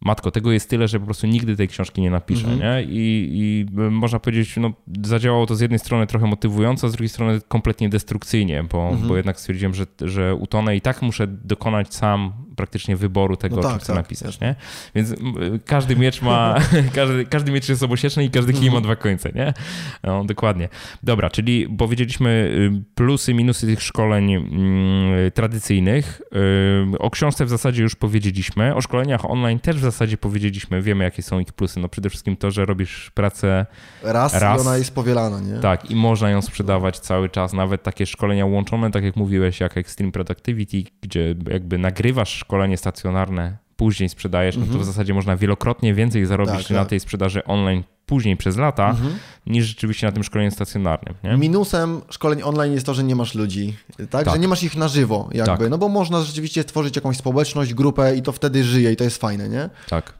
matko, 0.00 0.30
tego 0.30 0.52
jest 0.52 0.70
tyle, 0.70 0.88
że 0.88 1.00
po 1.00 1.04
prostu 1.04 1.26
nigdy 1.26 1.56
tej 1.56 1.68
książki 1.68 2.00
nie 2.00 2.10
napiszę, 2.10 2.46
mm 2.46 2.58
-hmm. 2.58 2.62
nie? 2.62 2.82
I, 2.82 3.30
I, 3.32 3.66
można 3.90 4.18
powiedzieć, 4.18 4.56
no 4.56 4.72
zadziałało 5.02 5.46
to 5.46 5.56
z 5.56 5.60
jednej 5.60 5.78
strony 5.78 6.06
trochę 6.06 6.26
motywująco, 6.26 6.86
a 6.86 6.90
z 6.90 6.92
drugiej 6.92 7.08
strony 7.08 7.40
kompletnie 7.48 7.88
destrukcyjnie, 7.88 8.64
bo, 8.72 8.88
mm 8.88 9.02
-hmm. 9.02 9.08
bo 9.08 9.16
jednak 9.16 9.40
stwierdziłem, 9.40 9.74
że, 9.74 9.86
że 10.00 10.34
utonę 10.34 10.76
i 10.76 10.80
tak 10.80 11.02
muszę 11.02 11.26
dokonać 11.26 11.94
sam 11.94 12.47
praktycznie 12.58 12.96
wyboru 12.96 13.36
tego, 13.36 13.56
no 13.56 13.62
tak, 13.62 13.70
o 13.70 13.74
czym 13.74 13.80
chcę 13.80 13.92
tak, 13.92 14.02
napisać, 14.02 14.40
nie? 14.40 14.54
Więc 14.94 15.14
każdy 15.64 15.96
miecz 15.96 16.22
ma, 16.22 16.54
każdy, 16.94 17.24
każdy 17.26 17.52
miecz 17.52 17.68
jest 17.68 17.82
obosieczny 17.82 18.24
i 18.24 18.30
każdy 18.30 18.52
kij 18.52 18.70
ma 18.70 18.80
dwa 18.80 18.96
końce, 18.96 19.32
nie? 19.34 19.54
No, 20.02 20.24
dokładnie. 20.24 20.68
Dobra, 21.02 21.30
czyli 21.30 21.68
powiedzieliśmy 21.68 22.30
y, 22.30 22.94
plusy, 22.94 23.34
minusy 23.34 23.66
tych 23.66 23.82
szkoleń 23.82 24.34
mm, 24.34 25.30
tradycyjnych. 25.30 26.20
Y, 26.94 26.98
o 26.98 27.10
książce 27.10 27.44
w 27.44 27.48
zasadzie 27.48 27.82
już 27.82 27.94
powiedzieliśmy, 27.94 28.74
o 28.74 28.80
szkoleniach 28.80 29.30
online 29.30 29.60
też 29.60 29.76
w 29.76 29.80
zasadzie 29.80 30.16
powiedzieliśmy, 30.16 30.82
wiemy 30.82 31.04
jakie 31.04 31.22
są 31.22 31.40
ich 31.40 31.52
plusy. 31.52 31.80
No 31.80 31.88
przede 31.88 32.10
wszystkim 32.10 32.36
to, 32.36 32.50
że 32.50 32.66
robisz 32.66 33.10
pracę 33.14 33.66
raz, 34.02 34.34
raz 34.34 34.58
i 34.58 34.60
ona 34.60 34.76
jest 34.76 34.94
powielana, 34.94 35.40
nie? 35.40 35.60
Tak, 35.60 35.90
i 35.90 35.96
można 35.96 36.30
ją 36.30 36.42
sprzedawać 36.42 36.98
cały 36.98 37.28
czas, 37.28 37.52
nawet 37.52 37.82
takie 37.82 38.06
szkolenia 38.06 38.46
łączone, 38.46 38.90
tak 38.90 39.04
jak 39.04 39.16
mówiłeś, 39.16 39.60
jak 39.60 39.76
Extreme 39.76 40.12
Productivity, 40.12 40.82
gdzie 41.00 41.34
jakby 41.50 41.78
nagrywasz 41.78 42.44
szkolenie 42.48 42.76
stacjonarne, 42.76 43.56
później 43.76 44.08
sprzedajesz, 44.08 44.56
no 44.56 44.60
to 44.60 44.66
w 44.66 44.70
mhm. 44.70 44.84
zasadzie 44.84 45.14
można 45.14 45.36
wielokrotnie 45.36 45.94
więcej 45.94 46.26
zarobić 46.26 46.62
tak, 46.62 46.70
na 46.70 46.78
tak. 46.78 46.88
tej 46.88 47.00
sprzedaży 47.00 47.44
online 47.44 47.82
później 48.06 48.36
przez 48.36 48.56
lata, 48.56 48.90
mhm. 48.90 49.18
niż 49.46 49.64
rzeczywiście 49.64 50.06
na 50.06 50.12
tym 50.12 50.24
szkoleniu 50.24 50.50
stacjonarnym. 50.50 51.14
Nie? 51.24 51.36
Minusem 51.36 52.00
szkoleń 52.10 52.42
online 52.42 52.72
jest 52.72 52.86
to, 52.86 52.94
że 52.94 53.04
nie 53.04 53.16
masz 53.16 53.34
ludzi, 53.34 53.76
tak? 53.96 54.24
tak. 54.24 54.30
Że 54.30 54.38
nie 54.38 54.48
masz 54.48 54.62
ich 54.62 54.76
na 54.76 54.88
żywo 54.88 55.28
jakby, 55.32 55.58
tak. 55.58 55.70
no 55.70 55.78
bo 55.78 55.88
można 55.88 56.22
rzeczywiście 56.22 56.62
stworzyć 56.62 56.96
jakąś 56.96 57.16
społeczność, 57.16 57.74
grupę 57.74 58.16
i 58.16 58.22
to 58.22 58.32
wtedy 58.32 58.64
żyje 58.64 58.92
i 58.92 58.96
to 58.96 59.04
jest 59.04 59.20
fajne, 59.20 59.48
nie? 59.48 59.70
Tak. 59.88 60.12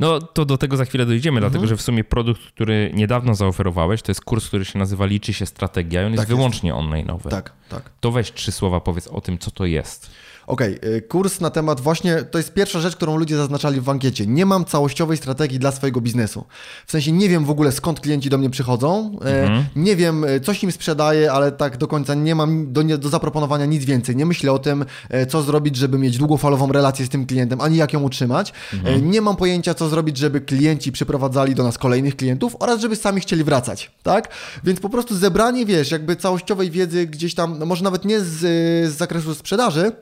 No 0.00 0.20
to 0.20 0.44
do 0.44 0.58
tego 0.58 0.76
za 0.76 0.84
chwilę 0.84 1.06
dojdziemy, 1.06 1.36
mhm. 1.36 1.50
dlatego 1.50 1.68
że 1.68 1.76
w 1.76 1.82
sumie 1.82 2.04
produkt, 2.04 2.40
który 2.42 2.90
niedawno 2.94 3.34
zaoferowałeś, 3.34 4.02
to 4.02 4.10
jest 4.10 4.20
kurs, 4.20 4.48
który 4.48 4.64
się 4.64 4.78
nazywa 4.78 5.06
Liczy 5.06 5.32
się 5.32 5.46
strategia 5.46 6.02
i 6.02 6.04
on 6.04 6.12
tak 6.12 6.18
jest 6.18 6.28
wyłącznie 6.28 6.70
jest. 6.70 6.82
online'owy. 6.82 7.28
Tak, 7.28 7.52
tak. 7.68 7.90
To 8.00 8.12
weź 8.12 8.32
trzy 8.32 8.52
słowa, 8.52 8.80
powiedz 8.80 9.08
o 9.08 9.20
tym, 9.20 9.38
co 9.38 9.50
to 9.50 9.64
jest. 9.64 10.10
Okej, 10.46 10.78
okay, 10.78 11.02
kurs 11.02 11.40
na 11.40 11.50
temat 11.50 11.80
właśnie, 11.80 12.22
to 12.22 12.38
jest 12.38 12.52
pierwsza 12.52 12.80
rzecz, 12.80 12.96
którą 12.96 13.16
ludzie 13.16 13.36
zaznaczali 13.36 13.80
w 13.80 13.88
ankiecie. 13.88 14.26
Nie 14.26 14.46
mam 14.46 14.64
całościowej 14.64 15.16
strategii 15.16 15.58
dla 15.58 15.72
swojego 15.72 16.00
biznesu. 16.00 16.44
W 16.86 16.90
sensie 16.90 17.12
nie 17.12 17.28
wiem 17.28 17.44
w 17.44 17.50
ogóle 17.50 17.72
skąd 17.72 18.00
klienci 18.00 18.30
do 18.30 18.38
mnie 18.38 18.50
przychodzą, 18.50 19.18
e, 19.24 19.42
mhm. 19.42 19.64
nie 19.76 19.96
wiem 19.96 20.24
e, 20.24 20.40
coś 20.40 20.64
im 20.64 20.72
sprzedaję, 20.72 21.32
ale 21.32 21.52
tak 21.52 21.76
do 21.76 21.88
końca 21.88 22.14
nie 22.14 22.34
mam 22.34 22.72
do, 22.72 22.98
do 22.98 23.08
zaproponowania 23.08 23.66
nic 23.66 23.84
więcej. 23.84 24.16
Nie 24.16 24.26
myślę 24.26 24.52
o 24.52 24.58
tym, 24.58 24.84
e, 25.10 25.26
co 25.26 25.42
zrobić, 25.42 25.76
żeby 25.76 25.98
mieć 25.98 26.18
długofalową 26.18 26.72
relację 26.72 27.06
z 27.06 27.08
tym 27.08 27.26
klientem, 27.26 27.60
ani 27.60 27.76
jak 27.76 27.92
ją 27.92 28.02
utrzymać. 28.02 28.52
Mhm. 28.72 29.10
Nie 29.10 29.20
mam 29.20 29.36
pojęcia, 29.36 29.74
co 29.74 29.88
zrobić, 29.88 30.16
żeby 30.16 30.40
klienci 30.40 30.92
przyprowadzali 30.92 31.54
do 31.54 31.62
nas 31.62 31.78
kolejnych 31.78 32.16
klientów 32.16 32.56
oraz 32.58 32.80
żeby 32.80 32.96
sami 32.96 33.20
chcieli 33.20 33.44
wracać, 33.44 33.90
tak? 34.02 34.28
Więc 34.64 34.80
po 34.80 34.88
prostu 34.88 35.16
zebranie, 35.16 35.66
wiesz, 35.66 35.90
jakby 35.90 36.16
całościowej 36.16 36.70
wiedzy 36.70 37.06
gdzieś 37.06 37.34
tam, 37.34 37.58
no 37.58 37.66
może 37.66 37.84
nawet 37.84 38.04
nie 38.04 38.20
z, 38.20 38.40
z 38.92 38.96
zakresu 38.96 39.34
sprzedaży, 39.34 39.92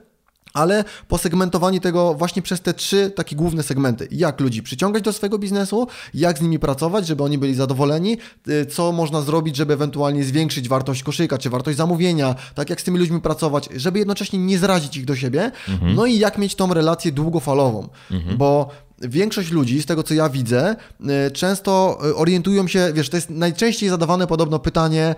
ale 0.53 0.85
posegmentowanie 1.09 1.81
tego 1.81 2.15
właśnie 2.15 2.43
przez 2.43 2.61
te 2.61 2.75
trzy 2.75 3.11
takie 3.17 3.37
główne 3.37 3.63
segmenty. 3.63 4.09
Jak 4.11 4.41
ludzi 4.41 4.63
przyciągać 4.63 5.03
do 5.03 5.13
swojego 5.13 5.39
biznesu, 5.39 5.87
jak 6.15 6.39
z 6.39 6.41
nimi 6.41 6.59
pracować, 6.59 7.07
żeby 7.07 7.23
oni 7.23 7.39
byli 7.39 7.55
zadowoleni, 7.55 8.17
y, 8.49 8.67
co 8.67 8.93
można 8.93 9.21
zrobić, 9.21 9.57
żeby 9.57 9.73
ewentualnie 9.73 10.25
zwiększyć 10.25 10.69
wartość 10.69 11.03
koszyka, 11.03 11.39
czy 11.39 11.51
wartość 11.51 11.77
zamówienia, 11.79 12.35
tak 12.55 12.71
jak 12.71 12.81
z 12.81 12.85
tymi 12.85 12.99
ludźmi 12.99 13.21
pracować, 13.21 13.69
żeby 13.77 13.99
jednocześnie 13.99 14.39
nie 14.39 14.59
zrazić 14.59 14.97
ich 14.97 15.05
do 15.05 15.17
siebie, 15.17 15.51
mhm. 15.69 15.95
no 15.95 16.07
i 16.07 16.19
jak 16.19 16.39
mieć 16.39 16.55
tą 16.55 16.75
relację 16.75 17.13
długofalową, 17.13 17.89
mhm. 18.11 18.37
bo 18.37 18.71
większość 19.03 19.51
ludzi, 19.51 19.83
z 19.83 19.87
tego 19.87 20.03
co 20.03 20.15
ja 20.15 20.29
widzę, 20.29 20.77
e, 21.09 21.31
często 21.31 21.99
e, 22.05 22.15
orientują 22.15 22.69
się, 22.69 22.93
wiesz, 22.95 23.09
to 23.09 23.17
jest 23.17 23.31
najczęściej 23.31 23.89
zadawane 23.89 24.27
podobno 24.27 24.59
pytanie 24.59 25.05
e, 25.05 25.15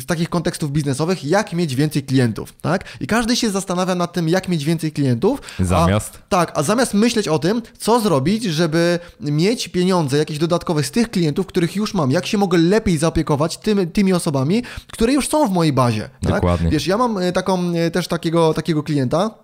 z 0.00 0.06
takich 0.06 0.28
kontekstów 0.28 0.72
biznesowych, 0.72 1.24
jak 1.24 1.52
mieć 1.52 1.74
więcej 1.74 2.02
klientów, 2.02 2.52
tak? 2.60 2.84
I 3.00 3.06
każdy 3.06 3.36
się 3.36 3.50
zastanawia 3.50 3.94
nad 3.94 4.12
tym, 4.12 4.28
jak 4.28 4.48
mieć 4.48 4.64
więcej 4.64 4.92
klientów. 4.92 5.40
Zamiast? 5.60 6.14
A, 6.14 6.22
tak, 6.28 6.52
a 6.54 6.62
zamiast 6.62 6.94
myśleć 6.94 7.28
o 7.28 7.38
tym, 7.38 7.62
co 7.78 8.00
zrobić, 8.00 8.44
żeby 8.44 8.98
mieć 9.20 9.68
pieniądze 9.68 10.18
jakieś 10.18 10.38
dodatkowe 10.38 10.82
z 10.82 10.90
tych 10.90 11.10
klientów, 11.10 11.46
których 11.46 11.76
już 11.76 11.94
mam, 11.94 12.10
jak 12.10 12.26
się 12.26 12.38
mogę 12.38 12.58
lepiej 12.58 12.98
zaopiekować 12.98 13.58
tym, 13.58 13.90
tymi 13.90 14.12
osobami, 14.12 14.62
które 14.92 15.12
już 15.12 15.28
są 15.28 15.48
w 15.48 15.50
mojej 15.50 15.72
bazie. 15.72 16.10
Tak? 16.22 16.32
Dokładnie. 16.32 16.70
Wiesz, 16.70 16.86
ja 16.86 16.98
mam 16.98 17.18
taką, 17.34 17.72
też 17.92 18.08
takiego, 18.08 18.54
takiego 18.54 18.82
klienta, 18.82 19.41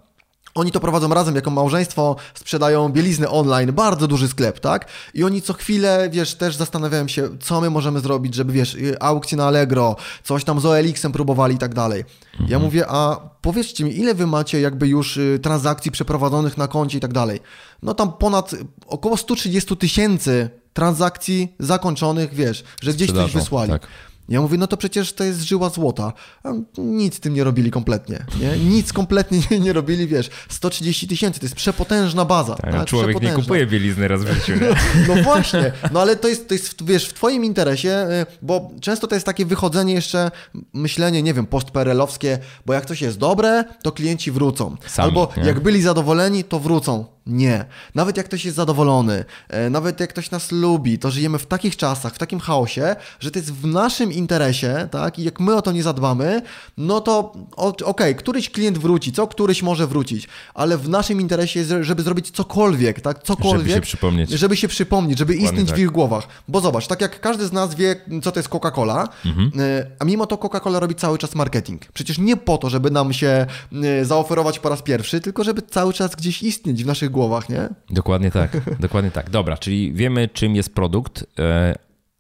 oni 0.59 0.73
to 0.73 0.81
prowadzą 0.81 1.09
razem 1.09 1.35
jako 1.35 1.51
małżeństwo, 1.51 2.17
sprzedają 2.35 2.89
bielizny 2.89 3.29
online, 3.29 3.73
bardzo 3.73 4.07
duży 4.07 4.29
sklep, 4.29 4.61
tak? 4.61 4.87
I 5.15 5.25
oni 5.25 5.43
co 5.43 5.53
chwilę, 5.53 6.09
wiesz, 6.13 6.35
też 6.35 6.57
zastanawiają 6.57 7.09
się, 7.09 7.29
co 7.41 7.61
my 7.61 7.71
możemy 7.71 8.01
zrobić, 8.01 8.35
żeby, 8.35 8.53
wiesz, 8.53 8.75
y, 8.75 9.01
aukcje 9.01 9.39
na 9.39 9.47
Allegro, 9.47 9.97
coś 10.25 10.45
tam 10.45 10.61
z 10.61 10.67
OLX-em 10.67 11.13
próbowali 11.13 11.55
i 11.55 11.59
tak 11.59 11.75
dalej. 11.75 12.05
Mhm. 12.33 12.51
Ja 12.51 12.59
mówię, 12.59 12.85
a 12.89 13.21
powiedzcie 13.43 13.85
mi, 13.85 13.99
ile 13.99 14.15
wy 14.15 14.27
macie 14.27 14.61
jakby 14.61 14.89
już 14.89 15.17
y, 15.17 15.39
transakcji 15.43 15.91
przeprowadzonych 15.91 16.57
na 16.57 16.69
koncie 16.69 16.99
i 16.99 17.01
tak 17.01 17.13
dalej? 17.13 17.41
No 17.83 17.95
tam 17.95 18.13
ponad 18.13 18.55
około 18.87 19.17
130 19.17 19.77
tysięcy 19.77 20.51
transakcji 20.73 21.55
zakończonych, 21.59 22.35
wiesz, 22.35 22.65
że 22.83 22.93
gdzieś 22.93 23.13
coś 23.13 23.33
wysłali. 23.33 23.71
Tak. 23.71 23.87
Ja 24.29 24.41
mówię, 24.41 24.59
no 24.59 24.67
to 24.67 24.77
przecież 24.77 25.13
to 25.13 25.25
jest 25.25 25.43
żyła 25.43 25.71
złota. 25.71 26.13
A 26.45 26.53
nic 26.79 27.15
z 27.17 27.21
tym 27.21 27.35
nie 27.35 27.45
robili 27.45 27.71
kompletnie. 27.71 28.25
Nie? 28.41 28.59
Nic 28.59 28.93
kompletnie 28.93 29.41
nie, 29.51 29.61
nie 29.67 29.73
robili, 29.73 30.07
wiesz. 30.07 30.31
130 30.49 31.09
tysięcy 31.09 31.41
to 31.41 31.47
jest 31.47 31.57
przepotężna 31.57 32.25
baza. 32.25 32.55
Tak, 32.55 32.73
tak? 32.73 32.87
Człowiek 32.87 33.23
nie 33.23 33.33
kupuje 33.33 33.67
bielizny 33.67 34.09
raz 34.09 34.25
w 34.25 34.29
życiu. 34.35 34.53
Nie? 34.53 34.77
No 35.09 35.23
właśnie, 35.23 35.73
no 35.93 36.01
ale 36.01 36.17
to 36.17 36.29
jest, 36.29 36.49
to 36.49 36.55
jest, 36.55 36.85
wiesz, 36.85 37.09
w 37.09 37.15
twoim 37.15 37.45
interesie, 37.45 38.07
y, 38.11 38.27
bo 38.43 38.71
często 38.81 39.07
to 39.07 39.15
jest 39.15 39.27
takie 39.27 39.47
wychodzenie 39.47 39.95
jeszcze, 39.95 40.31
myślenie, 40.73 41.23
nie 41.23 41.35
wiem, 41.35 41.47
postperelowskie, 41.47 42.39
bo 42.67 42.75
jak 42.75 42.87
coś 42.87 43.03
jest 43.03 43.19
dobre, 43.19 43.65
to 43.83 43.93
klienci 43.93 44.31
wrócą. 44.31 44.77
Sami, 44.87 45.09
Albo 45.09 45.33
nie? 45.37 45.43
jak 45.43 45.61
byli 45.61 45.83
zadowoleni, 45.83 46.45
to 46.45 46.61
wrócą. 46.61 47.18
Nie. 47.29 47.65
Nawet 47.95 48.17
jak 48.17 48.27
ktoś 48.27 48.45
jest 48.45 48.57
zadowolony, 48.57 49.25
e, 49.49 49.71
nawet 49.71 50.01
jak 50.01 50.11
ktoś 50.11 50.31
nas 50.31 50.53
lubi, 50.53 50.99
to 50.99 51.11
żyjemy 51.11 51.39
w 51.39 51.47
takich 51.47 51.77
czasach, 51.77 52.15
w 52.15 52.19
takim 52.19 52.41
chaosie, 52.41 52.97
że 53.21 53.31
to 53.31 53.39
jest 53.39 53.53
w 53.53 53.67
naszym 53.67 54.13
interesie, 54.13 54.89
tak? 54.91 55.19
I 55.19 55.25
jak 55.25 55.41
my 55.41 55.57
o 55.57 55.63
to 55.63 55.73
nie 55.73 55.83
zadbamy, 55.83 56.43
no 56.77 57.01
to 57.01 57.19
okej, 57.57 57.85
okay, 57.85 58.15
któryś 58.15 58.51
klient 58.51 58.79
wróci, 58.79 59.13
co 59.13 59.27
któryś 59.27 59.63
może 59.63 59.87
wrócić, 59.87 60.29
ale 60.55 60.79
w 60.79 60.89
naszym 60.89 61.21
interesie 61.21 61.61
jest, 61.61 61.73
żeby 61.81 62.03
zrobić 62.03 62.31
cokolwiek, 62.31 63.01
tak? 63.01 63.23
Cokolwiek. 63.23 63.69
Żeby 63.69 63.75
się 63.75 63.81
przypomnieć. 63.81 64.31
Żeby 64.31 64.57
się 64.57 64.69
przypomnieć, 64.69 65.19
żeby 65.19 65.33
Dokładnie 65.33 65.51
istnieć 65.51 65.69
tak. 65.69 65.77
w 65.77 65.81
ich 65.81 65.91
głowach. 65.91 66.29
Bo 66.49 66.61
zobacz, 66.61 66.87
tak 66.87 67.01
jak 67.01 67.21
każdy 67.21 67.47
z 67.47 67.53
nas 67.53 67.75
wie, 67.75 67.97
co 68.23 68.33
to 68.33 68.39
jest 68.39 68.49
Coca-Cola, 68.49 69.09
mhm. 69.27 69.51
E, 69.59 69.87
a 69.99 70.05
mimo 70.05 70.27
to 70.27 70.37
Coca-Cola 70.37 70.79
robi 70.79 70.95
cały 70.95 71.19
czas 71.19 71.35
marketing. 71.35 71.83
Przecież 71.93 72.19
nie 72.19 72.37
po 72.37 72.59
to, 72.59 72.71
żeby 72.71 72.91
nam 72.91 73.13
się 73.13 73.47
e, 73.83 74.05
zaoferować 74.05 74.59
po 74.59 74.69
raz 74.69 74.83
pierwszy, 74.83 75.21
tylko 75.21 75.45
żeby 75.45 75.63
cały 75.63 75.93
czas 75.93 76.17
gdzieś 76.17 76.43
istnieć 76.43 76.85
w 76.85 76.87
naszych 76.87 77.11
głowach, 77.11 77.18
nie? 77.49 77.69
Dokładnie 77.91 78.31
tak, 78.31 78.51
dokładnie 78.81 79.11
tak. 79.11 79.31
Dobra, 79.31 79.57
czyli 79.57 79.93
wiemy, 79.93 80.29
czym 80.29 80.57
jest 80.57 80.75
produkt. 80.75 81.27
E, 81.39 81.75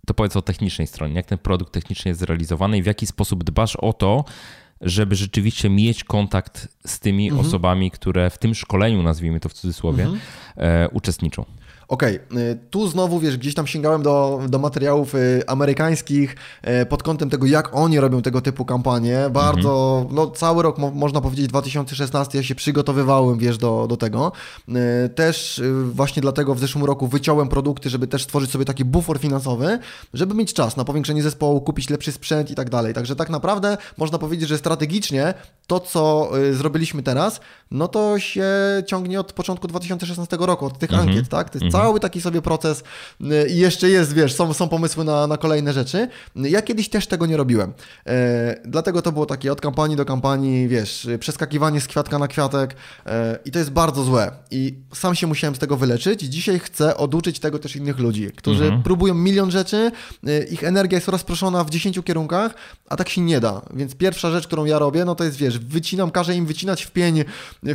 to 0.06 0.14
powiedz 0.14 0.36
o 0.36 0.42
technicznej 0.42 0.86
stronie. 0.86 1.14
Jak 1.14 1.26
ten 1.26 1.38
produkt 1.38 1.72
technicznie 1.72 2.08
jest 2.08 2.20
zrealizowany 2.20 2.78
i 2.78 2.82
w 2.82 2.86
jaki 2.86 3.06
sposób 3.06 3.44
dbasz 3.44 3.76
o 3.76 3.92
to, 3.92 4.24
żeby 4.80 5.16
rzeczywiście 5.16 5.70
mieć 5.70 6.04
kontakt 6.04 6.68
z 6.86 7.00
tymi 7.00 7.28
mhm. 7.28 7.46
osobami, 7.46 7.90
które 7.90 8.30
w 8.30 8.38
tym 8.38 8.54
szkoleniu, 8.54 9.02
nazwijmy 9.02 9.40
to 9.40 9.48
w 9.48 9.52
cudzysłowie, 9.52 10.04
mhm. 10.04 10.20
E, 10.56 10.88
uczestniczą. 10.88 11.44
Okej, 11.88 12.20
okay. 12.30 12.58
tu 12.70 12.88
znowu, 12.88 13.20
wiesz, 13.20 13.38
gdzieś 13.38 13.54
tam 13.54 13.66
sięgałem 13.66 14.02
do, 14.02 14.40
do 14.48 14.58
materiałów 14.58 15.14
y, 15.14 15.42
amerykańskich 15.46 16.36
y, 16.82 16.86
pod 16.86 17.02
kątem 17.02 17.30
tego, 17.30 17.46
jak 17.46 17.76
oni 17.76 18.00
robią 18.00 18.22
tego 18.22 18.40
typu 18.40 18.64
kampanie. 18.64 19.18
Bardzo, 19.30 19.98
mhm. 20.00 20.14
no 20.14 20.30
cały 20.30 20.62
rok, 20.62 20.78
mo 20.78 20.90
można 20.90 21.20
powiedzieć, 21.20 21.46
2016 21.46 22.38
ja 22.38 22.44
się 22.44 22.54
przygotowywałem, 22.54 23.38
wiesz, 23.38 23.58
do, 23.58 23.86
do 23.88 23.96
tego. 23.96 24.32
Y, 24.68 25.08
też 25.08 25.62
właśnie 25.84 26.22
dlatego 26.22 26.54
w 26.54 26.58
zeszłym 26.58 26.84
roku 26.84 27.06
wyciąłem 27.06 27.48
produkty, 27.48 27.90
żeby 27.90 28.06
też 28.06 28.22
stworzyć 28.22 28.50
sobie 28.50 28.64
taki 28.64 28.84
bufor 28.84 29.18
finansowy, 29.18 29.78
żeby 30.14 30.34
mieć 30.34 30.52
czas 30.52 30.76
na 30.76 30.84
powiększenie 30.84 31.22
zespołu, 31.22 31.60
kupić 31.60 31.90
lepszy 31.90 32.12
sprzęt 32.12 32.50
i 32.50 32.54
tak 32.54 32.70
dalej. 32.70 32.94
Także 32.94 33.16
tak 33.16 33.30
naprawdę 33.30 33.76
można 33.96 34.18
powiedzieć, 34.18 34.48
że 34.48 34.58
strategicznie 34.58 35.34
to, 35.66 35.80
co 35.80 36.30
zrobiliśmy 36.52 37.02
teraz, 37.02 37.40
no 37.70 37.88
to 37.88 38.18
się 38.18 38.46
ciągnie 38.86 39.20
od 39.20 39.32
początku 39.32 39.68
2016 39.68 40.36
roku, 40.40 40.66
od 40.66 40.78
tych 40.78 40.90
mhm. 40.90 41.08
ankiet, 41.08 41.28
tak? 41.28 41.50
To 41.50 41.58
jest 41.58 41.64
mhm. 41.64 41.77
Cały 41.82 42.00
taki 42.00 42.20
sobie 42.20 42.42
proces 42.42 42.82
y, 43.20 43.48
i 43.48 43.56
jeszcze 43.56 43.88
jest, 43.88 44.12
wiesz, 44.12 44.34
są, 44.34 44.54
są 44.54 44.68
pomysły 44.68 45.04
na, 45.04 45.26
na 45.26 45.36
kolejne 45.36 45.72
rzeczy. 45.72 46.08
Ja 46.36 46.62
kiedyś 46.62 46.88
też 46.88 47.06
tego 47.06 47.26
nie 47.26 47.36
robiłem. 47.36 47.72
E, 48.06 48.60
dlatego 48.64 49.02
to 49.02 49.12
było 49.12 49.26
takie 49.26 49.52
od 49.52 49.60
kampanii 49.60 49.96
do 49.96 50.04
kampanii, 50.04 50.68
wiesz, 50.68 51.08
przeskakiwanie 51.20 51.80
z 51.80 51.86
kwiatka 51.86 52.18
na 52.18 52.28
kwiatek 52.28 52.76
e, 53.06 53.38
i 53.44 53.50
to 53.50 53.58
jest 53.58 53.70
bardzo 53.70 54.04
złe. 54.04 54.30
I 54.50 54.74
sam 54.94 55.14
się 55.14 55.26
musiałem 55.26 55.54
z 55.54 55.58
tego 55.58 55.76
wyleczyć. 55.76 56.20
Dzisiaj 56.20 56.58
chcę 56.58 56.96
oduczyć 56.96 57.40
tego 57.40 57.58
też 57.58 57.76
innych 57.76 57.98
ludzi, 57.98 58.30
którzy 58.36 58.64
mhm. 58.64 58.82
próbują 58.82 59.14
milion 59.14 59.50
rzeczy, 59.50 59.90
e, 60.26 60.44
ich 60.44 60.64
energia 60.64 60.96
jest 60.96 61.08
rozproszona 61.08 61.64
w 61.64 61.70
dziesięciu 61.70 62.02
kierunkach, 62.02 62.54
a 62.88 62.96
tak 62.96 63.08
się 63.08 63.20
nie 63.20 63.40
da. 63.40 63.62
Więc 63.74 63.94
pierwsza 63.94 64.30
rzecz, 64.30 64.46
którą 64.46 64.64
ja 64.64 64.78
robię, 64.78 65.04
no 65.04 65.14
to 65.14 65.24
jest, 65.24 65.36
wiesz, 65.36 65.58
wycinam, 65.58 66.10
każę 66.10 66.34
im 66.34 66.46
wycinać 66.46 66.82
w 66.82 66.90
pień 66.90 67.24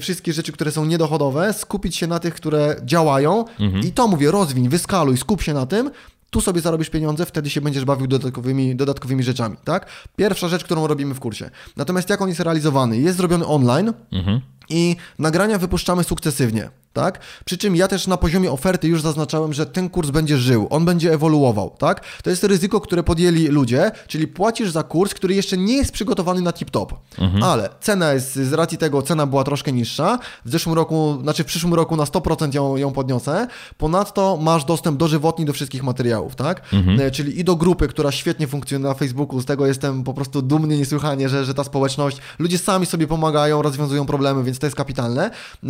wszystkie 0.01 0.33
rzeczy, 0.33 0.51
które 0.51 0.71
są 0.71 0.85
niedochodowe, 0.85 1.53
skupić 1.53 1.95
się 1.95 2.07
na 2.07 2.19
tych, 2.19 2.33
które 2.33 2.75
działają 2.83 3.45
mhm. 3.59 3.83
i 3.83 3.91
to 3.93 4.07
mówię, 4.07 4.31
rozwiń, 4.31 4.69
wyskaluj, 4.69 5.17
skup 5.17 5.41
się 5.41 5.53
na 5.53 5.65
tym 5.65 5.91
tu 6.33 6.41
sobie 6.41 6.61
zarobisz 6.61 6.89
pieniądze, 6.89 7.25
wtedy 7.25 7.49
się 7.49 7.61
będziesz 7.61 7.85
bawił 7.85 8.07
dodatkowymi, 8.07 8.75
dodatkowymi 8.75 9.23
rzeczami, 9.23 9.57
tak? 9.63 9.89
Pierwsza 10.15 10.47
rzecz, 10.47 10.63
którą 10.63 10.87
robimy 10.87 11.13
w 11.13 11.19
kursie. 11.19 11.49
Natomiast 11.77 12.09
jak 12.09 12.21
on 12.21 12.29
jest 12.29 12.39
realizowany? 12.39 12.97
Jest 12.97 13.17
zrobiony 13.17 13.45
online 13.45 13.93
mhm. 14.11 14.41
I 14.69 14.95
nagrania 15.19 15.57
wypuszczamy 15.57 16.03
sukcesywnie 16.03 16.69
tak? 16.93 17.19
Przy 17.45 17.57
czym 17.57 17.75
ja 17.75 17.87
też 17.87 18.07
na 18.07 18.17
poziomie 18.17 18.51
oferty 18.51 18.87
już 18.87 19.01
zaznaczałem, 19.01 19.53
że 19.53 19.65
ten 19.65 19.89
kurs 19.89 20.09
będzie 20.09 20.37
żył, 20.37 20.67
on 20.69 20.85
będzie 20.85 21.13
ewoluował, 21.13 21.69
tak? 21.69 22.05
To 22.23 22.29
jest 22.29 22.43
ryzyko, 22.43 22.81
które 22.81 23.03
podjęli 23.03 23.47
ludzie, 23.47 23.91
czyli 24.07 24.27
płacisz 24.27 24.71
za 24.71 24.83
kurs, 24.83 25.13
który 25.13 25.35
jeszcze 25.35 25.57
nie 25.57 25.77
jest 25.77 25.91
przygotowany 25.91 26.41
na 26.41 26.51
tip-top, 26.51 26.93
mhm. 27.19 27.43
ale 27.43 27.69
cena 27.81 28.13
jest, 28.13 28.35
z 28.35 28.53
racji 28.53 28.77
tego 28.77 29.01
cena 29.01 29.25
była 29.25 29.43
troszkę 29.43 29.71
niższa, 29.71 30.19
w 30.45 30.49
zeszłym 30.49 30.75
roku, 30.75 31.19
znaczy 31.21 31.43
w 31.43 31.47
przyszłym 31.47 31.73
roku 31.73 31.95
na 31.95 32.03
100% 32.03 32.55
ją, 32.55 32.77
ją 32.77 32.91
podniosę, 32.91 33.47
ponadto 33.77 34.37
masz 34.41 34.65
dostęp 34.65 34.97
dożywotni 34.97 35.45
do 35.45 35.53
wszystkich 35.53 35.83
materiałów, 35.83 36.35
tak? 36.35 36.73
Mhm. 36.73 37.01
E, 37.01 37.11
czyli 37.11 37.39
i 37.39 37.43
do 37.43 37.55
grupy, 37.55 37.87
która 37.87 38.11
świetnie 38.11 38.47
funkcjonuje 38.47 38.89
na 38.89 38.95
Facebooku, 38.95 39.41
z 39.41 39.45
tego 39.45 39.67
jestem 39.67 40.03
po 40.03 40.13
prostu 40.13 40.41
dumny 40.41 40.77
niesłychanie, 40.77 41.29
że, 41.29 41.45
że 41.45 41.53
ta 41.53 41.63
społeczność, 41.63 42.17
ludzie 42.39 42.57
sami 42.57 42.85
sobie 42.85 43.07
pomagają, 43.07 43.61
rozwiązują 43.61 44.05
problemy, 44.05 44.43
więc 44.43 44.52
to 44.59 44.65
jest 44.65 44.75
kapitalne 44.75 45.31
e, 45.63 45.69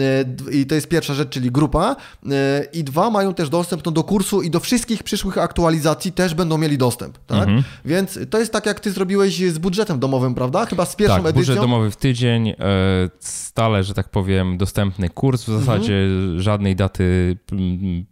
i 0.51 0.65
to 0.65 0.75
jest 0.75 0.87
pierwsza 0.87 1.13
rzecz, 1.13 1.29
czyli 1.29 1.51
grupa 1.51 1.95
e, 2.31 2.63
i 2.73 2.83
dwa, 2.83 3.09
mają 3.09 3.33
też 3.33 3.49
dostęp 3.49 3.85
no, 3.85 3.91
do 3.91 4.03
kursu 4.03 4.41
i 4.41 4.49
do 4.49 4.59
wszystkich 4.59 5.03
przyszłych 5.03 5.37
aktualizacji 5.37 6.11
też 6.11 6.33
będą 6.33 6.57
mieli 6.57 6.77
dostęp, 6.77 7.17
tak? 7.17 7.39
Mhm. 7.39 7.63
Więc 7.85 8.19
to 8.29 8.39
jest 8.39 8.53
tak, 8.53 8.65
jak 8.65 8.79
ty 8.79 8.91
zrobiłeś 8.91 9.37
z 9.37 9.57
budżetem 9.57 9.99
domowym, 9.99 10.35
prawda? 10.35 10.65
Chyba 10.65 10.85
z 10.85 10.95
pierwszą 10.95 11.15
tak, 11.15 11.25
edycją. 11.25 11.39
budżet 11.39 11.55
domowy 11.55 11.91
w 11.91 11.95
tydzień, 11.95 12.49
e, 12.49 12.55
stale, 13.19 13.83
że 13.83 13.93
tak 13.93 14.09
powiem, 14.09 14.57
dostępny 14.57 15.09
kurs, 15.09 15.43
w 15.43 15.59
zasadzie 15.59 15.93
mhm. 15.93 16.41
żadnej 16.41 16.75
daty 16.75 17.37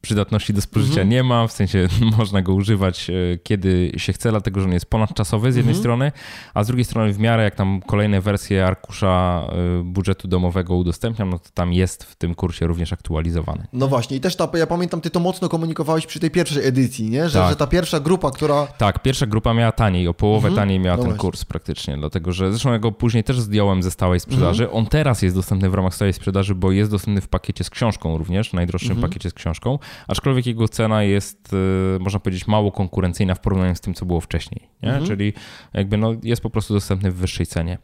przydatności 0.02 0.54
do 0.54 0.62
spożycia 0.62 0.92
mhm. 0.92 1.10
nie 1.10 1.24
ma, 1.24 1.48
w 1.48 1.52
sensie 1.52 1.88
można 2.18 2.42
go 2.42 2.54
używać 2.54 3.12
kiedy 3.44 3.92
się 3.98 4.14
chce, 4.14 4.30
dlatego 4.30 4.60
że 4.60 4.66
on 4.66 4.74
jest 4.74 4.86
ponadczasowy 4.86 5.52
z 5.52 5.56
jednej 5.56 5.76
mhm. 5.76 5.82
strony, 5.82 6.12
a 6.54 6.64
z 6.64 6.68
drugiej 6.68 6.86
strony 6.86 7.14
w 7.14 7.20
miarę 7.20 7.44
jak 7.44 7.56
tam 7.56 7.82
kolejne 7.82 8.22
wersje 8.22 8.66
arkusza 8.66 9.48
budżetu 9.84 10.28
domowego 10.28 10.61
udostępniam, 10.70 11.30
no 11.30 11.40
to 11.40 11.50
tam 11.54 11.74
jest 11.74 12.04
w 12.04 12.16
tym 12.16 12.36
kursie 12.36 12.68
również 12.68 12.94
aktualizowany. 12.94 13.68
No 13.74 13.88
właśnie, 13.88 14.18
i 14.18 14.20
też 14.20 14.36
ta, 14.36 14.50
ja 14.54 14.68
pamiętam, 14.68 15.02
ty 15.02 15.10
to 15.10 15.20
mocno 15.20 15.50
komunikowałeś 15.50 16.06
przy 16.06 16.20
tej 16.20 16.32
pierwszej 16.32 16.68
edycji, 16.68 17.10
nie? 17.10 17.30
Że, 17.30 17.40
tak. 17.40 17.50
że 17.50 17.56
ta 17.56 17.68
pierwsza 17.68 18.00
grupa, 18.00 18.32
która. 18.32 18.68
Tak, 18.68 19.02
pierwsza 19.02 19.26
grupa 19.26 19.54
miała 19.54 19.72
taniej, 19.72 20.08
o 20.08 20.14
połowę 20.14 20.48
mhm. 20.48 20.68
taniej 20.68 20.80
miała 20.80 20.98
no 20.98 21.04
ten 21.04 21.12
właśnie. 21.12 21.22
kurs 21.22 21.46
praktycznie, 21.46 21.98
dlatego 21.98 22.32
że 22.32 22.52
zresztą 22.52 22.72
ja 22.72 22.80
go 22.80 22.92
później 22.92 23.24
też 23.24 23.40
zdjąłem 23.40 23.84
ze 23.84 23.92
stałej 23.92 24.20
sprzedaży. 24.20 24.64
Mhm. 24.64 24.80
On 24.80 24.90
teraz 24.90 25.22
jest 25.22 25.36
dostępny 25.36 25.70
w 25.70 25.74
ramach 25.74 25.96
stałej 25.96 26.14
sprzedaży, 26.14 26.56
bo 26.56 26.72
jest 26.72 26.92
dostępny 26.92 27.22
w 27.22 27.28
pakiecie 27.28 27.64
z 27.64 27.70
książką 27.70 28.18
również, 28.18 28.54
najdroższym 28.54 28.92
mhm. 28.92 29.10
pakiecie 29.10 29.30
z 29.30 29.34
książką, 29.34 29.80
aczkolwiek 30.08 30.46
jego 30.46 30.68
cena 30.68 31.04
jest, 31.04 31.54
y, 31.54 32.00
można 32.00 32.20
powiedzieć, 32.20 32.48
mało 32.48 32.72
konkurencyjna 32.72 33.36
w 33.36 33.40
porównaniu 33.40 33.76
z 33.76 33.82
tym, 33.82 33.94
co 33.94 34.06
było 34.06 34.22
wcześniej, 34.22 34.70
nie? 34.84 34.90
Mhm. 34.90 35.08
Czyli 35.08 35.34
jakby 35.74 35.98
no, 35.98 36.16
jest 36.24 36.42
po 36.42 36.50
prostu 36.50 36.74
dostępny 36.74 37.12
w 37.12 37.16
wyższej 37.16 37.46
cenie. 37.46 37.78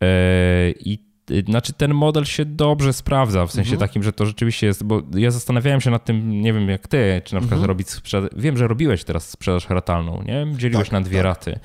Yy, 0.00 0.08
I 0.80 1.11
znaczy 1.48 1.72
ten 1.72 1.94
model 1.94 2.24
się 2.24 2.44
dobrze 2.44 2.92
sprawdza, 2.92 3.46
w 3.46 3.52
sensie 3.52 3.72
mhm. 3.72 3.88
takim, 3.88 4.02
że 4.02 4.12
to 4.12 4.26
rzeczywiście 4.26 4.66
jest, 4.66 4.84
bo 4.84 5.02
ja 5.14 5.30
zastanawiałem 5.30 5.80
się 5.80 5.90
nad 5.90 6.04
tym, 6.04 6.40
nie 6.40 6.52
wiem 6.52 6.68
jak 6.68 6.88
ty, 6.88 7.22
czy 7.24 7.34
na 7.34 7.40
przykład 7.40 7.58
mhm. 7.58 7.68
robić 7.68 7.90
sprzedaż, 7.90 8.30
wiem, 8.36 8.56
że 8.56 8.68
robiłeś 8.68 9.04
teraz 9.04 9.30
sprzedaż 9.30 9.70
ratalną, 9.70 10.22
nie? 10.22 10.46
Dzieliłeś 10.56 10.88
tak, 10.88 10.92
na 10.92 11.00
dwie 11.00 11.18
tak. 11.18 11.24
raty. 11.24 11.60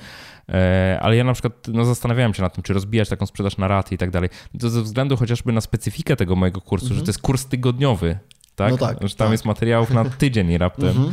E, 0.48 0.98
ale 1.02 1.16
ja 1.16 1.24
na 1.24 1.32
przykład 1.32 1.68
no, 1.68 1.84
zastanawiałem 1.84 2.34
się 2.34 2.42
nad 2.42 2.54
tym, 2.54 2.62
czy 2.62 2.72
rozbijać 2.72 3.08
taką 3.08 3.26
sprzedaż 3.26 3.56
na 3.56 3.68
raty 3.68 3.94
i 3.94 3.98
tak 3.98 4.10
dalej. 4.10 4.28
To 4.60 4.70
ze 4.70 4.82
względu 4.82 5.16
chociażby 5.16 5.52
na 5.52 5.60
specyfikę 5.60 6.16
tego 6.16 6.36
mojego 6.36 6.60
kursu, 6.60 6.86
mhm. 6.86 6.98
że 6.98 7.04
to 7.04 7.08
jest 7.08 7.22
kurs 7.22 7.46
tygodniowy, 7.46 8.18
tak? 8.56 8.70
No 8.70 8.78
tak 8.78 9.08
że 9.08 9.14
tam 9.14 9.26
tak. 9.26 9.32
jest 9.32 9.44
materiałów 9.44 9.90
na 9.90 10.04
tydzień 10.04 10.58
raptem. 10.58 11.12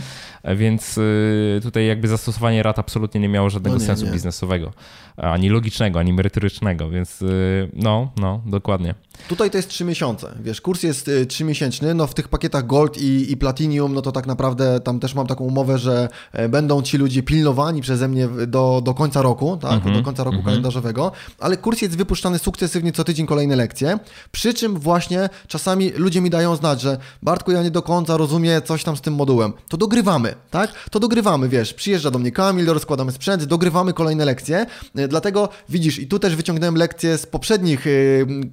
Więc 0.55 0.97
y, 0.97 1.59
tutaj 1.63 1.87
jakby 1.87 2.07
zastosowanie 2.07 2.63
rat 2.63 2.79
absolutnie 2.79 3.21
nie 3.21 3.29
miało 3.29 3.49
żadnego 3.49 3.75
no 3.75 3.81
nie, 3.81 3.87
sensu 3.87 4.05
nie. 4.05 4.11
biznesowego, 4.11 4.73
ani 5.17 5.49
logicznego, 5.49 5.99
ani 5.99 6.13
merytorycznego, 6.13 6.89
więc 6.89 7.21
y, 7.21 7.69
no, 7.73 8.11
no, 8.17 8.41
dokładnie. 8.45 8.95
Tutaj 9.27 9.51
to 9.51 9.57
jest 9.57 9.69
3 9.69 9.85
miesiące, 9.85 10.35
wiesz, 10.39 10.61
kurs 10.61 10.83
jest 10.83 11.11
3 11.27 11.43
y, 11.43 11.47
miesięczny, 11.47 11.93
no 11.93 12.07
w 12.07 12.13
tych 12.13 12.27
pakietach 12.27 12.65
Gold 12.65 12.97
i, 12.97 13.31
i 13.31 13.37
Platinum, 13.37 13.93
no 13.93 14.01
to 14.01 14.11
tak 14.11 14.27
naprawdę 14.27 14.79
tam 14.79 14.99
też 14.99 15.15
mam 15.15 15.27
taką 15.27 15.43
umowę, 15.43 15.77
że 15.77 16.09
e, 16.33 16.49
będą 16.49 16.81
ci 16.81 16.97
ludzie 16.97 17.23
pilnowani 17.23 17.81
przeze 17.81 18.07
mnie 18.07 18.27
do, 18.47 18.81
do 18.83 18.93
końca 18.93 19.21
roku, 19.21 19.57
tak, 19.57 19.71
mm 19.71 19.83
-hmm, 19.83 19.97
do 19.97 20.03
końca 20.03 20.23
roku 20.23 20.33
mm 20.33 20.43
-hmm. 20.43 20.45
kalendarzowego, 20.45 21.11
ale 21.39 21.57
kurs 21.57 21.81
jest 21.81 21.97
wypuszczany 21.97 22.39
sukcesywnie 22.39 22.91
co 22.91 23.03
tydzień 23.03 23.25
kolejne 23.25 23.55
lekcje, 23.55 23.99
przy 24.31 24.53
czym 24.53 24.79
właśnie 24.79 25.29
czasami 25.47 25.89
ludzie 25.89 26.21
mi 26.21 26.29
dają 26.29 26.55
znać, 26.55 26.81
że 26.81 26.97
Bartku, 27.23 27.51
ja 27.51 27.63
nie 27.63 27.71
do 27.71 27.81
końca 27.81 28.17
rozumiem 28.17 28.61
coś 28.65 28.83
tam 28.83 28.97
z 28.97 29.01
tym 29.01 29.13
modułem, 29.13 29.53
to 29.69 29.77
dogrywamy, 29.77 30.34
tak? 30.51 30.73
To 30.91 30.99
dogrywamy, 30.99 31.49
wiesz, 31.49 31.73
przyjeżdża 31.73 32.11
do 32.11 32.19
mnie 32.19 32.31
Kamil, 32.31 32.65
rozkładamy 32.65 33.11
sprzęt, 33.11 33.43
dogrywamy 33.43 33.93
kolejne 33.93 34.25
lekcje, 34.25 34.65
e, 34.95 35.07
dlatego 35.07 35.49
widzisz, 35.69 35.99
i 35.99 36.07
tu 36.07 36.19
też 36.19 36.35
wyciągnąłem 36.35 36.75
lekcje 36.75 37.17
z 37.17 37.25
poprzednich 37.25 37.87
e, 37.87 37.89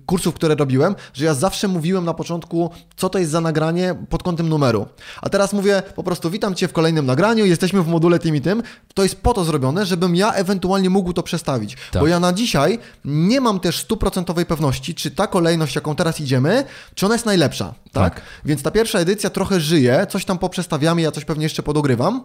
kursów, 0.07 0.35
które 0.35 0.55
robiłem, 0.55 0.95
że 1.15 1.25
ja 1.25 1.35
zawsze 1.35 1.69
mówiłem 1.69 2.05
na 2.05 2.15
początku, 2.15 2.71
co 2.97 3.09
to 3.09 3.19
jest 3.19 3.31
za 3.31 3.41
nagranie 3.41 3.95
pod 4.09 4.23
kątem 4.23 4.49
numeru. 4.49 4.87
A 5.23 5.29
teraz 5.29 5.53
mówię 5.53 5.83
po 5.97 6.03
prostu, 6.03 6.31
witam 6.31 6.55
Cię 6.55 6.69
w 6.69 6.73
kolejnym 6.73 7.07
nagraniu, 7.07 7.47
jesteśmy 7.47 7.83
w 7.83 7.89
module 7.89 8.19
tym 8.19 8.37
i 8.37 8.41
tym. 8.41 8.63
To 8.95 9.03
jest 9.03 9.21
po 9.21 9.35
to 9.35 9.45
zrobione, 9.45 9.87
żebym 9.87 10.17
ja 10.17 10.33
ewentualnie 10.33 10.91
mógł 10.91 11.13
to 11.13 11.23
przestawić. 11.23 11.77
Tak. 11.93 12.03
Bo 12.03 12.09
ja 12.09 12.21
na 12.21 12.33
dzisiaj 12.33 12.79
nie 13.05 13.41
mam 13.41 13.61
też 13.61 13.79
stuprocentowej 13.79 14.47
pewności, 14.47 14.95
czy 14.95 15.11
ta 15.11 15.27
kolejność, 15.27 15.75
jaką 15.75 15.95
teraz 15.95 16.21
idziemy, 16.21 16.65
czy 16.95 17.07
ona 17.07 17.15
jest 17.15 17.27
najlepsza. 17.27 17.75
Tak? 17.93 18.15
tak? 18.15 18.23
Więc 18.45 18.63
ta 18.63 18.71
pierwsza 18.71 18.99
edycja 18.99 19.31
trochę 19.31 19.61
żyje, 19.61 20.07
coś 20.09 20.25
tam 20.25 20.39
poprzestawiamy, 20.39 21.03
ja 21.03 21.11
coś 21.11 21.25
pewnie 21.25 21.43
jeszcze 21.43 21.63
podogrywam. 21.63 22.25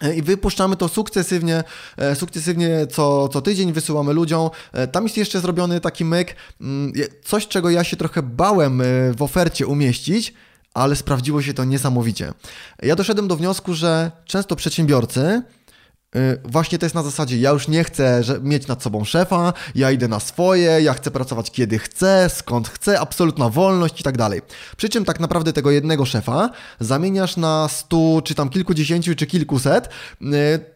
E, 0.00 0.14
I 0.14 0.22
wypuszczamy 0.22 0.76
to 0.76 0.88
sukcesywnie, 0.88 1.64
e, 1.96 2.16
sukcesywnie 2.16 2.86
co, 2.86 3.28
co 3.28 3.42
tydzień, 3.42 3.72
wysyłamy 3.72 4.12
ludziom. 4.12 4.50
E, 4.72 4.88
tam 4.88 5.04
jest 5.04 5.16
jeszcze 5.16 5.40
zrobiony 5.40 5.80
taki 5.80 6.04
myk, 6.04 6.36
mm, 6.60 6.92
coś 7.24 7.48
czego 7.48 7.70
ja 7.70 7.84
się 7.84 7.96
trochę 7.96 8.22
bałem 8.22 8.82
w 9.16 9.22
ofercie 9.22 9.66
umieścić, 9.66 10.34
ale 10.74 10.96
sprawdziło 10.96 11.42
się 11.42 11.54
to 11.54 11.64
niesamowicie. 11.64 12.32
Ja 12.82 12.96
doszedłem 12.96 13.28
do 13.28 13.36
wniosku, 13.36 13.74
że 13.74 14.10
często 14.24 14.56
przedsiębiorcy 14.56 15.42
właśnie 16.44 16.78
to 16.78 16.86
jest 16.86 16.94
na 16.94 17.02
zasadzie, 17.02 17.38
ja 17.38 17.50
już 17.50 17.68
nie 17.68 17.84
chcę 17.84 18.22
mieć 18.42 18.66
nad 18.66 18.82
sobą 18.82 19.04
szefa, 19.04 19.52
ja 19.74 19.90
idę 19.90 20.08
na 20.08 20.20
swoje, 20.20 20.82
ja 20.82 20.92
chcę 20.92 21.10
pracować 21.10 21.50
kiedy 21.50 21.78
chcę, 21.78 22.30
skąd 22.34 22.68
chcę, 22.68 23.00
absolutna 23.00 23.48
wolność 23.48 24.00
i 24.00 24.02
tak 24.02 24.18
dalej. 24.18 24.40
Przy 24.76 24.88
czym 24.88 25.04
tak 25.04 25.20
naprawdę 25.20 25.52
tego 25.52 25.70
jednego 25.70 26.06
szefa 26.06 26.50
zamieniasz 26.80 27.36
na 27.36 27.68
stu, 27.68 28.22
czy 28.24 28.34
tam 28.34 28.48
kilkudziesięciu, 28.48 29.14
czy 29.14 29.26
kilkuset, 29.26 29.88
y, 30.22 30.26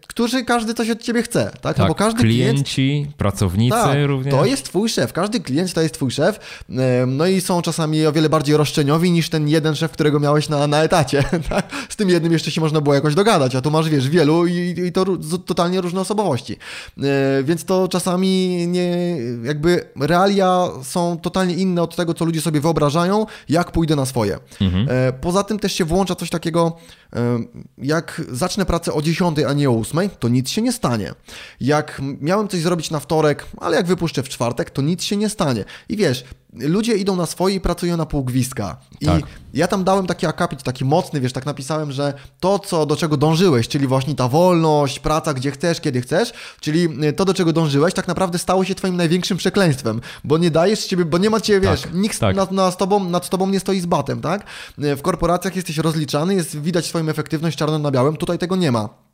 którzy 0.07 0.45
każdy 0.45 0.75
coś 0.75 0.91
od 0.91 1.03
ciebie 1.03 1.23
chce, 1.23 1.45
tak? 1.45 1.61
tak 1.61 1.79
no 1.79 1.87
bo 1.87 1.95
każdy 1.95 2.21
klienci, 2.21 2.75
klient, 2.75 3.17
pracownicy 3.17 3.77
tak, 3.77 3.97
również. 4.07 4.35
To 4.35 4.45
jest 4.45 4.65
twój 4.65 4.89
szef, 4.89 5.13
każdy 5.13 5.41
klient 5.41 5.75
to 5.75 5.81
jest 5.81 5.95
twój 5.95 6.11
szef, 6.11 6.65
no 7.07 7.27
i 7.27 7.41
są 7.41 7.63
czasami 7.63 8.07
o 8.07 8.13
wiele 8.13 8.29
bardziej 8.29 8.57
roszczeniowi 8.57 9.11
niż 9.11 9.29
ten 9.29 9.49
jeden 9.49 9.75
szef, 9.75 9.93
którego 9.93 10.21
miałeś 10.21 10.49
na, 10.49 10.67
na 10.67 10.83
etacie, 10.83 11.25
tak? 11.51 11.67
Z 11.89 11.97
tym 11.97 12.09
jednym 12.09 12.33
jeszcze 12.33 12.51
się 12.51 12.61
można 12.61 12.81
było 12.81 12.95
jakoś 12.95 13.15
dogadać, 13.15 13.55
a 13.55 13.61
tu 13.61 13.71
masz, 13.71 13.89
wiesz, 13.89 14.09
wielu 14.09 14.47
i, 14.47 14.75
i 14.87 14.93
to 14.93 15.05
totalnie 15.47 15.81
różne 15.81 16.01
osobowości. 16.01 16.57
E, 16.99 17.43
więc 17.43 17.65
to 17.65 17.89
czasami 17.89 18.67
nie, 18.69 19.17
jakby 19.43 19.85
realia 20.01 20.69
są 20.83 21.19
totalnie 21.19 21.55
inne 21.55 21.83
od 21.83 21.97
tego, 21.97 22.15
co 22.15 22.25
ludzie 22.25 22.41
sobie 22.41 22.61
wyobrażają, 22.61 23.27
jak 23.49 23.73
pójdę 23.73 23.97
na 23.97 24.07
swoje. 24.07 24.39
Mhm. 24.61 24.89
E, 24.91 25.13
poza 25.13 25.45
tym 25.45 25.59
też 25.59 25.73
się 25.73 25.85
włącza 25.85 26.15
coś 26.15 26.31
takiego, 26.31 26.77
jak 27.79 28.23
zacznę 28.33 28.65
pracę 28.65 28.93
o 28.93 29.03
10, 29.03 29.39
a 29.39 29.53
nie 29.53 29.71
o 29.71 29.81
8, 29.81 29.94
to 30.21 30.29
nic 30.29 30.51
się 30.51 30.63
nie 30.63 30.73
stanie. 30.73 31.15
Jak 31.61 32.03
miałem 32.21 32.49
coś 32.49 32.61
zrobić 32.61 32.91
na 32.91 33.01
wtorek, 33.01 33.47
ale 33.57 33.77
jak 33.77 33.87
wypuszczę 33.87 34.23
w 34.23 34.29
czwartek, 34.29 34.71
to 34.71 34.83
nic 34.83 35.03
się 35.03 35.17
nie 35.17 35.29
stanie. 35.29 35.65
I 35.89 35.97
wiesz, 35.97 36.25
ludzie 36.55 36.97
idą 36.97 37.17
na 37.17 37.27
swoje 37.27 37.55
i 37.55 37.61
pracują 37.61 37.97
na 37.97 38.07
pół 38.07 38.25
gwizdka. 38.25 38.77
I 39.01 39.07
tak. 39.07 39.23
ja 39.55 39.69
tam 39.69 39.85
dałem 39.85 40.07
taki 40.07 40.27
akapit, 40.27 40.63
taki 40.63 40.85
mocny, 40.85 41.21
wiesz, 41.21 41.33
tak 41.33 41.47
napisałem, 41.47 41.93
że 41.93 42.15
to, 42.41 42.59
co, 42.59 42.87
do 42.87 42.97
czego 42.97 43.17
dążyłeś, 43.17 43.69
czyli 43.69 43.87
właśnie 43.87 44.15
ta 44.15 44.29
wolność, 44.29 44.99
praca 44.99 45.35
gdzie 45.35 45.51
chcesz, 45.51 45.81
kiedy 45.81 46.01
chcesz, 46.01 46.33
czyli 46.61 47.05
y, 47.05 47.13
to, 47.13 47.25
do 47.25 47.35
czego 47.35 47.53
dążyłeś, 47.53 47.95
tak 47.95 48.09
naprawdę 48.09 48.39
stało 48.39 48.65
się 48.65 48.75
twoim 48.75 48.97
największym 48.97 49.37
przekleństwem, 49.37 50.01
bo 50.25 50.39
nie 50.39 50.51
dajesz 50.51 50.87
ciebie, 50.87 51.05
bo 51.05 51.19
nie 51.19 51.31
ma 51.31 51.41
ciebie, 51.41 51.69
wiesz, 51.69 51.83
tak, 51.83 51.95
nikt 51.95 52.19
tak. 52.19 52.37
Nad, 52.37 52.53
nad, 52.53 52.77
tobą, 52.77 53.05
nad 53.05 53.29
tobą 53.29 53.47
nie 53.47 53.61
stoi 53.61 53.81
z 53.81 53.87
batem, 53.87 54.21
tak? 54.21 54.47
Y, 54.79 54.97
w 54.97 55.03
korporacjach 55.03 55.57
jesteś 55.57 55.79
rozliczany, 55.79 56.35
jest 56.35 56.61
widać 56.61 56.87
swoją 56.87 57.09
efektywność 57.09 57.59
czarno 57.59 57.79
na 57.79 57.91
białym, 57.91 58.17
tutaj 58.17 58.39
tego 58.39 58.57
nie 58.57 58.73
ma. 58.73 59.05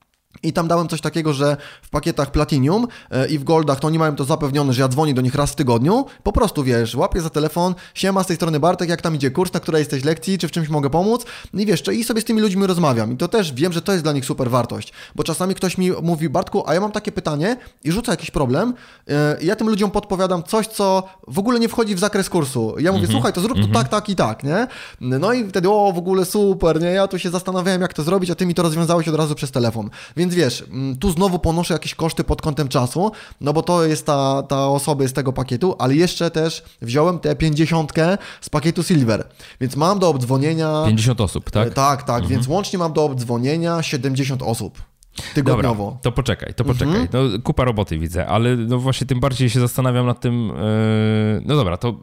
I 0.42 0.52
tam 0.52 0.68
dałem 0.68 0.88
coś 0.88 1.00
takiego, 1.00 1.32
że 1.32 1.56
w 1.82 1.90
pakietach 1.90 2.30
Platinum 2.30 2.86
e, 3.10 3.28
i 3.28 3.38
w 3.38 3.44
Goldach 3.44 3.80
to 3.80 3.86
oni 3.86 3.98
mają 3.98 4.16
to 4.16 4.24
zapewnione, 4.24 4.72
że 4.72 4.82
ja 4.82 4.88
dzwonię 4.88 5.14
do 5.14 5.22
nich 5.22 5.34
raz 5.34 5.50
w 5.50 5.54
tygodniu. 5.54 6.06
Po 6.22 6.32
prostu 6.32 6.64
wiesz, 6.64 6.94
łapię 6.94 7.20
za 7.20 7.30
telefon, 7.30 7.74
siema 7.94 8.24
z 8.24 8.26
tej 8.26 8.36
strony 8.36 8.60
Bartek, 8.60 8.88
jak 8.88 9.02
tam 9.02 9.14
idzie 9.14 9.30
kurs, 9.30 9.52
na 9.52 9.60
której 9.60 9.78
jesteś 9.78 10.04
lekcji, 10.04 10.38
czy 10.38 10.48
w 10.48 10.50
czymś 10.50 10.68
mogę 10.68 10.90
pomóc. 10.90 11.24
I 11.54 11.66
wiesz, 11.66 11.82
i 11.92 12.04
sobie 12.04 12.20
z 12.20 12.24
tymi 12.24 12.40
ludźmi 12.40 12.66
rozmawiam. 12.66 13.12
I 13.12 13.16
to 13.16 13.28
też 13.28 13.52
wiem, 13.52 13.72
że 13.72 13.82
to 13.82 13.92
jest 13.92 14.04
dla 14.04 14.12
nich 14.12 14.24
super 14.24 14.50
wartość. 14.50 14.92
Bo 15.14 15.22
czasami 15.22 15.54
ktoś 15.54 15.78
mi 15.78 15.90
mówi, 16.02 16.28
Bartku, 16.28 16.62
a 16.66 16.74
ja 16.74 16.80
mam 16.80 16.92
takie 16.92 17.12
pytanie 17.12 17.56
i 17.84 17.92
rzuca 17.92 18.12
jakiś 18.12 18.30
problem. 18.30 18.74
E, 19.08 19.36
I 19.40 19.46
ja 19.46 19.56
tym 19.56 19.68
ludziom 19.68 19.90
podpowiadam 19.90 20.42
coś, 20.42 20.66
co 20.66 21.02
w 21.28 21.38
ogóle 21.38 21.60
nie 21.60 21.68
wchodzi 21.68 21.94
w 21.94 21.98
zakres 21.98 22.28
kursu. 22.28 22.74
Ja 22.78 22.92
mówię, 22.92 23.04
mm 23.04 23.10
-hmm. 23.10 23.12
słuchaj, 23.12 23.32
to 23.32 23.40
zrób 23.40 23.54
to 23.54 23.58
mm 23.58 23.70
-hmm. 23.70 23.74
tak, 23.74 23.88
tak 23.88 24.08
i 24.08 24.16
tak, 24.16 24.44
nie? 24.44 24.66
No 25.00 25.32
i 25.32 25.48
wtedy, 25.48 25.70
o, 25.70 25.92
w 25.92 25.98
ogóle 25.98 26.24
super, 26.24 26.80
nie? 26.80 26.88
Ja 26.88 27.08
tu 27.08 27.18
się 27.18 27.30
zastanawiałem, 27.30 27.80
jak 27.80 27.94
to 27.94 28.02
zrobić, 28.02 28.30
a 28.30 28.34
ty 28.34 28.46
mi 28.46 28.54
to 28.54 28.62
rozwiązałeś 28.62 29.08
od 29.08 29.14
razu 29.14 29.34
przez 29.34 29.50
telefon. 29.50 29.90
Więc 30.20 30.34
wiesz, 30.34 30.64
mm, 30.70 30.96
tu 30.96 31.10
znowu 31.10 31.38
ponoszę 31.38 31.74
jakieś 31.74 31.94
koszty 31.94 32.24
pod 32.24 32.42
kątem 32.42 32.68
czasu, 32.68 33.12
no 33.40 33.52
bo 33.52 33.62
to 33.62 33.84
jest 33.84 34.06
ta, 34.06 34.42
ta 34.42 34.68
osoba 34.68 35.08
z 35.08 35.12
tego 35.12 35.32
pakietu, 35.32 35.76
ale 35.78 35.94
jeszcze 35.94 36.30
też 36.30 36.62
wziąłem 36.82 37.18
tę 37.18 37.36
50 37.36 37.92
z 38.40 38.48
pakietu 38.48 38.82
Silver, 38.82 39.28
więc 39.60 39.76
mam 39.76 39.98
do 39.98 40.08
obdzwonienia... 40.08 40.82
50 40.86 41.20
osób, 41.20 41.50
tak? 41.50 41.74
Tak, 41.74 42.02
tak, 42.02 42.16
mhm. 42.16 42.28
więc 42.28 42.48
łącznie 42.48 42.78
mam 42.78 42.92
do 42.92 43.04
obdzwonienia 43.04 43.82
70 43.82 44.42
osób. 44.42 44.82
Tygodniowo. 45.34 45.84
Dobra, 45.84 46.00
to 46.02 46.12
poczekaj, 46.12 46.54
to 46.54 46.64
poczekaj. 46.64 47.00
Mhm. 47.00 47.32
No, 47.32 47.38
kupa 47.42 47.64
roboty 47.64 47.98
widzę, 47.98 48.26
ale 48.26 48.56
no 48.56 48.78
właśnie 48.78 49.06
tym 49.06 49.20
bardziej 49.20 49.50
się 49.50 49.60
zastanawiam 49.60 50.06
nad 50.06 50.20
tym. 50.20 50.48
Yy... 50.48 51.42
No 51.46 51.56
dobra, 51.56 51.76
to 51.76 51.94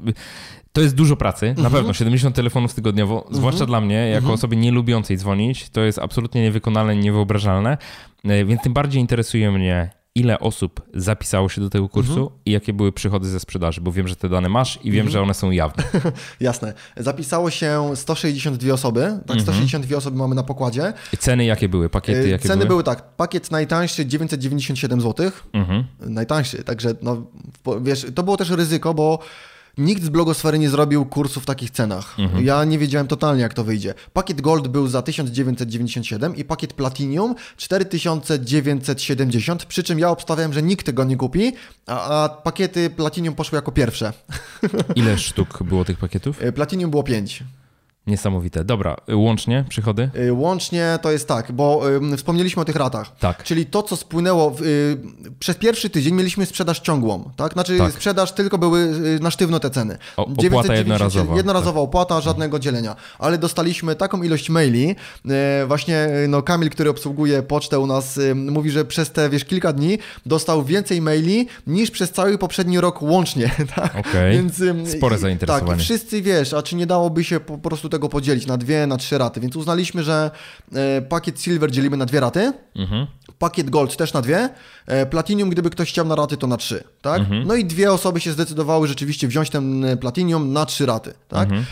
to 0.78 0.82
jest 0.82 0.96
dużo 0.96 1.16
pracy, 1.16 1.46
na 1.46 1.52
mhm. 1.52 1.74
pewno, 1.74 1.94
70 1.94 2.36
telefonów 2.36 2.74
tygodniowo, 2.74 3.18
mhm. 3.18 3.36
zwłaszcza 3.36 3.66
dla 3.66 3.82
mnie, 3.82 3.96
jako 3.96 4.18
mhm. 4.18 4.34
osoby 4.34 4.56
nie 4.56 4.72
lubiącej 4.72 5.18
dzwonić, 5.18 5.70
to 5.70 5.82
jest 5.82 6.00
absolutnie 6.00 6.42
niewykonalne 6.42 6.96
i 6.96 6.98
niewyobrażalne, 6.98 7.78
e, 8.24 8.46
więc 8.46 8.62
tym 8.62 8.74
bardziej 8.74 9.02
interesuje 9.02 9.52
mnie, 9.52 9.90
ile 10.16 10.40
osób 10.40 10.82
zapisało 10.94 11.50
się 11.50 11.62
do 11.62 11.70
tego 11.70 11.90
kursu 11.90 12.22
mhm. 12.22 12.40
i 12.46 12.52
jakie 12.52 12.74
były 12.74 12.92
przychody 12.92 13.28
ze 13.28 13.40
sprzedaży, 13.40 13.82
bo 13.82 13.92
wiem, 13.92 14.08
że 14.08 14.16
te 14.16 14.30
dane 14.30 14.50
masz 14.50 14.80
i 14.84 14.92
wiem, 14.92 15.02
mhm. 15.02 15.12
że 15.12 15.22
one 15.22 15.34
są 15.34 15.52
jawne. 15.52 15.84
Jasne. 16.40 16.74
Zapisało 16.98 17.50
się 17.50 17.92
162 17.96 18.74
osoby, 18.74 19.02
tak, 19.02 19.38
mhm. 19.38 19.40
162 19.40 19.98
osoby 19.98 20.18
mamy 20.18 20.36
na 20.36 20.44
pokładzie. 20.44 20.94
I 21.14 21.18
ceny 21.18 21.46
jakie 21.46 21.70
były? 21.70 21.90
Pakiety 21.90 22.20
e, 22.20 22.28
jakie 22.28 22.48
Ceny 22.48 22.58
były? 22.58 22.68
były 22.68 22.84
tak, 22.84 23.16
pakiet 23.16 23.52
najtańszy 23.52 24.06
997 24.06 25.02
zł, 25.02 25.32
najtańszy, 26.00 26.64
także 26.64 26.96
no, 27.02 27.24
wiesz, 27.82 28.06
to 28.16 28.24
było 28.24 28.38
też 28.38 28.50
ryzyko, 28.50 28.94
bo 28.94 29.20
Nikt 29.78 30.04
z 30.04 30.10
blogosfery 30.10 30.60
nie 30.60 30.70
zrobił 30.70 31.06
kursu 31.06 31.42
w 31.42 31.46
takich 31.46 31.72
cenach. 31.72 32.20
Mhm. 32.20 32.46
Ja 32.46 32.64
nie 32.64 32.80
wiedziałem 32.80 33.08
totalnie, 33.08 33.42
jak 33.42 33.54
to 33.54 33.64
wyjdzie. 33.64 33.94
Pakiet 34.14 34.42
Gold 34.42 34.68
był 34.68 34.88
za 34.88 35.02
1997 35.02 36.36
i 36.36 36.44
pakiet 36.44 36.74
Platinum 36.74 37.36
4970, 37.58 39.66
przy 39.66 39.84
czym 39.84 40.00
ja 40.00 40.10
obstawiałem, 40.10 40.54
że 40.54 40.64
nikt 40.64 40.86
tego 40.86 41.04
nie 41.04 41.18
kupi, 41.18 41.54
a, 41.86 42.24
a 42.24 42.30
pakiety 42.30 42.90
Platinum 42.90 43.36
poszły 43.36 43.56
jako 43.56 43.72
pierwsze. 43.72 44.14
Ile 44.96 45.18
sztuk 45.28 45.64
było 45.64 45.86
tych 45.86 45.98
pakietów? 45.98 46.44
E, 46.44 46.52
Platinum 46.52 46.92
było 46.92 47.04
5. 47.04 47.44
Niesamowite. 48.08 48.64
Dobra, 48.64 48.96
łącznie 49.12 49.66
przychody? 49.70 50.10
Y, 50.16 50.34
łącznie 50.34 51.00
to 51.02 51.12
jest 51.12 51.28
tak, 51.28 51.52
bo 51.52 51.82
y, 52.14 52.18
wspomnieliśmy 52.18 52.62
o 52.62 52.66
tych 52.66 52.76
ratach. 52.76 53.18
Tak. 53.20 53.44
Czyli 53.44 53.66
to, 53.66 53.84
co 53.84 53.96
spłynęło 53.96 54.56
y, 54.62 54.98
przez 55.40 55.56
pierwszy 55.56 55.90
tydzień 55.90 56.14
mieliśmy 56.14 56.46
sprzedaż 56.46 56.80
ciągłą, 56.80 57.32
tak? 57.36 57.54
Znaczy 57.54 57.78
tak. 57.78 57.94
sprzedaż 57.94 58.32
tylko 58.32 58.58
były 58.58 58.80
y, 58.80 59.20
na 59.22 59.32
sztywno 59.32 59.60
te 59.60 59.70
ceny. 59.70 59.98
O, 60.18 60.26
opłata 60.26 60.76
jednorazowa. 60.76 61.36
Jednorazowa 61.36 61.80
tak. 61.80 61.90
opłata, 61.90 62.22
żadnego 62.22 62.60
dzielenia. 62.60 62.96
Ale 63.20 63.38
dostaliśmy 63.38 63.96
taką 63.96 64.24
ilość 64.24 64.50
maili. 64.50 64.96
Y, 65.64 65.68
właśnie 65.68 66.08
no, 66.28 66.42
Kamil, 66.42 66.70
który 66.70 66.90
obsługuje 66.90 67.44
pocztę 67.44 67.80
u 67.80 67.88
nas, 67.88 68.18
y, 68.18 68.36
mówi, 68.36 68.72
że 68.72 68.86
przez 68.86 69.12
te 69.12 69.30
wiesz, 69.30 69.46
kilka 69.46 69.74
dni 69.74 69.98
dostał 70.26 70.64
więcej 70.64 71.02
maili 71.02 71.48
niż 71.68 71.92
przez 71.92 72.12
cały 72.12 72.38
poprzedni 72.38 72.82
rok 72.82 73.02
łącznie. 73.02 73.52
Tak? 73.76 73.96
Okay. 73.96 74.32
Więc, 74.32 74.56
Spore 74.92 75.18
zainteresowanie. 75.18 75.72
Tak, 75.72 75.80
wszyscy 75.80 76.22
wiesz, 76.22 76.54
a 76.54 76.62
czy 76.62 76.76
nie 76.76 76.86
dałoby 76.86 77.24
się 77.24 77.40
po, 77.40 77.58
po 77.58 77.70
prostu 77.70 77.90
tego 77.90 77.97
podzielić 78.00 78.46
na 78.46 78.58
dwie, 78.58 78.88
na 78.88 78.98
trzy 78.98 79.18
raty, 79.18 79.40
więc 79.40 79.56
uznaliśmy, 79.56 80.04
że 80.04 80.32
e, 80.74 81.02
pakiet 81.02 81.42
Silver 81.42 81.72
dzielimy 81.72 81.98
na 81.98 82.06
dwie 82.06 82.20
raty, 82.20 82.54
mhm. 82.76 83.08
Pakiet 83.40 83.70
Gold 83.70 83.98
też 83.98 84.14
na 84.14 84.22
dwie, 84.22 84.50
e, 84.86 85.06
Platinum, 85.06 85.50
gdyby 85.50 85.70
ktoś 85.70 85.90
chciał 85.90 86.06
na 86.06 86.16
raty, 86.16 86.38
to 86.38 86.48
na 86.48 86.58
trzy, 86.58 86.84
tak? 87.02 87.20
Mhm. 87.20 87.48
No 87.48 87.56
i 87.56 87.66
dwie 87.66 87.92
osoby 87.92 88.20
się 88.20 88.32
zdecydowały 88.32 88.88
rzeczywiście 88.88 89.28
wziąć 89.28 89.50
ten 89.50 89.86
e, 89.86 89.98
Platinum 89.98 90.54
na 90.54 90.66
trzy 90.66 90.86
raty, 90.86 91.14
tak? 91.28 91.44
Mhm. 91.44 91.66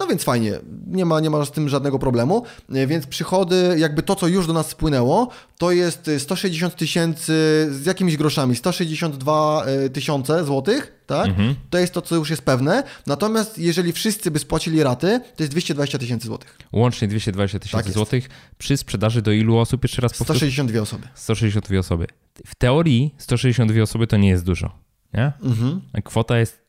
No 0.00 0.06
więc 0.06 0.24
fajnie, 0.24 0.58
nie 0.86 1.04
ma, 1.04 1.20
nie 1.20 1.30
ma 1.30 1.44
z 1.44 1.50
tym 1.50 1.68
żadnego 1.68 1.98
problemu, 1.98 2.44
więc 2.68 3.06
przychody, 3.06 3.74
jakby 3.78 4.02
to, 4.02 4.16
co 4.16 4.28
już 4.28 4.46
do 4.46 4.52
nas 4.52 4.68
spłynęło, 4.68 5.28
to 5.58 5.72
jest 5.72 6.10
160 6.18 6.76
tysięcy 6.76 7.32
z 7.70 7.86
jakimiś 7.86 8.16
groszami, 8.16 8.56
162 8.56 9.64
tysiące 9.92 10.44
złotych, 10.44 10.94
tak? 11.06 11.28
Mhm. 11.28 11.54
To 11.70 11.78
jest 11.78 11.94
to, 11.94 12.02
co 12.02 12.14
już 12.14 12.30
jest 12.30 12.42
pewne. 12.42 12.82
Natomiast 13.06 13.58
jeżeli 13.58 13.92
wszyscy 13.92 14.30
by 14.30 14.38
spłacili 14.38 14.82
raty, 14.82 15.20
to 15.36 15.42
jest 15.42 15.52
220 15.52 15.98
tysięcy 15.98 16.26
złotych. 16.26 16.58
Łącznie 16.72 17.08
220 17.08 17.58
tysięcy 17.58 17.84
tak 17.84 17.94
złotych 17.94 18.28
przy 18.58 18.76
sprzedaży 18.76 19.22
do 19.22 19.32
ilu 19.32 19.56
osób? 19.56 19.84
Jeszcze 19.84 20.02
raz 20.02 20.12
powtórzę. 20.12 20.38
162 20.38 20.73
osoby. 20.82 21.08
162 21.14 21.78
osoby. 21.78 22.06
W 22.46 22.54
teorii 22.54 23.14
162 23.18 23.82
osoby 23.82 24.06
to 24.06 24.16
nie 24.16 24.28
jest 24.28 24.44
dużo, 24.44 24.78
nie? 25.14 25.32
Mhm. 25.42 25.80
Kwota 26.04 26.38
jest 26.38 26.64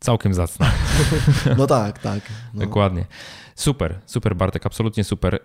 całkiem 0.00 0.34
zacna. 0.34 0.72
no 1.58 1.66
tak, 1.66 1.98
tak. 1.98 2.20
No. 2.54 2.60
Dokładnie. 2.60 3.04
Super, 3.54 4.00
super 4.06 4.36
Bartek, 4.36 4.66
absolutnie 4.66 5.04
super. 5.04 5.38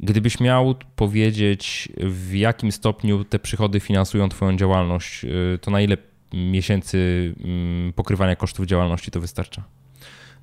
Gdybyś 0.00 0.40
miał 0.40 0.74
powiedzieć, 0.96 1.88
w 1.96 2.34
jakim 2.34 2.72
stopniu 2.72 3.24
te 3.24 3.38
przychody 3.38 3.80
finansują 3.80 4.28
Twoją 4.28 4.56
działalność, 4.56 5.24
y, 5.24 5.58
to 5.60 5.70
na 5.70 5.80
ile 5.80 5.96
miesięcy 6.32 7.34
pokrywania 7.94 8.36
kosztów 8.36 8.66
działalności 8.66 9.10
to 9.10 9.20
wystarcza? 9.20 9.64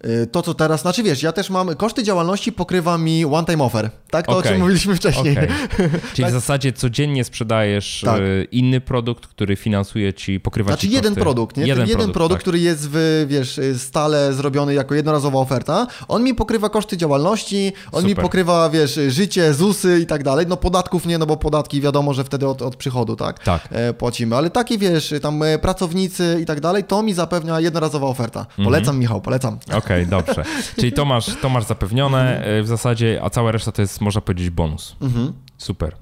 Y, 0.05 0.27
to, 0.27 0.41
co 0.41 0.53
teraz, 0.53 0.81
znaczy 0.81 1.03
wiesz, 1.03 1.23
ja 1.23 1.31
też 1.31 1.49
mam, 1.49 1.75
koszty 1.75 2.03
działalności 2.03 2.51
pokrywa 2.51 2.97
mi 2.97 3.25
one-time 3.25 3.63
offer, 3.63 3.89
tak? 4.09 4.25
To, 4.25 4.31
okay. 4.31 4.51
o 4.51 4.53
czym 4.53 4.61
mówiliśmy 4.61 4.95
wcześniej. 4.95 5.37
Okay. 5.37 5.47
Czyli 6.13 6.23
tak? 6.23 6.29
w 6.29 6.33
zasadzie 6.33 6.73
codziennie 6.73 7.23
sprzedajesz 7.23 8.01
tak. 8.05 8.21
Y, 8.21 8.47
inny 8.51 8.81
produkt, 8.81 9.27
który 9.27 9.55
finansuje 9.55 10.13
ci, 10.13 10.39
pokrywa 10.39 10.67
znaczy 10.67 10.87
ci 10.87 10.93
jeden 10.93 11.15
produkt, 11.15 11.57
nie? 11.57 11.67
Jeden, 11.67 11.87
produkt, 11.87 12.13
produkt 12.13 12.39
tak. 12.39 12.41
który 12.41 12.59
jest, 12.59 12.89
w, 12.91 13.25
wiesz, 13.27 13.59
stale 13.77 14.33
zrobiony 14.33 14.73
jako 14.73 14.95
jednorazowa 14.95 15.39
oferta, 15.39 15.87
on 16.07 16.23
mi 16.23 16.35
pokrywa 16.35 16.69
koszty 16.69 16.97
działalności, 16.97 17.73
on 17.91 18.01
Super. 18.01 18.05
mi 18.05 18.15
pokrywa, 18.15 18.69
wiesz, 18.69 18.99
życie, 19.07 19.53
ZUSy 19.53 19.99
i 19.99 20.05
tak 20.05 20.23
dalej, 20.23 20.45
no 20.49 20.57
podatków 20.57 21.05
nie, 21.05 21.17
no 21.17 21.25
bo 21.25 21.37
podatki 21.37 21.81
wiadomo, 21.81 22.13
że 22.13 22.23
wtedy 22.23 22.47
od, 22.47 22.61
od 22.61 22.75
przychodu, 22.75 23.15
tak? 23.15 23.39
Tak. 23.39 23.67
E, 23.71 23.93
płacimy, 23.93 24.35
ale 24.35 24.49
takie, 24.49 24.77
wiesz, 24.77 25.13
tam 25.21 25.43
e, 25.43 25.59
pracownicy 25.59 26.37
i 26.41 26.45
tak 26.45 26.61
dalej, 26.61 26.83
to 26.83 27.03
mi 27.03 27.13
zapewnia 27.13 27.59
jednorazowa 27.59 28.07
oferta. 28.07 28.39
Mhm. 28.39 28.65
Polecam, 28.65 28.95
mhm. 28.95 28.99
Michał, 28.99 29.21
polecam. 29.21 29.59
Okej, 29.65 29.77
okay, 29.77 29.90
dobrze. 30.05 30.43
Czyli 30.75 30.91
to 30.91 31.05
masz, 31.05 31.35
to 31.41 31.49
masz 31.49 31.63
zapewnione 31.63 32.37
mhm. 32.37 32.59
e, 32.59 32.63
w 32.63 32.67
zasadzie, 32.67 33.19
a 33.23 33.29
cała 33.29 33.51
reszta 33.51 33.71
to 33.71 33.81
jest, 33.81 34.01
można 34.01 34.21
powiedzieć, 34.21 34.49
bonus. 34.49 34.95
Mhm. 35.01 35.33
Super. 35.57 35.95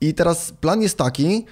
I 0.00 0.14
teraz 0.14 0.52
plan 0.52 0.82
jest 0.82 0.98
taki, 0.98 1.44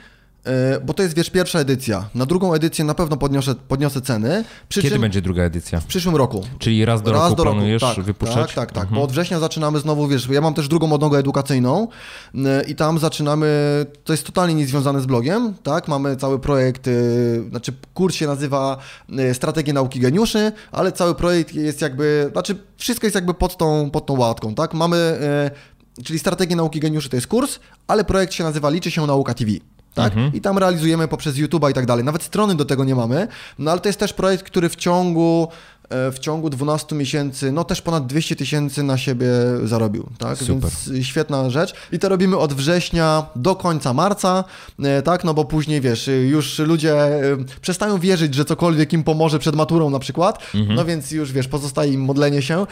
bo 0.85 0.95
to 0.95 1.03
jest, 1.03 1.17
wiesz, 1.17 1.31
pierwsza 1.31 1.59
edycja. 1.59 2.09
Na 2.15 2.27
drugą 2.27 2.55
edycję 2.55 2.85
na 2.85 2.95
pewno 2.95 3.17
podniosę, 3.17 3.55
podniosę 3.69 4.01
ceny. 4.01 4.45
Kiedy 4.69 4.91
czym, 4.91 5.01
będzie 5.01 5.23
druga 5.23 5.43
edycja? 5.43 5.81
W 5.81 5.85
przyszłym 5.87 6.17
roku. 6.17 6.45
Czyli 6.59 6.85
raz 6.85 7.03
do 7.03 7.13
raz 7.13 7.23
roku 7.23 7.37
do 7.37 7.43
planujesz 7.43 7.83
roku. 7.83 7.95
Tak, 7.95 8.05
wypuszczać? 8.05 8.47
Tak, 8.47 8.55
tak, 8.55 8.73
tak. 8.73 8.83
Mhm. 8.83 8.95
Bo 8.95 9.03
od 9.03 9.13
września 9.13 9.41
zaczynamy 9.41 9.81
znowu, 9.81 10.09
wiesz, 10.09 10.29
ja 10.29 10.41
mam 10.41 10.55
też 10.55 10.69
drugą 10.69 10.93
odnogę 10.93 11.19
edukacyjną 11.19 11.89
e, 12.35 12.63
i 12.63 12.75
tam 12.75 12.99
zaczynamy, 12.99 13.47
to 14.05 14.13
jest 14.13 14.27
totalnie 14.27 14.55
niezwiązane 14.55 15.01
z 15.01 15.07
blogiem, 15.07 15.55
tak? 15.63 15.89
Mamy 15.89 16.17
cały 16.17 16.39
projekt, 16.39 16.89
e, 16.89 16.93
znaczy 17.51 17.73
kurs 17.95 18.15
się 18.15 18.27
nazywa 18.27 18.79
Strategie 19.33 19.73
Nauki 19.73 20.01
Geniuszy, 20.01 20.53
ale 20.73 20.93
cały 20.93 21.15
projekt 21.15 21.55
jest 21.55 21.81
jakby, 21.81 22.29
znaczy 22.33 22.57
wszystko 22.77 23.07
jest 23.07 23.15
jakby 23.15 23.35
pod 23.35 23.57
tą, 23.57 23.91
pod 23.91 24.07
tą 24.07 24.19
łatką, 24.19 24.55
tak? 24.55 24.75
Mamy, 24.75 25.19
czyli 26.05 26.19
Strategie 26.19 26.57
Nauki 26.57 26.81
Geniuszy 26.81 27.09
to 27.09 27.17
jest 27.17 27.27
kurs, 27.27 27.59
ale 27.87 28.05
projekt 28.05 28.33
się 28.33 28.45
nazywa 28.45 28.71
Liczy 28.71 28.91
się 28.91 29.07
Nauka 29.07 29.35
TV 29.35 29.53
tak? 29.95 30.13
Mhm. 30.13 30.35
I 30.35 30.41
tam 30.41 30.59
realizujemy 30.59 31.09
poprzez 31.09 31.37
YouTube'a 31.37 31.71
i 31.71 31.75
tak 31.75 31.87
dalej. 31.87 32.05
Nawet 32.05 32.23
strony 32.23 32.55
do 32.55 32.65
tego 32.65 32.85
nie 32.85 32.95
mamy, 32.95 33.29
no 33.59 33.71
ale 33.71 33.81
to 33.81 33.89
jest 33.89 33.99
też 33.99 34.13
projekt, 34.13 34.45
który 34.45 34.69
w 34.69 34.77
ciągu 34.77 35.49
w 35.91 36.19
ciągu 36.19 36.51
12 36.51 36.97
miesięcy, 36.97 37.53
no 37.53 37.65
też 37.65 37.83
ponad 37.83 38.07
200 38.07 38.37
tysięcy 38.37 38.83
na 38.83 38.99
siebie 38.99 39.27
zarobił, 39.65 40.09
tak? 40.19 40.39
Super. 40.39 40.71
Więc 40.87 41.07
świetna 41.07 41.51
rzecz. 41.51 41.75
I 41.93 41.99
to 41.99 42.09
robimy 42.09 42.39
od 42.39 42.53
września 42.53 43.27
do 43.37 43.57
końca 43.57 43.93
marca, 43.93 44.45
e, 44.83 45.03
tak? 45.03 45.25
No 45.25 45.35
bo 45.35 45.45
później, 45.45 45.81
wiesz, 45.81 46.11
już 46.29 46.59
ludzie 46.59 46.95
e, 46.97 47.37
przestają 47.61 47.99
wierzyć, 47.99 48.35
że 48.35 48.45
cokolwiek 48.45 48.93
im 48.93 49.05
pomoże 49.05 49.39
przed 49.39 49.57
maturą 49.57 49.91
na 49.91 49.99
przykład, 49.99 50.39
mhm. 50.55 50.77
no 50.77 50.85
więc 50.85 51.11
już, 51.11 51.33
wiesz, 51.33 51.49
pozostaje 51.49 51.93
im 51.93 52.01
modlenie 52.01 52.43
się. 52.43 52.67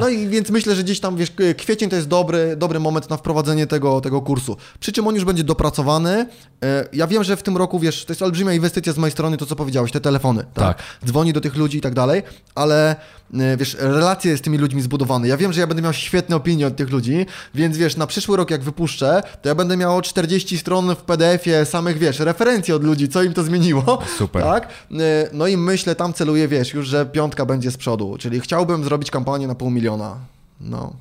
No 0.00 0.08
i 0.08 0.28
więc 0.28 0.50
myślę, 0.50 0.74
że 0.74 0.84
gdzieś 0.84 1.00
tam, 1.00 1.16
wiesz, 1.16 1.32
kwiecień 1.56 1.90
to 1.90 1.96
jest 1.96 2.08
dobry, 2.08 2.56
dobry 2.56 2.80
moment 2.80 3.10
na 3.10 3.16
wprowadzenie 3.16 3.66
tego, 3.66 4.00
tego 4.00 4.20
kursu. 4.22 4.56
Przy 4.80 4.92
czym 4.92 5.06
on 5.06 5.14
już 5.14 5.24
będzie 5.24 5.44
dopracowany 5.44 6.26
E, 6.64 6.84
ja 6.92 7.06
wiem, 7.06 7.24
że 7.24 7.36
w 7.36 7.42
tym 7.42 7.56
roku, 7.56 7.78
wiesz, 7.78 8.04
to 8.04 8.12
jest 8.12 8.22
olbrzymia 8.22 8.52
inwestycja 8.52 8.92
z 8.92 8.98
mojej 8.98 9.12
strony, 9.12 9.36
to 9.36 9.46
co 9.46 9.56
powiedziałeś, 9.56 9.92
te 9.92 10.00
telefony, 10.00 10.44
tak? 10.54 10.76
tak. 10.76 10.82
Dzwoni 11.06 11.32
do 11.32 11.40
tych 11.40 11.56
ludzi 11.56 11.78
i 11.78 11.80
tak 11.80 11.94
dalej, 11.94 12.19
ale 12.54 12.96
e, 13.34 13.56
wiesz, 13.56 13.76
relacje 13.78 14.36
z 14.36 14.40
tymi 14.40 14.58
ludźmi 14.58 14.82
zbudowane. 14.82 15.28
Ja 15.28 15.36
wiem, 15.36 15.52
że 15.52 15.60
ja 15.60 15.66
będę 15.66 15.82
miał 15.82 15.92
świetne 15.92 16.36
opinie 16.36 16.66
od 16.66 16.76
tych 16.76 16.90
ludzi, 16.90 17.26
więc 17.54 17.76
wiesz, 17.76 17.96
na 17.96 18.06
przyszły 18.06 18.36
rok 18.36 18.50
jak 18.50 18.62
wypuszczę, 18.62 19.22
to 19.42 19.48
ja 19.48 19.54
będę 19.54 19.76
miał 19.76 20.02
40 20.02 20.58
stron 20.58 20.94
w 20.94 20.98
PDF-ie 20.98 21.64
samych, 21.64 21.98
wiesz, 21.98 22.18
referencji 22.18 22.74
od 22.74 22.84
ludzi, 22.84 23.08
co 23.08 23.22
im 23.22 23.34
to 23.34 23.42
zmieniło. 23.42 23.98
Super. 24.18 24.42
Tak? 24.42 24.68
E, 24.92 24.96
no 25.32 25.46
i 25.46 25.56
myślę, 25.56 25.94
tam 25.94 26.12
celuję, 26.12 26.48
wiesz, 26.48 26.74
już, 26.74 26.86
że 26.86 27.06
piątka 27.06 27.46
będzie 27.46 27.70
z 27.70 27.76
przodu, 27.76 28.16
czyli 28.18 28.40
chciałbym 28.40 28.84
zrobić 28.84 29.10
kampanię 29.10 29.46
na 29.46 29.54
pół 29.54 29.70
miliona. 29.70 30.16
No. 30.60 30.92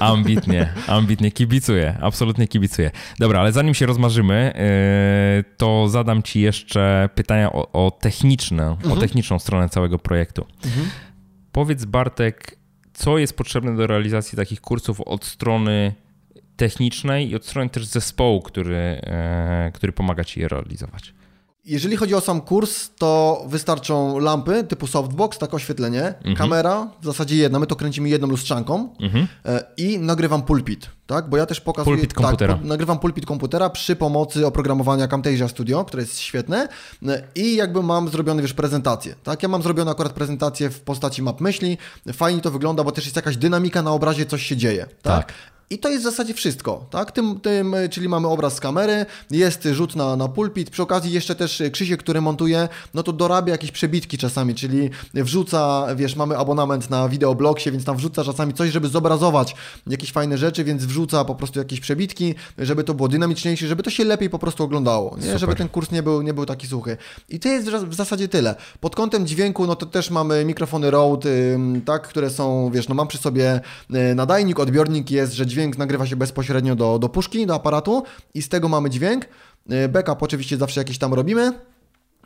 Ambitnie, 0.00 0.72
ambitnie 0.86 1.30
kibicuję, 1.30 1.98
absolutnie 2.00 2.48
kibicuję. 2.48 2.90
Dobra, 3.18 3.40
ale 3.40 3.52
zanim 3.52 3.74
się 3.74 3.86
rozmarzymy, 3.86 4.52
yy, 5.36 5.54
to 5.56 5.88
zadam 5.88 6.22
Ci 6.22 6.40
jeszcze 6.40 7.08
pytania 7.14 7.52
o, 7.52 7.86
o 7.86 7.90
techniczne, 7.90 8.66
mhm. 8.66 8.92
o 8.92 8.96
techniczną 8.96 9.38
stronę 9.38 9.68
całego 9.68 9.98
projektu. 9.98 10.46
Mhm. 10.64 10.86
Powiedz 11.52 11.84
Bartek, 11.84 12.56
co 12.92 13.18
jest 13.18 13.36
potrzebne 13.36 13.76
do 13.76 13.86
realizacji 13.86 14.36
takich 14.36 14.60
kursów 14.60 15.00
od 15.00 15.24
strony 15.24 15.94
technicznej 16.56 17.30
i 17.30 17.36
od 17.36 17.46
strony 17.46 17.70
też 17.70 17.84
zespołu, 17.84 18.42
który, 18.42 19.00
yy, 19.64 19.72
który 19.72 19.92
pomaga 19.92 20.24
Ci 20.24 20.40
je 20.40 20.48
realizować? 20.48 21.14
Jeżeli 21.68 21.96
chodzi 21.96 22.14
o 22.14 22.20
sam 22.20 22.40
kurs, 22.40 22.90
to 22.98 23.42
wystarczą 23.48 24.18
lampy 24.18 24.64
typu 24.64 24.86
softbox, 24.86 25.38
tak 25.38 25.54
oświetlenie, 25.54 26.02
mhm. 26.02 26.36
kamera, 26.36 26.88
w 27.00 27.04
zasadzie 27.04 27.36
jedna, 27.36 27.58
my 27.58 27.66
to 27.66 27.76
kręcimy 27.76 28.08
jedną 28.08 28.28
lustrzanką 28.28 28.88
mhm. 29.00 29.26
E, 29.44 29.64
i 29.76 29.98
nagrywam 29.98 30.42
pulpit, 30.42 30.90
tak? 31.06 31.28
Bo 31.28 31.36
ja 31.36 31.46
też 31.46 31.60
pokazuję... 31.60 31.96
Pulpit 31.96 32.14
komputera. 32.14 32.54
Tak, 32.54 32.64
nagrywam 32.64 32.98
pulpit 32.98 33.26
komputera 33.26 33.70
przy 33.70 33.96
pomocy 33.96 34.46
oprogramowania 34.46 35.08
Camtasia 35.08 35.48
Studio, 35.48 35.84
które 35.84 36.02
jest 36.02 36.18
świetne 36.18 36.68
e, 37.06 37.22
i 37.34 37.56
jakby 37.56 37.82
mam 37.82 38.08
zrobione, 38.08 38.42
wiesz, 38.42 38.54
prezentację, 38.54 39.14
tak? 39.24 39.42
Ja 39.42 39.48
mam 39.48 39.62
zrobioną 39.62 39.90
akurat 39.90 40.12
prezentację 40.12 40.70
w 40.70 40.80
postaci 40.80 41.22
map 41.22 41.40
myśli, 41.40 41.78
fajnie 42.12 42.40
to 42.40 42.50
wygląda, 42.50 42.84
bo 42.84 42.92
też 42.92 43.04
jest 43.04 43.16
jakaś 43.16 43.36
dynamika 43.36 43.82
na 43.82 43.92
obrazie, 43.92 44.26
coś 44.26 44.42
się 44.42 44.56
dzieje, 44.56 44.86
tak? 45.02 45.26
tak. 45.26 45.32
I 45.70 45.78
to 45.78 45.88
jest 45.88 46.02
w 46.02 46.04
zasadzie 46.04 46.34
wszystko, 46.34 46.86
tak? 46.90 47.12
Tym, 47.12 47.40
tym, 47.40 47.74
czyli 47.90 48.08
mamy 48.08 48.28
obraz 48.28 48.54
z 48.54 48.60
kamery, 48.60 49.06
jest 49.30 49.68
rzut 49.72 49.96
na, 49.96 50.16
na 50.16 50.28
pulpit, 50.28 50.70
przy 50.70 50.82
okazji 50.82 51.12
jeszcze 51.12 51.34
też 51.34 51.62
Krzysiek, 51.72 52.00
który 52.00 52.20
montuje, 52.20 52.68
no 52.94 53.02
to 53.02 53.12
dorabia 53.12 53.52
jakieś 53.52 53.72
przebitki 53.72 54.18
czasami, 54.18 54.54
czyli 54.54 54.90
wrzuca, 55.14 55.86
wiesz, 55.96 56.16
mamy 56.16 56.36
abonament 56.36 56.90
na 56.90 57.08
wideoblogsie, 57.08 57.70
więc 57.70 57.84
tam 57.84 57.96
wrzuca 57.96 58.24
czasami 58.24 58.54
coś, 58.54 58.70
żeby 58.70 58.88
zobrazować 58.88 59.54
jakieś 59.86 60.12
fajne 60.12 60.38
rzeczy, 60.38 60.64
więc 60.64 60.84
wrzuca 60.84 61.24
po 61.24 61.34
prostu 61.34 61.58
jakieś 61.58 61.80
przebitki, 61.80 62.34
żeby 62.58 62.84
to 62.84 62.94
było 62.94 63.08
dynamiczniejsze, 63.08 63.66
żeby 63.66 63.82
to 63.82 63.90
się 63.90 64.04
lepiej 64.04 64.30
po 64.30 64.38
prostu 64.38 64.64
oglądało, 64.64 65.16
nie? 65.22 65.38
żeby 65.38 65.54
ten 65.54 65.68
kurs 65.68 65.90
nie 65.90 66.02
był, 66.02 66.22
nie 66.22 66.34
był 66.34 66.46
taki 66.46 66.66
suchy. 66.66 66.96
I 67.28 67.40
to 67.40 67.48
jest 67.48 67.68
w 67.68 67.94
zasadzie 67.94 68.28
tyle. 68.28 68.54
Pod 68.80 68.96
kątem 68.96 69.26
dźwięku, 69.26 69.66
no 69.66 69.76
to 69.76 69.86
też 69.86 70.10
mamy 70.10 70.44
mikrofony 70.44 70.90
Rode, 70.90 71.28
tak, 71.84 72.08
które 72.08 72.30
są, 72.30 72.70
wiesz, 72.74 72.88
no 72.88 72.94
mam 72.94 73.08
przy 73.08 73.18
sobie 73.18 73.60
y, 74.10 74.14
nadajnik, 74.14 74.60
odbiornik 74.60 75.10
jest, 75.10 75.32
że 75.32 75.46
dźwięk 75.46 75.57
dźwięk 75.58 75.78
nagrywa 75.78 76.06
się 76.06 76.16
bezpośrednio 76.16 76.76
do, 76.76 76.98
do 76.98 77.08
puszki, 77.08 77.46
do 77.46 77.54
aparatu 77.54 78.02
i 78.34 78.42
z 78.42 78.48
tego 78.48 78.68
mamy 78.68 78.90
dźwięk. 78.90 79.24
Y, 79.72 79.88
backup 79.88 80.22
oczywiście 80.22 80.56
zawsze 80.56 80.80
jakiś 80.80 80.98
tam 80.98 81.14
robimy 81.14 81.52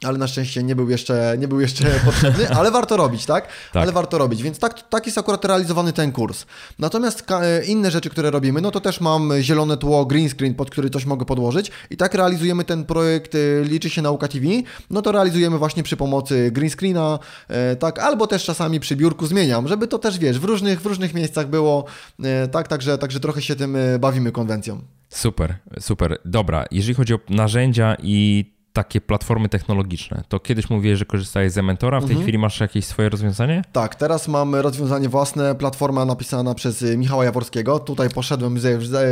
ale 0.04 0.18
na 0.18 0.26
szczęście 0.26 0.62
nie 0.62 0.76
był 0.76 0.90
jeszcze, 0.90 1.36
nie 1.38 1.48
był 1.48 1.60
jeszcze 1.60 1.84
potrzebny, 2.04 2.48
ale 2.48 2.70
warto 2.70 2.96
robić, 2.96 3.26
tak? 3.26 3.46
tak? 3.46 3.82
Ale 3.82 3.92
warto 3.92 4.18
robić, 4.18 4.42
więc 4.42 4.58
tak, 4.58 4.88
tak 4.88 5.06
jest 5.06 5.18
akurat 5.18 5.44
realizowany 5.44 5.92
ten 5.92 6.12
kurs. 6.12 6.46
Natomiast 6.78 7.30
e, 7.30 7.64
inne 7.64 7.90
rzeczy, 7.90 8.10
które 8.10 8.30
robimy, 8.30 8.60
no 8.60 8.70
to 8.70 8.80
też 8.80 9.00
mam 9.00 9.32
zielone 9.40 9.76
tło, 9.76 10.06
green 10.06 10.28
screen, 10.28 10.54
pod 10.54 10.70
który 10.70 10.90
coś 10.90 11.04
mogę 11.04 11.24
podłożyć 11.24 11.70
i 11.90 11.96
tak 11.96 12.14
realizujemy 12.14 12.64
ten 12.64 12.84
projekt, 12.84 13.34
e, 13.34 13.38
liczy 13.64 13.90
się 13.90 14.02
Nauka 14.02 14.28
TV, 14.28 14.46
no 14.90 15.02
to 15.02 15.12
realizujemy 15.12 15.58
właśnie 15.58 15.82
przy 15.82 15.96
pomocy 15.96 16.50
green 16.50 16.70
screena, 16.70 17.18
e, 17.48 17.76
tak, 17.76 17.98
albo 17.98 18.26
też 18.26 18.44
czasami 18.44 18.80
przy 18.80 18.96
biurku 18.96 19.26
zmieniam, 19.26 19.68
żeby 19.68 19.88
to 19.88 19.98
też, 19.98 20.18
wiesz, 20.18 20.38
w 20.38 20.44
różnych, 20.44 20.80
w 20.80 20.86
różnych 20.86 21.14
miejscach 21.14 21.48
było, 21.48 21.84
tak, 22.52 22.68
także, 22.68 22.98
także 22.98 23.20
trochę 23.20 23.42
się 23.42 23.56
tym 23.56 23.76
bawimy 24.00 24.32
konwencją. 24.32 24.80
Super, 25.08 25.54
super. 25.80 26.18
Dobra, 26.24 26.64
jeżeli 26.70 26.94
chodzi 26.94 27.14
o 27.14 27.18
narzędzia 27.28 27.96
i 28.02 28.51
takie 28.72 29.00
platformy 29.00 29.48
technologiczne. 29.48 30.24
To 30.28 30.40
kiedyś 30.40 30.70
mówiłeś, 30.70 30.98
że 30.98 31.04
korzystałeś 31.04 31.52
z 31.52 31.56
Mentora, 31.56 32.00
w 32.00 32.02
tej 32.02 32.10
mhm. 32.10 32.22
chwili 32.22 32.38
masz 32.38 32.60
jakieś 32.60 32.84
swoje 32.84 33.08
rozwiązanie? 33.08 33.62
Tak, 33.72 33.94
teraz 33.94 34.28
mam 34.28 34.54
rozwiązanie 34.54 35.08
własne, 35.08 35.54
platforma 35.54 36.04
napisana 36.04 36.54
przez 36.54 36.82
Michała 36.82 37.24
Jaworskiego. 37.24 37.78
Tutaj 37.78 38.10
poszedłem, 38.10 38.58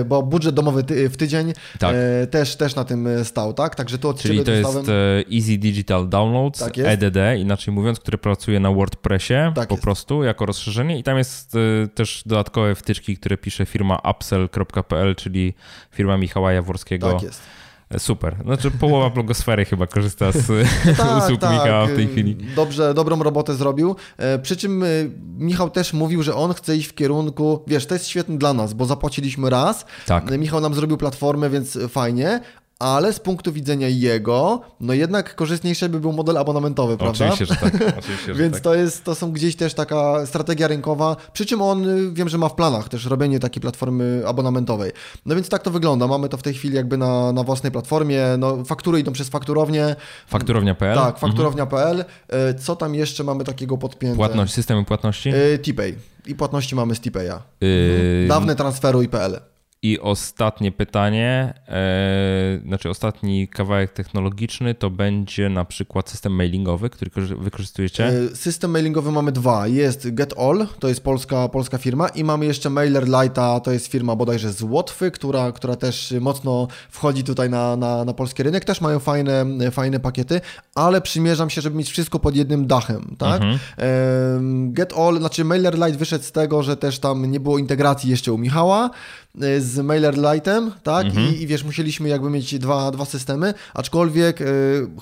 bo 0.06 0.22
budżet 0.22 0.54
domowy 0.54 0.84
w 1.10 1.16
tydzień 1.16 1.52
tak. 1.78 1.94
E, 1.96 2.26
też, 2.26 2.56
też 2.56 2.74
na 2.74 2.84
tym 2.84 3.08
stał, 3.24 3.52
tak? 3.52 3.74
Także 3.74 3.98
tu 3.98 4.08
od 4.08 4.22
Czyli 4.22 4.38
to 4.38 4.44
dostałem... 4.44 4.78
jest 4.78 4.88
e, 4.88 5.34
Easy 5.36 5.58
Digital 5.58 6.08
Downloads, 6.08 6.60
tak 6.60 6.78
EDD, 6.78 7.16
inaczej 7.38 7.74
mówiąc, 7.74 8.00
który 8.00 8.18
pracuje 8.18 8.60
na 8.60 8.70
WordPressie 8.70 9.34
tak 9.54 9.68
po 9.68 9.74
jest. 9.74 9.82
prostu 9.82 10.24
jako 10.24 10.46
rozszerzenie 10.46 10.98
i 10.98 11.02
tam 11.02 11.18
jest 11.18 11.54
e, 11.54 11.88
też 11.88 12.22
dodatkowe 12.26 12.74
wtyczki, 12.74 13.16
które 13.16 13.36
pisze 13.36 13.66
firma 13.66 13.98
upsell.pl, 14.10 15.14
czyli 15.16 15.54
firma 15.90 16.16
Michała 16.16 16.52
Jaworskiego. 16.52 17.12
Tak 17.12 17.22
jest 17.22 17.40
Super. 17.98 18.36
Znaczy 18.44 18.70
połowa 18.70 19.10
blogosfery 19.10 19.64
chyba 19.64 19.86
korzysta 19.86 20.32
z 20.32 20.46
tak, 20.96 21.24
usług 21.24 21.40
tak. 21.40 21.52
Michała 21.52 21.86
w 21.86 21.94
tej 21.94 22.08
chwili. 22.08 22.36
Dobrze, 22.56 22.94
dobrą 22.94 23.22
robotę 23.22 23.54
zrobił. 23.54 23.96
E, 24.16 24.38
przy 24.38 24.56
czym 24.56 24.82
e, 24.82 24.86
Michał 25.38 25.70
też 25.70 25.92
mówił, 25.92 26.22
że 26.22 26.34
on 26.34 26.54
chce 26.54 26.76
iść 26.76 26.88
w 26.88 26.94
kierunku, 26.94 27.64
wiesz, 27.66 27.86
to 27.86 27.94
jest 27.94 28.08
świetne 28.08 28.38
dla 28.38 28.52
nas, 28.52 28.74
bo 28.74 28.86
zapłaciliśmy 28.86 29.50
raz. 29.50 29.84
Tak. 30.06 30.38
Michał 30.38 30.60
nam 30.60 30.74
zrobił 30.74 30.96
platformę, 30.96 31.50
więc 31.50 31.78
fajnie, 31.88 32.40
ale 32.80 33.12
z 33.12 33.20
punktu 33.20 33.52
widzenia 33.52 33.88
jego, 33.88 34.60
no 34.80 34.94
jednak 34.94 35.34
korzystniejszy 35.34 35.88
by 35.88 36.00
był 36.00 36.12
model 36.12 36.38
abonamentowy, 36.38 36.96
prawda? 36.96 37.26
Oczywiście, 37.26 37.54
że 37.54 37.60
tak. 37.60 37.74
Oczywiście, 37.98 38.34
że 38.34 38.42
Więc 38.42 38.54
tak. 38.54 38.62
to 38.62 38.74
jest, 38.74 39.04
to 39.04 39.14
są 39.14 39.32
gdzieś 39.32 39.56
też 39.56 39.74
taka 39.74 40.26
strategia 40.26 40.68
rynkowa, 40.68 41.16
przy 41.32 41.46
czym 41.46 41.62
on, 41.62 41.88
y, 41.88 42.12
wiem, 42.12 42.28
że 42.28 42.38
ma 42.38 42.48
w 42.48 42.54
planach 42.54 42.88
też 42.88 43.04
robienie 43.04 43.40
takiej 43.40 43.62
platformy 43.62 44.22
abonamentowej. 44.26 44.92
No 45.26 45.34
więc 45.34 45.48
tak 45.48 45.62
to 45.62 45.70
wygląda, 45.70 46.06
mamy 46.06 46.28
to 46.28 46.36
w 46.36 46.42
tej 46.42 46.54
chwili 46.54 46.76
jakby 46.76 46.96
na, 46.96 47.32
na 47.32 47.42
własnej 47.42 47.72
platformie, 47.72 48.22
no 48.38 48.64
faktury 48.64 49.00
idą 49.00 49.12
przez 49.12 49.28
fakturownię. 49.28 49.96
Fakturownia.pl? 50.26 50.94
Tak, 50.96 51.18
fakturownia.pl. 51.18 52.04
Mhm. 52.28 52.58
Co 52.58 52.76
tam 52.76 52.94
jeszcze 52.94 53.24
mamy 53.24 53.44
takiego 53.44 53.78
podpięte? 53.78 54.16
Płatność, 54.16 54.52
systemy 54.52 54.84
płatności? 54.84 55.28
Y, 55.34 55.58
T-Pay. 55.58 55.94
I 56.26 56.34
płatności 56.34 56.74
mamy 56.74 56.94
z 56.94 57.00
T-Paya. 57.00 57.42
Yy... 57.60 58.26
Dawne 58.28 58.56
transferu 58.56 59.02
IPL. 59.02 59.49
I 59.82 60.00
ostatnie 60.00 60.72
pytanie, 60.72 61.54
e, 61.68 62.60
znaczy 62.66 62.90
ostatni 62.90 63.48
kawałek 63.48 63.92
technologiczny 63.92 64.74
to 64.74 64.90
będzie 64.90 65.48
na 65.48 65.64
przykład 65.64 66.10
system 66.10 66.32
mailingowy, 66.32 66.90
który 66.90 67.10
wykorzystujecie? 67.36 68.06
E, 68.06 68.36
system 68.36 68.70
mailingowy 68.70 69.12
mamy 69.12 69.32
dwa. 69.32 69.66
Jest 69.66 70.14
GetAll, 70.14 70.66
to 70.78 70.88
jest 70.88 71.02
polska, 71.02 71.48
polska 71.48 71.78
firma 71.78 72.08
i 72.08 72.24
mamy 72.24 72.46
jeszcze 72.46 72.68
MailerLite'a, 72.70 73.60
to 73.60 73.72
jest 73.72 73.86
firma 73.86 74.16
bodajże 74.16 74.52
z 74.52 74.62
Łotwy, 74.62 75.10
która, 75.10 75.52
która 75.52 75.76
też 75.76 76.14
mocno 76.20 76.68
wchodzi 76.90 77.24
tutaj 77.24 77.50
na, 77.50 77.76
na, 77.76 78.04
na 78.04 78.14
polski 78.14 78.42
rynek. 78.42 78.64
Też 78.64 78.80
mają 78.80 78.98
fajne, 78.98 79.44
fajne 79.70 80.00
pakiety, 80.00 80.40
ale 80.74 81.00
przymierzam 81.00 81.50
się, 81.50 81.60
żeby 81.60 81.76
mieć 81.76 81.90
wszystko 81.90 82.18
pod 82.18 82.36
jednym 82.36 82.66
dachem, 82.66 83.16
tak? 83.18 83.42
Mhm. 83.42 83.58
E, 83.78 83.88
GetAll, 84.72 85.18
znaczy 85.18 85.44
MailerLite 85.44 85.98
wyszedł 85.98 86.24
z 86.24 86.32
tego, 86.32 86.62
że 86.62 86.76
też 86.76 86.98
tam 86.98 87.30
nie 87.30 87.40
było 87.40 87.58
integracji 87.58 88.10
jeszcze 88.10 88.32
u 88.32 88.38
Michała, 88.38 88.90
z 89.34 89.78
MailerLite'em, 89.78 90.70
tak? 90.82 91.06
Mhm. 91.06 91.34
I, 91.34 91.42
I, 91.42 91.46
wiesz, 91.46 91.64
musieliśmy 91.64 92.08
jakby 92.08 92.30
mieć 92.30 92.58
dwa, 92.58 92.90
dwa 92.90 93.04
systemy, 93.04 93.54
aczkolwiek 93.74 94.40
y, 94.40 94.44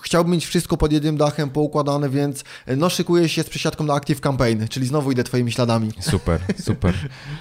chciałbym 0.02 0.32
mieć 0.32 0.46
wszystko 0.46 0.76
pod 0.76 0.92
jednym 0.92 1.16
dachem 1.16 1.50
poukładane, 1.50 2.10
więc 2.10 2.44
e, 2.66 2.76
no 2.76 2.90
szykuję 2.90 3.28
się 3.28 3.42
z 3.42 3.48
przesiadką 3.48 3.84
na 3.84 3.94
Active 3.94 4.20
Campaign, 4.20 4.68
czyli 4.68 4.86
znowu 4.86 5.12
idę 5.12 5.24
twoimi 5.24 5.52
śladami. 5.52 5.90
Super, 6.00 6.40
super. 6.66 6.94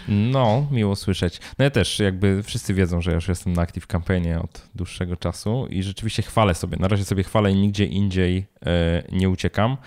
No, 0.07 0.67
miło 0.71 0.95
słyszeć. 0.95 1.39
No 1.59 1.63
ja 1.63 1.71
też 1.71 1.99
jakby 1.99 2.43
wszyscy 2.43 2.73
wiedzą, 2.73 3.01
że 3.01 3.11
ja 3.11 3.15
już 3.15 3.27
jestem 3.27 3.53
na 3.53 3.61
Active 3.61 3.87
Campaignie 3.87 4.39
od 4.39 4.61
dłuższego 4.75 5.17
czasu 5.17 5.67
i 5.69 5.83
rzeczywiście 5.83 6.21
chwalę 6.21 6.55
sobie. 6.55 6.77
Na 6.77 6.87
razie 6.87 7.05
sobie 7.05 7.23
chwalę 7.23 7.51
i 7.51 7.55
nigdzie 7.55 7.85
indziej 7.85 8.47
nie 9.11 9.29
uciekam. 9.29 9.77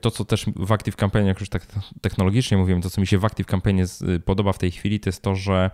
To, 0.00 0.10
co 0.10 0.24
też 0.24 0.46
w 0.56 0.72
Active 0.72 0.96
Campaignie, 0.96 1.28
jak 1.28 1.40
już 1.40 1.48
tak 1.48 1.66
technologicznie 2.00 2.56
mówiłem, 2.58 2.82
to, 2.82 2.90
co 2.90 3.00
mi 3.00 3.06
się 3.06 3.18
w 3.18 3.24
Active 3.24 3.46
Campaignie 3.46 3.84
podoba 4.24 4.52
w 4.52 4.58
tej 4.58 4.70
chwili, 4.70 5.00
to 5.00 5.08
jest 5.08 5.22
to, 5.22 5.34
że 5.34 5.70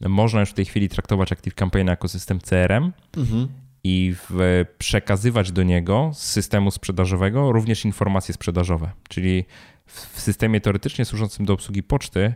można 0.00 0.40
już 0.40 0.50
w 0.50 0.54
tej 0.54 0.64
chwili 0.64 0.88
traktować 0.88 1.32
Active 1.32 1.54
Campaign 1.54 1.88
jako 1.88 2.08
system 2.08 2.40
CRM 2.40 2.92
mhm. 3.16 3.48
i 3.84 4.14
w, 4.30 4.64
przekazywać 4.78 5.52
do 5.52 5.62
niego 5.62 6.10
z 6.14 6.22
systemu 6.22 6.70
sprzedażowego 6.70 7.52
również 7.52 7.84
informacje 7.84 8.34
sprzedażowe. 8.34 8.90
Czyli 9.08 9.44
w 9.86 10.20
systemie 10.20 10.60
teoretycznie 10.60 11.04
służącym 11.04 11.46
do 11.46 11.52
obsługi 11.52 11.82
poczty, 11.82 12.34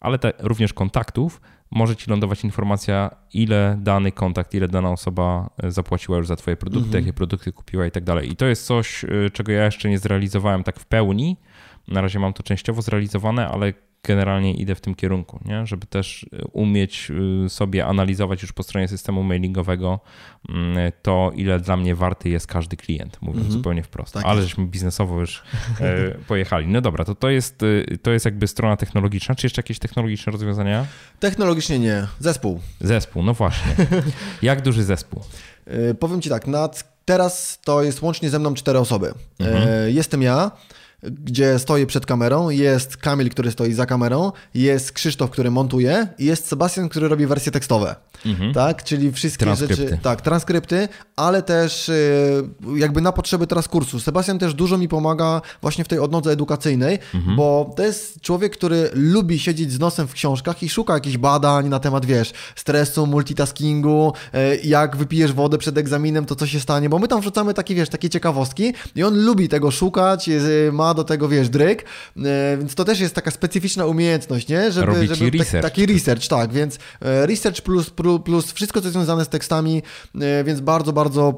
ale 0.00 0.18
te, 0.18 0.32
również 0.38 0.72
kontaktów, 0.72 1.40
może 1.70 1.96
ci 1.96 2.10
lądować 2.10 2.44
informacja, 2.44 3.10
ile 3.32 3.78
dany 3.82 4.12
kontakt, 4.12 4.54
ile 4.54 4.68
dana 4.68 4.90
osoba 4.90 5.50
zapłaciła 5.68 6.18
już 6.18 6.26
za 6.26 6.36
Twoje 6.36 6.56
produkty, 6.56 6.86
mhm. 6.86 7.04
jakie 7.04 7.12
produkty 7.12 7.52
kupiła 7.52 7.86
i 7.86 7.90
tak 7.90 8.04
dalej. 8.04 8.32
I 8.32 8.36
to 8.36 8.46
jest 8.46 8.66
coś, 8.66 9.04
y, 9.04 9.30
czego 9.32 9.52
ja 9.52 9.64
jeszcze 9.64 9.90
nie 9.90 9.98
zrealizowałem 9.98 10.64
tak 10.64 10.80
w 10.80 10.86
pełni. 10.86 11.36
Na 11.88 12.00
razie 12.00 12.18
mam 12.18 12.32
to 12.32 12.42
częściowo 12.42 12.82
zrealizowane, 12.82 13.48
ale 13.48 13.72
generalnie 14.02 14.54
idę 14.54 14.74
w 14.74 14.80
tym 14.80 14.94
kierunku, 14.94 15.40
nie? 15.44 15.66
żeby 15.66 15.86
też 15.86 16.26
umieć 16.52 17.12
sobie 17.48 17.86
analizować 17.86 18.42
już 18.42 18.52
po 18.52 18.62
stronie 18.62 18.88
systemu 18.88 19.22
mailingowego 19.22 20.00
mm, 20.48 20.92
to, 21.02 21.30
ile 21.34 21.60
dla 21.60 21.76
mnie 21.76 21.94
warty 21.94 22.28
jest 22.28 22.46
każdy 22.46 22.76
klient, 22.76 23.22
mówiąc 23.22 23.38
mm 23.38 23.50
-hmm. 23.50 23.52
zupełnie 23.52 23.82
wprost. 23.82 24.14
Tak 24.14 24.24
Ale 24.26 24.42
żeśmy 24.42 24.66
biznesowo 24.66 25.20
już 25.20 25.42
pojechali. 26.28 26.66
No 26.66 26.80
dobra, 26.80 27.04
to 27.04 27.14
to 27.14 27.30
jest, 27.30 27.58
to 28.02 28.10
jest 28.10 28.24
jakby 28.24 28.48
strona 28.48 28.76
technologiczna. 28.76 29.34
Czy 29.34 29.46
jeszcze 29.46 29.58
jakieś 29.58 29.78
technologiczne 29.78 30.32
rozwiązania? 30.32 30.86
Technologicznie 31.20 31.78
nie. 31.78 32.06
Zespół. 32.18 32.60
Zespół, 32.80 33.22
no 33.22 33.34
właśnie. 33.34 33.76
Jak 34.42 34.62
duży 34.62 34.84
zespół? 34.84 35.22
Powiem 35.98 36.22
Ci 36.22 36.30
tak, 36.30 36.46
nad, 36.46 36.84
teraz 37.04 37.58
to 37.64 37.82
jest 37.82 38.02
łącznie 38.02 38.30
ze 38.30 38.38
mną 38.38 38.54
cztery 38.54 38.78
osoby. 38.78 39.14
Mhm. 39.38 39.90
Jestem 39.94 40.22
ja, 40.22 40.50
gdzie 41.02 41.58
stoję 41.58 41.86
przed 41.86 42.06
kamerą, 42.06 42.50
jest 42.50 42.96
Kamil, 42.96 43.30
który 43.30 43.50
stoi 43.50 43.72
za 43.72 43.86
kamerą, 43.86 44.32
jest 44.54 44.92
Krzysztof, 44.92 45.30
który 45.30 45.50
montuje 45.50 46.06
i 46.18 46.24
jest 46.24 46.46
Sebastian, 46.46 46.88
który 46.88 47.08
robi 47.08 47.26
wersje 47.26 47.52
tekstowe. 47.52 47.96
Mhm. 48.26 48.54
Tak, 48.54 48.84
czyli 48.84 49.12
wszystkie 49.12 49.56
rzeczy, 49.56 49.98
tak, 50.02 50.20
transkrypty, 50.20 50.88
ale 51.16 51.42
też 51.42 51.88
y, 51.88 52.42
jakby 52.76 53.00
na 53.00 53.12
potrzeby 53.12 53.46
teraz 53.46 53.68
kursu. 53.68 54.00
Sebastian 54.00 54.38
też 54.38 54.54
dużo 54.54 54.78
mi 54.78 54.88
pomaga 54.88 55.42
właśnie 55.62 55.84
w 55.84 55.88
tej 55.88 55.98
odnodze 55.98 56.32
edukacyjnej, 56.32 56.98
mhm. 57.14 57.36
bo 57.36 57.74
to 57.76 57.82
jest 57.82 58.20
człowiek, 58.20 58.52
który 58.52 58.90
lubi 58.92 59.38
siedzieć 59.38 59.72
z 59.72 59.78
nosem 59.78 60.08
w 60.08 60.12
książkach 60.12 60.62
i 60.62 60.68
szuka 60.68 60.94
jakichś 60.94 61.16
badań 61.16 61.68
na 61.68 61.78
temat, 61.78 62.06
wiesz, 62.06 62.32
stresu, 62.56 63.06
multitaskingu, 63.06 64.12
y, 64.34 64.60
jak 64.64 64.96
wypijesz 64.96 65.32
wodę 65.32 65.58
przed 65.58 65.78
egzaminem, 65.78 66.24
to 66.26 66.36
co 66.36 66.46
się 66.46 66.60
stanie, 66.60 66.88
bo 66.88 66.98
my 66.98 67.08
tam 67.08 67.20
wrzucamy 67.20 67.54
takie, 67.54 67.74
wiesz, 67.74 67.88
takie 67.88 68.10
ciekawostki 68.10 68.74
i 68.96 69.02
on 69.02 69.24
lubi 69.24 69.48
tego 69.48 69.70
szukać, 69.70 70.28
y, 70.28 70.70
ma 70.90 70.94
do 70.94 71.04
tego, 71.04 71.28
wiesz, 71.28 71.48
dryk, 71.48 71.84
więc 72.58 72.74
to 72.74 72.84
też 72.84 73.00
jest 73.00 73.14
taka 73.14 73.30
specyficzna 73.30 73.86
umiejętność, 73.86 74.48
nie? 74.48 74.72
Żeby, 74.72 75.06
żeby 75.06 75.30
research. 75.38 75.62
taki 75.62 75.86
research, 75.86 76.28
tak, 76.28 76.52
więc 76.52 76.78
research 77.00 77.60
plus, 77.60 77.90
plus 78.24 78.52
wszystko, 78.52 78.80
co 78.80 78.86
jest 78.86 78.94
związane 78.94 79.24
z 79.24 79.28
tekstami, 79.28 79.82
e, 80.20 80.44
więc 80.44 80.60
bardzo, 80.60 80.92
bardzo 80.92 81.34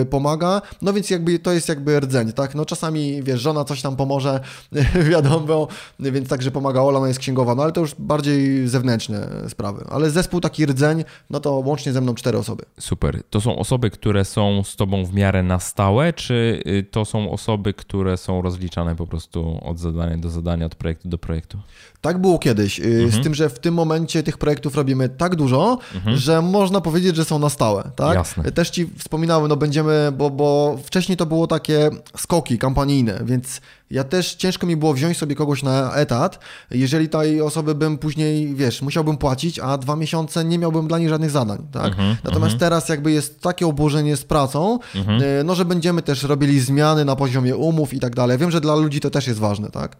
e, 0.00 0.04
pomaga. 0.04 0.62
No 0.82 0.92
więc 0.92 1.10
jakby 1.10 1.38
to 1.38 1.52
jest 1.52 1.68
jakby 1.68 2.00
rdzeń, 2.00 2.32
tak? 2.32 2.54
No 2.54 2.64
czasami, 2.64 3.22
wiesz, 3.22 3.40
żona 3.40 3.64
coś 3.64 3.82
tam 3.82 3.96
pomoże, 3.96 4.40
wiadomo, 5.10 5.68
więc 6.00 6.28
także 6.28 6.50
pomaga 6.50 6.82
Ola, 6.82 6.98
ona 6.98 7.08
jest 7.08 7.20
księgowa, 7.20 7.54
no 7.54 7.62
ale 7.62 7.72
to 7.72 7.80
już 7.80 7.94
bardziej 7.98 8.68
zewnętrzne 8.68 9.28
sprawy. 9.48 9.84
Ale 9.90 10.10
zespół 10.10 10.40
taki 10.40 10.66
rdzeń, 10.66 11.04
no 11.30 11.40
to 11.40 11.52
łącznie 11.52 11.92
ze 11.92 12.00
mną 12.00 12.14
cztery 12.14 12.38
osoby. 12.38 12.64
Super. 12.80 13.22
To 13.30 13.40
są 13.40 13.58
osoby, 13.58 13.90
które 13.90 14.24
są 14.24 14.62
z 14.64 14.76
tobą 14.76 15.04
w 15.04 15.14
miarę 15.14 15.42
na 15.42 15.58
stałe, 15.58 16.12
czy 16.12 16.62
y, 16.66 16.86
to 16.90 17.04
są 17.04 17.30
osoby, 17.30 17.74
które 17.74 18.16
są 18.16 18.42
rozliczane 18.42 18.94
po 18.96 19.06
prostu 19.06 19.58
od 19.62 19.78
zadania 19.78 20.16
do 20.16 20.28
zadania, 20.28 20.66
od 20.66 20.74
projektu 20.74 21.08
do 21.08 21.18
projektu? 21.18 21.58
Tak 22.06 22.18
było 22.18 22.38
kiedyś, 22.38 22.80
y, 22.80 22.84
mhm. 22.84 23.10
z 23.10 23.24
tym, 23.24 23.34
że 23.34 23.48
w 23.48 23.58
tym 23.58 23.74
momencie 23.74 24.22
tych 24.22 24.38
projektów 24.38 24.74
robimy 24.74 25.08
tak 25.08 25.36
dużo, 25.36 25.78
mhm. 25.94 26.16
że 26.16 26.42
można 26.42 26.80
powiedzieć, 26.80 27.16
że 27.16 27.24
są 27.24 27.38
na 27.38 27.48
stałe, 27.48 27.90
tak? 27.96 28.14
Jasne. 28.14 28.52
Też 28.52 28.70
ci 28.70 28.86
wspominałem, 28.98 29.48
no 29.48 29.56
będziemy, 29.56 30.12
bo, 30.12 30.30
bo 30.30 30.78
wcześniej 30.84 31.16
to 31.16 31.26
było 31.26 31.46
takie 31.46 31.90
skoki 32.16 32.58
kampanijne, 32.58 33.20
więc 33.24 33.60
ja 33.90 34.04
też 34.04 34.34
ciężko 34.34 34.66
mi 34.66 34.76
było 34.76 34.94
wziąć 34.94 35.16
sobie 35.16 35.34
kogoś 35.34 35.62
na 35.62 35.94
etat, 35.94 36.38
jeżeli 36.70 37.08
tej 37.08 37.40
osoby 37.40 37.74
bym 37.74 37.98
później, 37.98 38.54
wiesz, 38.54 38.82
musiałbym 38.82 39.16
płacić, 39.16 39.58
a 39.58 39.78
dwa 39.78 39.96
miesiące 39.96 40.44
nie 40.44 40.58
miałbym 40.58 40.88
dla 40.88 40.98
niej 40.98 41.08
żadnych 41.08 41.30
zadań, 41.30 41.66
tak? 41.72 41.86
Mhm, 41.86 42.16
Natomiast 42.24 42.54
mhm. 42.54 42.58
teraz 42.58 42.88
jakby 42.88 43.12
jest 43.12 43.40
takie 43.40 43.66
oburzenie 43.66 44.16
z 44.16 44.24
pracą, 44.24 44.78
mhm. 44.94 45.22
y, 45.22 45.44
no, 45.44 45.54
że 45.54 45.64
będziemy 45.64 46.02
też 46.02 46.22
robili 46.22 46.60
zmiany 46.60 47.04
na 47.04 47.16
poziomie 47.16 47.56
umów 47.56 47.94
i 47.94 48.00
tak 48.00 48.14
dalej. 48.14 48.38
Wiem, 48.38 48.50
że 48.50 48.60
dla 48.60 48.74
ludzi 48.74 49.00
to 49.00 49.10
też 49.10 49.26
jest 49.26 49.38
ważne, 49.38 49.70
tak? 49.70 49.96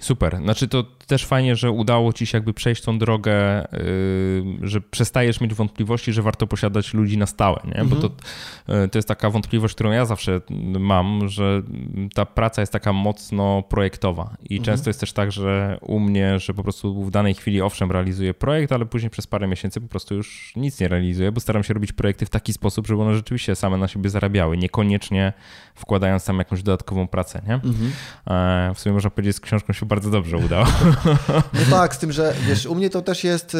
Super. 0.00 0.38
Znaczy 0.42 0.68
to 0.68 0.84
też 1.06 1.26
fajnie, 1.26 1.41
że 1.52 1.70
udało 1.70 2.12
ci 2.12 2.26
się 2.26 2.38
jakby 2.38 2.54
przejść 2.54 2.82
tą 2.82 2.98
drogę, 2.98 3.66
yy, 3.72 4.68
że 4.68 4.80
przestajesz 4.80 5.40
mieć 5.40 5.54
wątpliwości, 5.54 6.12
że 6.12 6.22
warto 6.22 6.46
posiadać 6.46 6.94
ludzi 6.94 7.18
na 7.18 7.26
stałe, 7.26 7.60
nie? 7.64 7.84
Bo 7.84 7.96
to, 7.96 8.10
yy, 8.68 8.88
to 8.88 8.98
jest 8.98 9.08
taka 9.08 9.30
wątpliwość, 9.30 9.74
którą 9.74 9.90
ja 9.90 10.04
zawsze 10.04 10.40
mam, 10.78 11.28
że 11.28 11.62
ta 12.14 12.26
praca 12.26 12.62
jest 12.62 12.72
taka 12.72 12.92
mocno 12.92 13.62
projektowa 13.62 14.36
i 14.50 14.56
mhm. 14.56 14.64
często 14.64 14.90
jest 14.90 15.00
też 15.00 15.12
tak, 15.12 15.32
że 15.32 15.78
u 15.80 16.00
mnie, 16.00 16.38
że 16.38 16.54
po 16.54 16.62
prostu 16.62 17.04
w 17.04 17.10
danej 17.10 17.34
chwili 17.34 17.62
owszem 17.62 17.92
realizuję 17.92 18.34
projekt, 18.34 18.72
ale 18.72 18.86
później 18.86 19.10
przez 19.10 19.26
parę 19.26 19.48
miesięcy 19.48 19.80
po 19.80 19.88
prostu 19.88 20.14
już 20.14 20.52
nic 20.56 20.80
nie 20.80 20.88
realizuję, 20.88 21.32
bo 21.32 21.40
staram 21.40 21.64
się 21.64 21.74
robić 21.74 21.92
projekty 21.92 22.26
w 22.26 22.30
taki 22.30 22.52
sposób, 22.52 22.86
żeby 22.86 23.02
one 23.02 23.14
rzeczywiście 23.14 23.56
same 23.56 23.76
na 23.76 23.88
siebie 23.88 24.10
zarabiały, 24.10 24.56
niekoniecznie 24.56 25.32
wkładając 25.74 26.24
tam 26.24 26.38
jakąś 26.38 26.62
dodatkową 26.62 27.08
pracę, 27.08 27.42
nie? 27.48 27.54
Mhm. 27.54 27.92
E, 28.70 28.74
w 28.74 28.80
sumie 28.80 28.92
można 28.92 29.10
powiedzieć, 29.10 29.36
z 29.36 29.40
książką 29.40 29.72
się 29.72 29.86
bardzo 29.86 30.10
dobrze 30.10 30.36
udało. 30.36 30.66
No 31.28 31.60
tak, 31.70 31.94
z 31.94 31.98
tym, 31.98 32.12
że 32.12 32.34
wiesz, 32.46 32.66
u 32.66 32.74
mnie 32.74 32.90
to 32.90 33.02
też 33.02 33.24
jest, 33.24 33.56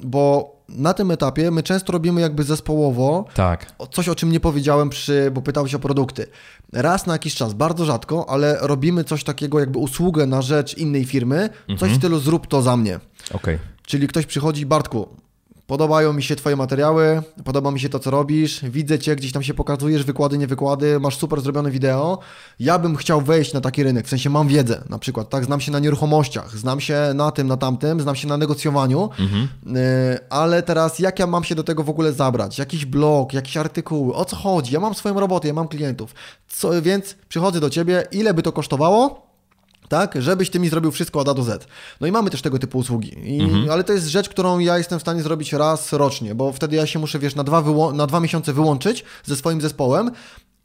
bo 0.00 0.54
na 0.68 0.94
tym 0.94 1.10
etapie 1.10 1.50
my 1.50 1.62
często 1.62 1.92
robimy 1.92 2.20
jakby 2.20 2.44
zespołowo. 2.44 3.24
Tak. 3.34 3.72
Coś, 3.92 4.08
o 4.08 4.14
czym 4.14 4.32
nie 4.32 4.40
powiedziałem 4.40 4.90
przy, 4.90 5.30
bo 5.30 5.42
pytałeś 5.42 5.74
o 5.74 5.78
produkty. 5.78 6.26
Raz 6.72 7.06
na 7.06 7.12
jakiś 7.12 7.34
czas, 7.34 7.54
bardzo 7.54 7.84
rzadko, 7.84 8.28
ale 8.28 8.58
robimy 8.60 9.04
coś 9.04 9.24
takiego 9.24 9.60
jakby 9.60 9.78
usługę 9.78 10.26
na 10.26 10.42
rzecz 10.42 10.78
innej 10.78 11.04
firmy, 11.04 11.36
mhm. 11.36 11.78
coś 11.78 11.90
w 11.90 11.96
stylu 11.96 12.18
zrób 12.18 12.46
to 12.46 12.62
za 12.62 12.76
mnie. 12.76 13.00
Okay. 13.32 13.58
Czyli 13.86 14.08
ktoś 14.08 14.26
przychodzi, 14.26 14.66
Bartku, 14.66 15.08
Podobają 15.66 16.12
mi 16.12 16.22
się 16.22 16.36
Twoje 16.36 16.56
materiały, 16.56 17.22
podoba 17.44 17.70
mi 17.70 17.80
się 17.80 17.88
to, 17.88 17.98
co 17.98 18.10
robisz, 18.10 18.64
widzę 18.64 18.98
Cię, 18.98 19.16
gdzieś 19.16 19.32
tam 19.32 19.42
się 19.42 19.54
pokazujesz, 19.54 20.04
wykłady, 20.04 20.38
nie 20.38 20.46
wykłady, 20.46 21.00
masz 21.00 21.16
super 21.16 21.40
zrobione 21.40 21.70
wideo. 21.70 22.18
Ja 22.60 22.78
bym 22.78 22.96
chciał 22.96 23.20
wejść 23.20 23.52
na 23.52 23.60
taki 23.60 23.82
rynek, 23.82 24.06
w 24.06 24.08
sensie 24.08 24.30
mam 24.30 24.48
wiedzę 24.48 24.84
na 24.88 24.98
przykład, 24.98 25.28
tak, 25.28 25.44
znam 25.44 25.60
się 25.60 25.72
na 25.72 25.78
nieruchomościach, 25.78 26.56
znam 26.56 26.80
się 26.80 27.12
na 27.14 27.30
tym, 27.30 27.46
na 27.46 27.56
tamtym, 27.56 28.00
znam 28.00 28.16
się 28.16 28.28
na 28.28 28.36
negocjowaniu, 28.36 29.10
mhm. 29.18 29.48
Y, 29.76 30.18
ale 30.30 30.62
teraz 30.62 30.98
jak 30.98 31.18
ja 31.18 31.26
mam 31.26 31.44
się 31.44 31.54
do 31.54 31.64
tego 31.64 31.84
w 31.84 31.90
ogóle 31.90 32.12
zabrać? 32.12 32.58
Jakiś 32.58 32.84
blog, 32.84 33.32
jakieś 33.32 33.56
artykuły, 33.56 34.14
o 34.14 34.24
co 34.24 34.36
chodzi? 34.36 34.74
Ja 34.74 34.80
mam 34.80 34.94
swoją 34.94 35.20
robotę, 35.20 35.48
ja 35.48 35.54
mam 35.54 35.68
klientów, 35.68 36.14
co, 36.48 36.82
więc 36.82 37.16
przychodzę 37.28 37.60
do 37.60 37.70
Ciebie, 37.70 38.06
ile 38.12 38.34
by 38.34 38.42
to 38.42 38.52
kosztowało? 38.52 39.23
Tak, 39.94 40.22
żebyś 40.22 40.50
ty 40.50 40.60
mi 40.60 40.68
zrobił 40.68 40.90
wszystko 40.90 41.20
od 41.20 41.28
A 41.28 41.34
do 41.34 41.42
Z. 41.42 41.66
No 42.00 42.06
i 42.06 42.12
mamy 42.12 42.30
też 42.30 42.42
tego 42.42 42.58
typu 42.58 42.78
usługi, 42.78 43.36
I, 43.36 43.40
mhm. 43.40 43.70
ale 43.70 43.84
to 43.84 43.92
jest 43.92 44.06
rzecz, 44.06 44.28
którą 44.28 44.58
ja 44.58 44.78
jestem 44.78 44.98
w 44.98 45.02
stanie 45.02 45.22
zrobić 45.22 45.52
raz 45.52 45.92
rocznie, 45.92 46.34
bo 46.34 46.52
wtedy 46.52 46.76
ja 46.76 46.86
się 46.86 46.98
muszę, 46.98 47.18
wiesz, 47.18 47.34
na 47.34 47.44
dwa, 47.44 47.62
na 47.92 48.06
dwa 48.06 48.20
miesiące 48.20 48.52
wyłączyć 48.52 49.04
ze 49.24 49.36
swoim 49.36 49.60
zespołem 49.60 50.10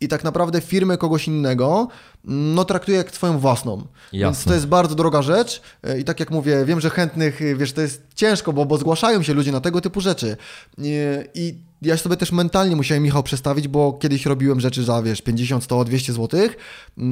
i 0.01 0.07
tak 0.07 0.23
naprawdę 0.23 0.61
firmę 0.61 0.97
kogoś 0.97 1.27
innego 1.27 1.87
no 2.23 2.65
traktuję 2.65 2.97
jak 2.97 3.11
swoją 3.11 3.39
własną. 3.39 3.77
Jasne. 4.13 4.19
Więc 4.19 4.43
to 4.43 4.53
jest 4.53 4.67
bardzo 4.67 4.95
droga 4.95 5.21
rzecz 5.21 5.61
i 5.99 6.03
tak 6.03 6.19
jak 6.19 6.31
mówię, 6.31 6.65
wiem, 6.65 6.79
że 6.79 6.89
chętnych, 6.89 7.39
wiesz, 7.57 7.73
to 7.73 7.81
jest 7.81 8.03
ciężko, 8.15 8.53
bo, 8.53 8.65
bo 8.65 8.77
zgłaszają 8.77 9.23
się 9.23 9.33
ludzie 9.33 9.51
na 9.51 9.61
tego 9.61 9.81
typu 9.81 10.01
rzeczy 10.01 10.37
i, 10.77 10.93
i 11.35 11.68
ja 11.81 11.97
sobie 11.97 12.17
też 12.17 12.31
mentalnie 12.31 12.75
musiałem 12.75 13.03
Michał 13.03 13.23
przestawić, 13.23 13.67
bo 13.67 13.93
kiedyś 13.93 14.25
robiłem 14.25 14.59
rzeczy 14.59 14.83
za, 14.83 15.01
wiesz, 15.01 15.21
50, 15.21 15.63
100, 15.63 15.85
200 15.85 16.13
zł, 16.13 16.39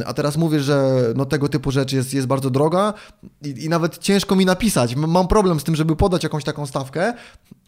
a 0.05 0.13
teraz 0.13 0.37
mówię, 0.37 0.59
że 0.59 1.03
no 1.15 1.25
tego 1.25 1.49
typu 1.49 1.71
rzecz 1.71 1.93
jest, 1.93 2.13
jest 2.13 2.27
bardzo 2.27 2.49
droga 2.49 2.93
i, 3.45 3.65
i 3.65 3.69
nawet 3.69 3.97
ciężko 3.97 4.35
mi 4.35 4.45
napisać. 4.45 4.95
Mam 4.95 5.27
problem 5.27 5.59
z 5.59 5.63
tym, 5.63 5.75
żeby 5.75 5.95
podać 5.95 6.23
jakąś 6.23 6.43
taką 6.43 6.65
stawkę, 6.65 7.13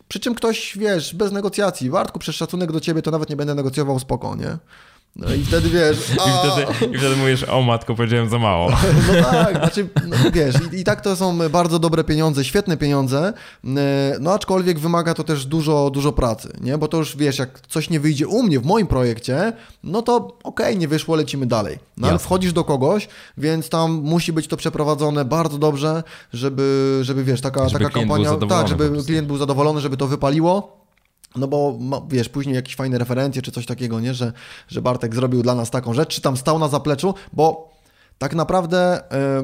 przy 0.08 0.20
czym 0.20 0.36
ktoś, 0.36 0.78
wiesz, 0.78 1.16
bez 1.16 1.32
negocjacji, 1.32 1.90
Wartku, 1.90 2.20
przez 2.20 2.36
szacunek 2.36 2.72
do 2.72 2.80
ciebie 2.80 3.02
to 3.02 3.12
nawet 3.12 3.30
nie 3.30 3.36
będę 3.36 3.56
negocjował 3.56 4.00
spoko, 4.00 4.36
nie? 4.36 4.58
No 5.16 5.34
i 5.34 5.44
wtedy 5.44 5.70
wiesz. 5.70 6.10
I, 6.10 6.14
wtedy, 6.14 6.92
I 6.96 6.98
wtedy 6.98 7.16
mówisz, 7.16 7.44
o 7.44 7.62
matko, 7.62 7.96
powiedziałem 7.96 8.30
za 8.30 8.40
mało. 8.40 8.72
No 9.08 9.24
tak, 9.24 9.58
znaczy, 9.58 9.90
no, 10.08 10.18
wiesz, 10.34 10.56
i, 10.74 10.80
i, 10.80 10.84
tak 10.84 11.02
to 11.02 11.16
są 11.16 11.50
bardzo 11.50 11.80
dobre 11.80 12.04
pieniądze, 12.04 12.44
świetne 12.46 12.78
pieniądze, 12.78 13.34
e, 13.66 14.16
no 14.20 14.34
aczkolwiek 14.34 14.80
wymaga 14.80 15.14
to 15.14 15.24
też 15.24 15.46
dużo, 15.46 15.90
dużo 15.90 16.12
pracy, 16.12 16.54
nie? 16.62 16.78
Bo 16.78 16.88
to 16.88 16.98
już 16.98 17.18
wiesz, 17.18 17.40
jak 17.40 17.60
coś 17.68 17.90
nie 17.90 18.00
wyjdzie 18.00 18.28
u 18.28 18.44
mnie 18.44 18.60
w 18.60 18.66
moim 18.66 18.88
projekcie, 18.88 19.54
no 19.84 20.02
to 20.02 20.16
okej, 20.16 20.38
okay, 20.44 20.76
nie 20.76 20.88
wyszło, 20.88 21.16
lecimy 21.16 21.46
dalej. 21.46 21.80
No 21.98 22.08
ale 22.08 22.20
wchodzisz 22.20 22.54
do 22.54 22.64
kogoś, 22.64 23.08
więc 23.38 23.70
tam 23.70 23.92
musi 23.92 24.34
być 24.34 24.48
to 24.48 24.58
przeprowadzone 24.58 25.26
bardzo 25.26 25.58
dobrze, 25.58 26.04
żeby, 26.34 27.00
żeby 27.02 27.24
wiesz, 27.24 27.42
taka, 27.42 27.70
żeby 27.70 27.86
taka 27.86 28.00
kampania. 28.00 28.36
Tak, 28.50 28.68
żeby 28.68 29.04
klient 29.04 29.28
był 29.28 29.38
zadowolony, 29.38 29.82
żeby 29.82 29.98
to 29.98 30.08
wypaliło. 30.08 30.79
No 31.36 31.48
bo 31.48 31.80
wiesz, 32.10 32.30
później 32.30 32.56
jakieś 32.56 32.76
fajne 32.76 32.98
referencje 32.98 33.42
czy 33.42 33.52
coś 33.52 33.66
takiego, 33.66 34.00
nie? 34.00 34.14
Że, 34.14 34.34
że 34.68 34.82
Bartek 34.82 35.16
zrobił 35.16 35.44
dla 35.44 35.56
nas 35.56 35.72
taką 35.72 35.94
rzecz, 35.94 36.16
czy 36.16 36.22
tam 36.22 36.38
stał 36.38 36.60
na 36.60 36.68
zapleczu, 36.68 37.14
bo 37.34 37.70
tak 38.20 38.36
naprawdę 38.36 39.00
y, 39.00 39.02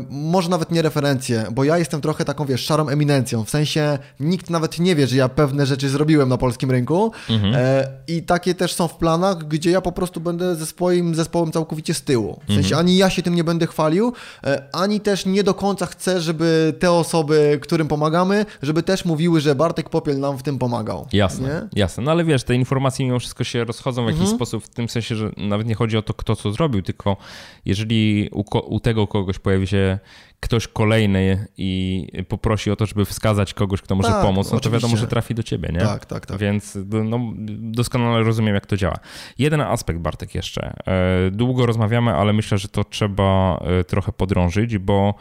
może 0.09 0.49
nawet 0.49 0.71
nie 0.71 0.81
referencje, 0.81 1.45
bo 1.51 1.63
ja 1.63 1.77
jestem 1.77 2.01
trochę 2.01 2.25
taką, 2.25 2.45
wiesz, 2.45 2.61
szarą 2.61 2.87
eminencją, 2.87 3.43
w 3.43 3.49
sensie 3.49 3.97
nikt 4.19 4.49
nawet 4.49 4.79
nie 4.79 4.95
wie, 4.95 5.07
że 5.07 5.15
ja 5.15 5.29
pewne 5.29 5.65
rzeczy 5.65 5.89
zrobiłem 5.89 6.29
na 6.29 6.37
polskim 6.37 6.71
rynku 6.71 7.11
mhm. 7.29 7.53
e, 7.55 7.87
i 8.07 8.23
takie 8.23 8.55
też 8.55 8.73
są 8.73 8.87
w 8.87 8.95
planach, 8.95 9.37
gdzie 9.37 9.71
ja 9.71 9.81
po 9.81 9.91
prostu 9.91 10.19
będę 10.21 10.55
ze 10.55 10.65
swoim 10.65 11.15
zespołem 11.15 11.51
całkowicie 11.51 11.93
z 11.93 12.01
tyłu. 12.01 12.39
W 12.43 12.53
sensie 12.53 12.67
mhm. 12.67 12.79
ani 12.79 12.97
ja 12.97 13.09
się 13.09 13.21
tym 13.21 13.35
nie 13.35 13.43
będę 13.43 13.67
chwalił, 13.67 14.13
e, 14.43 14.63
ani 14.73 14.99
też 14.99 15.25
nie 15.25 15.43
do 15.43 15.53
końca 15.53 15.85
chcę, 15.85 16.21
żeby 16.21 16.73
te 16.79 16.91
osoby, 16.91 17.59
którym 17.61 17.87
pomagamy, 17.87 18.45
żeby 18.61 18.83
też 18.83 19.05
mówiły, 19.05 19.41
że 19.41 19.55
Bartek 19.55 19.89
Popiel 19.89 20.19
nam 20.19 20.37
w 20.37 20.43
tym 20.43 20.59
pomagał. 20.59 21.07
Jasne, 21.13 21.47
nie? 21.73 21.81
jasne. 21.81 22.03
No 22.03 22.11
ale 22.11 22.23
wiesz, 22.23 22.43
te 22.43 22.55
informacje 22.55 23.05
mimo 23.05 23.19
wszystko 23.19 23.43
się 23.43 23.63
rozchodzą 23.63 24.03
w 24.03 24.07
jakiś 24.07 24.21
mhm. 24.21 24.37
sposób, 24.37 24.63
w 24.63 24.69
tym 24.69 24.89
sensie, 24.89 25.15
że 25.15 25.31
nawet 25.37 25.67
nie 25.67 25.75
chodzi 25.75 25.97
o 25.97 26.01
to, 26.01 26.13
kto 26.13 26.35
co 26.35 26.51
zrobił, 26.51 26.81
tylko 26.81 27.17
jeżeli 27.65 28.29
u 28.31 28.43
tego 28.83 29.07
kogoś 29.07 29.39
pojawi 29.39 29.67
się 29.67 29.99
ktoś 30.39 30.67
kolejny 30.67 31.47
i 31.57 32.07
poprosi 32.27 32.71
o 32.71 32.75
to, 32.75 32.85
żeby 32.85 33.05
wskazać 33.05 33.53
kogoś, 33.53 33.81
kto 33.81 33.95
może 33.95 34.09
Tak, 34.09 34.21
pomóc, 34.21 34.45
no 34.47 34.51
to 34.51 34.57
oczywiście. 34.57 34.87
wiadomo, 34.87 34.97
że 34.97 35.07
trafi 35.07 35.35
do 35.35 35.43
ciebie, 35.43 35.69
nie? 35.73 35.79
Tak, 35.79 36.05
tak, 36.05 36.25
tak. 36.25 36.37
Więc 36.37 36.77
no, 36.85 37.19
doskonale 37.59 38.23
rozumiem, 38.23 38.55
jak 38.55 38.65
to 38.65 38.77
działa. 38.77 38.95
Jeden 39.37 39.61
aspekt, 39.61 39.99
Bartek, 39.99 40.35
jeszcze. 40.35 40.73
E, 40.87 41.31
Długo 41.31 41.65
rozmawiamy, 41.65 42.13
ale 42.15 42.33
myślę, 42.33 42.57
że 42.57 42.67
to 42.67 42.83
trzeba 42.83 43.57
e, 43.79 43.83
trochę 43.83 44.11
podrążyć, 44.11 44.77
bo 44.77 45.13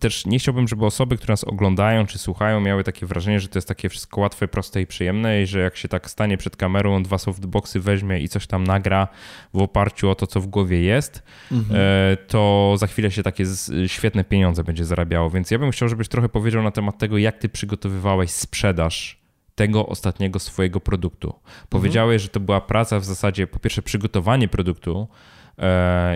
też 0.00 0.26
nie 0.26 0.38
chciałbym, 0.38 0.68
żeby 0.68 0.86
osoby, 0.86 1.16
które 1.16 1.32
nas 1.32 1.44
oglądają 1.44 2.06
czy 2.06 2.18
słuchają, 2.18 2.60
miały 2.60 2.84
takie 2.84 3.06
wrażenie, 3.06 3.40
że 3.40 3.48
to 3.48 3.58
jest 3.58 3.68
takie 3.68 3.88
wszystko 3.88 4.20
łatwe, 4.20 4.48
proste 4.48 4.80
i 4.80 4.86
przyjemne 4.86 5.42
i 5.42 5.46
że 5.46 5.60
jak 5.60 5.76
się 5.76 5.88
tak 5.88 6.10
stanie 6.10 6.36
przed 6.38 6.56
kamerą, 6.56 7.02
dwa 7.02 7.18
softboxy 7.18 7.80
weźmie 7.80 8.20
i 8.20 8.28
coś 8.28 8.46
tam 8.46 8.64
nagra 8.64 9.08
w 9.54 9.62
oparciu 9.62 10.10
o 10.10 10.14
to, 10.14 10.26
co 10.26 10.40
w 10.40 10.46
głowie 10.46 10.82
jest, 10.82 11.22
Mhm. 11.52 11.80
e, 11.80 12.16
to 12.16 12.74
za 12.78 12.86
chwilę 12.86 13.10
się 13.10 13.22
takie 13.22 13.44
świetne 13.86 14.24
pieniądze 14.24 14.64
będzie 14.64 14.84
zarabiało. 14.84 15.30
Więc 15.30 15.50
ja 15.50 15.58
bym 15.58 15.70
chciał, 15.70 15.88
żebyś 15.88 16.08
trochę 16.08 16.28
powiedział 16.28 16.62
na 16.62 16.70
temat 16.70 16.98
tego, 16.98 17.18
jak 17.18 17.38
ty 17.38 17.48
przygotowywałeś 17.48 18.30
sprzedaż 18.30 19.26
tego 19.54 19.86
ostatniego 19.86 20.38
swojego 20.38 20.80
produktu. 20.80 21.34
Powiedziałeś, 21.68 22.22
że 22.22 22.28
to 22.28 22.40
była 22.40 22.60
praca 22.60 23.00
w 23.00 23.04
zasadzie, 23.04 23.46
po 23.46 23.58
pierwsze 23.58 23.82
przygotowanie 23.82 24.48
produktu 24.48 25.08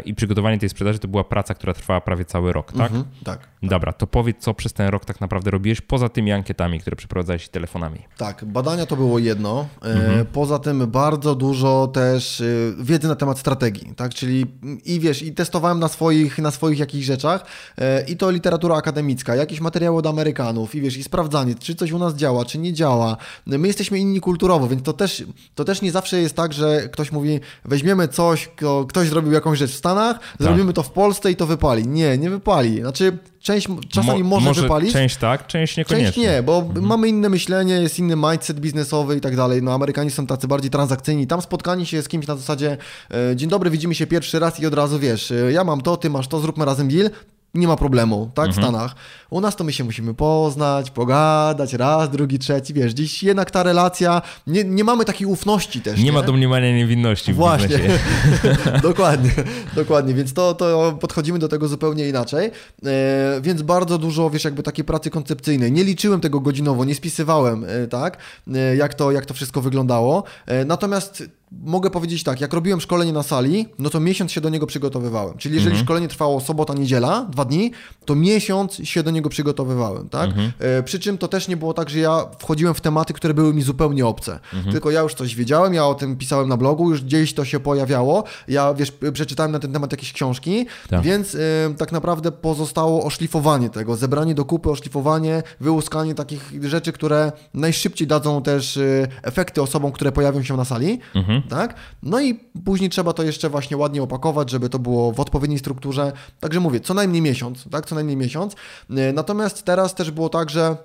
i 0.04 0.14
przygotowanie 0.14 0.58
tej 0.58 0.68
sprzedaży 0.68 0.98
to 0.98 1.08
była 1.08 1.24
praca, 1.24 1.54
która 1.54 1.74
trwała 1.74 2.00
prawie 2.00 2.24
cały 2.24 2.52
rok, 2.52 2.72
tak? 2.72 2.80
Mhm, 2.86 3.04
tak. 3.24 3.48
Dobra, 3.62 3.92
to 3.92 4.06
powiedz, 4.06 4.36
co 4.38 4.54
przez 4.54 4.72
ten 4.72 4.88
rok 4.88 5.04
tak 5.04 5.20
naprawdę 5.20 5.50
robiłeś, 5.50 5.80
poza 5.80 6.08
tymi 6.08 6.32
ankietami, 6.32 6.80
które 6.80 6.96
przeprowadzałeś 6.96 7.48
telefonami. 7.48 7.98
Tak, 8.16 8.44
badania 8.44 8.86
to 8.86 8.96
było 8.96 9.18
jedno. 9.18 9.66
E, 9.82 10.00
Mhm. 10.00 10.26
Poza 10.26 10.58
tym 10.58 10.86
bardzo 10.90 11.34
dużo 11.34 11.86
też 11.86 12.40
e, 12.40 12.44
wiedzy 12.78 13.08
na 13.08 13.16
temat 13.16 13.38
strategii, 13.38 13.92
tak? 13.96 14.14
Czyli 14.14 14.46
i 14.84 15.00
wiesz, 15.00 15.22
i 15.22 15.32
testowałem 15.32 15.80
na 15.80 15.88
swoich, 15.88 16.38
na 16.38 16.50
swoich 16.50 16.78
jakichś 16.78 17.06
rzeczach 17.06 17.46
e, 17.78 18.04
i 18.04 18.16
to 18.16 18.30
literatura 18.30 18.76
akademicka, 18.76 19.34
jakieś 19.34 19.60
materiały 19.60 19.98
od 19.98 20.06
Amerykanów 20.06 20.74
i 20.74 20.80
wiesz, 20.80 20.96
i 20.96 21.02
sprawdzanie, 21.02 21.54
czy 21.54 21.74
coś 21.74 21.92
u 21.92 21.98
nas 21.98 22.14
działa, 22.14 22.44
czy 22.44 22.58
nie 22.58 22.72
działa. 22.72 23.16
My 23.46 23.66
jesteśmy 23.66 23.98
inni 23.98 24.20
kulturowo, 24.20 24.68
więc 24.68 24.82
to 24.82 24.92
też, 24.92 25.24
to 25.54 25.64
też 25.64 25.82
nie 25.82 25.92
zawsze 25.92 26.20
jest 26.20 26.36
tak, 26.36 26.52
że 26.52 26.88
ktoś 26.88 27.12
mówi, 27.12 27.40
weźmiemy 27.64 28.08
coś, 28.08 28.50
ktoś 28.88 29.08
zrobił 29.08 29.30
jakąś 29.32 29.59
rzecz 29.59 29.70
w 29.70 29.77
Stanach, 29.77 30.19
Tak. 30.19 30.28
zrobimy 30.39 30.73
to 30.73 30.82
w 30.82 30.90
Polsce 30.90 31.31
i 31.31 31.36
to 31.36 31.47
wypali. 31.47 31.89
Nie, 31.89 32.19
nie 32.19 32.31
wypali. 32.31 32.81
Znaczy, 32.81 33.19
część 33.40 33.69
czasami 33.89 34.24
Mo- 34.24 34.40
może, 34.40 34.62
wypalić. 34.62 34.93
Część 34.93 35.16
tak, 35.16 35.47
część 35.47 35.77
niekoniecznie. 35.77 36.07
Część 36.24 36.35
nie, 36.36 36.43
bo 36.43 36.65
mamy 36.81 37.09
inne 37.09 37.28
myślenie, 37.28 37.74
jest 37.74 37.98
inny 37.98 38.16
mindset 38.16 38.61
biznesowy 38.61 39.16
i 39.16 39.20
tak 39.20 39.36
dalej. 39.36 39.62
No 39.62 39.74
Amerykanie 39.74 40.11
są 40.11 40.27
tacy 40.27 40.48
bardziej 40.48 40.70
transakcyjni. 40.70 41.27
Tam 41.27 41.43
spotkanie 41.43 41.86
się 41.86 42.02
z 42.02 42.09
kimś 42.09 42.27
na 42.27 42.36
zasadzie 42.36 42.77
e, 43.11 43.36
dzień 43.36 43.51
dobry, 43.51 43.70
widzimy 43.70 43.94
się 43.94 44.07
pierwszy 44.07 44.39
raz 44.39 44.61
i 44.61 44.66
od 44.66 44.74
razu 44.74 44.98
wiesz, 44.98 45.31
e, 45.31 45.52
ja 45.52 45.65
mam 45.65 45.81
to, 45.81 45.97
ty 45.97 46.11
masz 46.11 46.28
to, 46.28 46.40
zróbmy 46.40 46.65
razem 46.65 46.89
deal. 46.89 47.11
Nie 47.55 47.68
ma 47.68 47.77
problemu, 47.77 48.31
tak, 48.35 48.51
w 48.51 48.52
Stanach. 48.52 48.94
U 49.31 49.40
nas 49.40 49.56
to 49.56 49.64
my 49.64 49.72
się 49.72 49.85
musimy 49.85 50.14
poznać, 50.14 50.90
pogadać, 50.90 51.74
raz, 51.74 52.10
drugi, 52.10 52.39
trzeci, 52.39 52.74
wiesz, 52.74 52.93
dziś 52.93 53.22
jednak 53.22 53.51
ta 53.51 53.62
relacja, 53.62 54.22
nie, 54.47 54.64
nie 54.64 54.85
mamy 54.85 55.05
takiej 55.05 55.27
ufności 55.27 55.81
też, 55.81 56.01
Nie 56.01 56.12
ma 56.12 56.22
domniemania 56.22 56.77
niewinności 56.77 57.32
w 57.32 57.36
Właśnie, 57.36 57.78
dokładnie, 58.82 59.31
dokładnie, 59.74 60.14
więc 60.14 60.32
to, 60.32 60.55
to 60.55 60.97
podchodzimy 61.01 61.39
do 61.39 61.48
tego 61.48 61.68
zupełnie 61.68 62.09
inaczej, 62.09 62.51
e, 62.86 63.40
więc 63.43 63.62
bardzo 63.62 63.98
dużo, 63.98 64.31
wiesz, 64.31 64.44
jakby 64.44 64.62
takiej 64.62 64.85
pracy 64.85 65.10
koncepcyjnej, 65.10 65.72
nie 65.72 65.85
liczyłem 65.85 66.20
tego 66.20 66.40
godzinowo, 66.40 66.85
nie 66.85 66.94
spisywałem, 66.94 67.64
e, 67.64 67.86
tak, 67.86 68.18
e, 68.55 68.77
jak 68.77 68.94
to, 68.94 69.12
jak 69.12 69.27
to 69.27 69.35
wszystko 69.35 69.60
wyglądało, 69.60 70.24
natomiast 70.66 71.24
mogę 71.52 71.90
powiedzieć 71.90 72.22
tak, 72.22 72.40
jak 72.40 72.52
robiłem 72.52 72.81
szkolenie 72.81 73.12
na 73.12 73.22
sali, 73.22 73.66
no 73.78 73.90
to 73.90 74.01
miesiąc 74.01 74.32
się 74.32 74.40
do 74.40 74.48
niego 74.48 74.66
przygotowywałem, 74.66 75.39
czyli 75.39 75.55
jeżeli 75.55 75.78
szkolenie 75.78 76.09
trwało 76.09 76.40
sobota, 76.40 76.74
niedziela, 76.74 77.27
dwa 77.31 77.44
dni, 77.44 77.70
to 78.05 78.14
miesiąc 78.14 78.74
się 78.74 79.02
do 79.02 79.10
niego 79.10 79.28
przygotowywałem, 79.28 80.09
tak, 80.09 80.31
e, 80.59 80.82
przy 80.82 80.98
czym 81.01 81.18
to 81.18 81.28
też 81.28 81.48
nie 81.48 81.56
było 81.56 81.74
tak, 81.74 81.90
że 81.90 81.98
ja 81.98 82.27
wchodziłem 82.39 82.74
w 82.74 82.81
tematy, 82.81 83.12
które 83.12 83.35
były 83.35 83.55
mi 83.55 83.62
zupełnie 83.62 84.06
obce, 84.06 84.39
tylko 84.72 84.90
ja 84.90 85.01
już 85.01 85.14
coś 85.14 85.35
wiedziałem, 85.36 85.74
ja 85.74 85.86
o 85.86 85.94
tym 85.94 86.16
pisałem 86.16 86.48
na 86.48 86.56
blogu, 86.56 86.90
już 86.90 87.02
gdzieś 87.05 87.35
to 87.35 87.44
się 87.44 87.60
pojawiało, 87.60 88.24
ja 88.48 88.74
wiesz, 88.74 88.93
przeczytałem 89.12 89.52
na 89.52 89.59
ten 89.59 89.72
temat 89.72 89.93
jakieś 89.93 90.12
książki, 90.12 90.66
Tak. 90.90 91.02
więc 91.02 91.35
y, 91.35 91.39
tak 91.78 91.93
naprawdę 91.93 92.32
pozostało 92.32 93.05
oszlifowanie 93.05 93.70
tego, 93.70 93.97
zebranie 93.97 94.35
do 94.35 94.44
kupy, 94.44 94.70
oszlifowanie, 94.70 95.43
wyłuskanie 95.60 96.14
takich 96.14 96.52
rzeczy, 96.62 96.93
które 96.93 97.32
najszybciej 97.55 98.06
dadzą 98.06 98.43
też 98.43 98.77
y, 98.77 99.09
efekty 99.22 99.62
osobom, 99.62 99.93
które 99.93 100.12
pojawią 100.12 100.43
się 100.43 100.56
na 100.56 100.64
sali, 100.64 100.98
Mhm. 101.14 101.39
Tak? 101.48 101.74
No 102.02 102.20
i 102.20 102.34
później 102.64 102.90
trzeba 102.90 103.12
to 103.12 103.22
jeszcze 103.22 103.50
właśnie 103.50 103.76
ładnie 103.76 104.02
opakować, 104.02 104.50
żeby 104.50 104.68
to 104.68 104.78
było 104.78 105.12
w 105.12 105.20
odpowiedniej 105.20 105.58
strukturze. 105.58 106.12
Także 106.40 106.60
mówię, 106.60 106.80
co 106.80 106.94
najmniej 106.94 107.22
miesiąc, 107.22 107.64
tak? 107.70 107.86
Co 107.86 107.94
najmniej 107.94 108.16
miesiąc. 108.16 108.52
Y, 108.90 109.12
Natomiast 109.12 109.62
teraz 109.62 109.94
też 109.94 110.10
było 110.10 110.28
tak, 110.28 110.50
że 110.50 110.76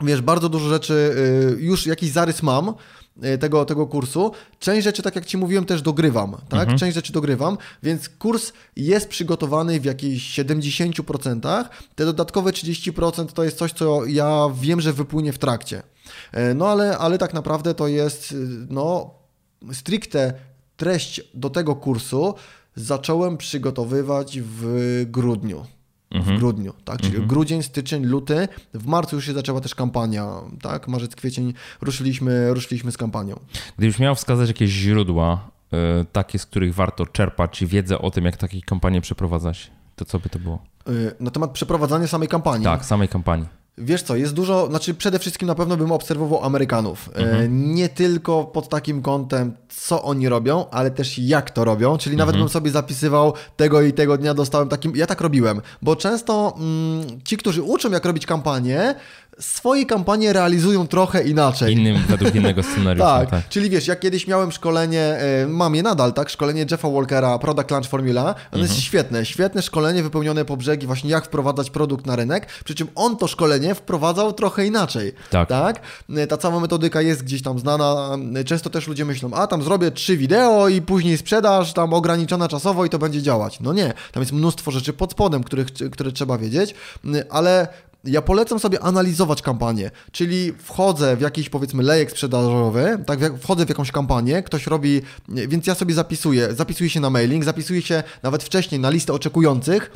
wiesz, 0.00 0.22
bardzo 0.22 0.48
dużo 0.48 0.68
rzeczy, 0.68 1.14
y, 1.58 1.62
już 1.62 1.86
jakiś 1.86 2.10
zarys 2.10 2.42
mam 2.42 2.74
y, 3.24 3.38
tego, 3.38 3.64
tego 3.64 3.86
kursu. 3.86 4.32
Część 4.58 4.84
rzeczy, 4.84 5.02
tak 5.02 5.16
jak 5.16 5.26
Ci 5.26 5.36
mówiłem, 5.38 5.64
też 5.64 5.82
dogrywam, 5.82 6.36
tak? 6.48 6.68
Część 6.74 6.94
rzeczy 6.94 7.12
dogrywam, 7.12 7.58
więc 7.82 8.08
kurs 8.08 8.52
jest 8.76 9.08
przygotowany 9.08 9.80
w 9.80 9.84
jakichś 9.84 10.38
70%. 10.40 11.64
Te 11.94 12.04
dodatkowe 12.04 12.50
30% 12.50 13.26
to 13.26 13.44
jest 13.44 13.58
coś, 13.58 13.72
co 13.72 14.04
ja 14.06 14.50
wiem, 14.60 14.80
że 14.80 14.92
wypłynie 14.92 15.32
w 15.32 15.38
trakcie. 15.38 15.82
E, 16.32 16.54
No 16.54 16.68
ale, 16.68 16.98
ale 16.98 17.18
tak 17.18 17.34
naprawdę 17.34 17.74
to 17.74 17.88
jest, 17.88 18.34
no, 18.70 19.15
stricte 19.72 20.34
treść 20.76 21.20
do 21.34 21.50
tego 21.50 21.76
kursu 21.76 22.34
zacząłem 22.74 23.36
przygotowywać 23.36 24.38
w 24.42 25.04
grudniu. 25.06 25.66
W 26.12 26.38
grudniu, 26.38 26.72
tak? 26.84 27.00
Czyli 27.00 27.26
grudzień, 27.26 27.62
styczeń, 27.62 28.04
luty. 28.04 28.48
W 28.74 28.86
marcu 28.86 29.16
już 29.16 29.26
się 29.26 29.32
zaczęła 29.32 29.60
też 29.60 29.74
kampania, 29.74 30.26
tak? 30.62 30.88
Marzec, 30.88 31.16
kwiecień 31.16 31.54
ruszyliśmy, 31.80 32.54
ruszyliśmy 32.54 32.92
z 32.92 32.96
kampanią. 32.96 33.40
Gdybyś 33.78 33.98
miał 33.98 34.14
wskazać 34.14 34.48
jakieś 34.48 34.70
źródła, 34.70 35.50
y, 36.02 36.06
takie, 36.12 36.38
z 36.38 36.46
których 36.46 36.74
warto 36.74 37.06
czerpać 37.06 37.64
wiedzę 37.64 37.98
o 37.98 38.10
tym, 38.10 38.24
jak 38.24 38.36
takie 38.36 38.60
kampanie 38.62 39.00
przeprowadzać, 39.00 39.70
to 39.96 40.04
co 40.04 40.18
by 40.18 40.28
to 40.28 40.38
było? 40.38 40.62
Y, 40.88 41.14
Na 41.20 41.30
temat 41.30 41.50
przeprowadzania 41.50 42.06
samej 42.06 42.28
kampanii. 42.28 42.64
Tak, 42.64 42.84
samej 42.84 43.08
kampanii. 43.08 43.46
Wiesz 43.78 44.02
co, 44.02 44.16
jest 44.16 44.32
dużo, 44.34 44.66
znaczy 44.66 44.94
przede 44.94 45.18
wszystkim 45.18 45.48
na 45.48 45.54
pewno 45.54 45.76
bym 45.76 45.92
obserwował 45.92 46.44
Amerykanów. 46.44 47.10
E, 47.14 47.18
Mhm. 47.18 47.74
Nie 47.74 47.88
tylko 47.88 48.44
pod 48.44 48.68
takim 48.68 49.02
kątem, 49.02 49.52
co 49.68 50.02
oni 50.02 50.28
robią, 50.28 50.64
ale 50.70 50.90
też 50.90 51.18
jak 51.18 51.50
to 51.50 51.64
robią. 51.64 51.98
Czyli 51.98 52.16
nawet 52.16 52.34
Mhm. 52.34 52.44
bym 52.44 52.52
sobie 52.52 52.70
zapisywał 52.70 53.32
tego 53.56 53.82
i 53.82 53.92
tego 53.92 54.18
dnia 54.18 54.34
dostałem 54.34 54.68
takim. 54.68 54.96
Ja 54.96 55.06
tak 55.06 55.20
robiłem, 55.20 55.60
bo 55.82 55.96
często 55.96 56.54
mm, 56.58 57.04
ci, 57.24 57.36
którzy 57.36 57.62
uczą, 57.62 57.90
jak 57.90 58.04
robić 58.04 58.26
kampanię, 58.26 58.94
swoje 59.40 59.86
kampanie 59.86 60.32
realizują 60.32 60.86
trochę 60.86 61.22
inaczej. 61.24 61.72
Innym 61.74 61.96
według 62.08 62.34
innego 62.34 62.62
scenariusza. 62.62 63.06
Tak, 63.18 63.30
tak. 63.30 63.48
czyli 63.48 63.70
wiesz, 63.70 63.86
jak 63.86 64.00
kiedyś 64.00 64.26
miałem 64.26 64.52
szkolenie, 64.52 65.00
e, 65.02 65.46
mam 65.46 65.74
je 65.74 65.82
nadal, 65.82 66.12
tak, 66.12 66.30
szkolenie 66.30 66.66
Jeffa 66.70 66.88
Walkera, 66.90 67.38
Product 67.38 67.70
Launch 67.70 67.88
Formula, 67.88 68.22
ono 68.22 68.34
Mhm. 68.44 68.62
jest 68.62 68.80
świetne, 68.80 69.26
świetne 69.26 69.62
szkolenie 69.62 70.02
wypełnione 70.02 70.44
po 70.44 70.56
brzegi, 70.56 70.86
właśnie 70.86 71.10
jak 71.10 71.24
wprowadzać 71.24 71.70
produkt 71.70 72.06
na 72.06 72.16
rynek, 72.16 72.46
przy 72.64 72.74
czym 72.74 72.88
on 72.94 73.16
to 73.16 73.26
szkolenie 73.28 73.74
wprowadzał 73.74 74.32
trochę 74.32 74.66
inaczej, 74.66 75.12
Tak. 75.30 75.48
tak? 75.48 75.80
E, 76.16 76.26
Ta 76.26 76.36
cała 76.36 76.60
metodyka 76.60 77.02
jest 77.02 77.22
gdzieś 77.24 77.42
tam 77.42 77.58
znana, 77.58 78.08
e, 78.36 78.44
często 78.44 78.70
też 78.70 78.86
ludzie 78.88 79.04
myślą, 79.04 79.30
a 79.34 79.46
tam 79.46 79.62
zrobię 79.62 79.90
trzy 79.90 80.16
wideo 80.16 80.68
i 80.68 80.82
później 80.82 81.18
sprzedaż, 81.18 81.72
tam 81.72 81.92
ograniczona 81.94 82.48
czasowo 82.48 82.84
i 82.84 82.88
to 82.90 82.98
będzie 82.98 83.22
działać. 83.22 83.60
No 83.60 83.72
nie, 83.72 83.92
tam 84.12 84.20
jest 84.22 84.32
mnóstwo 84.32 84.70
rzeczy 84.70 84.92
pod 84.92 85.12
spodem, 85.12 85.44
których, 85.44 85.66
które 85.92 86.12
trzeba 86.12 86.38
wiedzieć, 86.38 86.74
ale 87.30 87.68
ja 88.04 88.22
polecam 88.22 88.58
sobie 88.58 88.82
analizować 88.82 89.42
kampanię, 89.42 89.90
czyli 90.12 90.52
wchodzę 90.58 91.16
w 91.16 91.20
jakiś 91.20 91.48
powiedzmy 91.48 91.82
lejek 91.82 92.10
sprzedażowy, 92.10 92.98
tak, 93.06 93.38
wchodzę 93.40 93.66
w 93.66 93.68
jakąś 93.68 93.92
kampanię, 93.92 94.42
ktoś 94.42 94.66
robi, 94.66 95.02
więc 95.28 95.66
ja 95.66 95.74
sobie 95.74 95.94
zapisuję, 95.94 96.54
zapisuję 96.54 96.90
się 96.90 97.00
na 97.00 97.10
mailing, 97.10 97.44
zapisuję 97.44 97.82
się 97.82 98.02
nawet 98.22 98.42
wcześniej 98.42 98.80
na 98.80 98.90
listę 98.90 99.12
oczekujących 99.12 99.90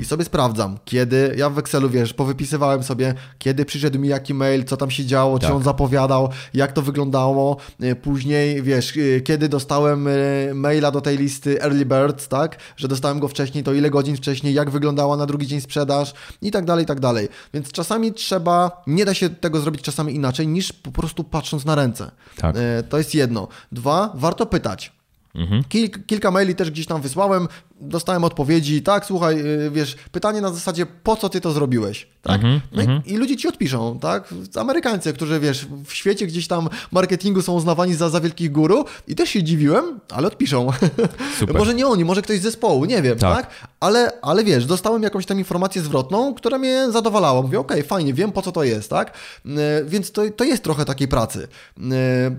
i 0.00 0.04
sobie 0.04 0.24
sprawdzam, 0.24 0.78
kiedy, 0.84 1.34
ja 1.38 1.50
w 1.50 1.58
Excelu, 1.58 1.90
wiesz, 1.90 2.14
powypisywałem 2.14 2.82
sobie, 2.82 3.14
kiedy 3.38 3.64
przyszedł 3.64 3.98
mi 3.98 4.08
jaki 4.08 4.34
mail, 4.34 4.64
co 4.64 4.76
tam 4.76 4.90
się 4.90 5.04
działo, 5.04 5.38
Tak. 5.38 5.50
czy 5.50 5.56
on 5.56 5.62
zapowiadał, 5.62 6.28
jak 6.54 6.72
to 6.72 6.82
wyglądało, 6.82 7.56
E, 7.80 7.94
później, 7.96 8.62
wiesz, 8.62 8.96
e, 8.96 9.20
kiedy 9.20 9.48
dostałem 9.48 10.08
e, 10.08 10.10
maila 10.54 10.90
do 10.90 11.00
tej 11.00 11.18
listy 11.18 11.62
Early 11.62 11.86
Birds, 11.86 12.28
tak, 12.28 12.56
że 12.76 12.88
dostałem 12.88 13.18
go 13.20 13.28
wcześniej, 13.28 13.64
to 13.64 13.72
ile 13.72 13.90
godzin 13.90 14.16
wcześniej, 14.16 14.54
jak 14.54 14.70
wyglądała 14.70 15.16
na 15.16 15.26
drugi 15.26 15.46
dzień 15.46 15.60
sprzedaż 15.60 16.14
i 16.42 16.50
tak 16.50 16.64
dalej, 16.64 16.84
i 16.84 16.86
tak 16.86 17.00
dalej. 17.00 17.28
Więc 17.54 17.72
czasami 17.72 18.12
trzeba, 18.12 18.82
nie 18.86 19.04
da 19.04 19.14
się 19.14 19.30
tego 19.30 19.60
zrobić 19.60 19.82
czasami 19.82 20.14
inaczej, 20.14 20.46
niż 20.48 20.72
po 20.72 20.92
prostu 20.92 21.24
patrząc 21.24 21.64
na 21.64 21.74
ręce. 21.74 22.10
Tak. 22.36 22.56
E, 22.56 22.82
To 22.82 22.98
jest 22.98 23.14
jedno. 23.14 23.48
Dwa, 23.72 24.12
warto 24.14 24.46
pytać. 24.46 24.92
Mhm. 25.34 25.64
Kilk, 25.64 26.06
kilka 26.06 26.30
maili 26.30 26.54
też 26.54 26.70
gdzieś 26.70 26.86
tam 26.86 27.02
wysłałem. 27.02 27.48
Dostałem 27.80 28.24
odpowiedzi, 28.24 28.82
tak, 28.82 29.06
słuchaj, 29.06 29.40
y, 29.40 29.70
wiesz, 29.70 29.96
pytanie 30.12 30.40
na 30.40 30.52
zasadzie, 30.52 30.86
po 30.86 31.16
co 31.16 31.28
ty 31.28 31.40
to 31.40 31.52
zrobiłeś, 31.52 32.08
tak? 32.22 32.34
Mhm, 32.34 32.60
no 32.72 32.82
i, 32.82 32.84
mhm. 32.84 33.02
i 33.06 33.16
ludzie 33.16 33.36
ci 33.36 33.48
odpiszą, 33.48 33.98
tak? 33.98 34.34
Amerykańcy, 34.56 35.12
którzy, 35.12 35.40
wiesz, 35.40 35.66
w 35.84 35.92
świecie 35.92 36.26
gdzieś 36.26 36.48
tam 36.48 36.68
marketingu 36.92 37.42
są 37.42 37.52
uznawani 37.52 37.94
za, 37.94 38.10
za 38.10 38.20
wielkich 38.20 38.52
guru 38.52 38.84
i 39.08 39.14
też 39.14 39.28
się 39.28 39.42
dziwiłem, 39.42 40.00
ale 40.10 40.26
odpiszą. 40.26 40.70
Może 41.58 41.74
nie 41.74 41.86
oni, 41.86 42.04
może 42.04 42.22
ktoś 42.22 42.38
z 42.38 42.42
zespołu, 42.42 42.84
nie 42.84 43.02
wiem, 43.02 43.18
Tak. 43.18 43.36
tak? 43.36 43.50
Ale, 43.80 44.12
ale 44.22 44.44
wiesz, 44.44 44.66
dostałem 44.66 45.02
jakąś 45.02 45.26
tam 45.26 45.38
informację 45.38 45.82
zwrotną, 45.82 46.34
która 46.34 46.58
mnie 46.58 46.90
zadowalała. 46.90 47.42
Mówię, 47.42 47.60
okej, 47.60 47.82
fajnie, 47.82 48.14
wiem 48.14 48.32
po 48.32 48.42
co 48.42 48.52
to 48.52 48.64
jest, 48.64 48.90
tak? 48.90 49.12
E, 49.46 49.84
Więc 49.84 50.12
to, 50.12 50.22
to 50.36 50.44
jest 50.44 50.62
trochę 50.62 50.84
takiej 50.84 51.08
pracy. 51.08 51.48
E, 51.78 51.84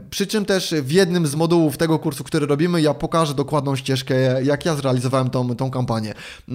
Przy 0.09 0.27
czym 0.27 0.45
też 0.45 0.73
w 0.81 0.91
jednym 0.91 1.27
z 1.27 1.35
modułów 1.35 1.77
tego 1.77 1.99
kursu, 1.99 2.23
który 2.23 2.45
robimy, 2.45 2.81
ja 2.81 2.93
pokażę 2.93 3.33
dokładną 3.33 3.75
ścieżkę, 3.75 4.43
jak 4.43 4.65
ja 4.65 4.75
zrealizowałem 4.75 5.24
tą, 5.29 5.55
tą 5.55 5.71
kampanię. 5.71 6.11
E, 6.11 6.53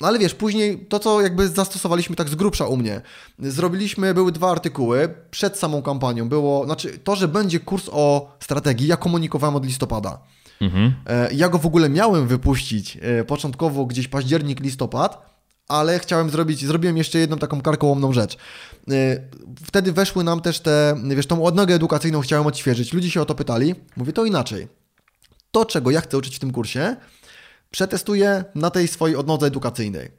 No 0.00 0.06
ale 0.08 0.18
wiesz, 0.18 0.34
później 0.34 0.78
to, 0.88 0.98
co 0.98 1.20
jakby 1.20 1.48
zastosowaliśmy 1.48 2.16
tak 2.16 2.28
z 2.28 2.34
grubsza 2.34 2.66
u 2.66 2.76
mnie. 2.76 3.00
Zrobiliśmy, 3.38 4.14
były 4.14 4.32
dwa 4.32 4.50
artykuły 4.50 5.14
przed 5.30 5.58
samą 5.58 5.82
kampanią. 5.82 6.28
Było, 6.28 6.64
znaczy 6.64 6.98
to, 6.98 7.16
że 7.16 7.28
będzie 7.28 7.60
kurs 7.60 7.88
o 7.92 8.36
strategii, 8.40 8.86
ja 8.86 8.96
komunikowałem 8.96 9.56
od 9.56 9.66
listopada. 9.66 10.18
Mhm. 10.60 10.94
E, 11.06 11.34
Ja 11.34 11.48
go 11.48 11.58
w 11.58 11.66
ogóle 11.66 11.88
miałem 11.88 12.26
wypuścić 12.26 12.98
e, 13.02 13.24
początkowo 13.24 13.86
gdzieś 13.86 14.08
październik, 14.08 14.60
listopad, 14.60 15.36
ale 15.68 15.98
chciałem 15.98 16.30
zrobić, 16.30 16.64
zrobiłem 16.66 16.96
jeszcze 16.96 17.18
jedną 17.18 17.38
taką 17.38 17.60
karkołomną 17.60 18.12
rzecz. 18.12 18.36
Wtedy 19.66 19.92
weszły 19.92 20.24
nam 20.24 20.40
też 20.40 20.60
te, 20.60 20.96
wiesz, 21.16 21.26
tą 21.26 21.44
odnogę 21.44 21.74
edukacyjną 21.74 22.20
chciałem 22.20 22.46
odświeżyć. 22.46 22.92
Ludzie 22.92 23.10
się 23.10 23.22
o 23.22 23.24
to 23.24 23.34
pytali. 23.34 23.74
Mówię 23.96 24.12
to 24.12 24.24
inaczej. 24.24 24.68
To, 25.50 25.64
czego 25.64 25.90
ja 25.90 26.00
chcę 26.00 26.18
uczyć 26.18 26.36
w 26.36 26.38
tym 26.38 26.52
kursie, 26.52 26.96
przetestuję 27.70 28.44
na 28.54 28.70
tej 28.70 28.88
swojej 28.88 29.16
odnodze 29.16 29.46
edukacyjnej. 29.46 30.10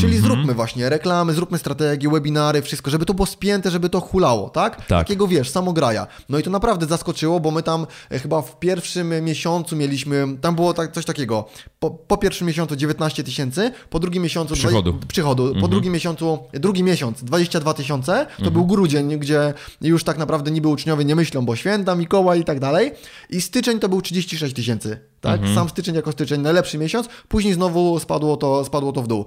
Czyli 0.00 0.18
zróbmy 0.18 0.54
właśnie 0.54 0.88
reklamy, 0.88 1.32
zróbmy 1.32 1.58
strategie, 1.58 2.08
webinary, 2.08 2.62
wszystko, 2.62 2.90
żeby 2.90 3.04
to 3.04 3.14
było 3.14 3.26
spięte, 3.26 3.70
żeby 3.70 3.88
to 3.88 4.00
hulało, 4.00 4.50
tak? 4.50 4.86
Takiego 4.86 5.28
wiesz, 5.28 5.50
samograja. 5.50 6.06
No 6.28 6.38
i 6.38 6.42
to 6.42 6.50
naprawdę 6.50 6.86
zaskoczyło, 6.86 7.40
bo 7.40 7.50
my 7.50 7.62
tam 7.62 7.86
e, 8.10 8.18
chyba 8.18 8.42
w 8.42 8.58
pierwszym 8.58 9.24
miesiącu 9.24 9.76
mieliśmy, 9.76 10.26
tam 10.40 10.54
było 10.54 10.74
tak, 10.74 10.92
coś 10.92 11.04
takiego, 11.04 11.48
po, 11.78 11.90
po 11.90 12.16
pierwszym 12.16 12.46
miesiącu 12.46 12.76
19 12.76 13.24
tysięcy, 13.24 13.72
po 13.90 13.98
drugim 13.98 14.22
miesiącu... 14.22 14.54
Przychodu. 14.54 14.98
Przychodu. 15.08 15.54
Po 15.60 15.68
drugim 15.68 15.92
miesiącu, 15.92 16.38
drugi 16.52 16.82
miesiąc 16.82 17.24
22 17.24 17.74
tysiące, 17.74 18.26
to 18.44 18.50
był 18.50 18.66
grudzień, 18.66 19.18
gdzie 19.18 19.54
już 19.80 20.04
tak 20.04 20.18
naprawdę 20.18 20.50
niby 20.50 20.68
uczniowie 20.68 21.04
nie 21.04 21.16
myślą, 21.16 21.44
bo 21.44 21.56
święta, 21.56 21.94
Mikołaj 21.94 22.40
i 22.40 22.44
tak 22.44 22.60
dalej. 22.60 22.92
I 23.30 23.40
styczeń 23.40 23.78
to 23.80 23.88
był 23.88 24.02
36 24.02 24.54
tysięcy, 24.54 24.98
tak? 25.20 25.40
Sam 25.54 25.68
styczeń 25.68 25.94
jako 25.94 26.12
styczeń, 26.12 26.40
najlepszy 26.40 26.78
miesiąc, 26.78 27.08
później 27.28 27.54
znowu 27.54 28.00
spadło 28.00 28.36
to, 28.36 28.64
spadło 28.64 28.92
to 28.92 29.02
w 29.02 29.08
dół. 29.08 29.24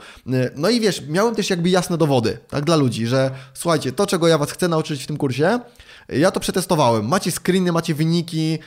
No 0.56 0.70
i 0.70 0.80
wiesz, 0.80 1.04
miałem 1.08 1.36
też 1.36 1.49
jakby 1.49 1.70
jasne 1.70 1.98
dowody, 1.98 2.38
tak, 2.49 2.66
dla 2.66 2.76
ludzi, 2.76 3.08
że 3.08 3.32
słuchajcie, 3.54 3.91
to 3.91 4.08
czego 4.08 4.28
ja 4.28 4.38
was 4.38 4.52
chcę 4.52 4.68
nauczyć 4.68 5.04
w 5.04 5.08
tym 5.08 5.18
kursie, 5.18 5.60
ja 6.10 6.32
to 6.32 6.40
przetestowałem. 6.40 7.08
Macie 7.08 7.32
screeny, 7.32 7.72
macie 7.72 7.95
wyniki 7.95 8.52
yy, 8.52 8.58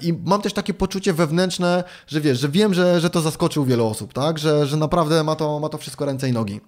i 0.00 0.12
mam 0.24 0.42
też 0.42 0.52
takie 0.52 0.74
poczucie 0.74 1.12
wewnętrzne, 1.12 1.84
że 2.06 2.20
wiesz, 2.20 2.40
że 2.40 2.48
wiem, 2.48 2.74
że, 2.74 3.00
że 3.00 3.10
to 3.10 3.20
zaskoczył 3.20 3.64
wielu 3.64 3.86
osób, 3.86 4.12
tak? 4.12 4.38
Że, 4.38 4.66
że 4.66 4.76
naprawdę 4.76 5.24
ma 5.24 5.36
to, 5.36 5.60
ma 5.60 5.68
to 5.68 5.78
wszystko 5.78 6.04
ręce 6.04 6.28
i 6.28 6.32
nogi. 6.32 6.60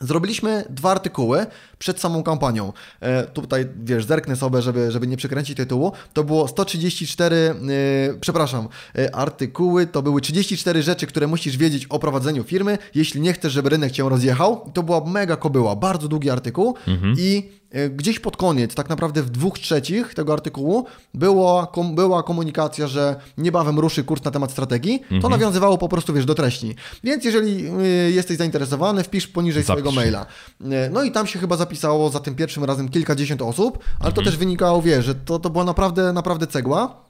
Zrobiliśmy 0.00 0.64
dwa 0.70 0.90
artykuły 0.90 1.46
przed 1.78 2.00
samą 2.00 2.22
kampanią. 2.22 2.72
E, 3.00 3.24
tutaj, 3.24 3.66
wiesz, 3.84 4.04
zerknę 4.04 4.36
sobie, 4.36 4.62
żeby, 4.62 4.92
żeby 4.92 5.06
nie 5.06 5.16
przekręcić 5.16 5.56
tytułu. 5.56 5.92
To 6.12 6.24
było 6.24 6.48
134, 6.48 7.36
e, 7.36 7.54
przepraszam, 8.20 8.68
e, 8.98 9.16
artykuły, 9.16 9.86
to 9.86 10.02
były 10.02 10.20
34 10.20 10.82
rzeczy, 10.82 11.06
które 11.06 11.26
musisz 11.26 11.56
wiedzieć 11.56 11.86
o 11.86 11.98
prowadzeniu 11.98 12.44
firmy, 12.44 12.78
jeśli 12.94 13.20
nie 13.20 13.32
chcesz, 13.32 13.52
żeby 13.52 13.68
rynek 13.68 13.92
cię 13.92 14.08
rozjechał. 14.08 14.70
To 14.74 14.82
była 14.82 15.04
mega 15.04 15.36
kobyła, 15.36 15.76
bardzo 15.76 16.08
długi 16.08 16.30
artykuł 16.30 16.74
i 17.18 17.50
e, 17.54 17.57
gdzieś 17.90 18.18
pod 18.18 18.36
koniec, 18.36 18.74
tak 18.74 18.88
naprawdę 18.88 19.22
w 19.22 19.30
dwóch 19.30 19.58
trzecich 19.58 20.14
tego 20.14 20.32
artykułu 20.32 20.86
była, 21.14 21.66
kom, 21.66 21.94
była 21.94 22.22
komunikacja, 22.22 22.86
że 22.86 23.16
niebawem 23.38 23.78
ruszy 23.78 24.04
kurs 24.04 24.24
na 24.24 24.30
temat 24.30 24.50
strategii. 24.50 25.02
To 25.22 25.28
nawiązywało 25.28 25.78
po 25.78 25.88
prostu, 25.88 26.14
wiesz, 26.14 26.24
do 26.24 26.34
treści. 26.34 26.74
Więc 27.04 27.24
jeżeli 27.24 27.66
y, 27.80 28.10
jesteś 28.12 28.36
zainteresowany, 28.36 29.04
wpisz 29.04 29.26
poniżej 29.26 29.62
Zapisz 29.62 29.82
swojego 29.82 30.00
maila. 30.00 30.26
E, 30.70 30.90
No 30.90 31.02
i 31.02 31.12
tam 31.12 31.26
się 31.26 31.38
chyba 31.38 31.56
zapisało 31.56 32.10
za 32.10 32.20
tym 32.20 32.34
pierwszym 32.34 32.64
razem 32.64 32.88
kilkadziesiąt 32.88 33.42
osób, 33.42 33.78
ale 34.00 34.12
to 34.12 34.22
też 34.22 34.36
wynikało, 34.36 34.82
wiesz, 34.82 35.04
że 35.04 35.14
to, 35.14 35.38
to 35.38 35.50
była 35.50 35.64
naprawdę, 35.64 36.12
naprawdę 36.12 36.46
cegła. 36.46 37.08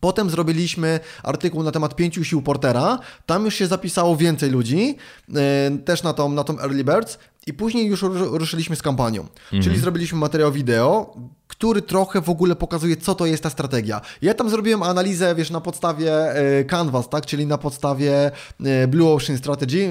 Potem 0.00 0.30
zrobiliśmy 0.30 1.00
artykuł 1.22 1.62
na 1.62 1.72
temat 1.72 1.96
pięciu 1.96 2.24
sił 2.24 2.42
Portera. 2.42 2.98
Tam 3.26 3.44
już 3.44 3.54
się 3.54 3.66
zapisało 3.66 4.16
więcej 4.16 4.50
ludzi, 4.50 4.96
e, 5.34 5.70
też 5.84 6.02
na 6.02 6.12
tą, 6.12 6.28
na 6.28 6.44
tą 6.44 6.60
Early 6.60 6.84
Birds. 6.84 7.18
I 7.46 7.52
później 7.54 7.86
już 7.86 8.02
ru- 8.02 8.38
ruszyliśmy 8.38 8.76
z 8.76 8.82
kampanią. 8.82 9.26
Czyli 9.62 9.78
zrobiliśmy 9.78 10.18
materiał 10.18 10.52
wideo, 10.52 11.14
który 11.46 11.82
trochę 11.82 12.20
w 12.20 12.30
ogóle 12.30 12.56
pokazuje, 12.56 12.96
co 12.96 13.14
to 13.14 13.26
jest 13.26 13.42
ta 13.42 13.50
strategia. 13.50 14.00
Ja 14.22 14.34
tam 14.34 14.50
zrobiłem 14.50 14.82
analizę, 14.82 15.34
wiesz, 15.34 15.50
na 15.50 15.60
podstawie 15.60 16.34
e, 16.34 16.64
Canvas, 16.64 17.08
tak? 17.08 17.26
Czyli 17.26 17.46
na 17.46 17.58
podstawie 17.58 18.30
e, 18.64 18.88
Blue 18.88 19.12
Ocean 19.14 19.38
Strategy, 19.38 19.90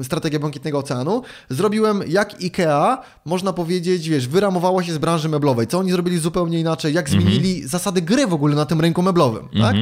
e, 0.00 0.04
strategia 0.04 0.38
Błękitnego 0.38 0.78
Oceanu. 0.78 1.22
Zrobiłem, 1.50 2.02
jak 2.08 2.34
IKEA, 2.42 2.96
można 3.24 3.52
powiedzieć, 3.52 4.08
wiesz, 4.08 4.28
wyramowała 4.28 4.82
się 4.84 4.92
z 4.92 4.98
branży 4.98 5.28
meblowej. 5.28 5.66
Co 5.66 5.78
oni 5.78 5.90
zrobili 5.92 6.18
zupełnie 6.18 6.60
inaczej, 6.60 6.94
jak 6.94 7.08
zmienili 7.10 7.68
zasady 7.68 8.02
gry 8.02 8.26
w 8.26 8.34
ogóle 8.34 8.56
na 8.56 8.66
tym 8.66 8.80
rynku 8.80 9.02
meblowym, 9.02 9.48
tak? 9.62 9.74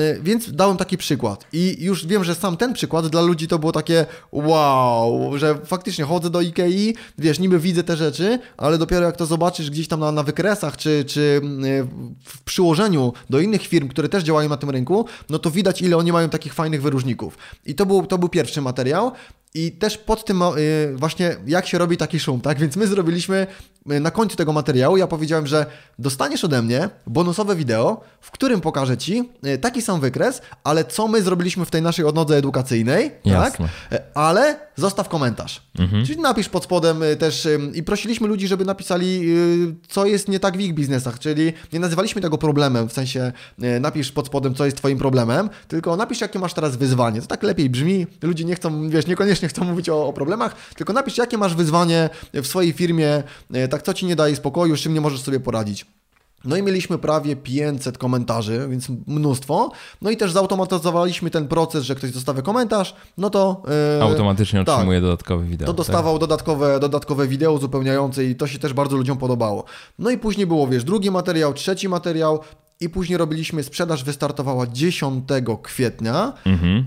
E, 0.00 0.20
Więc 0.22 0.52
dałem 0.52 0.76
taki 0.76 0.98
przykład. 0.98 1.44
I 1.52 1.76
już 1.84 2.06
wiem, 2.06 2.24
że 2.24 2.34
sam 2.34 2.56
ten 2.56 2.72
przykład 2.72 3.06
dla 3.06 3.20
ludzi 3.22 3.48
to 3.48 3.58
było 3.58 3.72
takie 3.72 4.06
wow, 4.32 5.38
że 5.38 5.58
faktycznie 5.64 6.04
chodzę 6.04 6.23
do 6.30 6.40
Ikei, 6.40 6.94
wiesz, 7.18 7.38
niby 7.38 7.58
widzę 7.58 7.84
te 7.84 7.96
rzeczy, 7.96 8.38
ale 8.56 8.78
dopiero 8.78 9.06
jak 9.06 9.16
to 9.16 9.26
zobaczysz 9.26 9.70
gdzieś 9.70 9.88
tam 9.88 10.00
na, 10.00 10.12
na 10.12 10.22
wykresach, 10.22 10.76
czy, 10.76 11.04
czy 11.04 11.20
y, 11.20 11.86
w 12.24 12.42
przyłożeniu 12.42 13.12
do 13.30 13.40
innych 13.40 13.62
firm, 13.62 13.88
które 13.88 14.08
też 14.08 14.24
działają 14.24 14.48
na 14.48 14.56
tym 14.56 14.70
rynku, 14.70 15.06
no 15.30 15.38
to 15.38 15.50
widać, 15.50 15.82
ile 15.82 15.96
oni 15.96 16.12
mają 16.12 16.28
takich 16.28 16.54
fajnych 16.54 16.82
wyróżników. 16.82 17.38
I 17.66 17.74
to 17.74 17.86
był, 17.86 18.06
to 18.06 18.18
był 18.18 18.28
pierwszy 18.28 18.60
materiał. 18.60 19.12
I 19.56 19.72
też 19.72 19.98
pod 19.98 20.24
tym 20.24 20.42
y, 20.42 20.94
właśnie, 20.96 21.36
jak 21.46 21.66
się 21.66 21.78
robi 21.78 21.96
taki 21.96 22.20
szum, 22.20 22.40
tak? 22.40 22.58
Więc 22.58 22.76
my 22.76 22.86
zrobiliśmy 22.86 23.46
y, 23.92 24.00
na 24.00 24.10
końcu 24.10 24.36
tego 24.36 24.52
materiału, 24.52 24.96
ja 24.96 25.06
powiedziałem, 25.06 25.46
że 25.46 25.66
dostaniesz 25.98 26.44
ode 26.44 26.62
mnie 26.62 26.88
bonusowe 27.06 27.56
wideo, 27.56 28.00
w 28.20 28.30
którym 28.30 28.60
pokażę 28.60 28.96
Ci 28.96 29.30
y, 29.46 29.58
taki 29.58 29.82
sam 29.82 30.00
wykres, 30.00 30.42
ale 30.64 30.84
co 30.84 31.08
my 31.08 31.22
zrobiliśmy 31.22 31.64
w 31.64 31.70
tej 31.70 31.82
naszej 31.82 32.04
odnodze 32.04 32.36
edukacyjnej, 32.36 33.10
tak? 33.10 33.24
Jasne. 33.24 33.68
E, 33.92 34.02
ale 34.14 34.56
zostaw 34.76 35.08
komentarz. 35.08 35.62
Czyli 36.06 36.20
napisz 36.20 36.48
pod 36.48 36.64
spodem 36.64 37.00
też 37.18 37.48
i 37.74 37.82
prosiliśmy 37.82 38.28
ludzi, 38.28 38.48
żeby 38.48 38.64
napisali, 38.64 39.34
co 39.88 40.06
jest 40.06 40.28
nie 40.28 40.40
tak 40.40 40.56
w 40.56 40.60
ich 40.60 40.74
biznesach, 40.74 41.18
czyli 41.18 41.52
nie 41.72 41.80
nazywaliśmy 41.80 42.22
tego 42.22 42.38
problemem, 42.38 42.88
w 42.88 42.92
sensie 42.92 43.32
napisz 43.80 44.12
pod 44.12 44.26
spodem, 44.26 44.54
co 44.54 44.64
jest 44.64 44.76
twoim 44.76 44.98
problemem, 44.98 45.50
tylko 45.68 45.96
napisz, 45.96 46.20
jakie 46.20 46.38
masz 46.38 46.54
teraz 46.54 46.76
wyzwanie. 46.76 47.20
To 47.20 47.26
tak 47.26 47.42
lepiej 47.42 47.70
brzmi, 47.70 48.06
ludzie 48.22 48.44
nie 48.44 48.54
chcą, 48.54 48.88
wiesz, 48.88 49.06
niekoniecznie 49.06 49.43
chcą 49.48 49.64
mówić 49.64 49.88
o, 49.88 50.06
o 50.06 50.12
problemach, 50.12 50.56
tylko 50.76 50.92
napisz, 50.92 51.18
jakie 51.18 51.38
masz 51.38 51.54
wyzwanie 51.54 52.10
w 52.34 52.46
swojej 52.46 52.72
firmie, 52.72 53.22
y, 53.56 53.68
tak 53.68 53.82
co 53.82 53.94
ci 53.94 54.06
nie 54.06 54.16
daje 54.16 54.36
spokoju, 54.36 54.76
z 54.76 54.80
czym 54.80 54.94
nie 54.94 55.00
możesz 55.00 55.20
sobie 55.20 55.40
poradzić. 55.40 55.86
No 56.44 56.56
i 56.56 56.62
mieliśmy 56.62 56.98
prawie 56.98 57.36
500 57.36 57.98
komentarzy, 57.98 58.66
więc 58.70 58.88
mnóstwo. 59.06 59.70
No 60.02 60.10
i 60.10 60.16
też 60.16 60.32
zautomatyzowaliśmy 60.32 61.30
ten 61.30 61.48
proces, 61.48 61.84
że 61.84 61.94
ktoś 61.94 62.10
zostawia 62.10 62.42
komentarz, 62.42 62.94
no 63.18 63.30
to... 63.30 63.62
e, 63.98 64.02
Automatycznie 64.02 64.64
tak, 64.64 64.74
otrzymuje 64.74 65.00
dodatkowe 65.00 65.44
wideo. 65.44 65.66
to 65.66 65.72
dostawał 65.72 66.18
dodatkowe, 66.18 66.80
dodatkowe 66.80 67.26
wideo 67.28 67.52
uzupełniające 67.52 68.24
i 68.24 68.36
to 68.36 68.46
się 68.46 68.58
też 68.58 68.72
bardzo 68.72 68.96
ludziom 68.96 69.18
podobało. 69.18 69.64
No 69.98 70.10
i 70.10 70.18
później 70.18 70.46
było, 70.46 70.66
wiesz, 70.66 70.84
drugi 70.84 71.10
materiał, 71.10 71.54
trzeci 71.54 71.88
materiał 71.88 72.40
i 72.80 72.88
później 72.88 73.18
robiliśmy, 73.18 73.62
sprzedaż 73.62 74.04
wystartowała 74.04 74.66
10 74.66 75.24
kwietnia, 75.62 76.32
Mhm. 76.46 76.86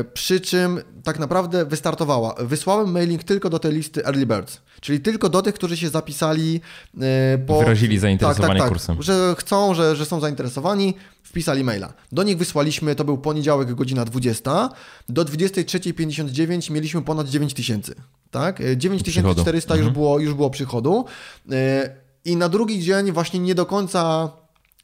e, 0.00 0.04
przy 0.04 0.40
czym 0.40 0.80
tak 1.04 1.18
naprawdę 1.18 1.64
wystartowała. 1.66 2.34
Wysłałem 2.38 2.90
mailing 2.92 3.24
tylko 3.24 3.50
do 3.50 3.58
tej 3.58 3.72
listy 3.72 4.04
Early 4.04 4.26
Birds, 4.26 4.60
czyli 4.80 5.00
tylko 5.00 5.28
do 5.28 5.42
tych, 5.42 5.54
którzy 5.54 5.76
się 5.76 5.88
zapisali 5.88 6.60
e, 7.00 7.38
po... 7.46 7.58
Wyrazili 7.58 7.98
zainteresowanie 7.98 8.48
tak, 8.48 8.58
tak, 8.58 8.68
tak, 8.68 8.68
kursem. 8.68 9.02
że 9.02 9.34
chcą, 9.38 9.74
że, 9.74 9.96
że 9.96 10.06
są 10.06 10.20
zainteresowani, 10.20 10.94
wpisali 11.22 11.64
maila. 11.64 11.92
Do 12.12 12.22
nich 12.22 12.38
wysłaliśmy, 12.38 12.94
to 12.94 13.04
był 13.04 13.18
poniedziałek, 13.18 13.74
godzina 13.74 14.04
20. 14.04 14.68
Do 15.08 15.24
23.59 15.24 16.70
mieliśmy 16.70 17.02
ponad 17.02 17.28
9 17.28 17.54
tysięcy. 17.54 17.94
Tak? 18.30 18.60
E, 18.60 18.76
9400 18.76 19.74
już, 19.74 19.86
Mhm. 19.86 19.92
było, 19.94 20.18
już 20.18 20.34
było 20.34 20.50
przychodu. 20.50 21.04
E, 21.52 21.90
I 22.24 22.36
na 22.36 22.48
drugi 22.48 22.82
dzień 22.82 23.12
właśnie 23.12 23.40
nie 23.40 23.54
do 23.54 23.66
końca 23.66 24.30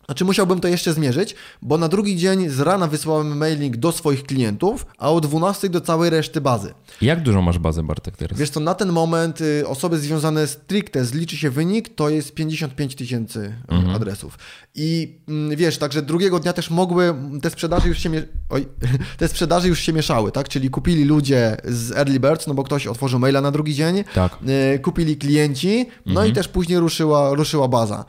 Znaczy 0.06 0.24
musiałbym 0.24 0.60
to 0.60 0.68
jeszcze 0.68 0.92
zmierzyć, 0.92 1.34
bo 1.62 1.78
na 1.78 1.88
drugi 1.88 2.16
dzień 2.16 2.48
z 2.48 2.60
rana 2.60 2.86
wysłałem 2.86 3.36
mailing 3.36 3.76
do 3.76 3.92
swoich 3.92 4.22
klientów, 4.22 4.86
a 4.98 5.12
o 5.12 5.20
12 5.20 5.68
do 5.68 5.80
całej 5.80 6.10
reszty 6.10 6.40
bazy. 6.40 6.74
Jak 7.02 7.22
dużo 7.22 7.42
masz 7.42 7.58
bazę, 7.58 7.82
Bartek, 7.82 8.16
teraz? 8.16 8.38
Wiesz 8.38 8.50
co, 8.50 8.60
na 8.60 8.74
ten 8.74 8.92
moment 8.92 9.40
y, 9.40 9.68
osoby 9.68 9.98
związane 9.98 10.46
stricte 10.46 11.04
z 11.04 11.14
liczy 11.14 11.36
się 11.36 11.50
wynik, 11.50 11.94
to 11.94 12.08
jest 12.08 12.34
55 12.34 12.94
tysięcy 12.94 13.40
y, 13.40 13.74
mhm. 13.74 13.96
adresów. 13.96 14.38
I 14.74 15.18
y, 15.52 15.56
wiesz, 15.56 15.78
także 15.78 16.02
drugiego 16.02 16.40
dnia 16.40 16.52
też 16.52 16.70
mogły, 16.70 17.14
te 17.42 17.50
sprzedaże 17.50 17.88
już 17.88 17.98
się, 17.98 18.10
Oj, 18.48 18.66
te 19.18 19.28
sprzedaże 19.28 19.68
już 19.68 19.80
się 19.80 19.92
mieszały, 19.92 20.32
tak? 20.32 20.48
Czyli 20.48 20.70
kupili 20.70 21.04
ludzie 21.04 21.56
z 21.64 21.92
Early 21.92 22.20
Birds, 22.20 22.46
no 22.46 22.54
bo 22.54 22.64
ktoś 22.64 22.86
otworzył 22.86 23.18
maila 23.18 23.40
na 23.40 23.50
drugi 23.50 23.74
dzień, 23.74 24.04
tak. 24.14 24.38
Y, 24.74 24.78
kupili 24.78 25.16
klienci, 25.16 25.86
no 26.06 26.12
mhm. 26.12 26.30
i 26.30 26.32
też 26.32 26.48
później 26.48 26.78
ruszyła, 26.78 27.34
ruszyła 27.34 27.68
baza. 27.68 28.04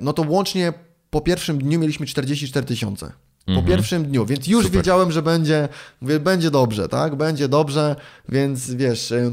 No 0.00 0.12
to 0.12 0.22
łącznie 0.28 0.72
po 1.10 1.20
pierwszym 1.20 1.58
dniu 1.58 1.78
mieliśmy 1.78 2.06
44 2.06 2.66
tysiące. 2.66 3.12
Po 3.46 3.52
mhm. 3.52 3.66
pierwszym 3.66 4.04
dniu, 4.04 4.26
więc 4.26 4.46
już 4.46 4.64
Super. 4.64 4.78
wiedziałem, 4.78 5.12
że 5.12 5.22
będzie, 5.22 5.68
mówię, 6.00 6.20
będzie 6.20 6.50
dobrze, 6.50 6.88
tak? 6.88 7.14
Będzie 7.14 7.48
dobrze, 7.48 7.96
więc 8.28 8.70
wiesz. 8.74 9.10
Y, 9.10 9.32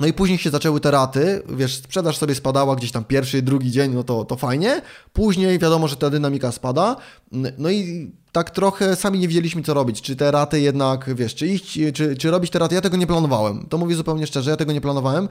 no 0.00 0.06
i 0.06 0.12
później 0.12 0.38
się 0.38 0.50
zaczęły 0.50 0.80
te 0.80 0.90
raty, 0.90 1.42
wiesz, 1.48 1.76
sprzedaż 1.76 2.18
sobie 2.18 2.34
spadała 2.34 2.76
gdzieś 2.76 2.92
tam 2.92 3.04
pierwszy, 3.04 3.42
drugi 3.42 3.70
dzień, 3.70 3.92
no 3.94 4.04
to, 4.04 4.24
to 4.24 4.36
fajnie. 4.36 4.82
Później 5.12 5.58
wiadomo, 5.58 5.88
że 5.88 5.96
ta 5.96 6.10
dynamika 6.10 6.52
spada. 6.52 6.96
No 7.58 7.70
i 7.70 8.10
tak 8.32 8.50
trochę 8.50 8.96
sami 8.96 9.18
nie 9.18 9.28
wiedzieliśmy, 9.28 9.62
co 9.62 9.74
robić. 9.74 10.02
Czy 10.02 10.16
te 10.16 10.30
raty 10.30 10.60
jednak, 10.60 11.14
wiesz, 11.14 11.34
czy 11.34 11.46
iść, 11.46 11.78
czy, 11.94 12.16
czy 12.16 12.30
robić 12.30 12.50
te 12.50 12.58
raty. 12.58 12.74
Ja 12.74 12.80
tego 12.80 12.96
nie 12.96 13.06
planowałem. 13.06 13.66
To 13.68 13.78
mówię 13.78 13.94
zupełnie 13.94 14.26
szczerze, 14.26 14.50
ja 14.50 14.56
tego 14.56 14.72
nie 14.72 14.80
planowałem. 14.80 15.28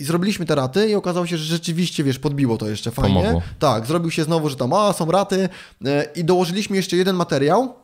I 0.00 0.04
zrobiliśmy 0.04 0.46
te 0.46 0.54
raty 0.54 0.88
i 0.88 0.94
okazało 0.94 1.26
się, 1.26 1.36
że 1.38 1.44
rzeczywiście, 1.44 2.04
wiesz, 2.04 2.18
podbiło 2.18 2.58
to 2.58 2.68
jeszcze 2.68 2.90
fajnie. 2.90 3.14
Pomogło. 3.14 3.42
Tak, 3.58 3.86
zrobił 3.86 4.10
się 4.10 4.24
znowu, 4.24 4.48
że 4.48 4.56
tam, 4.56 4.72
a, 4.72 4.92
są 4.92 5.10
raty 5.10 5.48
e, 5.84 6.06
i 6.16 6.24
dołożyliśmy 6.24 6.76
jeszcze 6.76 6.96
jeden 6.96 7.16
materiał, 7.16 7.74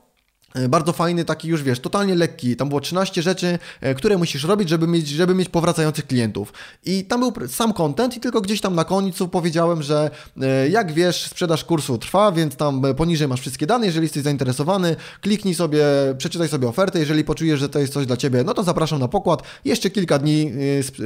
bardzo 0.69 0.93
fajny, 0.93 1.25
taki 1.25 1.49
już 1.49 1.63
wiesz, 1.63 1.81
totalnie 1.81 2.15
lekki. 2.15 2.57
Tam 2.57 2.69
było 2.69 2.81
13 2.81 3.23
rzeczy, 3.23 3.59
e, 3.81 3.95
które 3.95 4.19
musisz 4.19 4.45
robić, 4.45 4.69
żeby 4.69 4.87
mieć, 4.87 5.09
żeby 5.09 5.35
mieć 5.35 5.49
powracających 5.49 6.07
klientów. 6.07 6.53
I 6.85 7.05
tam 7.05 7.21
był 7.21 7.49
sam 7.49 7.73
content 7.73 8.17
i 8.17 8.21
tylko 8.21 8.41
gdzieś 8.41 8.61
tam 8.61 8.75
na 8.75 8.85
końcu 8.85 9.29
powiedziałem, 9.29 9.83
że 9.83 10.11
e, 10.43 10.69
jak 10.69 10.93
wiesz, 10.93 11.27
sprzedaż 11.27 11.65
kursu 11.65 11.99
trwa, 11.99 12.33
więc 12.33 12.57
tam 12.57 12.83
poniżej 12.97 13.29
masz 13.29 13.41
wszystkie 13.41 13.67
dane. 13.67 13.87
Jeżeli 13.87 14.05
jesteś 14.05 14.23
zainteresowany, 14.23 14.97
kliknij 15.21 15.55
sobie, 15.55 15.85
przeczytaj 16.19 16.49
sobie 16.49 16.69
ofertę. 16.69 16.99
Jeżeli 16.99 17.25
poczujesz, 17.25 17.61
że 17.61 17.69
to 17.69 17.79
jest 17.79 17.93
coś 17.93 18.07
dla 18.07 18.17
ciebie, 18.17 18.45
no 18.45 18.55
to 18.55 18.63
zapraszam 18.63 19.01
na 19.01 19.09
pokład. 19.09 19.43
Jeszcze 19.65 19.91
kilka 19.91 20.19
dni 20.19 20.53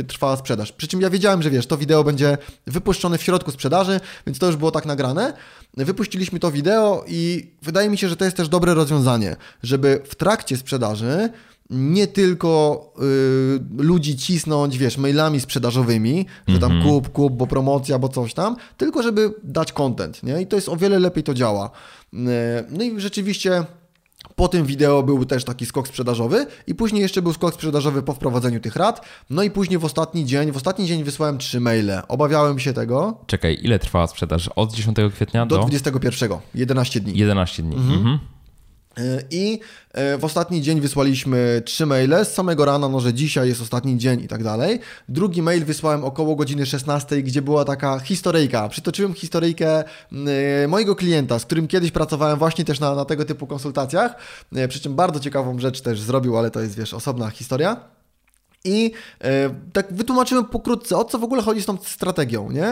trwa 0.09 0.37
sprzedaż. 0.37 0.73
Przy 0.73 0.89
czym 0.89 1.01
ja 1.01 1.11
wiedziałem, 1.11 1.43
że 1.43 1.51
wiesz, 1.51 1.67
to 1.67 1.77
wideo 1.77 2.05
będzie 2.05 2.39
wypuszczone 2.67 3.19
w 3.19 3.23
środku 3.23 3.51
sprzedaży, 3.51 4.01
więc 4.27 4.39
to 4.39 4.47
już 4.47 4.57
było 4.57 4.71
tak 4.71 4.87
nagrane. 4.87 5.33
Wypuściliśmy 5.77 6.39
to 6.39 6.51
wideo 6.51 7.05
i 7.09 7.51
wydaje 7.63 7.91
mi 7.91 7.99
się, 7.99 8.09
że 8.09 8.17
to 8.17 8.25
jest 8.25 8.37
też 8.37 8.49
dobre 8.49 8.75
rozwiązanie 8.75 9.37
żeby 9.63 10.01
w 10.05 10.15
trakcie 10.15 10.57
sprzedaży 10.57 11.31
nie 11.71 12.07
tylko 12.07 12.85
y, 13.79 13.83
ludzi 13.83 14.17
cisnąć, 14.17 14.79
wiesz, 14.79 14.99
mailami 14.99 15.41
sprzedażowymi, 15.41 16.27
że 16.49 16.59
tam 16.59 16.73
mm 16.73 16.83
-hmm. 16.83 16.89
kup, 16.89 17.09
kup, 17.09 17.33
bo 17.33 17.47
promocja, 17.47 17.99
bo 17.99 18.09
coś 18.09 18.35
tam, 18.35 18.57
tylko 18.77 19.03
żeby 19.03 19.35
dać 19.45 19.73
content, 19.73 20.23
nie? 20.23 20.43
I 20.43 20.47
to 20.47 20.57
jest 20.57 20.69
o 20.69 20.77
wiele 20.77 20.99
lepiej 20.99 21.25
to 21.25 21.35
działa. 21.35 21.71
Y, 22.15 22.17
no 22.71 22.85
i 22.85 23.01
rzeczywiście 23.01 23.65
po 24.41 24.49
tym 24.49 24.67
wideo 24.67 25.03
był 25.03 25.25
też 25.25 25.45
taki 25.45 25.67
skok 25.67 25.89
sprzedażowy 25.89 26.47
i 26.67 26.75
później 26.75 27.03
jeszcze 27.03 27.23
był 27.23 27.33
skok 27.33 27.55
sprzedażowy 27.55 28.03
po 28.03 28.13
wprowadzeniu 28.15 28.61
tych 28.61 28.77
rad. 28.77 29.07
No 29.31 29.43
i 29.43 29.51
później 29.51 29.79
w 29.79 29.85
ostatni 29.85 30.25
dzień, 30.25 30.53
w 30.53 30.57
ostatni 30.57 30.87
dzień 30.87 31.05
wysłałem 31.05 31.39
trzy 31.39 31.61
maile. 31.61 32.03
Obawiałem 32.09 32.59
się 32.59 32.73
tego. 32.73 33.19
Czekaj, 33.27 33.59
ile 33.63 33.79
trwała 33.79 34.07
sprzedaż? 34.07 34.49
Od 34.49 34.73
10 34.73 34.97
kwietnia 35.15 35.47
do? 35.47 35.57
Do 35.57 35.63
21, 35.63 36.39
11 36.55 37.01
dni. 37.01 37.19
11 37.19 37.63
dni. 37.63 37.77
Mhm. 37.77 37.99
Mhm. 37.99 38.19
E, 38.99 39.23
I 39.31 39.61
e, 39.93 40.19
w 40.19 40.25
ostatni 40.25 40.63
dzień 40.63 40.81
wysłaliśmy 40.81 41.63
trzy 41.65 41.87
maile 41.87 42.25
z 42.25 42.29
samego 42.29 42.65
rana, 42.65 42.89
no 42.89 43.01
że 43.01 43.15
dzisiaj 43.15 43.49
jest 43.49 43.63
ostatni 43.63 43.99
dzień 43.99 44.21
i 44.21 44.29
tak 44.29 44.45
dalej. 44.45 44.81
Drugi 45.09 45.43
mail 45.43 45.65
wysłałem 45.65 46.05
około 46.05 46.37
godziny 46.37 46.67
16, 46.67 47.23
gdzie 47.23 47.43
była 47.43 47.65
taka 47.65 47.99
historyjka. 47.99 48.69
Przytoczyłem 48.69 49.15
historyjkę 49.15 49.85
e, 50.65 50.69
mojego 50.69 50.97
klienta, 50.97 51.39
z 51.39 51.45
którym 51.45 51.69
kiedyś 51.69 51.91
pracowałem 51.91 52.39
właśnie 52.39 52.65
też 52.65 52.81
na, 52.81 52.95
na 52.95 53.05
tego 53.05 53.25
typu 53.25 53.47
konsultacjach. 53.47 54.15
Przy 54.69 54.81
czym 54.81 54.95
bardzo 54.95 55.21
ciekawą 55.21 55.59
rzecz 55.59 55.81
też 55.81 56.01
zrobił, 56.01 56.39
ale 56.39 56.51
to 56.51 56.61
jest 56.61 56.77
wiesz 56.77 56.95
osobna 56.95 57.31
historia. 57.31 58.00
I 58.65 58.93
e, 59.21 59.51
tak 59.73 59.95
wytłumaczyłem 59.95 60.45
pokrótce, 60.45 60.97
o 60.97 61.05
co 61.05 61.19
w 61.19 61.25
ogóle 61.25 61.43
chodzi 61.43 61.63
z 61.63 61.67
tą 61.67 61.77
strategią, 61.77 62.51
nie? 62.51 62.67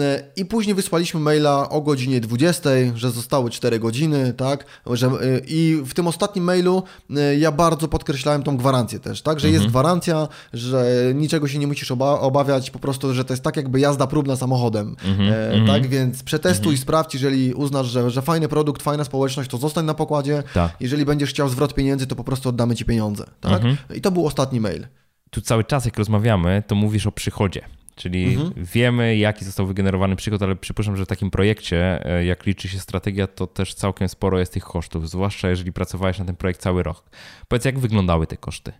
E, 0.00 0.24
I 0.36 0.44
później 0.44 0.74
wysłaliśmy 0.74 1.20
maila 1.20 1.68
o 1.68 1.80
godzinie 1.80 2.20
20, 2.20 2.70
że 2.94 3.10
zostały 3.10 3.50
4 3.50 3.78
godziny, 3.78 4.32
tak? 4.32 4.64
Że, 4.86 5.06
e, 5.06 5.10
I 5.46 5.82
w 5.84 5.94
tym 5.94 6.06
ostatnim 6.06 6.44
mailu 6.44 6.82
e, 7.16 7.36
ja 7.36 7.52
bardzo 7.52 7.88
podkreślałem 7.88 8.42
tą 8.42 8.56
gwarancję 8.56 9.00
też, 9.00 9.22
tak? 9.22 9.40
Że 9.40 9.48
mhm. 9.48 9.62
jest 9.62 9.72
gwarancja, 9.72 10.28
że 10.52 10.86
niczego 11.14 11.48
się 11.48 11.58
nie 11.58 11.66
musisz 11.66 11.90
oba 11.90 12.20
obawiać, 12.20 12.70
po 12.70 12.78
prostu, 12.78 13.14
że 13.14 13.24
to 13.24 13.32
jest 13.32 13.42
tak 13.42 13.56
jakby 13.56 13.80
jazda 13.80 14.06
próbna 14.06 14.36
samochodem, 14.36 14.96
mhm. 15.04 15.32
E, 15.32 15.50
mhm. 15.50 15.66
tak? 15.66 15.90
Więc 15.90 16.22
przetestuj, 16.22 16.72
mhm. 16.72 16.82
sprawdź, 16.82 17.14
jeżeli 17.14 17.54
uznasz, 17.54 17.86
że, 17.86 18.10
że 18.10 18.22
fajny 18.22 18.48
produkt, 18.48 18.82
fajna 18.82 19.04
społeczność, 19.04 19.50
to 19.50 19.58
zostań 19.58 19.84
na 19.84 19.94
pokładzie. 19.94 20.42
Tak. 20.54 20.76
Jeżeli 20.80 21.04
będziesz 21.04 21.30
chciał 21.30 21.48
zwrot 21.48 21.74
pieniędzy, 21.74 22.06
to 22.06 22.16
po 22.16 22.24
prostu 22.24 22.48
oddamy 22.48 22.76
Ci 22.76 22.84
pieniądze, 22.84 23.24
tak? 23.40 23.52
Mhm. 23.52 23.76
I 23.94 24.00
to 24.00 24.10
był 24.10 24.26
ostatni 24.26 24.60
mail 24.60 24.86
tu 25.30 25.40
cały 25.40 25.64
czas, 25.64 25.84
jak 25.84 25.98
rozmawiamy, 25.98 26.62
to 26.66 26.74
mówisz 26.74 27.06
o 27.06 27.12
przychodzie. 27.12 27.64
Czyli 27.98 28.34
mhm. 28.34 28.52
wiemy, 28.56 29.16
jaki 29.16 29.44
został 29.44 29.66
wygenerowany 29.66 30.16
przychód, 30.16 30.42
ale 30.42 30.56
przypuszczam, 30.56 30.96
że 30.96 31.04
w 31.04 31.08
takim 31.08 31.30
projekcie, 31.30 32.06
e, 32.06 32.24
jak 32.24 32.46
liczy 32.46 32.68
się 32.68 32.78
strategia, 32.78 33.26
to 33.26 33.46
też 33.46 33.74
całkiem 33.74 34.08
sporo 34.08 34.38
jest 34.38 34.52
tych 34.52 34.64
kosztów, 34.64 35.10
zwłaszcza 35.10 35.50
jeżeli 35.50 35.72
pracowałeś 35.72 36.18
na 36.18 36.24
ten 36.24 36.36
projekt 36.36 36.60
cały 36.60 36.82
rok. 36.82 37.04
Powiedz, 37.48 37.64
jak 37.64 37.78
wyglądały 37.78 38.26
te 38.26 38.36
koszty? 38.36 38.72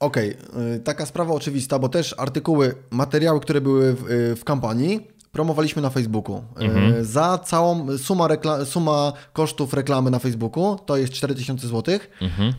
Okej, 0.00 0.36
okay. 0.48 0.80
taka 0.84 1.06
sprawa 1.06 1.34
oczywista, 1.34 1.78
bo 1.78 1.88
też 1.88 2.14
artykuły, 2.18 2.74
materiały, 2.90 3.40
które 3.40 3.60
były 3.60 3.94
w, 3.94 4.10
y, 4.10 4.36
w 4.36 4.44
kampanii, 4.44 5.08
promowaliśmy 5.32 5.82
na 5.82 5.90
Facebooku. 5.90 6.44
Mhm. 6.56 7.04
Za 7.04 7.38
całą 7.38 7.98
suma, 7.98 8.28
suma 8.64 9.12
kosztów 9.32 9.74
reklamy 9.74 10.10
na 10.10 10.18
Facebooku 10.18 10.78
to 10.86 10.96
jest 10.96 11.12
4000 11.12 11.68
zł. 11.68 11.98
Mhm. 12.20 12.54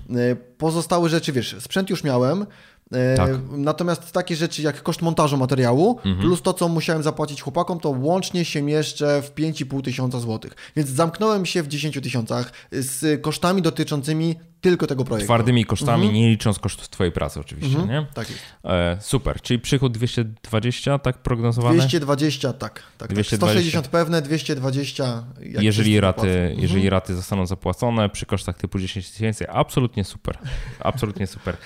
Pozostałe 0.57 1.09
rzeczy, 1.09 1.31
wiesz, 1.31 1.55
sprzęt 1.59 1.89
już 1.89 2.03
miałem. 2.03 2.45
E, 2.91 3.17
tak. 3.17 3.31
Natomiast 3.51 4.11
takie 4.11 4.35
rzeczy 4.35 4.61
jak 4.61 4.83
koszt 4.83 5.01
montażu 5.01 5.37
materiału 5.37 5.97
mhm. 6.05 6.19
plus 6.19 6.41
to, 6.41 6.53
co 6.53 6.69
musiałem 6.69 7.03
zapłacić 7.03 7.41
chłopakom, 7.41 7.79
to 7.79 7.89
łącznie 7.89 8.45
się 8.45 8.61
mieszczę 8.61 9.21
w 9.21 9.35
5,5 9.35 9.81
tysiąca 9.81 10.19
złotych. 10.19 10.55
Więc 10.75 10.89
zamknąłem 10.89 11.45
się 11.45 11.63
w 11.63 11.67
10 11.67 11.99
tysiącach 12.03 12.51
z 12.71 13.21
kosztami 13.21 13.61
dotyczącymi 13.61 14.35
tylko 14.63 14.87
tego 14.87 15.05
projektu. 15.05 15.25
Twardymi 15.25 15.65
kosztami, 15.65 16.03
mhm. 16.03 16.15
nie 16.15 16.29
licząc 16.29 16.59
kosztów 16.59 16.89
Twojej 16.89 17.11
pracy 17.11 17.39
oczywiście, 17.39 17.77
mhm. 17.79 17.89
nie? 17.89 18.07
Tak 18.13 18.29
jest. 18.29 18.41
E, 18.63 18.97
super, 19.01 19.41
czyli 19.41 19.59
przychód 19.59 19.93
220, 19.93 20.99
tak 20.99 21.17
prognozowane? 21.17 21.77
220, 21.77 22.53
tak. 22.53 22.83
tak 22.97 23.13
220. 23.13 23.37
Tak. 23.37 23.49
160 23.49 23.87
pewne, 23.87 24.21
220 24.21 25.23
jeżeli 25.41 25.99
raty, 25.99 26.29
mhm. 26.29 26.59
jeżeli 26.59 26.89
raty 26.89 27.15
zostaną 27.15 27.45
zapłacone 27.45 28.09
przy 28.09 28.25
kosztach 28.25 28.57
typu 28.57 28.79
10 28.79 29.11
tysięcy, 29.11 29.49
absolutnie 29.49 30.03
super. 30.03 30.37
Absolutnie 30.79 31.27
super. 31.27 31.57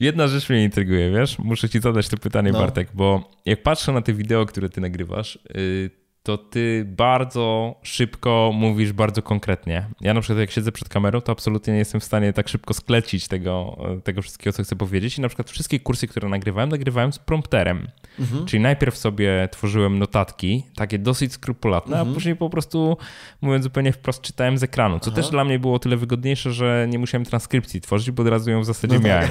Jedna 0.00 0.28
rzecz 0.28 0.48
mnie 0.50 0.64
intryguje, 0.64 1.10
wiesz? 1.10 1.38
Muszę 1.38 1.68
ci 1.68 1.80
zadać 1.80 2.08
to 2.08 2.16
pytanie, 2.16 2.52
no. 2.52 2.58
Bartek, 2.58 2.88
bo 2.94 3.30
jak 3.46 3.62
patrzę 3.62 3.92
na 3.92 4.02
te 4.02 4.12
wideo, 4.12 4.46
które 4.46 4.68
ty 4.68 4.80
nagrywasz, 4.80 5.38
yy, 5.54 6.03
to 6.24 6.38
ty 6.38 6.84
bardzo 6.88 7.74
szybko 7.82 8.50
mówisz 8.54 8.92
bardzo 8.92 9.22
konkretnie. 9.22 9.86
Ja 10.00 10.14
na 10.14 10.20
przykład 10.20 10.38
jak 10.38 10.50
siedzę 10.50 10.72
przed 10.72 10.88
kamerą, 10.88 11.20
to 11.20 11.32
absolutnie 11.32 11.72
nie 11.72 11.78
jestem 11.78 12.00
w 12.00 12.04
stanie 12.04 12.32
tak 12.32 12.48
szybko 12.48 12.74
sklecić 12.74 13.28
tego, 13.28 13.78
tego 14.04 14.22
wszystkiego, 14.22 14.52
co 14.52 14.62
chcę 14.62 14.76
powiedzieć. 14.76 15.18
I 15.18 15.20
na 15.20 15.28
przykład 15.28 15.50
wszystkie 15.50 15.80
kursy, 15.80 16.06
które 16.06 16.28
nagrywałem, 16.28 16.68
nagrywałem 16.68 17.12
z 17.12 17.18
prompterem. 17.18 17.88
Mhm. 18.20 18.46
Czyli 18.46 18.62
najpierw 18.62 18.96
sobie 18.96 19.48
tworzyłem 19.52 19.98
notatki, 19.98 20.62
takie 20.76 20.98
dosyć 20.98 21.32
skrupulatne, 21.32 21.96
mhm. 21.96 22.10
a 22.10 22.14
później 22.14 22.36
po 22.36 22.50
prostu, 22.50 22.96
mówiąc 23.40 23.64
zupełnie 23.64 23.92
wprost, 23.92 24.22
czytałem 24.22 24.58
z 24.58 24.62
ekranu. 24.62 24.98
Co 24.98 25.10
Aha. 25.10 25.16
też 25.16 25.30
dla 25.30 25.44
mnie 25.44 25.58
było 25.58 25.74
o 25.74 25.78
tyle 25.78 25.96
wygodniejsze, 25.96 26.52
że 26.52 26.86
nie 26.90 26.98
musiałem 26.98 27.24
transkrypcji 27.24 27.80
tworzyć, 27.80 28.10
bo 28.10 28.22
od 28.22 28.28
razu 28.28 28.50
ją 28.50 28.60
w 28.60 28.64
zasadzie 28.64 28.94
no 28.94 29.00
tak. 29.00 29.08
miałem. 29.08 29.30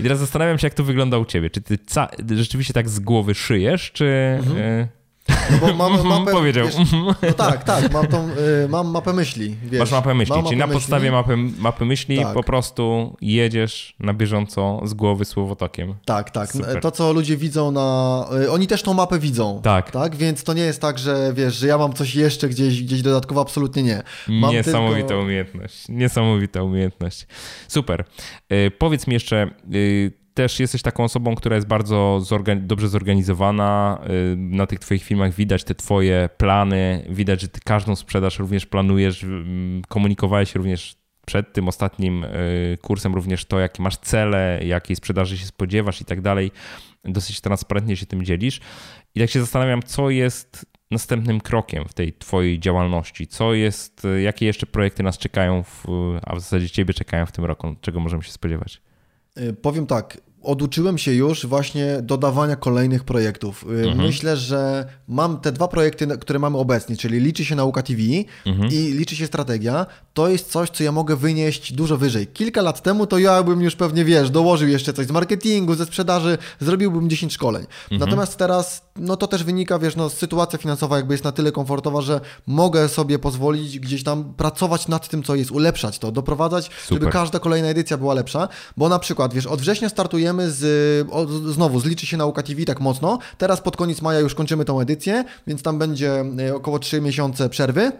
I 0.00 0.02
teraz 0.02 0.18
zastanawiam 0.18 0.58
się, 0.58 0.66
jak 0.66 0.74
to 0.74 0.84
wygląda 0.84 1.18
u 1.18 1.24
ciebie. 1.24 1.50
Czy 1.50 1.60
ty 1.60 1.78
rzeczywiście 2.30 2.74
tak 2.74 2.88
z 2.88 3.00
głowy 3.00 3.34
szyjesz, 3.34 3.92
czy... 3.92 4.36
Mhm. 4.38 4.56
Y 4.58 5.03
no 5.28 5.58
bo 5.60 5.74
mam 5.74 5.92
mhm, 5.92 6.08
mapę, 6.08 6.32
Powiedział. 6.32 6.66
Wiesz, 6.66 6.92
no 7.22 7.32
tak, 7.32 7.64
tak, 7.64 7.92
mam, 7.92 8.06
tą, 8.06 8.28
y, 8.64 8.68
mam 8.68 8.88
mapę 8.88 9.12
myśli. 9.12 9.56
Wiesz, 9.64 9.80
Masz 9.80 9.90
mapę 9.90 10.14
myśli, 10.14 10.34
czyli 10.44 10.56
na 10.56 10.66
myśli. 10.66 10.80
podstawie 10.80 11.12
mapy, 11.12 11.36
mapy 11.58 11.84
myśli 11.84 12.18
tak. 12.18 12.34
po 12.34 12.42
prostu 12.42 13.16
jedziesz 13.20 13.94
na 14.00 14.14
bieżąco 14.14 14.80
z 14.84 14.94
głowy 14.94 15.24
słowotokiem. 15.24 15.94
Tak, 16.04 16.30
tak. 16.30 16.52
Super. 16.52 16.80
To, 16.80 16.90
co 16.90 17.12
ludzie 17.12 17.36
widzą 17.36 17.70
na... 17.70 18.28
Y, 18.42 18.50
oni 18.50 18.66
też 18.66 18.82
tą 18.82 18.94
mapę 18.94 19.18
widzą. 19.18 19.60
Tak. 19.62 19.90
tak. 19.90 20.16
Więc 20.16 20.44
to 20.44 20.52
nie 20.52 20.62
jest 20.62 20.80
tak, 20.80 20.98
że 20.98 21.32
wiesz, 21.34 21.54
że 21.54 21.66
ja 21.66 21.78
mam 21.78 21.92
coś 21.92 22.14
jeszcze 22.14 22.48
gdzieś, 22.48 22.82
gdzieś 22.82 23.02
dodatkowo, 23.02 23.40
absolutnie 23.40 23.82
nie. 23.82 24.02
Mam 24.28 24.52
Niesamowita 24.52 25.08
tylko... 25.08 25.22
umiejętność. 25.22 25.88
Niesamowita 25.88 26.62
umiejętność. 26.62 27.26
Super. 27.68 28.04
Y, 28.52 28.70
powiedz 28.78 29.06
mi 29.06 29.14
jeszcze 29.14 29.50
też 30.34 30.60
jesteś 30.60 30.82
taką 30.82 31.04
osobą, 31.04 31.34
która 31.34 31.56
jest 31.56 31.68
bardzo 31.68 32.20
zorgan 32.20 32.66
dobrze 32.66 32.88
zorganizowana. 32.88 33.98
Y, 34.32 34.36
na 34.36 34.66
tych 34.66 34.78
twoich 34.78 35.02
filmach 35.02 35.34
widać 35.34 35.64
te 35.64 35.74
twoje 35.74 36.28
plany, 36.36 37.06
widać, 37.08 37.40
że 37.40 37.48
ty 37.48 37.60
każdą 37.64 37.96
sprzedaż 37.96 38.38
również 38.38 38.66
planujesz, 38.66 39.26
komunikowałeś 39.88 40.54
również 40.54 40.96
przed 41.26 41.52
tym 41.52 41.68
ostatnim 41.68 42.24
y, 42.24 42.78
kursem 42.82 43.14
również 43.14 43.44
to, 43.44 43.58
jakie 43.58 43.82
masz 43.82 43.96
cele, 43.96 44.60
jakiej 44.64 44.96
sprzedaży 44.96 45.38
się 45.38 45.46
spodziewasz 45.46 46.00
i 46.00 46.04
tak 46.04 46.20
dalej. 46.20 46.50
Dosyć 47.04 47.40
transparentnie 47.40 47.96
się 47.96 48.06
tym 48.06 48.24
dzielisz. 48.24 48.60
I 49.14 49.20
tak 49.20 49.30
się 49.30 49.40
zastanawiam, 49.40 49.82
co 49.82 50.10
jest 50.10 50.66
następnym 50.90 51.40
krokiem 51.40 51.84
w 51.88 51.94
tej 51.94 52.12
twojej 52.12 52.60
działalności? 52.60 53.26
Co 53.26 53.54
jest, 53.54 54.04
y, 54.04 54.22
jakie 54.22 54.46
jeszcze 54.46 54.66
projekty 54.66 55.02
nas 55.02 55.18
czekają, 55.18 55.62
w, 55.62 55.84
a 56.22 56.36
w 56.36 56.40
zasadzie 56.40 56.70
ciebie 56.70 56.94
czekają 56.94 57.26
w 57.26 57.32
tym 57.32 57.44
roku? 57.44 57.76
Czego 57.80 58.00
możemy 58.00 58.22
się 58.22 58.32
spodziewać? 58.32 58.80
Y, 59.40 59.52
powiem 59.52 59.86
tak, 59.86 60.18
oduczyłem 60.42 60.98
się 60.98 61.12
już 61.12 61.46
właśnie 61.46 61.98
dodawania 62.02 62.56
kolejnych 62.56 63.04
projektów. 63.04 63.64
Y, 63.64 63.66
mhm. 63.66 63.98
Myślę, 63.98 64.36
że 64.36 64.86
mam 65.08 65.40
te 65.40 65.52
dwa 65.52 65.68
projekty, 65.68 66.06
które 66.20 66.38
mamy 66.38 66.58
obecnie, 66.58 66.96
czyli 66.96 67.20
liczy 67.20 67.44
się 67.44 67.54
nauka 67.56 67.82
TV 67.82 68.02
mhm. 68.46 68.72
i 68.72 68.76
liczy 68.76 69.16
się 69.16 69.26
strategia. 69.26 69.86
To 70.14 70.28
jest 70.28 70.50
coś, 70.50 70.70
co 70.70 70.84
ja 70.84 70.92
mogę 70.92 71.16
wynieść 71.16 71.72
dużo 71.72 71.96
wyżej. 71.96 72.26
Kilka 72.26 72.62
lat 72.62 72.82
temu 72.82 73.06
to 73.06 73.18
ja 73.18 73.42
bym 73.42 73.62
już 73.62 73.76
pewnie, 73.76 74.04
wiesz, 74.04 74.30
dołożył 74.30 74.68
jeszcze 74.68 74.92
coś 74.92 75.06
z 75.06 75.10
marketingu, 75.10 75.74
ze 75.74 75.86
sprzedaży, 75.86 76.38
zrobiłbym 76.60 77.10
10 77.10 77.32
szkoleń. 77.32 77.66
Mhm. 77.82 78.00
Natomiast 78.00 78.36
teraz, 78.36 78.83
no 78.96 79.16
to 79.16 79.26
też 79.26 79.44
wynika, 79.44 79.78
wiesz, 79.78 79.96
no 79.96 80.10
sytuacja 80.10 80.58
finansowa 80.58 80.96
jakby 80.96 81.14
jest 81.14 81.24
na 81.24 81.32
tyle 81.32 81.52
komfortowa, 81.52 82.00
że 82.00 82.20
mogę 82.46 82.88
sobie 82.88 83.18
pozwolić 83.18 83.78
gdzieś 83.78 84.02
tam 84.02 84.34
pracować 84.34 84.88
nad 84.88 85.08
tym, 85.08 85.22
co 85.22 85.34
jest, 85.34 85.50
ulepszać 85.50 85.98
to, 85.98 86.12
doprowadzać, 86.12 86.64
Super. 86.64 86.88
żeby 86.88 87.12
każda 87.12 87.38
kolejna 87.38 87.68
edycja 87.68 87.96
była 87.96 88.14
lepsza, 88.14 88.48
bo 88.76 88.88
na 88.88 88.98
przykład, 88.98 89.34
wiesz, 89.34 89.46
od 89.46 89.60
września 89.60 89.88
startujemy 89.88 90.50
z, 90.50 91.06
o, 91.10 91.26
znowu 91.26 91.80
zliczy 91.80 92.06
się 92.06 92.16
Nauka 92.16 92.42
TV 92.42 92.64
tak 92.64 92.80
mocno. 92.80 93.18
Teraz 93.38 93.60
pod 93.60 93.76
koniec 93.76 94.02
maja 94.02 94.20
już 94.20 94.34
kończymy 94.34 94.64
tą 94.64 94.80
edycję, 94.80 95.24
więc 95.46 95.62
tam 95.62 95.78
będzie 95.78 96.24
e, 96.38 96.54
około 96.54 96.78
3 96.78 97.00
miesiące 97.00 97.48
przerwy. 97.48 97.92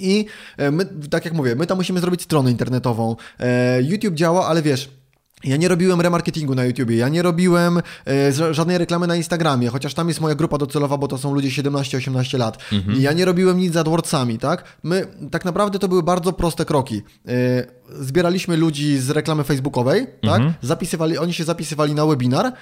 I 0.00 0.26
e, 0.56 0.70
my, 0.70 0.86
tak 1.10 1.24
jak 1.24 1.34
mówię, 1.34 1.54
my 1.54 1.66
tam 1.66 1.78
musimy 1.78 2.00
zrobić 2.00 2.22
stronę 2.22 2.50
internetową. 2.50 3.16
E, 3.40 3.82
YouTube 3.82 4.14
działa, 4.14 4.46
ale 4.46 4.62
wiesz, 4.62 4.90
ja 5.44 5.56
nie 5.56 5.68
robiłem 5.68 6.00
remarketingu 6.00 6.54
na 6.54 6.64
YouTubie, 6.64 6.96
ja 6.96 7.08
nie 7.08 7.22
robiłem 7.22 7.82
e, 8.06 8.54
żadnej 8.54 8.78
reklamy 8.78 9.06
na 9.06 9.16
Instagramie, 9.16 9.68
chociaż 9.68 9.94
tam 9.94 10.08
jest 10.08 10.20
moja 10.20 10.34
grupa 10.34 10.58
docelowa, 10.58 10.98
bo 10.98 11.08
to 11.08 11.18
są 11.18 11.34
ludzie 11.34 11.48
17-18 11.62 12.38
lat. 12.38 12.58
Mhm. 12.72 13.00
Ja 13.00 13.12
nie 13.12 13.24
robiłem 13.24 13.58
nic 13.58 13.72
z 13.72 13.76
AdWordsami, 13.76 14.38
tak? 14.38 14.64
My, 14.82 15.06
tak 15.30 15.44
naprawdę 15.44 15.78
to 15.78 15.88
były 15.88 16.02
bardzo 16.02 16.32
proste 16.32 16.64
kroki. 16.64 17.02
E, 17.28 17.32
zbieraliśmy 18.00 18.56
ludzi 18.56 18.98
z 18.98 19.10
reklamy 19.10 19.44
facebookowej, 19.44 20.06
tak? 20.06 20.34
mhm. 20.34 20.52
tak? 20.52 20.58
Zapisywali, 20.62 21.18
oni 21.18 21.32
się 21.32 21.44
zapisywali 21.44 21.94
na 21.94 22.06
webinar, 22.06 22.52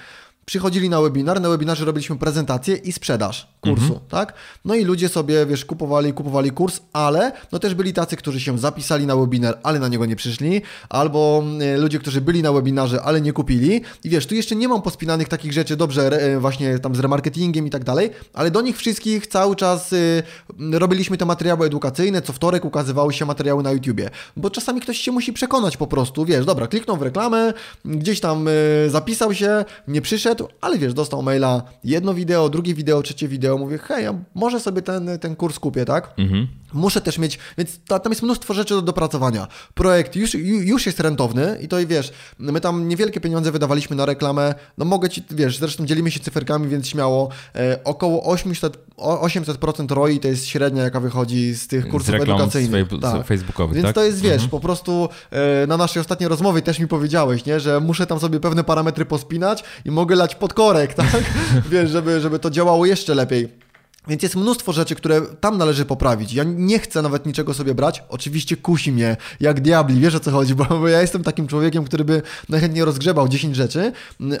przychodzili 0.47 0.89
na 0.89 1.01
webinar, 1.01 1.41
na 1.41 1.49
webinarze 1.49 1.85
robiliśmy 1.85 2.17
prezentację 2.17 2.75
i 2.75 2.91
sprzedaż 2.91 3.47
kursu, 3.61 3.83
mhm. 3.83 4.01
tak? 4.09 4.33
No 4.65 4.75
i 4.75 4.83
ludzie 4.83 5.09
sobie, 5.09 5.45
wiesz, 5.45 5.65
kupowali, 5.65 6.13
kupowali 6.13 6.51
kurs, 6.51 6.79
ale 6.93 7.31
no 7.51 7.59
też 7.59 7.75
byli 7.75 7.93
tacy, 7.93 8.15
którzy 8.15 8.39
się 8.39 8.59
zapisali 8.59 9.05
na 9.05 9.15
webinar, 9.15 9.59
ale 9.63 9.79
na 9.79 9.87
niego 9.87 10.05
nie 10.05 10.15
przyszli, 10.15 10.61
albo 10.89 11.43
e, 11.61 11.77
ludzie, 11.77 11.99
którzy 11.99 12.21
byli 12.21 12.43
na 12.43 12.51
webinarze, 12.51 13.01
ale 13.01 13.21
nie 13.21 13.33
kupili 13.33 13.81
i 14.03 14.09
wiesz, 14.09 14.27
tu 14.27 14.35
jeszcze 14.35 14.55
nie 14.55 14.67
mam 14.67 14.81
pospinanych 14.81 15.27
takich 15.27 15.53
rzeczy, 15.53 15.75
dobrze, 15.75 16.21
e, 16.21 16.39
właśnie 16.39 16.79
tam 16.79 16.95
z 16.95 16.99
remarketingiem 16.99 17.67
i 17.67 17.69
tak 17.69 17.83
dalej, 17.83 18.09
ale 18.33 18.51
do 18.51 18.61
nich 18.61 18.77
wszystkich 18.77 19.27
cały 19.27 19.55
czas 19.55 19.93
y, 19.93 20.23
robiliśmy 20.71 21.17
te 21.17 21.25
materiały 21.25 21.65
edukacyjne, 21.65 22.21
co 22.21 22.33
wtorek 22.33 22.65
ukazywały 22.65 23.13
się 23.13 23.25
materiały 23.25 23.63
na 23.63 23.71
YouTubie, 23.71 24.09
bo 24.37 24.49
czasami 24.49 24.81
ktoś 24.81 24.97
się 24.97 25.11
musi 25.11 25.33
przekonać 25.33 25.77
po 25.77 25.87
prostu, 25.87 26.25
wiesz, 26.25 26.45
dobra, 26.45 26.67
kliknął 26.67 26.97
w 26.97 27.01
reklamę, 27.01 27.53
gdzieś 27.85 28.19
tam 28.19 28.47
y, 28.47 28.89
zapisał 28.89 29.33
się, 29.33 29.65
nie 29.87 30.01
przyszedł, 30.01 30.36
ale 30.61 30.77
wiesz, 30.77 30.93
dostał 30.93 31.23
maila, 31.23 31.63
jedno 31.83 32.13
wideo, 32.13 32.49
drugie 32.49 32.73
wideo, 32.73 33.01
trzecie 33.01 33.27
wideo, 33.27 33.57
mówię, 33.57 33.77
hej, 33.77 34.03
ja 34.03 34.13
może 34.35 34.59
sobie 34.59 34.81
ten, 34.81 35.09
ten 35.21 35.35
kurs 35.35 35.59
kupię, 35.59 35.85
tak? 35.85 36.13
Mhm. 36.17 36.47
Muszę 36.73 37.01
też 37.01 37.17
mieć, 37.17 37.39
więc 37.57 37.79
tam 37.87 38.01
jest 38.09 38.23
mnóstwo 38.23 38.53
rzeczy 38.53 38.73
do 38.73 38.81
dopracowania. 38.81 39.47
Projekt 39.73 40.15
już, 40.15 40.33
już 40.43 40.85
jest 40.85 40.99
rentowny 40.99 41.57
i 41.61 41.67
to 41.67 41.79
i 41.79 41.87
wiesz, 41.87 42.13
my 42.39 42.61
tam 42.61 42.87
niewielkie 42.87 43.21
pieniądze 43.21 43.51
wydawaliśmy 43.51 43.95
na 43.95 44.05
reklamę, 44.05 44.55
no 44.77 44.85
mogę 44.85 45.09
ci, 45.09 45.23
wiesz, 45.31 45.57
zresztą 45.57 45.85
dzielimy 45.85 46.11
się 46.11 46.19
cyferkami, 46.19 46.67
więc 46.67 46.87
śmiało, 46.87 47.29
e, 47.55 47.79
około 47.83 48.23
800, 48.23 48.77
800% 48.97 49.91
ROI 49.91 50.19
to 50.19 50.27
jest 50.27 50.47
średnia, 50.47 50.83
jaka 50.83 50.99
wychodzi 50.99 51.53
z 51.53 51.67
tych 51.67 51.87
kursów 51.87 52.15
z 52.15 52.21
edukacyjnych. 52.21 52.87
Z 52.91 53.01
tak. 53.01 53.27
facebookowych, 53.27 53.75
Więc 53.75 53.85
tak? 53.85 53.95
to 53.95 54.03
jest, 54.03 54.21
wiesz, 54.21 54.33
mhm. 54.33 54.49
po 54.49 54.59
prostu 54.59 55.09
e, 55.31 55.67
na 55.67 55.77
naszej 55.77 56.01
ostatniej 56.01 56.29
rozmowie 56.29 56.61
też 56.61 56.79
mi 56.79 56.87
powiedziałeś, 56.87 57.45
nie, 57.45 57.59
że 57.59 57.79
muszę 57.79 58.07
tam 58.07 58.19
sobie 58.19 58.39
pewne 58.39 58.63
parametry 58.63 59.05
pospinać 59.05 59.63
i 59.85 59.91
mogę 59.91 60.15
pod 60.35 60.53
korek, 60.53 60.93
tak? 60.93 61.23
wiesz, 61.71 61.89
żeby, 61.89 62.21
żeby 62.21 62.39
to 62.39 62.49
działało 62.49 62.85
jeszcze 62.85 63.15
lepiej. 63.15 63.67
Więc 64.07 64.23
jest 64.23 64.35
mnóstwo 64.35 64.73
rzeczy, 64.73 64.95
które 64.95 65.21
tam 65.21 65.57
należy 65.57 65.85
poprawić. 65.85 66.33
Ja 66.33 66.43
nie 66.43 66.79
chcę 66.79 67.01
nawet 67.01 67.25
niczego 67.25 67.53
sobie 67.53 67.75
brać. 67.75 68.03
Oczywiście 68.09 68.57
kusi 68.57 68.91
mnie, 68.91 69.17
jak 69.39 69.61
diabli, 69.61 69.99
wiesz 69.99 70.15
o 70.15 70.19
co 70.19 70.31
chodzi, 70.31 70.55
bo 70.55 70.87
ja 70.87 71.01
jestem 71.01 71.23
takim 71.23 71.47
człowiekiem, 71.47 71.83
który 71.83 72.05
by 72.05 72.21
najchętniej 72.49 72.85
rozgrzebał 72.85 73.27
10 73.27 73.55
rzeczy, 73.55 73.91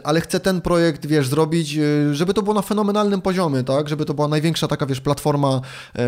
ale 0.03 0.21
chcę 0.21 0.39
ten 0.39 0.61
projekt, 0.61 1.05
wiesz, 1.05 1.27
zrobić, 1.27 1.77
y, 1.77 2.15
żeby 2.15 2.33
to 2.33 2.41
było 2.41 2.53
na 2.53 2.61
fenomenalnym 2.61 3.21
poziomie, 3.21 3.63
tak? 3.63 3.89
Żeby 3.89 4.05
to 4.05 4.13
była 4.13 4.27
największa 4.27 4.67
taka, 4.67 4.85
wiesz, 4.85 5.01
platforma, 5.01 5.61
e, 5.95 6.01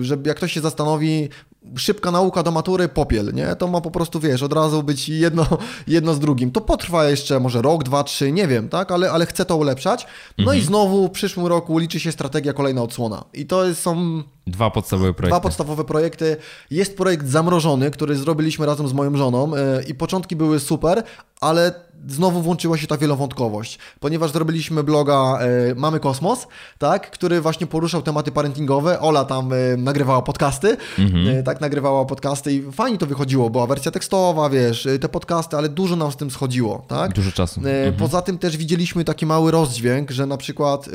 żeby 0.00 0.28
jak 0.28 0.36
ktoś 0.36 0.52
się 0.52 0.60
zastanowi, 0.60 1.28
szybka 1.76 2.10
nauka 2.10 2.42
do 2.42 2.50
matury, 2.50 2.88
popiel, 2.88 3.34
nie? 3.34 3.56
To 3.56 3.68
ma 3.68 3.80
po 3.80 3.90
prostu, 3.90 4.20
wiesz, 4.20 4.42
od 4.42 4.52
razu 4.52 4.82
być 4.82 5.08
jedno, 5.08 5.46
jedno 5.86 6.14
z 6.14 6.18
drugim. 6.18 6.50
To 6.50 6.60
potrwa 6.60 7.08
jeszcze 7.08 7.40
może 7.40 7.62
rok, 7.62 7.84
dwa, 7.84 8.04
trzy, 8.04 8.32
nie 8.32 8.48
wiem, 8.48 8.68
tak? 8.68 8.92
Ale, 8.92 9.10
ale 9.10 9.26
chcę 9.26 9.44
to 9.44 9.56
ulepszać. 9.56 10.06
No 10.38 10.42
mhm. 10.42 10.58
i 10.58 10.62
znowu 10.62 11.08
w 11.08 11.10
przyszłym 11.10 11.46
roku 11.46 11.78
liczy 11.78 12.00
się 12.00 12.12
strategia 12.12 12.52
kolejna 12.52 12.82
odsłona. 12.82 13.24
I 13.32 13.46
to 13.46 13.74
są... 13.74 14.22
Dwa 14.46 14.70
podstawowe 14.70 15.14
projekty. 15.14 15.32
Dwa 15.32 15.40
podstawowe 15.40 15.84
projekty. 15.84 16.36
Jest 16.70 16.96
projekt 16.96 17.28
zamrożony, 17.28 17.90
który 17.90 18.16
zrobiliśmy 18.16 18.66
razem 18.66 18.88
z 18.88 18.92
moją 18.92 19.16
żoną 19.16 19.56
e, 19.56 19.82
i 19.82 19.94
początki 19.94 20.36
były 20.36 20.60
super, 20.60 21.02
ale 21.40 21.74
znowu 22.08 22.42
włączyła 22.42 22.78
się 22.78 22.86
ta 22.86 22.96
wielowątkowość, 22.96 23.78
ponieważ 24.00 24.32
zrobiliśmy 24.32 24.84
bloga 24.84 25.38
e, 25.40 25.74
Mamy 25.74 26.00
Kosmos, 26.00 26.46
tak, 26.78 27.10
który 27.10 27.40
właśnie 27.40 27.66
poruszał 27.66 28.02
tematy 28.02 28.32
parentingowe. 28.32 29.00
Ola 29.00 29.24
tam 29.24 29.52
e, 29.52 29.76
nagrywała 29.76 30.22
podcasty, 30.22 30.76
mhm. 30.98 31.28
e, 31.28 31.42
tak, 31.42 31.60
nagrywała 31.60 32.04
podcasty 32.04 32.52
i 32.52 32.72
fajnie 32.72 32.98
to 32.98 33.06
wychodziło. 33.06 33.50
Była 33.50 33.66
wersja 33.66 33.90
tekstowa, 33.90 34.50
wiesz, 34.50 34.88
te 35.00 35.08
podcasty, 35.08 35.56
ale 35.56 35.68
dużo 35.68 35.96
nam 35.96 36.12
z 36.12 36.16
tym 36.16 36.30
schodziło, 36.30 36.84
tak? 36.88 37.12
Dużo 37.12 37.32
czasu. 37.32 37.60
Mhm. 37.60 37.94
Poza 37.94 38.22
tym 38.22 38.38
też 38.38 38.56
widzieliśmy 38.56 39.04
taki 39.04 39.26
mały 39.26 39.50
rozdźwięk, 39.50 40.10
że 40.10 40.26
na 40.26 40.36
przykład, 40.36 40.88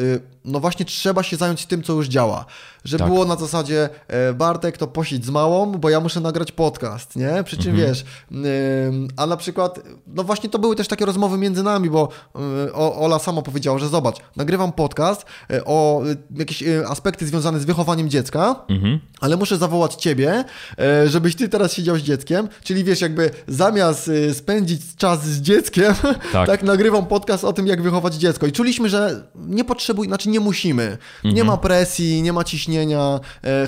no 0.46 0.60
właśnie 0.60 0.86
trzeba 0.86 1.24
się 1.24 1.38
zająć 1.38 1.66
tym, 1.66 1.84
co 1.84 1.94
już 1.94 2.08
działa. 2.08 2.46
Że 2.84 2.98
tak. 2.98 3.08
było 3.08 3.26
na 3.26 3.36
zasadzie 3.36 3.90
Bartek 4.36 4.78
to 4.78 4.88
posiedź 4.88 5.26
z 5.26 5.30
małą, 5.30 5.72
bo 5.72 5.90
ja 5.90 6.00
muszę 6.00 6.20
nagrać 6.20 6.52
podcast, 6.52 7.16
nie? 7.16 7.44
Przy 7.44 7.58
czym 7.58 7.72
mhm. 7.72 7.88
wiesz, 7.88 8.06
a 9.18 9.26
na 9.26 9.38
przykład, 9.38 9.80
no 10.08 10.24
właśnie 10.24 10.50
to 10.50 10.60
były 10.60 10.76
też 10.76 10.88
takie 10.88 11.00
takie 11.00 11.06
rozmowy 11.06 11.38
między 11.38 11.64
nami, 11.64 11.90
bo 11.90 12.10
y, 12.68 12.74
Ola 12.74 13.20
sama 13.20 13.42
powiedziała, 13.42 13.80
że 13.80 13.90
zobacz, 13.90 14.16
nagrywam 14.36 14.72
podcast 14.72 15.26
y, 15.52 15.66
o 15.66 16.04
y, 16.06 16.18
jakieś 16.36 16.64
aspekty 16.88 17.28
związane 17.28 17.60
z 17.60 17.66
wychowaniem 17.66 18.10
dziecka, 18.10 18.56
mhm. 18.70 19.00
ale 19.22 19.38
muszę 19.38 19.58
zawołać 19.58 19.96
ciebie, 19.96 20.44
żebyś 21.06 21.36
ty 21.36 21.50
teraz 21.50 21.74
siedział 21.74 21.96
z 21.96 22.02
dzieckiem, 22.02 22.48
czyli 22.64 22.84
wiesz, 22.84 23.02
jakby 23.02 23.32
zamiast 23.48 24.12
spędzić 24.34 24.96
czas 24.96 25.26
z 25.26 25.42
dzieckiem, 25.42 25.94
tak, 26.34 26.48
tak 26.48 26.64
nagrywam 26.64 27.06
podcast 27.06 27.44
o 27.44 27.54
tym, 27.54 27.68
jak 27.68 27.82
wychować 27.82 28.16
dziecko. 28.16 28.48
I 28.48 28.52
czuliśmy, 28.52 28.90
że 28.90 29.24
nie 29.36 29.64
potrzebuj, 29.64 30.08
znaczy 30.08 30.29
nie 30.30 30.40
musimy. 30.40 30.84
Mhm. 30.84 31.36
Nie 31.36 31.44
ma 31.44 31.58
presji, 31.58 32.22
nie 32.22 32.34
ma 32.34 32.44
ciśnienia, 32.44 33.20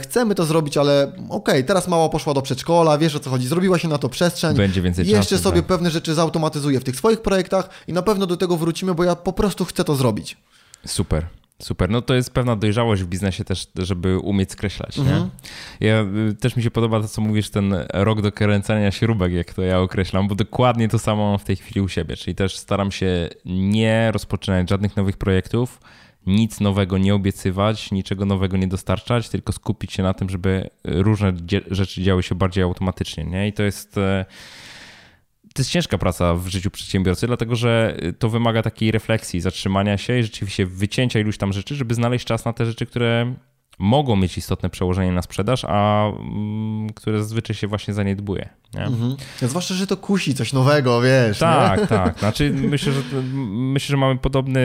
chcemy 0.02 0.36
to 0.36 0.46
zrobić, 0.46 0.78
ale 0.78 1.08
okej, 1.14 1.30
okay, 1.30 1.64
teraz 1.64 1.88
mała 1.88 2.10
poszła 2.10 2.34
do 2.34 2.42
przedszkola, 2.42 2.98
wiesz 2.98 3.16
o 3.16 3.20
co 3.20 3.30
chodzi, 3.30 3.48
zrobiła 3.48 3.80
się 3.80 3.88
na 3.88 3.98
to 3.98 4.10
przestrzeń. 4.10 4.58
Będzie 4.58 4.82
więcej 4.82 5.06
czasu. 5.06 5.18
Jeszcze 5.18 5.38
sobie 5.38 5.62
tak. 5.62 5.68
pewne 5.68 5.92
rzeczy 5.92 6.14
zautomatyzuje 6.14 6.80
w 6.80 6.84
tych 6.84 6.96
swoich 6.96 7.22
projektach 7.22 7.70
i 7.88 7.94
na 7.94 8.02
pewno 8.02 8.26
do 8.26 8.38
tego 8.38 8.58
wrócimy, 8.58 8.96
bo 8.96 9.04
ja 9.04 9.16
po 9.16 9.34
prostu 9.34 9.66
chcę 9.66 9.84
to 9.84 9.96
zrobić. 9.96 10.38
Super. 10.86 11.26
Super, 11.62 11.90
no 11.90 12.02
to 12.02 12.14
jest 12.14 12.34
pewna 12.34 12.56
dojrzałość 12.56 13.04
w 13.04 13.08
biznesie 13.08 13.44
też, 13.46 13.68
żeby 13.76 14.20
umieć 14.20 14.52
skreślać, 14.52 15.00
mhm. 15.00 15.30
nie? 15.80 15.88
Ja, 15.88 16.06
y, 16.30 16.36
też 16.36 16.56
mi 16.56 16.64
się 16.64 16.72
podoba 16.72 17.02
to, 17.02 17.08
co 17.08 17.22
mówisz, 17.22 17.50
ten 17.50 17.76
rok 17.94 18.22
do 18.22 18.32
kręcenia 18.32 18.92
śrubek, 18.92 19.34
jak 19.34 19.54
to 19.54 19.62
ja 19.62 19.80
określam, 19.80 20.28
bo 20.28 20.36
dokładnie 20.36 20.90
to 20.90 21.00
samo 21.00 21.30
mam 21.30 21.40
w 21.40 21.44
tej 21.44 21.56
chwili 21.56 21.82
u 21.82 21.88
siebie, 21.88 22.18
czyli 22.18 22.36
też 22.36 22.58
staram 22.58 22.92
się 22.92 23.30
nie 23.46 24.12
rozpoczynać 24.12 24.70
żadnych 24.70 24.96
nowych 24.96 25.18
projektów, 25.18 25.80
nic 26.26 26.60
nowego 26.60 26.98
nie 26.98 27.16
obiecywać, 27.16 27.92
niczego 27.92 28.26
nowego 28.26 28.58
nie 28.58 28.68
dostarczać, 28.68 29.30
tylko 29.30 29.54
skupić 29.54 29.94
się 29.94 30.04
na 30.04 30.14
tym, 30.14 30.30
żeby 30.30 30.70
różne 30.84 31.34
rzeczy 31.72 32.04
działy 32.04 32.24
się 32.24 32.36
bardziej 32.36 32.64
automatycznie, 32.64 33.24
nie? 33.24 33.48
I 33.48 33.54
to 33.54 33.64
jest 33.64 33.98
e, 33.98 34.26
to 35.54 35.62
jest 35.62 35.70
ciężka 35.70 35.98
praca 35.98 36.36
w 36.36 36.48
życiu 36.48 36.72
przedsiębiorcy, 36.72 37.28
dlatego 37.28 37.56
że 37.56 37.98
to 38.20 38.30
wymaga 38.30 38.62
takiej 38.62 38.92
refleksji, 38.92 39.42
zatrzymania 39.42 39.98
się 39.98 40.20
i 40.20 40.24
rzeczywiście 40.24 40.66
wycięcia 40.66 41.20
iluś 41.20 41.38
tam 41.38 41.54
rzeczy, 41.54 41.76
żeby 41.76 41.94
znaleźć 41.94 42.26
czas 42.26 42.46
na 42.46 42.54
te 42.54 42.66
rzeczy, 42.66 42.86
które 42.86 43.36
mogą 43.82 44.16
mieć 44.16 44.38
istotne 44.38 44.70
przełożenie 44.70 45.12
na 45.12 45.22
sprzedaż, 45.22 45.66
a 45.68 46.08
mm, 46.08 46.90
które 46.90 47.18
zazwyczaj 47.18 47.56
się 47.56 47.68
właśnie 47.68 47.94
zaniedbuje. 47.94 48.50
Nie? 48.74 48.86
Mhm. 48.86 49.16
Zwłaszcza, 49.42 49.74
że 49.74 49.88
to 49.88 49.98
kusi 49.98 50.36
coś 50.36 50.54
nowego, 50.54 51.02
wiesz. 51.02 51.40
Tak, 51.40 51.82
nie? 51.82 51.88
tak. 51.88 52.20
Znaczy, 52.20 52.52
myślę, 52.52 52.94
że, 52.94 53.02
myślę, 53.52 53.88
że 53.88 53.98
mamy 53.98 54.18
podobny 54.18 54.60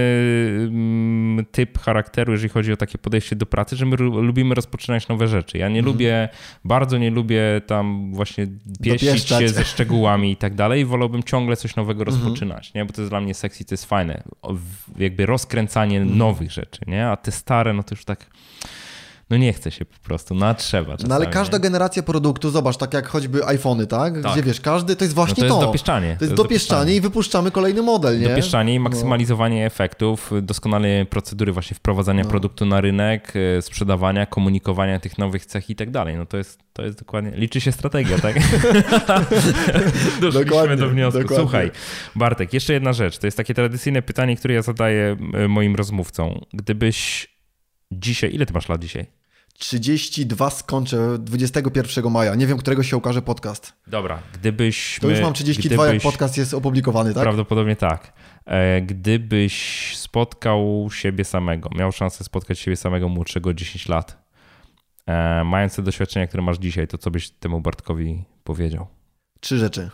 mm, 0.68 1.46
typ 1.52 1.78
charakteru, 1.78 2.32
jeżeli 2.32 2.48
chodzi 2.48 2.72
o 2.72 2.76
takie 2.76 2.98
podejście 2.98 3.36
do 3.36 3.46
pracy, 3.46 3.76
że 3.76 3.86
my 3.86 3.96
lubimy 3.96 4.54
rozpoczynać 4.54 5.08
nowe 5.08 5.28
rzeczy. 5.28 5.58
Ja 5.58 5.68
nie 5.68 5.78
mhm. 5.78 5.94
lubię, 5.94 6.28
bardzo 6.64 6.98
nie 6.98 7.10
lubię 7.10 7.42
tam 7.66 8.14
właśnie 8.14 8.46
pieścić 8.82 9.28
się 9.28 9.48
ze 9.48 9.64
szczegółami 9.64 10.32
i 10.32 10.36
tak 10.36 10.54
dalej. 10.54 10.84
Wolałbym 10.84 11.22
ciągle 11.22 11.56
coś 11.56 11.76
nowego 11.76 12.02
mhm. 12.02 12.16
rozpoczynać, 12.16 12.74
nie? 12.74 12.84
bo 12.84 12.92
to 12.92 13.00
jest 13.00 13.12
dla 13.12 13.20
mnie 13.20 13.34
sexy, 13.34 13.64
to 13.64 13.74
jest 13.74 13.84
fajne. 13.84 14.22
Jakby 14.98 15.26
rozkręcanie 15.26 15.98
mhm. 15.98 16.18
nowych 16.18 16.52
rzeczy, 16.52 16.80
nie? 16.86 17.08
a 17.08 17.16
te 17.16 17.32
stare, 17.32 17.72
no 17.72 17.82
to 17.82 17.94
już 17.94 18.04
tak 18.04 18.26
no 19.30 19.36
nie 19.36 19.52
chce 19.52 19.70
się 19.70 19.84
po 19.84 19.98
prostu, 19.98 20.34
no 20.34 20.46
a 20.46 20.54
trzeba 20.54 20.92
czasami, 20.92 21.08
No 21.08 21.14
ale 21.14 21.26
każda 21.26 21.56
nie? 21.56 21.62
generacja 21.62 22.02
produktu, 22.02 22.50
zobacz, 22.50 22.76
tak 22.76 22.94
jak 22.94 23.08
choćby 23.08 23.46
iPhony, 23.46 23.86
tak? 23.86 24.22
tak? 24.22 24.32
Gdzie 24.32 24.42
wiesz, 24.42 24.60
każdy 24.60 24.96
to 24.96 25.04
jest 25.04 25.14
właśnie 25.14 25.44
no 25.44 25.48
to. 25.48 25.54
Jest 25.54 25.60
to. 25.60 25.66
dopieszczanie. 25.66 26.06
To 26.06 26.10
jest, 26.10 26.18
to 26.18 26.24
jest 26.24 26.34
dopieszczanie, 26.34 26.80
dopieszczanie 26.80 26.96
i 26.96 27.00
wypuszczamy 27.00 27.50
kolejny 27.50 27.82
model, 27.82 28.20
nie? 28.20 28.28
Dopieszczanie 28.28 28.74
i 28.74 28.78
no. 28.78 28.82
maksymalizowanie 28.82 29.60
no. 29.60 29.66
efektów, 29.66 30.32
doskonale 30.42 31.06
procedury 31.06 31.52
właśnie 31.52 31.74
wprowadzania 31.74 32.22
no. 32.22 32.30
produktu 32.30 32.66
na 32.66 32.80
rynek, 32.80 33.32
e, 33.58 33.62
sprzedawania, 33.62 34.26
komunikowania 34.26 35.00
tych 35.00 35.18
nowych 35.18 35.46
cech 35.46 35.70
i 35.70 35.76
tak 35.76 35.90
dalej. 35.90 36.16
No 36.16 36.26
to 36.26 36.36
jest, 36.36 36.58
to 36.72 36.82
jest 36.82 36.98
dokładnie, 36.98 37.30
liczy 37.30 37.60
się 37.60 37.72
strategia, 37.72 38.18
tak? 38.18 38.36
Doszliśmy 40.20 40.76
do 40.76 40.88
wniosku. 40.88 41.20
Dokładnie. 41.20 41.42
Słuchaj, 41.42 41.70
Bartek, 42.16 42.52
jeszcze 42.52 42.72
jedna 42.72 42.92
rzecz. 42.92 43.18
To 43.18 43.26
jest 43.26 43.36
takie 43.36 43.54
tradycyjne 43.54 44.02
pytanie, 44.02 44.36
które 44.36 44.54
ja 44.54 44.62
zadaję 44.62 45.16
e, 45.34 45.48
moim 45.48 45.76
rozmówcom. 45.76 46.40
Gdybyś 46.52 47.35
dzisiaj, 47.92 48.34
ile 48.34 48.46
ty 48.46 48.52
masz 48.52 48.68
lat 48.68 48.80
dzisiaj? 48.80 49.06
32 49.58 50.50
skończę 50.50 51.18
21 51.18 52.10
maja. 52.10 52.34
Nie 52.34 52.46
wiem, 52.46 52.58
którego 52.58 52.82
się 52.82 52.96
ukaże 52.96 53.22
podcast. 53.22 53.72
Dobra, 53.86 54.22
gdybyś. 54.34 54.98
To 55.00 55.08
już 55.10 55.20
mam 55.20 55.32
32, 55.32 55.84
gdybyś, 55.84 55.94
jak 55.94 56.12
podcast 56.12 56.36
jest 56.36 56.54
opublikowany, 56.54 57.14
tak? 57.14 57.22
Prawdopodobnie 57.22 57.76
tak. 57.76 58.12
E, 58.44 58.82
gdybyś 58.82 59.96
spotkał 59.96 60.88
siebie 60.92 61.24
samego, 61.24 61.70
miał 61.74 61.92
szansę 61.92 62.24
spotkać 62.24 62.58
siebie 62.58 62.76
samego 62.76 63.08
młodszego 63.08 63.54
10 63.54 63.88
lat, 63.88 64.24
e, 65.06 65.44
mając 65.44 65.76
te 65.76 65.82
doświadczenia, 65.82 66.26
które 66.26 66.42
masz 66.42 66.58
dzisiaj, 66.58 66.88
to 66.88 66.98
co 66.98 67.10
byś 67.10 67.30
temu 67.30 67.60
Bartkowi 67.60 68.24
powiedział? 68.44 68.86
Trzy 69.40 69.58
rzeczy. 69.58 69.90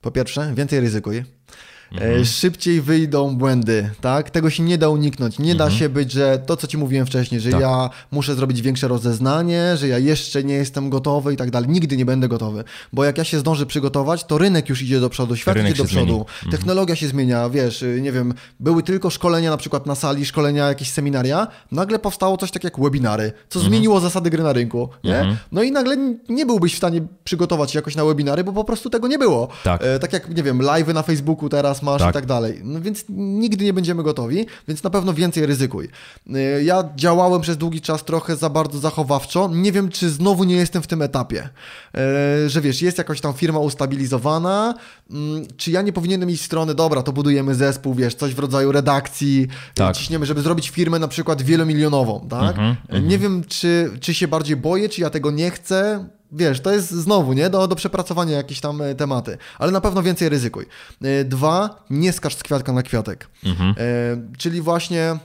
Po 0.00 0.10
pierwsze, 0.10 0.54
więcej 0.54 0.80
ryzykuj. 0.80 1.24
Mhm. 1.94 2.24
Szybciej 2.24 2.80
wyjdą 2.80 3.36
błędy, 3.36 3.90
tak? 4.00 4.30
Tego 4.30 4.50
się 4.50 4.62
nie 4.62 4.78
da 4.78 4.88
uniknąć. 4.88 5.38
Nie 5.38 5.52
mhm. 5.52 5.70
da 5.70 5.76
się 5.76 5.88
być, 5.88 6.12
że 6.12 6.38
to, 6.46 6.56
co 6.56 6.66
ci 6.66 6.78
mówiłem 6.78 7.06
wcześniej, 7.06 7.40
że 7.40 7.50
tak. 7.50 7.60
ja 7.60 7.90
muszę 8.10 8.34
zrobić 8.34 8.62
większe 8.62 8.88
rozeznanie, 8.88 9.76
że 9.76 9.88
ja 9.88 9.98
jeszcze 9.98 10.44
nie 10.44 10.54
jestem 10.54 10.90
gotowy 10.90 11.34
i 11.34 11.36
tak 11.36 11.50
dalej. 11.50 11.68
Nigdy 11.68 11.96
nie 11.96 12.04
będę 12.04 12.28
gotowy, 12.28 12.64
bo 12.92 13.04
jak 13.04 13.18
ja 13.18 13.24
się 13.24 13.38
zdążę 13.38 13.66
przygotować, 13.66 14.24
to 14.24 14.38
rynek 14.38 14.68
już 14.68 14.82
idzie 14.82 15.00
do 15.00 15.10
przodu, 15.10 15.36
świat 15.36 15.56
rynek 15.56 15.72
idzie 15.72 15.82
do 15.82 15.88
przodu, 15.88 16.18
mhm. 16.18 16.52
technologia 16.52 16.96
się 16.96 17.08
zmienia, 17.08 17.48
wiesz, 17.48 17.82
y, 17.82 18.00
nie 18.02 18.12
wiem, 18.12 18.34
były 18.60 18.82
tylko 18.82 19.10
szkolenia 19.10 19.50
na 19.50 19.56
przykład 19.56 19.86
na 19.86 19.94
sali, 19.94 20.26
szkolenia, 20.26 20.68
jakieś 20.68 20.90
seminaria, 20.90 21.46
nagle 21.72 21.98
powstało 21.98 22.36
coś 22.36 22.50
tak 22.50 22.64
jak 22.64 22.80
webinary, 22.80 23.32
co 23.48 23.58
mhm. 23.58 23.70
zmieniło 23.70 24.00
zasady 24.00 24.30
gry 24.30 24.42
na 24.42 24.52
rynku, 24.52 24.88
nie? 25.04 25.36
No 25.52 25.62
i 25.62 25.72
nagle 25.72 25.96
nie 26.28 26.46
byłbyś 26.46 26.74
w 26.74 26.76
stanie 26.76 27.02
przygotować 27.24 27.70
się 27.70 27.78
jakoś 27.78 27.96
na 27.96 28.04
webinary, 28.04 28.44
bo 28.44 28.52
po 28.52 28.64
prostu 28.64 28.90
tego 28.90 29.08
nie 29.08 29.18
było. 29.18 29.48
Tak, 29.64 29.82
e, 29.84 29.98
tak 29.98 30.12
jak, 30.12 30.36
nie 30.36 30.42
wiem, 30.42 30.62
live 30.62 30.94
na 30.94 31.02
Facebooku 31.02 31.48
teraz 31.48 31.82
masz 31.84 32.00
tak. 32.00 32.10
i 32.10 32.12
tak 32.12 32.26
dalej. 32.26 32.60
No 32.64 32.80
więc 32.80 33.04
nigdy 33.08 33.64
nie 33.64 33.72
będziemy 33.72 34.02
gotowi, 34.02 34.46
więc 34.68 34.82
na 34.82 34.90
pewno 34.90 35.14
więcej 35.14 35.46
ryzykuj. 35.46 35.88
Y, 36.26 36.64
ja 36.64 36.84
działałem 36.96 37.40
przez 37.40 37.56
długi 37.56 37.80
czas 37.80 38.04
trochę 38.04 38.36
za 38.36 38.50
bardzo 38.50 38.78
zachowawczo. 38.78 39.48
Nie 39.52 39.72
wiem, 39.72 39.88
czy 39.88 40.10
znowu 40.10 40.44
nie 40.44 40.56
jestem 40.56 40.82
w 40.82 40.86
tym 40.86 41.02
etapie, 41.02 41.48
y, 42.44 42.48
że 42.48 42.60
wiesz, 42.60 42.82
jest 42.82 42.98
jakaś 42.98 43.20
tam 43.20 43.34
firma 43.34 43.58
ustabilizowana, 43.58 44.74
mm, 45.10 45.46
czy 45.56 45.70
ja 45.70 45.82
nie 45.82 45.92
powinienem 45.92 46.30
iść 46.30 46.42
w 46.42 46.46
stronę, 46.46 46.74
dobra, 46.74 47.02
to 47.02 47.12
budujemy 47.12 47.54
zespół, 47.54 47.94
wiesz, 47.94 48.14
coś 48.14 48.34
w 48.34 48.38
rodzaju 48.38 48.72
redakcji, 48.72 49.48
tak. 49.74 49.96
ciśniemy, 49.96 50.26
żeby 50.26 50.40
zrobić 50.40 50.70
firmę 50.70 50.98
na 50.98 51.08
przykład 51.08 51.42
wielomilionową, 51.42 52.26
tak? 52.30 52.56
-hmm, 52.56 53.02
nie 53.02 53.18
wiem, 53.18 53.44
czy, 53.48 53.90
czy 54.00 54.14
się 54.14 54.28
bardziej 54.28 54.56
boję, 54.56 54.88
czy 54.88 55.00
ja 55.00 55.10
tego 55.10 55.30
nie 55.30 55.50
chcę, 55.50 56.08
wiesz, 56.34 56.60
to 56.60 56.72
jest 56.72 56.90
znowu, 56.90 57.32
nie, 57.32 57.50
do, 57.50 57.68
do 57.68 57.76
przepracowania 57.76 58.36
jakieś 58.36 58.60
tam 58.60 58.82
e, 58.82 58.94
tematy, 58.94 59.38
ale 59.58 59.72
na 59.72 59.80
pewno 59.80 60.02
więcej 60.02 60.28
ryzykuj. 60.28 60.66
E, 61.02 61.24
dwa, 61.24 61.84
nie 61.90 62.12
skacz 62.12 62.36
z 62.36 62.42
kwiatka 62.42 62.72
na 62.72 62.82
kwiatek. 62.82 63.28
Mhm. 63.44 63.70
E, 63.70 64.36
czyli 64.38 64.60
właśnie 64.60 65.18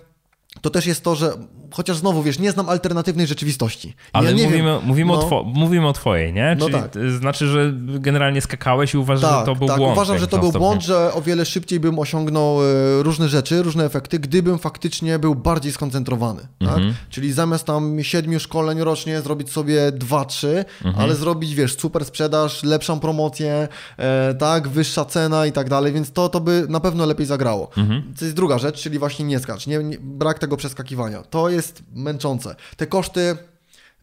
to 0.61 0.69
też 0.69 0.85
jest 0.85 1.03
to, 1.03 1.15
że 1.15 1.33
chociaż 1.71 1.97
znowu, 1.97 2.23
wiesz, 2.23 2.39
nie 2.39 2.51
znam 2.51 2.69
alternatywnej 2.69 3.27
rzeczywistości. 3.27 3.95
Ale 4.13 4.31
ja 4.31 4.35
mówimy, 4.35 4.63
wiem, 4.63 4.79
mówimy, 4.83 5.11
no, 5.13 5.19
o 5.19 5.29
two, 5.29 5.43
mówimy 5.43 5.87
o 5.87 5.93
twojej, 5.93 6.33
nie? 6.33 6.55
No 6.59 6.65
Czyli 6.65 6.81
tak. 6.81 6.91
znaczy, 7.19 7.47
że 7.47 7.73
generalnie 7.75 8.41
skakałeś 8.41 8.93
i 8.93 8.97
uważasz, 8.97 9.29
tak, 9.29 9.39
że 9.39 9.45
to 9.45 9.55
był 9.55 9.67
tak, 9.67 9.77
błąd. 9.77 9.93
uważam, 9.93 10.17
że 10.19 10.27
to 10.27 10.37
był 10.37 10.51
błąd, 10.51 10.83
że 10.83 11.13
o 11.13 11.21
wiele 11.21 11.45
szybciej 11.45 11.79
bym 11.79 11.99
osiągnął 11.99 12.63
e, 12.63 13.03
różne 13.03 13.29
rzeczy, 13.29 13.63
różne 13.63 13.85
efekty, 13.85 14.19
gdybym 14.19 14.59
faktycznie 14.59 15.19
był 15.19 15.35
bardziej 15.35 15.71
skoncentrowany. 15.71 16.41
Tak? 16.41 16.69
Mhm. 16.69 16.93
Czyli 17.09 17.33
zamiast 17.33 17.65
tam 17.65 18.03
siedmiu 18.03 18.39
szkoleń 18.39 18.79
rocznie 18.79 19.21
zrobić 19.21 19.51
sobie 19.51 19.91
dwa, 19.91 20.25
trzy, 20.25 20.65
mhm. 20.85 21.03
ale 21.05 21.15
zrobić, 21.15 21.55
wiesz, 21.55 21.77
super 21.77 22.05
sprzedaż, 22.05 22.63
lepszą 22.63 22.99
promocję, 22.99 23.67
e, 23.97 24.35
tak, 24.35 24.67
wyższa 24.67 25.05
cena 25.05 25.45
i 25.45 25.51
tak 25.51 25.69
dalej, 25.69 25.93
więc 25.93 26.11
to, 26.11 26.29
to 26.29 26.39
by 26.39 26.65
na 26.69 26.79
pewno 26.79 27.05
lepiej 27.05 27.25
zagrało. 27.25 27.69
Mhm. 27.77 28.13
To 28.19 28.25
jest 28.25 28.35
druga 28.35 28.57
rzecz, 28.57 28.81
czyli 28.81 28.99
właśnie 28.99 29.25
nie 29.25 29.39
skacz, 29.39 29.67
nie, 29.67 29.77
nie, 29.77 29.97
brak 30.01 30.39
tego 30.39 30.48
przeskakiwania. 30.57 31.21
To 31.21 31.49
jest 31.49 31.83
męczące. 31.93 32.55
Te 32.77 32.87
koszty, 32.87 33.37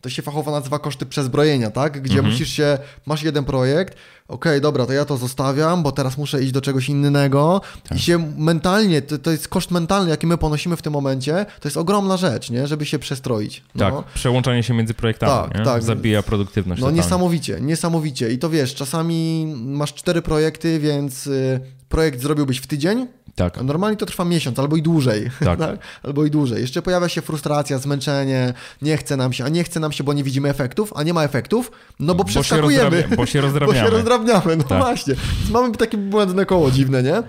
to 0.00 0.10
się 0.10 0.22
fachowo 0.22 0.50
nazywa 0.50 0.78
koszty 0.78 1.06
przezbrojenia, 1.06 1.70
tak? 1.70 2.00
Gdzie 2.02 2.14
mhm. 2.14 2.32
musisz 2.32 2.52
się, 2.52 2.78
masz 3.06 3.22
jeden 3.22 3.44
projekt, 3.44 3.94
okej, 4.28 4.52
okay, 4.52 4.60
dobra, 4.60 4.86
to 4.86 4.92
ja 4.92 5.04
to 5.04 5.16
zostawiam, 5.16 5.82
bo 5.82 5.92
teraz 5.92 6.18
muszę 6.18 6.42
iść 6.42 6.52
do 6.52 6.60
czegoś 6.60 6.88
innego 6.88 7.60
tak. 7.88 7.98
i 7.98 8.00
się 8.00 8.32
mentalnie, 8.36 9.02
to, 9.02 9.18
to 9.18 9.30
jest 9.30 9.48
koszt 9.48 9.70
mentalny, 9.70 10.10
jaki 10.10 10.26
my 10.26 10.38
ponosimy 10.38 10.76
w 10.76 10.82
tym 10.82 10.92
momencie, 10.92 11.46
to 11.60 11.68
jest 11.68 11.76
ogromna 11.76 12.16
rzecz, 12.16 12.50
nie? 12.50 12.66
Żeby 12.66 12.86
się 12.86 12.98
przestroić. 12.98 13.62
No. 13.74 13.90
Tak, 13.90 14.12
przełączanie 14.12 14.62
się 14.62 14.74
między 14.74 14.94
projektami, 14.94 15.52
tak, 15.52 15.64
tak. 15.64 15.82
zabija 15.82 16.22
produktywność. 16.22 16.80
No 16.80 16.86
totalnie. 16.86 17.02
niesamowicie, 17.02 17.60
niesamowicie 17.60 18.32
i 18.32 18.38
to 18.38 18.50
wiesz, 18.50 18.74
czasami 18.74 19.46
masz 19.56 19.94
cztery 19.94 20.22
projekty, 20.22 20.78
więc 20.78 21.26
y, 21.26 21.60
projekt 21.88 22.20
zrobiłbyś 22.20 22.58
w 22.58 22.66
tydzień, 22.66 23.06
tak. 23.34 23.62
normalnie 23.62 23.96
to 23.96 24.06
trwa 24.06 24.24
miesiąc 24.24 24.58
albo 24.58 24.76
i 24.76 24.82
dłużej. 24.82 25.30
Tak. 25.44 25.58
tak. 25.66 25.78
Albo 26.02 26.24
i 26.24 26.30
dłużej. 26.30 26.60
Jeszcze 26.60 26.82
pojawia 26.82 27.08
się 27.08 27.22
frustracja, 27.22 27.78
zmęczenie, 27.78 28.54
nie 28.82 28.96
chce 28.96 29.16
nam 29.16 29.32
się, 29.32 29.44
a 29.44 29.48
nie 29.48 29.64
chce 29.64 29.80
nam 29.80 29.92
się, 29.92 30.04
bo 30.04 30.12
nie 30.12 30.24
widzimy 30.24 30.48
efektów, 30.48 30.92
a 30.96 31.02
nie 31.02 31.14
ma 31.14 31.24
efektów, 31.24 31.70
no 32.00 32.14
bo, 32.14 32.24
bo 32.24 32.28
przeskakujemy. 32.28 33.02
Się 33.10 33.16
bo 33.16 33.26
się 33.26 33.40
rozdrabniamy. 33.40 33.80
Bo 33.82 33.88
się 33.88 33.96
rozdrabniamy, 33.96 34.56
no 34.56 34.64
tak. 34.64 34.78
właśnie. 34.78 35.14
Więc 35.38 35.50
mamy 35.50 35.74
takie 35.74 35.98
błędne 35.98 36.46
koło 36.46 36.70
dziwne, 36.70 37.02
nie? 37.02 37.22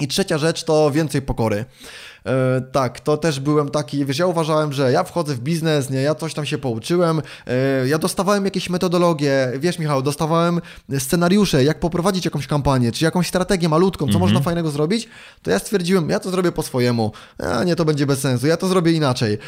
I 0.00 0.08
trzecia 0.08 0.38
rzecz 0.38 0.64
to 0.64 0.90
więcej 0.90 1.22
pokory. 1.22 1.64
E, 2.26 2.60
tak, 2.60 3.00
to 3.00 3.16
też 3.16 3.40
byłem 3.40 3.68
taki, 3.68 4.04
wiesz, 4.04 4.18
ja 4.18 4.26
uważałem, 4.26 4.72
że 4.72 4.92
ja 4.92 5.04
wchodzę 5.04 5.34
w 5.34 5.40
biznes, 5.40 5.90
nie, 5.90 6.02
ja 6.02 6.14
coś 6.14 6.34
tam 6.34 6.46
się 6.46 6.58
pouczyłem, 6.58 7.22
e, 7.46 7.88
ja 7.88 7.98
dostawałem 7.98 8.44
jakieś 8.44 8.70
metodologie, 8.70 9.52
wiesz 9.58 9.78
Michał, 9.78 10.02
dostawałem 10.02 10.60
scenariusze, 10.98 11.64
jak 11.64 11.80
poprowadzić 11.80 12.24
jakąś 12.24 12.46
kampanię, 12.46 12.92
czy 12.92 13.04
jakąś 13.04 13.28
strategię 13.28 13.68
malutką, 13.68 14.04
co 14.04 14.10
mm 14.10 14.18
-hmm. 14.18 14.20
można 14.20 14.40
fajnego 14.40 14.70
zrobić, 14.70 15.08
to 15.42 15.50
ja 15.50 15.58
stwierdziłem, 15.58 16.10
ja 16.10 16.20
to 16.20 16.30
zrobię 16.30 16.52
po 16.52 16.62
swojemu, 16.62 17.12
a 17.38 17.64
nie, 17.64 17.76
to 17.76 17.84
będzie 17.84 18.06
bez 18.06 18.20
sensu, 18.20 18.46
ja 18.46 18.56
to 18.56 18.68
zrobię 18.68 18.92
inaczej. 18.92 19.38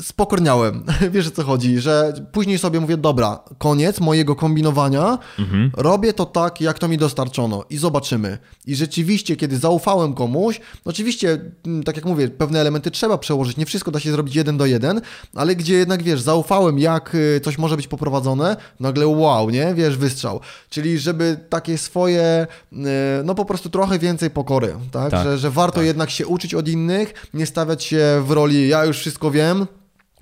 Spokorniałem. 0.00 0.84
Wiesz 1.12 1.28
o 1.28 1.30
co 1.30 1.42
chodzi, 1.42 1.80
że 1.80 2.12
później 2.32 2.58
sobie 2.58 2.80
mówię, 2.80 2.96
dobra, 2.96 3.40
koniec 3.58 4.00
mojego 4.00 4.36
kombinowania, 4.36 5.18
mhm. 5.38 5.70
robię 5.76 6.12
to 6.12 6.26
tak, 6.26 6.60
jak 6.60 6.78
to 6.78 6.88
mi 6.88 6.98
dostarczono 6.98 7.64
i 7.70 7.76
zobaczymy. 7.76 8.38
I 8.66 8.74
rzeczywiście, 8.76 9.36
kiedy 9.36 9.58
zaufałem 9.58 10.14
komuś, 10.14 10.60
oczywiście, 10.84 11.40
mm, 11.66 11.82
tak 11.82 11.96
jak 11.96 12.04
mówię, 12.04 12.28
pewne 12.28 12.60
elementy 12.60 12.90
trzeba 12.90 13.18
przełożyć, 13.18 13.56
nie 13.56 13.66
wszystko 13.66 13.90
da 13.90 14.00
się 14.00 14.12
zrobić 14.12 14.34
jeden 14.34 14.56
do 14.56 14.66
jeden, 14.66 15.00
ale 15.34 15.56
gdzie 15.56 15.74
jednak, 15.74 16.02
wiesz, 16.02 16.20
zaufałem, 16.20 16.78
jak 16.78 17.14
y, 17.14 17.40
coś 17.44 17.58
może 17.58 17.76
być 17.76 17.88
poprowadzone, 17.88 18.56
nagle 18.80 19.06
wow, 19.06 19.50
nie? 19.50 19.74
Wiesz, 19.74 19.96
wystrzał. 19.96 20.40
Czyli 20.70 20.98
żeby 20.98 21.40
takie 21.48 21.78
swoje, 21.78 22.46
y, 22.72 22.76
no 23.24 23.34
po 23.34 23.44
prostu 23.44 23.70
trochę 23.70 23.98
więcej 23.98 24.30
pokory, 24.30 24.74
tak? 24.90 25.10
tak 25.10 25.24
że, 25.24 25.38
że 25.38 25.50
warto 25.50 25.76
tak. 25.76 25.86
jednak 25.86 26.10
się 26.10 26.26
uczyć 26.26 26.54
od 26.54 26.68
innych, 26.68 27.28
nie 27.34 27.46
stawiać 27.46 27.84
się 27.84 28.22
w 28.26 28.30
roli, 28.30 28.68
ja 28.68 28.84
już 28.84 28.98
wszystko 28.98 29.30
wiem, 29.30 29.66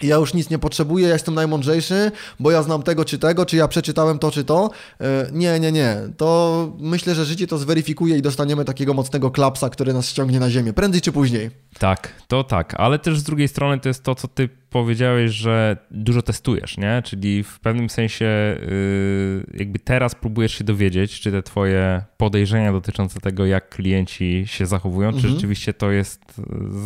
ja 0.02 0.16
już 0.16 0.34
nic 0.34 0.50
nie 0.50 0.58
potrzebuję, 0.58 1.06
ja 1.06 1.12
jestem 1.12 1.34
najmądrzejszy, 1.34 2.12
bo 2.40 2.50
ja 2.50 2.62
znam 2.62 2.82
tego 2.82 3.04
czy 3.04 3.18
tego, 3.18 3.46
czy 3.46 3.56
ja 3.56 3.68
przeczytałem 3.68 4.18
to 4.18 4.30
czy 4.30 4.44
to. 4.44 4.70
E, 5.00 5.26
nie, 5.32 5.60
nie, 5.60 5.72
nie. 5.72 5.96
To 6.16 6.72
myślę, 6.78 7.14
że 7.14 7.24
życie 7.24 7.46
to 7.46 7.58
zweryfikuje 7.58 8.16
i 8.16 8.22
dostaniemy 8.22 8.64
takiego 8.64 8.94
mocnego 8.94 9.30
klapsa, 9.30 9.70
który 9.70 9.92
nas 9.92 10.08
ściągnie 10.08 10.40
na 10.40 10.50
ziemię, 10.50 10.72
prędzej 10.72 11.00
czy 11.00 11.12
później. 11.12 11.50
Tak, 11.78 12.12
to 12.28 12.44
tak, 12.44 12.74
ale 12.76 12.98
też 12.98 13.18
z 13.18 13.22
drugiej 13.22 13.48
strony 13.48 13.80
to 13.80 13.88
jest 13.88 14.02
to, 14.02 14.14
co 14.14 14.28
ty 14.28 14.48
powiedziałeś, 14.70 15.32
że 15.32 15.76
dużo 15.90 16.22
testujesz, 16.22 16.78
nie? 16.78 17.02
Czyli 17.04 17.42
w 17.42 17.60
pewnym 17.60 17.90
sensie 17.90 18.26
y, 18.26 19.46
jakby 19.54 19.78
teraz 19.78 20.14
próbujesz 20.14 20.54
się 20.54 20.64
dowiedzieć, 20.64 21.20
czy 21.20 21.32
te 21.32 21.42
twoje 21.42 22.02
podejrzenia 22.16 22.72
dotyczące 22.72 23.20
tego, 23.20 23.46
jak 23.46 23.68
klienci 23.68 24.44
się 24.46 24.66
zachowują, 24.66 25.08
mhm. 25.08 25.22
czy 25.22 25.30
rzeczywiście 25.30 25.74
to 25.74 25.90
jest, 25.90 26.20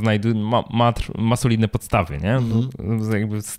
znajdu, 0.01 0.35
ma, 0.35 0.65
ma, 0.71 0.93
ma 1.19 1.37
solidne 1.37 1.69
podstawy, 1.69 2.19
nie? 2.19 2.35
Mhm. 2.35 3.13
Jakby 3.13 3.43
z, 3.43 3.59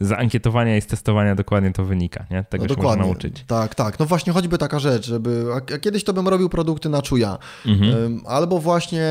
z 0.00 0.12
ankietowania 0.12 0.76
i 0.76 0.80
z 0.80 0.86
testowania 0.86 1.34
dokładnie 1.34 1.72
to 1.72 1.84
wynika, 1.84 2.26
nie? 2.30 2.44
Tego 2.44 2.64
no 2.64 2.68
się 2.68 2.74
dokładnie. 2.74 3.02
można 3.02 3.12
nauczyć. 3.12 3.44
Tak, 3.46 3.74
tak. 3.74 3.98
No 3.98 4.06
właśnie 4.06 4.32
choćby 4.32 4.58
taka 4.58 4.78
rzecz, 4.78 5.06
żeby, 5.06 5.46
a 5.56 5.78
kiedyś 5.78 6.04
to 6.04 6.12
bym 6.12 6.28
robił 6.28 6.48
produkty 6.48 6.88
na 6.88 7.02
czuja, 7.02 7.38
mhm. 7.66 8.20
albo 8.26 8.58
właśnie 8.58 9.08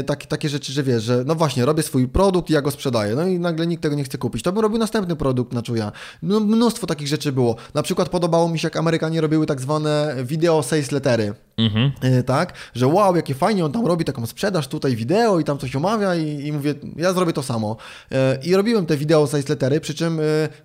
y, 0.00 0.04
tak, 0.04 0.26
takie 0.26 0.48
rzeczy, 0.48 0.72
że 0.72 0.82
wiesz, 0.82 1.02
że 1.02 1.24
no 1.26 1.34
właśnie, 1.34 1.64
robię 1.64 1.82
swój 1.82 2.08
produkt 2.08 2.50
i 2.50 2.52
ja 2.52 2.62
go 2.62 2.70
sprzedaję, 2.70 3.14
no 3.14 3.26
i 3.26 3.38
nagle 3.38 3.66
nikt 3.66 3.75
tego 3.80 3.96
nie 3.96 4.04
chce 4.04 4.18
kupić, 4.18 4.42
to 4.42 4.52
bym 4.52 4.62
robił 4.62 4.78
następny 4.78 5.16
produkt 5.16 5.52
na 5.52 5.62
czuja. 5.62 5.92
No, 6.22 6.40
mnóstwo 6.40 6.86
takich 6.86 7.08
rzeczy 7.08 7.32
było. 7.32 7.56
Na 7.74 7.82
przykład 7.82 8.08
podobało 8.08 8.48
mi 8.48 8.58
się, 8.58 8.66
jak 8.66 8.76
Amerykanie 8.76 9.20
robiły 9.20 9.46
tak 9.46 9.60
zwane 9.60 10.16
video 10.24 10.62
sales 10.62 10.92
lettery. 10.92 11.34
Mhm. 11.58 11.92
E, 12.00 12.22
tak, 12.22 12.52
że 12.74 12.86
wow, 12.86 13.16
jakie 13.16 13.34
fajnie 13.34 13.64
on 13.64 13.72
tam 13.72 13.86
robi 13.86 14.04
taką 14.04 14.26
sprzedaż 14.26 14.68
tutaj 14.68 14.96
wideo 14.96 15.40
i 15.40 15.44
tam 15.44 15.58
coś 15.58 15.76
omawia 15.76 16.14
i, 16.14 16.46
i 16.46 16.52
mówię, 16.52 16.74
ja 16.96 17.12
zrobię 17.12 17.32
to 17.32 17.42
samo. 17.42 17.76
E, 18.12 18.38
I 18.44 18.54
robiłem 18.54 18.86
te 18.86 18.96
wideo 18.96 19.26
sales 19.26 19.48
lettery, 19.48 19.80
przy 19.80 19.94
czym 19.94 20.20
e, 20.20 20.22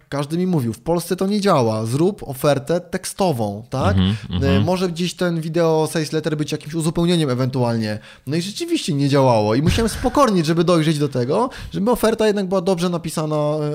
każdy 0.09 0.38
mi 0.38 0.47
mówił, 0.47 0.73
w 0.73 0.79
Polsce 0.79 1.15
to 1.15 1.27
nie 1.27 1.41
działa, 1.41 1.85
zrób 1.85 2.23
ofertę 2.23 2.79
tekstową, 2.79 3.63
tak? 3.69 3.97
Mhm, 3.97 4.15
mhm. 4.29 4.63
Może 4.63 4.89
gdzieś 4.89 5.13
ten 5.13 5.41
wideo 5.41 5.89
sales 5.91 6.11
letter 6.11 6.38
być 6.38 6.51
jakimś 6.51 6.73
uzupełnieniem 6.73 7.29
ewentualnie. 7.29 7.99
No 8.27 8.35
i 8.35 8.41
rzeczywiście 8.41 8.93
nie 8.93 9.09
działało 9.09 9.55
i 9.55 9.61
musiałem 9.61 9.89
spokornić, 9.99 10.45
żeby 10.45 10.63
dojrzeć 10.63 10.99
do 10.99 11.09
tego, 11.09 11.49
żeby 11.73 11.91
oferta 11.91 12.27
jednak 12.27 12.47
była 12.47 12.61
dobrze 12.61 12.89
napisana, 12.89 13.01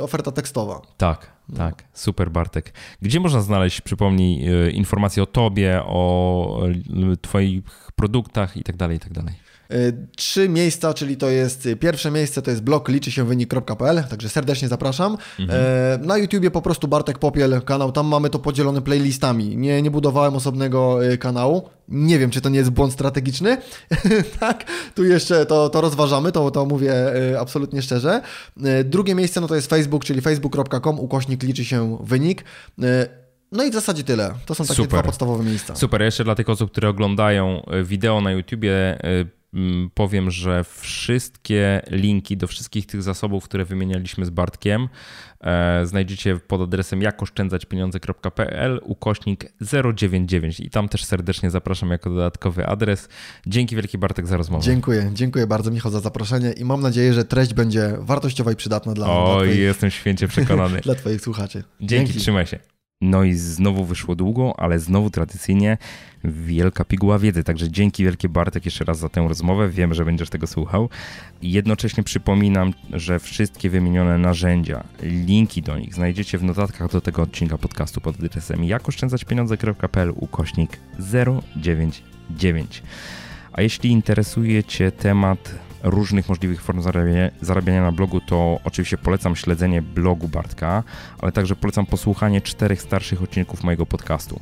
oferta 0.03 0.32
tekstowa. 0.32 0.82
Tak, 0.97 1.32
tak, 1.57 1.85
super 1.93 2.31
Bartek. 2.31 2.74
Gdzie 3.03 3.20
można 3.20 3.40
znaleźć, 3.40 3.81
przypomnij, 3.81 4.44
informacje 4.73 5.23
o 5.23 5.27
tobie, 5.27 5.82
o 5.86 6.61
Twoich 7.20 7.62
produktach 7.97 8.57
i 8.57 8.62
tak 8.62 8.77
dalej, 8.77 8.97
i 8.97 9.01
tak 9.01 9.12
dalej. 9.12 9.35
E, 9.70 9.93
trzy 10.16 10.48
miejsca, 10.48 10.94
czyli 10.94 11.16
to 11.16 11.30
jest 11.30 11.66
e, 11.66 11.76
pierwsze 11.76 12.10
miejsce 12.10 12.43
to 12.43 12.51
jest 12.51 12.62
blog 12.62 12.88
liczy 12.88 13.10
się 13.10 13.24
wynik.pl, 13.24 14.05
także 14.10 14.28
serdecznie 14.28 14.68
zapraszam. 14.68 15.16
Mhm. 15.38 15.60
E, 16.02 16.06
na 16.06 16.18
YouTubie 16.18 16.51
po 16.51 16.62
prostu 16.62 16.88
Bartek 16.88 17.18
Popiel 17.18 17.62
kanał, 17.62 17.93
tam 17.93 18.06
mamy 18.06 18.30
to 18.30 18.38
podzielone 18.38 18.82
playlistami. 18.82 19.56
Nie, 19.56 19.82
nie 19.82 19.90
budowałem 19.90 20.34
osobnego 20.34 20.98
kanału. 21.18 21.68
Nie 21.88 22.18
wiem, 22.18 22.30
czy 22.30 22.40
to 22.40 22.48
nie 22.48 22.59
jest 22.59 22.70
błąd 22.70 22.93
strategiczny. 22.93 23.56
tak, 24.40 24.64
tu 24.94 25.05
jeszcze 25.05 25.47
to, 25.47 25.68
to 25.68 25.80
rozważamy, 25.80 26.32
to, 26.32 26.51
to 26.51 26.66
mówię 26.66 26.94
absolutnie 27.40 27.82
szczerze. 27.82 28.20
Drugie 28.84 29.14
miejsce 29.14 29.40
no 29.40 29.47
to 29.47 29.55
jest 29.55 29.70
Facebook, 29.70 30.05
czyli 30.05 30.20
facebook.com 30.20 31.01
ukośnik 31.01 31.43
liczy 31.43 31.64
się 31.64 31.98
wynik. 32.01 32.44
No 33.52 33.64
i 33.64 33.70
w 33.70 33.74
zasadzie 33.74 34.05
tyle. 34.05 34.34
To 34.47 34.55
są 34.55 34.64
takie 34.64 34.76
Super. 34.76 34.90
dwa 34.90 35.02
podstawowe 35.02 35.44
miejsca. 35.44 35.76
Super. 35.76 36.02
Jeszcze 36.02 36.24
dla 36.24 36.34
tych 36.34 36.48
osób, 36.48 36.70
które 36.70 36.88
oglądają 36.88 37.66
wideo 37.84 38.20
na 38.20 38.32
YouTubie, 38.32 38.98
powiem, 39.94 40.30
że 40.30 40.64
wszystkie 40.64 41.82
linki 41.90 42.36
do 42.36 42.46
wszystkich 42.46 42.86
tych 42.86 43.02
zasobów, 43.02 43.44
które 43.44 43.64
wymienialiśmy 43.64 44.24
z 44.24 44.30
Bartkiem, 44.30 44.88
e, 45.40 45.86
znajdziecie 45.86 46.36
pod 46.36 46.60
adresem 46.60 47.02
jakoszczędzaćpieniądze.pl 47.02 48.80
ukośnik 48.82 49.52
099 49.94 50.60
i 50.60 50.70
tam 50.70 50.88
też 50.88 51.04
serdecznie 51.04 51.50
zapraszam 51.50 51.90
jako 51.90 52.10
dodatkowy 52.10 52.66
adres. 52.66 53.08
Dzięki 53.46 53.76
wielki 53.76 53.98
Bartek 53.98 54.26
za 54.26 54.36
rozmowę. 54.36 54.64
Dziękuję, 54.64 55.10
dziękuję 55.14 55.46
bardzo 55.46 55.70
Michał 55.70 55.92
za 55.92 56.00
zaproszenie 56.00 56.52
i 56.52 56.64
mam 56.64 56.80
nadzieję, 56.80 57.12
że 57.12 57.24
treść 57.24 57.54
będzie 57.54 57.96
wartościowa 57.98 58.52
i 58.52 58.56
przydatna 58.56 58.92
dla 58.94 59.06
Oj, 59.10 59.46
twoich, 59.46 59.60
jestem 59.60 59.90
święcie 59.90 60.28
przekonany. 60.28 60.80
dla 60.84 60.94
Twoich 60.94 61.20
słuchaczy. 61.20 61.64
Dzięki, 61.80 62.06
Dzięki, 62.06 62.20
trzymaj 62.20 62.46
się. 62.46 62.76
No 63.01 63.24
i 63.24 63.35
znowu 63.35 63.85
wyszło 63.85 64.14
długo, 64.14 64.55
ale 64.60 64.78
znowu 64.78 65.10
tradycyjnie 65.10 65.78
wielka 66.24 66.85
piguła 66.85 67.18
wiedzy. 67.18 67.44
Także 67.44 67.70
dzięki 67.70 68.05
wielkie 68.05 68.28
Bartek 68.28 68.64
jeszcze 68.64 68.85
raz 68.85 68.98
za 68.98 69.09
tę 69.09 69.27
rozmowę. 69.28 69.68
Wiem, 69.68 69.94
że 69.94 70.05
będziesz 70.05 70.31
tego 70.31 70.47
słuchał. 70.47 70.89
Jednocześnie 71.43 72.02
przypominam, 72.02 72.73
że 72.93 73.18
wszystkie 73.18 73.70
wymienione 73.70 74.18
narzędzia, 74.18 74.85
linki 75.02 75.62
do 75.62 75.78
nich 75.78 75.94
znajdziecie 75.94 76.39
w 76.39 76.44
notatkach 76.44 76.93
do 76.93 77.01
tego 77.01 77.23
odcinka 77.23 77.59
podcastu 77.59 78.01
pod 78.01 78.16
adresem 78.16 78.64
jakoszczędzaćpieniądze.pl 78.64 80.12
ukośnik 80.16 80.78
099. 81.56 82.82
A 83.52 83.62
jeśli 83.62 83.90
interesuje 83.90 84.64
Cię 84.64 84.93
temat 84.93 85.65
różnych 85.86 86.28
możliwych 86.28 86.62
form 86.62 86.82
zarabiania, 86.82 87.30
zarabiania 87.40 87.82
na 87.82 87.92
blogu, 87.92 88.20
to 88.20 88.60
oczywiście 88.64 88.98
polecam 88.98 89.36
śledzenie 89.36 89.82
blogu 89.82 90.28
Bartka, 90.28 90.82
ale 91.18 91.32
także 91.32 91.56
polecam 91.56 91.86
posłuchanie 91.86 92.40
czterech 92.40 92.82
starszych 92.82 93.22
odcinków 93.22 93.64
mojego 93.64 93.86
podcastu. 93.86 94.40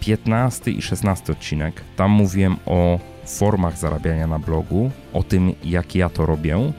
15 0.00 0.70
y, 0.70 0.74
i 0.74 0.82
16 0.82 1.32
odcinek. 1.32 1.80
Tam 1.96 2.10
mówiłem 2.10 2.56
o 2.66 2.98
formach 3.26 3.78
zarabiania 3.78 4.26
na 4.26 4.38
blogu, 4.38 4.90
o 5.12 5.22
tym 5.22 5.52
jak 5.64 5.94
ja 5.94 6.08
to 6.08 6.26
robię. 6.26 6.72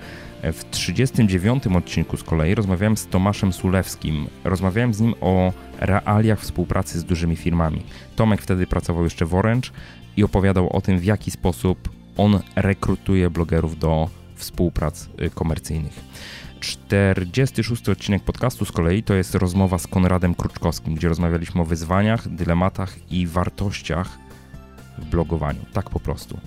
W 0.43 0.63
39 0.71 1.67
odcinku 1.67 2.17
z 2.17 2.23
kolei 2.23 2.55
rozmawiałem 2.55 2.97
z 2.97 3.07
Tomaszem 3.07 3.53
Sulewskim. 3.53 4.27
Rozmawiałem 4.43 4.93
z 4.93 4.99
nim 4.99 5.13
o 5.21 5.53
realiach 5.79 6.39
współpracy 6.39 6.99
z 6.99 7.03
dużymi 7.03 7.35
firmami. 7.35 7.83
Tomek 8.15 8.41
wtedy 8.41 8.67
pracował 8.67 9.03
jeszcze 9.03 9.25
w 9.25 9.35
Orange 9.35 9.69
i 10.17 10.23
opowiadał 10.23 10.69
o 10.69 10.81
tym, 10.81 10.99
w 10.99 11.03
jaki 11.03 11.31
sposób 11.31 11.89
on 12.17 12.39
rekrutuje 12.55 13.29
blogerów 13.29 13.79
do 13.79 14.09
współprac 14.35 15.09
y, 15.21 15.29
komercyjnych. 15.29 16.03
46 16.59 17.89
odcinek 17.89 18.23
podcastu 18.23 18.65
z 18.65 18.71
kolei 18.71 19.03
to 19.03 19.13
jest 19.13 19.35
rozmowa 19.35 19.77
z 19.77 19.87
Konradem 19.87 20.35
Kruczkowskim, 20.35 20.95
gdzie 20.95 21.09
rozmawialiśmy 21.09 21.61
o 21.61 21.65
wyzwaniach, 21.65 22.29
dylematach 22.29 23.11
i 23.11 23.27
wartościach 23.27 24.17
w 24.97 25.05
blogowaniu. 25.05 25.59
Tak 25.73 25.89
po 25.89 25.99
prostu. 25.99 26.39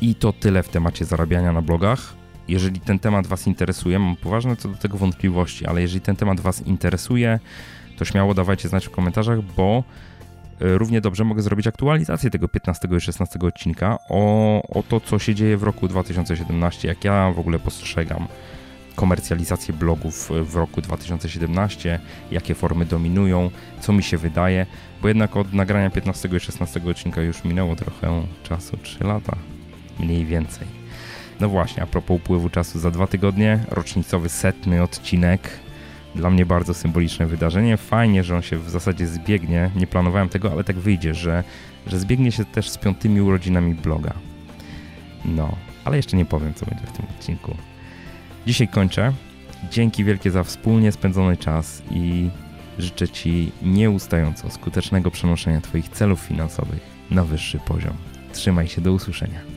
I 0.00 0.14
to 0.14 0.32
tyle 0.32 0.62
w 0.62 0.68
temacie 0.68 1.04
zarabiania 1.04 1.52
na 1.52 1.62
blogach. 1.62 2.14
Jeżeli 2.48 2.80
ten 2.80 2.98
temat 2.98 3.26
Was 3.26 3.46
interesuje, 3.46 3.98
mam 3.98 4.16
poważne 4.16 4.56
co 4.56 4.68
do 4.68 4.76
tego 4.76 4.98
wątpliwości, 4.98 5.66
ale 5.66 5.82
jeżeli 5.82 6.00
ten 6.00 6.16
temat 6.16 6.40
Was 6.40 6.66
interesuje, 6.66 7.40
to 7.98 8.04
śmiało 8.04 8.34
dawajcie 8.34 8.68
znać 8.68 8.86
w 8.86 8.90
komentarzach, 8.90 9.42
bo 9.42 9.84
równie 10.62 11.00
dobrze 11.00 11.24
mogę 11.24 11.42
zrobić 11.42 11.66
aktualizację 11.66 12.30
tego 12.30 12.48
15 12.48 12.88
i 12.96 13.00
16 13.00 13.38
odcinka 13.38 13.98
o, 14.08 14.62
o 14.68 14.82
to, 14.82 15.00
co 15.00 15.18
się 15.18 15.34
dzieje 15.34 15.56
w 15.56 15.62
roku 15.62 15.88
2017, 15.88 16.88
jak 16.88 17.04
ja 17.04 17.32
w 17.32 17.38
ogóle 17.38 17.58
postrzegam 17.58 18.26
komercjalizację 18.96 19.74
blogów 19.74 20.30
w 20.44 20.56
roku 20.56 20.80
2017, 20.80 22.00
jakie 22.30 22.54
formy 22.54 22.84
dominują, 22.84 23.50
co 23.80 23.92
mi 23.92 24.02
się 24.02 24.18
wydaje, 24.18 24.66
bo 25.02 25.08
jednak 25.08 25.36
od 25.36 25.52
nagrania 25.52 25.90
15 25.90 26.28
i 26.36 26.40
16 26.40 26.80
odcinka 26.90 27.22
już 27.22 27.44
minęło 27.44 27.76
trochę 27.76 28.22
czasu, 28.42 28.76
3 28.82 29.04
lata, 29.04 29.36
mniej 30.00 30.24
więcej. 30.24 30.66
No 31.40 31.48
właśnie, 31.48 31.82
a 31.82 31.86
propos 31.86 32.16
upływu 32.16 32.50
czasu, 32.50 32.78
za 32.78 32.90
dwa 32.90 33.06
tygodnie 33.06 33.64
rocznicowy 33.68 34.28
setny 34.28 34.82
odcinek 34.82 35.50
dla 36.14 36.30
mnie 36.30 36.46
bardzo 36.46 36.74
symboliczne 36.74 37.26
wydarzenie. 37.26 37.76
Fajnie, 37.76 38.24
że 38.24 38.36
on 38.36 38.42
się 38.42 38.58
w 38.58 38.70
zasadzie 38.70 39.06
zbiegnie. 39.06 39.70
Nie 39.76 39.86
planowałem 39.86 40.28
tego, 40.28 40.52
ale 40.52 40.64
tak 40.64 40.76
wyjdzie, 40.76 41.14
że, 41.14 41.44
że 41.86 41.98
zbiegnie 41.98 42.32
się 42.32 42.44
też 42.44 42.70
z 42.70 42.78
piątymi 42.78 43.20
urodzinami 43.20 43.74
bloga. 43.74 44.14
No, 45.24 45.56
ale 45.84 45.96
jeszcze 45.96 46.16
nie 46.16 46.24
powiem, 46.24 46.54
co 46.54 46.66
będzie 46.66 46.86
w 46.86 46.92
tym 46.92 47.06
odcinku. 47.18 47.56
Dzisiaj 48.46 48.68
kończę. 48.68 49.12
Dzięki 49.70 50.04
wielkie 50.04 50.30
za 50.30 50.44
wspólnie 50.44 50.92
spędzony 50.92 51.36
czas 51.36 51.82
i 51.90 52.30
życzę 52.78 53.08
Ci 53.08 53.52
nieustająco 53.62 54.50
skutecznego 54.50 55.10
przenoszenia 55.10 55.60
Twoich 55.60 55.88
celów 55.88 56.20
finansowych 56.20 56.80
na 57.10 57.24
wyższy 57.24 57.58
poziom. 57.58 57.94
Trzymaj 58.32 58.68
się, 58.68 58.80
do 58.80 58.92
usłyszenia. 58.92 59.51